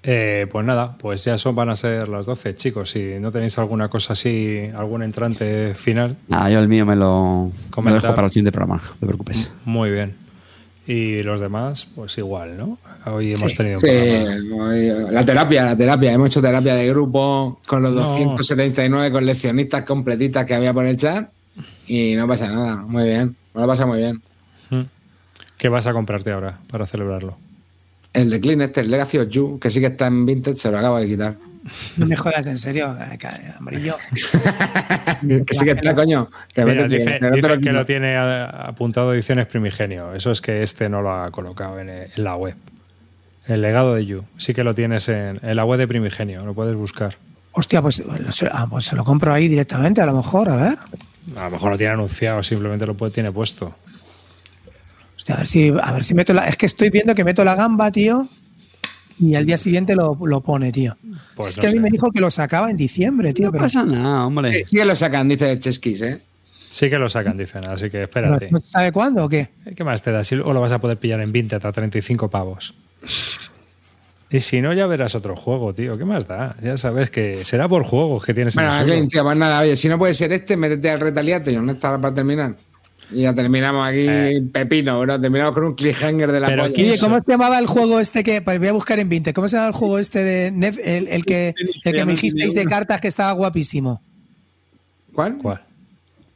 Eh, 0.06 0.48
pues 0.52 0.66
nada, 0.66 0.98
pues 0.98 1.24
ya 1.24 1.38
son, 1.38 1.56
van 1.56 1.70
a 1.70 1.78
ser 1.78 2.10
las 2.10 2.26
12, 2.26 2.56
chicos. 2.56 2.90
Si 2.92 3.22
no 3.22 3.32
tenéis 3.32 3.58
alguna 3.58 3.88
cosa 3.88 4.12
así, 4.12 4.70
algún 4.76 5.02
entrante 5.02 5.76
final, 5.76 6.18
Nada, 6.28 6.50
yo 6.50 6.60
el 6.60 6.68
mío 6.68 6.86
me 6.86 6.98
lo, 6.98 7.50
me 7.82 7.90
lo 7.90 8.02
dejo 8.02 8.14
para 8.14 8.28
el 8.28 8.34
siguiente 8.34 8.52
programa, 8.52 8.82
no 8.84 8.96
te 9.00 9.06
preocupes. 9.06 9.54
muy 9.64 9.92
bien. 9.92 10.23
Y 10.86 11.24
los 11.24 11.40
demás, 11.40 11.88
pues 11.96 12.18
igual, 12.18 12.58
¿no? 12.58 12.78
Hoy 13.06 13.34
hemos 13.34 13.52
Sí. 13.52 13.58
tenido 13.58 13.78
un 13.78 13.82
Sí, 13.82 15.12
la 15.14 15.26
terapia, 15.26 15.64
la 15.64 15.78
terapia. 15.78 16.12
Hemos 16.12 16.28
hecho 16.28 16.42
terapia 16.42 16.76
de 16.76 16.90
grupo 16.90 17.60
con 17.66 17.84
los 17.84 17.94
No. 17.94 18.02
279 18.02 19.12
coleccionistas 19.12 19.84
completitas 19.84 20.46
que 20.46 20.54
había 20.56 20.74
por 20.74 20.86
el 20.86 20.98
chat 20.98 21.30
y 21.88 22.16
no 22.16 22.28
pasa 22.28 22.50
nada. 22.50 22.78
Muy 22.78 23.06
bien, 23.06 23.36
me 23.54 23.62
lo 23.62 23.68
pasa 23.68 23.86
muy 23.86 24.00
bien. 24.00 24.22
Mm. 24.70 24.82
¿Qué 25.58 25.70
vas 25.70 25.88
a 25.88 25.94
comprarte 25.94 26.32
ahora 26.32 26.60
para 26.70 26.86
celebrarlo? 26.86 27.38
El 28.12 28.30
de 28.30 28.42
Clean 28.42 28.62
este, 28.62 28.82
el 28.82 28.92
Legacy 28.92 29.18
of 29.20 29.30
You, 29.30 29.60
que 29.60 29.72
sí 29.72 29.80
que 29.80 29.88
está 29.88 30.08
en 30.08 30.26
Vintage, 30.26 30.58
se 30.58 30.70
lo 30.70 30.78
acabo 30.78 31.00
de 31.00 31.08
quitar. 31.08 31.38
No 31.98 32.06
me 32.08 32.16
jodas, 32.16 32.46
en 32.48 32.58
serio, 32.58 32.96
eh, 33.00 33.18
que- 33.18 33.28
amarillo. 33.58 33.96
que 35.46 35.54
sí 35.54 35.66
que 35.66 35.72
está, 35.72 35.96
coño. 35.96 36.30
Que 36.54 36.66
Mira, 36.66 36.84
vete, 36.84 36.98
dice, 36.98 37.20
que 37.20 37.42
lo 37.42 37.50
que 37.56 37.58
quito. 37.60 37.72
lo 37.72 37.86
tiene 37.86 38.16
a- 38.16 38.46
apuntado 38.46 39.14
ediciones 39.14 39.48
primigenio. 39.48 40.14
Eso 40.14 40.32
es 40.32 40.42
que 40.42 40.62
este 40.64 40.90
no 40.90 41.02
lo 41.02 41.12
ha 41.14 41.32
colocado 41.32 41.80
en, 41.80 41.90
en 41.90 42.12
la 42.18 42.36
web. 42.36 42.56
El 43.48 43.62
legado 43.62 43.96
de 43.96 44.06
You. 44.06 44.24
Sí 44.38 44.54
que 44.54 44.64
lo 44.64 44.74
tienes 44.76 45.08
en, 45.10 45.40
en 45.42 45.56
la 45.56 45.66
web 45.66 45.80
de 45.80 45.88
primigenio. 45.88 46.46
Lo 46.46 46.54
puedes 46.54 46.76
buscar. 46.76 47.16
Hostia, 47.54 47.82
pues, 47.82 48.02
se- 48.30 48.50
ah, 48.52 48.68
pues 48.70 48.86
se 48.86 48.96
lo 48.96 49.04
compro 49.04 49.34
ahí 49.34 49.48
directamente, 49.48 50.02
a 50.02 50.06
lo 50.06 50.14
mejor, 50.16 50.50
a 50.50 50.56
ver. 50.56 50.78
A 51.38 51.46
lo 51.46 51.52
mejor 51.52 51.72
lo 51.72 51.78
tiene 51.78 51.94
anunciado, 51.94 52.42
simplemente 52.44 52.86
lo 52.86 52.96
puede, 52.96 53.12
tiene 53.14 53.32
puesto. 53.32 53.76
Hostia, 55.16 55.36
a 55.36 55.38
ver 55.40 55.48
si, 55.48 55.70
a 55.82 55.92
ver 55.94 56.04
si 56.04 56.14
meto 56.16 56.34
la. 56.34 56.48
Es 56.48 56.58
que 56.58 56.66
estoy 56.66 56.90
viendo 56.90 57.14
que 57.16 57.24
meto 57.24 57.46
la 57.46 57.56
gamba, 57.56 57.92
tío. 57.92 58.28
Y 59.20 59.36
al 59.36 59.46
día 59.46 59.58
siguiente 59.58 59.96
lo, 59.96 60.18
lo 60.26 60.42
pone, 60.42 60.72
tío. 60.72 60.98
Pues 61.36 61.50
es 61.50 61.58
no 61.58 61.62
que 61.62 61.68
a 61.68 61.72
mí 61.72 61.78
sé. 61.78 61.82
me 61.82 61.90
dijo 61.90 62.12
que 62.12 62.20
lo 62.20 62.32
sacaba 62.32 62.70
en 62.70 62.78
diciembre, 62.78 63.34
tío. 63.34 63.48
No 63.48 63.52
pero 63.52 63.64
pasa 63.64 63.84
nada, 63.84 64.26
hombre. 64.26 64.54
Sí, 64.54 64.64
sí 64.66 64.78
que 64.78 64.86
lo 64.86 64.96
sacan, 64.96 65.30
dice 65.30 65.60
Cheskis, 65.60 66.02
¿eh? 66.02 66.22
Sí 66.72 66.90
que 66.90 66.98
lo 66.98 67.08
sacan, 67.08 67.38
dicen. 67.38 67.66
Así 67.66 67.90
que 67.92 68.04
espérate. 68.04 68.50
¿no 68.50 68.60
sabe 68.60 68.92
cuándo 68.92 69.26
o 69.26 69.30
qué? 69.30 69.50
¿Qué 69.76 69.84
más 69.84 70.02
te 70.02 70.12
da? 70.12 70.24
Si, 70.24 70.34
o 70.36 70.54
lo 70.54 70.60
vas 70.60 70.72
a 70.72 70.80
poder 70.80 70.98
pillar 70.98 71.22
en 71.22 71.32
Vinted 71.32 71.64
a 71.64 71.72
35 71.72 72.32
pavos. 72.32 72.74
Y 74.32 74.40
si 74.40 74.60
no, 74.62 74.74
ya 74.74 74.88
verás 74.88 75.14
otro 75.14 75.36
juego, 75.36 75.76
tío. 75.76 75.96
¿Qué 76.00 76.06
más 76.06 76.28
da? 76.28 76.50
Ya 76.64 76.76
sabes 76.78 77.12
que 77.12 77.46
será 77.46 77.70
por 77.70 77.84
juegos 77.84 78.26
que 78.26 78.34
tienes 78.34 78.58
en 78.58 78.64
Bueno, 78.64 78.72
el 78.72 78.78
suelo. 78.80 78.94
Clean, 78.94 79.08
tío, 79.08 79.24
pues 79.24 79.38
nada, 79.38 79.60
oye, 79.60 79.78
si 79.78 79.88
no 79.88 80.00
puede 80.00 80.16
ser 80.16 80.34
este, 80.34 80.58
métete 80.58 80.90
al 80.90 81.00
retaliato 81.00 81.52
y 81.52 81.56
no 81.56 81.72
está 81.72 82.02
para 82.02 82.16
terminar. 82.16 82.56
Y 83.12 83.22
ya 83.22 83.34
terminamos 83.34 83.88
aquí 83.88 84.08
pepino, 84.52 85.00
bro. 85.00 85.20
Terminamos 85.20 85.54
con 85.54 85.64
un 85.66 85.76
cliffhanger 85.76 86.32
de 86.32 86.40
la 86.40 86.48
Eh. 86.48 86.50
Pero 86.52 86.64
Oye, 86.64 86.98
¿cómo 87.00 87.20
se 87.22 87.32
llamaba 87.32 87.60
el 87.60 87.68
juego 87.68 88.00
este 88.00 88.24
que. 88.24 88.42
Pues 88.42 88.60
voy 88.60 88.68
a 88.70 88.74
buscar 88.74 89.00
en 89.00 89.10
20. 89.10 89.34
¿Cómo 89.34 89.48
se 89.50 89.56
llama 89.58 89.68
el 89.68 89.74
juego 89.74 90.00
este 90.00 90.24
de. 90.24 90.52
Nef- 90.54 90.80
el, 90.84 91.08
el 91.08 91.26
que, 91.26 91.54
el 91.84 91.94
que 91.94 92.06
me 92.06 92.12
dijisteis 92.14 92.54
de 92.56 92.66
cartas 92.66 93.02
que 93.02 93.08
estaba 93.08 93.32
guapísimo? 93.34 94.02
¿Cuál? 95.14 95.38
¿Cuál? 95.38 95.64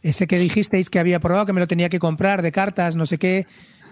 Ese 0.04 0.28
que 0.28 0.38
dijisteis 0.38 0.90
que 0.90 1.00
había 1.00 1.20
probado, 1.20 1.46
que 1.46 1.54
me 1.54 1.60
lo 1.60 1.68
tenía 1.68 1.90
que 1.90 2.00
comprar 2.00 2.42
de 2.42 2.52
cartas, 2.52 2.96
no 2.96 3.06
sé 3.06 3.18
qué. 3.18 3.46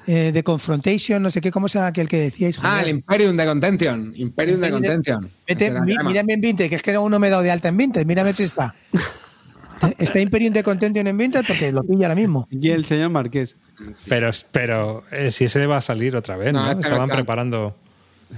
eh, 0.07 0.31
de 0.31 0.43
Confrontation, 0.43 1.23
no 1.23 1.31
sé 1.31 1.41
qué. 1.41 1.49
¿Cómo 1.49 1.67
se 1.67 1.79
llama 1.79 1.87
aquel 1.87 2.07
que 2.07 2.19
decíais? 2.19 2.59
Ah, 2.61 2.81
el 2.83 2.89
Imperium 2.89 3.35
de 3.35 3.45
Contention. 3.45 4.13
Imperium 4.15 4.61
de 4.61 4.69
Contention. 4.69 5.31
Era 5.47 5.81
mí- 5.81 5.95
mírame 6.05 6.33
en 6.33 6.41
Vinted, 6.41 6.69
que 6.69 6.75
es 6.75 6.81
que 6.83 6.93
aún 6.93 7.09
no 7.09 7.17
me 7.17 7.27
he 7.27 7.29
dado 7.31 7.41
de 7.41 7.49
alta 7.49 7.69
en 7.69 7.77
Vinted. 7.77 8.05
Mírame 8.05 8.31
si 8.33 8.43
está. 8.43 8.75
Está 9.97 10.19
Imperium 10.19 10.53
de 10.53 10.63
Contention 10.63 11.07
en 11.07 11.17
Vinted 11.17 11.43
porque 11.47 11.71
lo 11.71 11.83
pillo 11.83 12.03
ahora 12.03 12.15
mismo. 12.15 12.47
Y 12.49 12.69
el 12.69 12.85
señor 12.85 13.09
Marqués. 13.09 13.55
Pero, 14.07 14.31
pero 14.51 15.03
eh, 15.11 15.31
si 15.31 15.45
ese 15.45 15.65
va 15.65 15.77
a 15.77 15.81
salir 15.81 16.15
otra 16.15 16.37
vez, 16.37 16.53
No, 16.53 16.69
Estaban 16.71 17.09
preparando. 17.09 17.75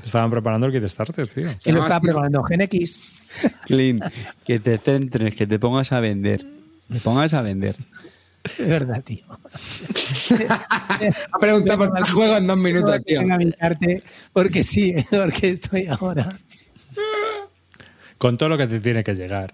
Estaban 0.04 0.30
preparando 0.30 0.68
el 0.68 0.74
kit 0.74 0.88
starter, 0.88 1.28
tío. 1.28 1.50
Y 1.66 1.72
lo 1.72 1.80
estaba 1.80 2.02
preparando 2.02 2.44
Gen 2.44 2.62
X. 2.62 3.00
Clean, 3.66 4.00
que 4.46 4.60
te 4.60 4.78
centres, 4.78 5.36
que 5.36 5.48
te 5.48 5.60
pongas 5.60 5.92
a 5.92 6.00
vender. 6.00 6.46
Te 6.92 7.00
pongas 7.00 7.34
a 7.34 7.42
vender. 7.42 7.76
Es 8.44 8.68
verdad, 8.68 9.04
tío. 9.04 9.26
Ha 11.32 11.40
preguntado 11.40 11.88
por 11.88 11.98
el 11.98 12.04
juego 12.06 12.38
en 12.38 12.48
dos 12.48 12.58
minutos, 12.58 13.04
tío. 13.06 13.22
Porque 14.34 14.64
sí, 14.64 14.94
porque 15.10 15.50
estoy 15.50 15.88
ahora. 15.88 16.34
Con 18.18 18.38
todo 18.38 18.50
lo 18.50 18.58
que 18.58 18.68
te 18.68 18.80
tiene 18.80 19.04
que 19.04 19.16
llegar. 19.16 19.54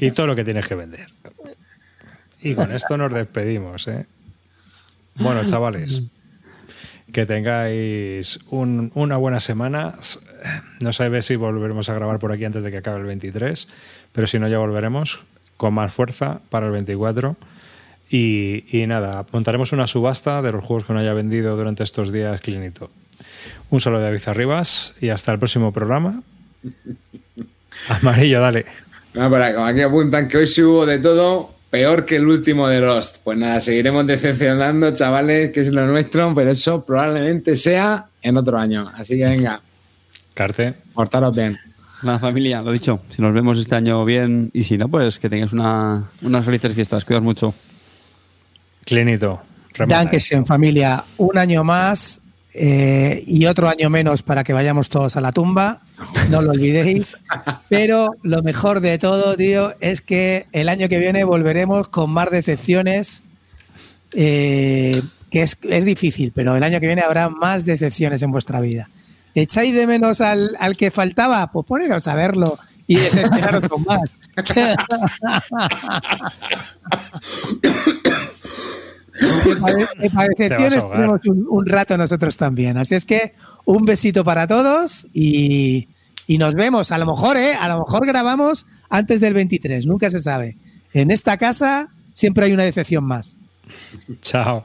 Y 0.00 0.10
todo 0.10 0.26
lo 0.26 0.34
que 0.36 0.44
tienes 0.44 0.66
que 0.66 0.74
vender. 0.74 1.06
Y 2.42 2.54
con 2.54 2.72
esto 2.72 2.96
nos 2.96 3.12
despedimos, 3.12 3.86
¿eh? 3.88 4.06
Bueno, 5.16 5.44
chavales. 5.44 6.02
Que 7.12 7.26
tengáis 7.26 8.38
un- 8.50 8.90
una 8.94 9.16
buena 9.16 9.40
semana. 9.40 9.94
No 10.80 10.92
sabéis 10.92 11.26
si 11.26 11.36
volveremos 11.36 11.88
a 11.88 11.94
grabar 11.94 12.18
por 12.18 12.32
aquí 12.32 12.44
antes 12.44 12.62
de 12.62 12.70
que 12.70 12.78
acabe 12.78 13.00
el 13.00 13.06
23, 13.06 13.68
pero 14.12 14.26
si 14.26 14.38
no 14.38 14.48
ya 14.48 14.58
volveremos 14.58 15.20
con 15.56 15.74
más 15.74 15.92
fuerza 15.92 16.40
para 16.48 16.66
el 16.66 16.72
24. 16.72 17.36
Y, 18.08 18.64
y 18.76 18.86
nada, 18.86 19.24
montaremos 19.32 19.72
una 19.72 19.86
subasta 19.86 20.40
de 20.42 20.50
los 20.52 20.64
juegos 20.64 20.84
que 20.84 20.92
no 20.92 20.98
haya 21.00 21.12
vendido 21.14 21.56
durante 21.56 21.82
estos 21.82 22.10
días 22.10 22.40
Clinito. 22.40 22.90
Un 23.70 23.80
saludo 23.80 24.00
de 24.00 24.06
David 24.06 24.22
Arribas 24.26 24.94
y 25.00 25.10
hasta 25.10 25.30
el 25.32 25.38
próximo 25.38 25.72
programa. 25.72 26.22
Amarillo, 27.88 28.40
dale. 28.40 28.66
No, 29.14 29.30
pero 29.30 29.54
como 29.54 29.66
aquí 29.66 29.80
apuntan 29.80 30.28
que 30.28 30.38
hoy 30.38 30.46
sí 30.46 30.62
hubo 30.62 30.86
de 30.86 30.98
todo. 30.98 31.54
peor 31.70 32.04
que 32.04 32.16
el 32.16 32.26
último 32.26 32.68
de 32.68 32.80
Lost. 32.80 33.18
Pues 33.22 33.38
nada, 33.38 33.60
seguiremos 33.60 34.06
decepcionando, 34.06 34.94
chavales, 34.94 35.52
que 35.52 35.60
es 35.60 35.68
lo 35.68 35.86
nuestro, 35.86 36.34
pero 36.34 36.50
eso 36.50 36.84
probablemente 36.84 37.54
sea 37.54 38.06
en 38.22 38.36
otro 38.36 38.58
año. 38.58 38.90
Así 38.94 39.16
que 39.16 39.24
venga, 39.24 39.60
Carte. 40.34 40.74
portaros 40.92 41.34
bien. 41.34 41.58
La 42.02 42.18
familia, 42.18 42.62
lo 42.62 42.72
dicho, 42.72 42.98
si 43.10 43.20
nos 43.20 43.34
vemos 43.34 43.58
este 43.58 43.74
año 43.74 44.04
bien 44.04 44.50
y 44.54 44.64
si 44.64 44.78
no, 44.78 44.88
pues 44.88 45.18
que 45.18 45.28
tengáis 45.28 45.52
una, 45.52 46.10
unas 46.22 46.44
felices 46.44 46.72
fiestas. 46.74 47.04
Cuidaos 47.04 47.24
mucho. 47.24 47.54
Clinito. 48.84 49.42
en 50.30 50.46
familia, 50.46 51.04
un 51.18 51.38
año 51.38 51.62
más 51.62 52.20
eh, 52.52 53.22
y 53.26 53.46
otro 53.46 53.68
año 53.68 53.90
menos 53.90 54.22
para 54.22 54.42
que 54.42 54.52
vayamos 54.52 54.88
todos 54.88 55.16
a 55.16 55.20
la 55.20 55.32
tumba, 55.32 55.82
no 56.30 56.42
lo 56.42 56.50
olvidéis. 56.50 57.16
Pero 57.68 58.08
lo 58.22 58.42
mejor 58.42 58.80
de 58.80 58.98
todo, 58.98 59.36
tío, 59.36 59.74
es 59.80 60.00
que 60.00 60.46
el 60.52 60.68
año 60.68 60.88
que 60.88 60.98
viene 60.98 61.24
volveremos 61.24 61.88
con 61.88 62.10
más 62.10 62.30
decepciones, 62.30 63.22
eh, 64.12 65.02
que 65.30 65.42
es, 65.42 65.58
es 65.62 65.84
difícil, 65.84 66.32
pero 66.34 66.56
el 66.56 66.62
año 66.62 66.80
que 66.80 66.86
viene 66.86 67.02
habrá 67.02 67.28
más 67.28 67.64
decepciones 67.64 68.22
en 68.22 68.32
vuestra 68.32 68.60
vida. 68.60 68.90
¿Echáis 69.34 69.72
de 69.72 69.86
menos 69.86 70.20
al, 70.20 70.56
al 70.58 70.76
que 70.76 70.90
faltaba? 70.90 71.52
Pues 71.52 71.66
poneros 71.66 72.08
a 72.08 72.16
verlo 72.16 72.58
y 72.88 72.96
decepcionaros 72.96 73.68
con 73.68 73.84
más. 73.84 74.00
Tenemos 80.90 81.24
un, 81.26 81.46
un 81.48 81.66
rato 81.66 81.96
nosotros 81.96 82.36
también. 82.36 82.76
Así 82.76 82.94
es 82.94 83.04
que 83.04 83.34
un 83.64 83.84
besito 83.84 84.24
para 84.24 84.46
todos 84.46 85.06
y, 85.12 85.88
y 86.26 86.38
nos 86.38 86.54
vemos. 86.54 86.92
A 86.92 86.98
lo 86.98 87.06
mejor, 87.06 87.36
¿eh? 87.36 87.54
A 87.54 87.68
lo 87.68 87.78
mejor 87.80 88.06
grabamos 88.06 88.66
antes 88.88 89.20
del 89.20 89.34
23, 89.34 89.86
nunca 89.86 90.10
se 90.10 90.22
sabe. 90.22 90.56
En 90.92 91.10
esta 91.10 91.36
casa 91.36 91.88
siempre 92.12 92.46
hay 92.46 92.52
una 92.52 92.64
decepción 92.64 93.04
más. 93.04 93.36
Chao. 94.22 94.64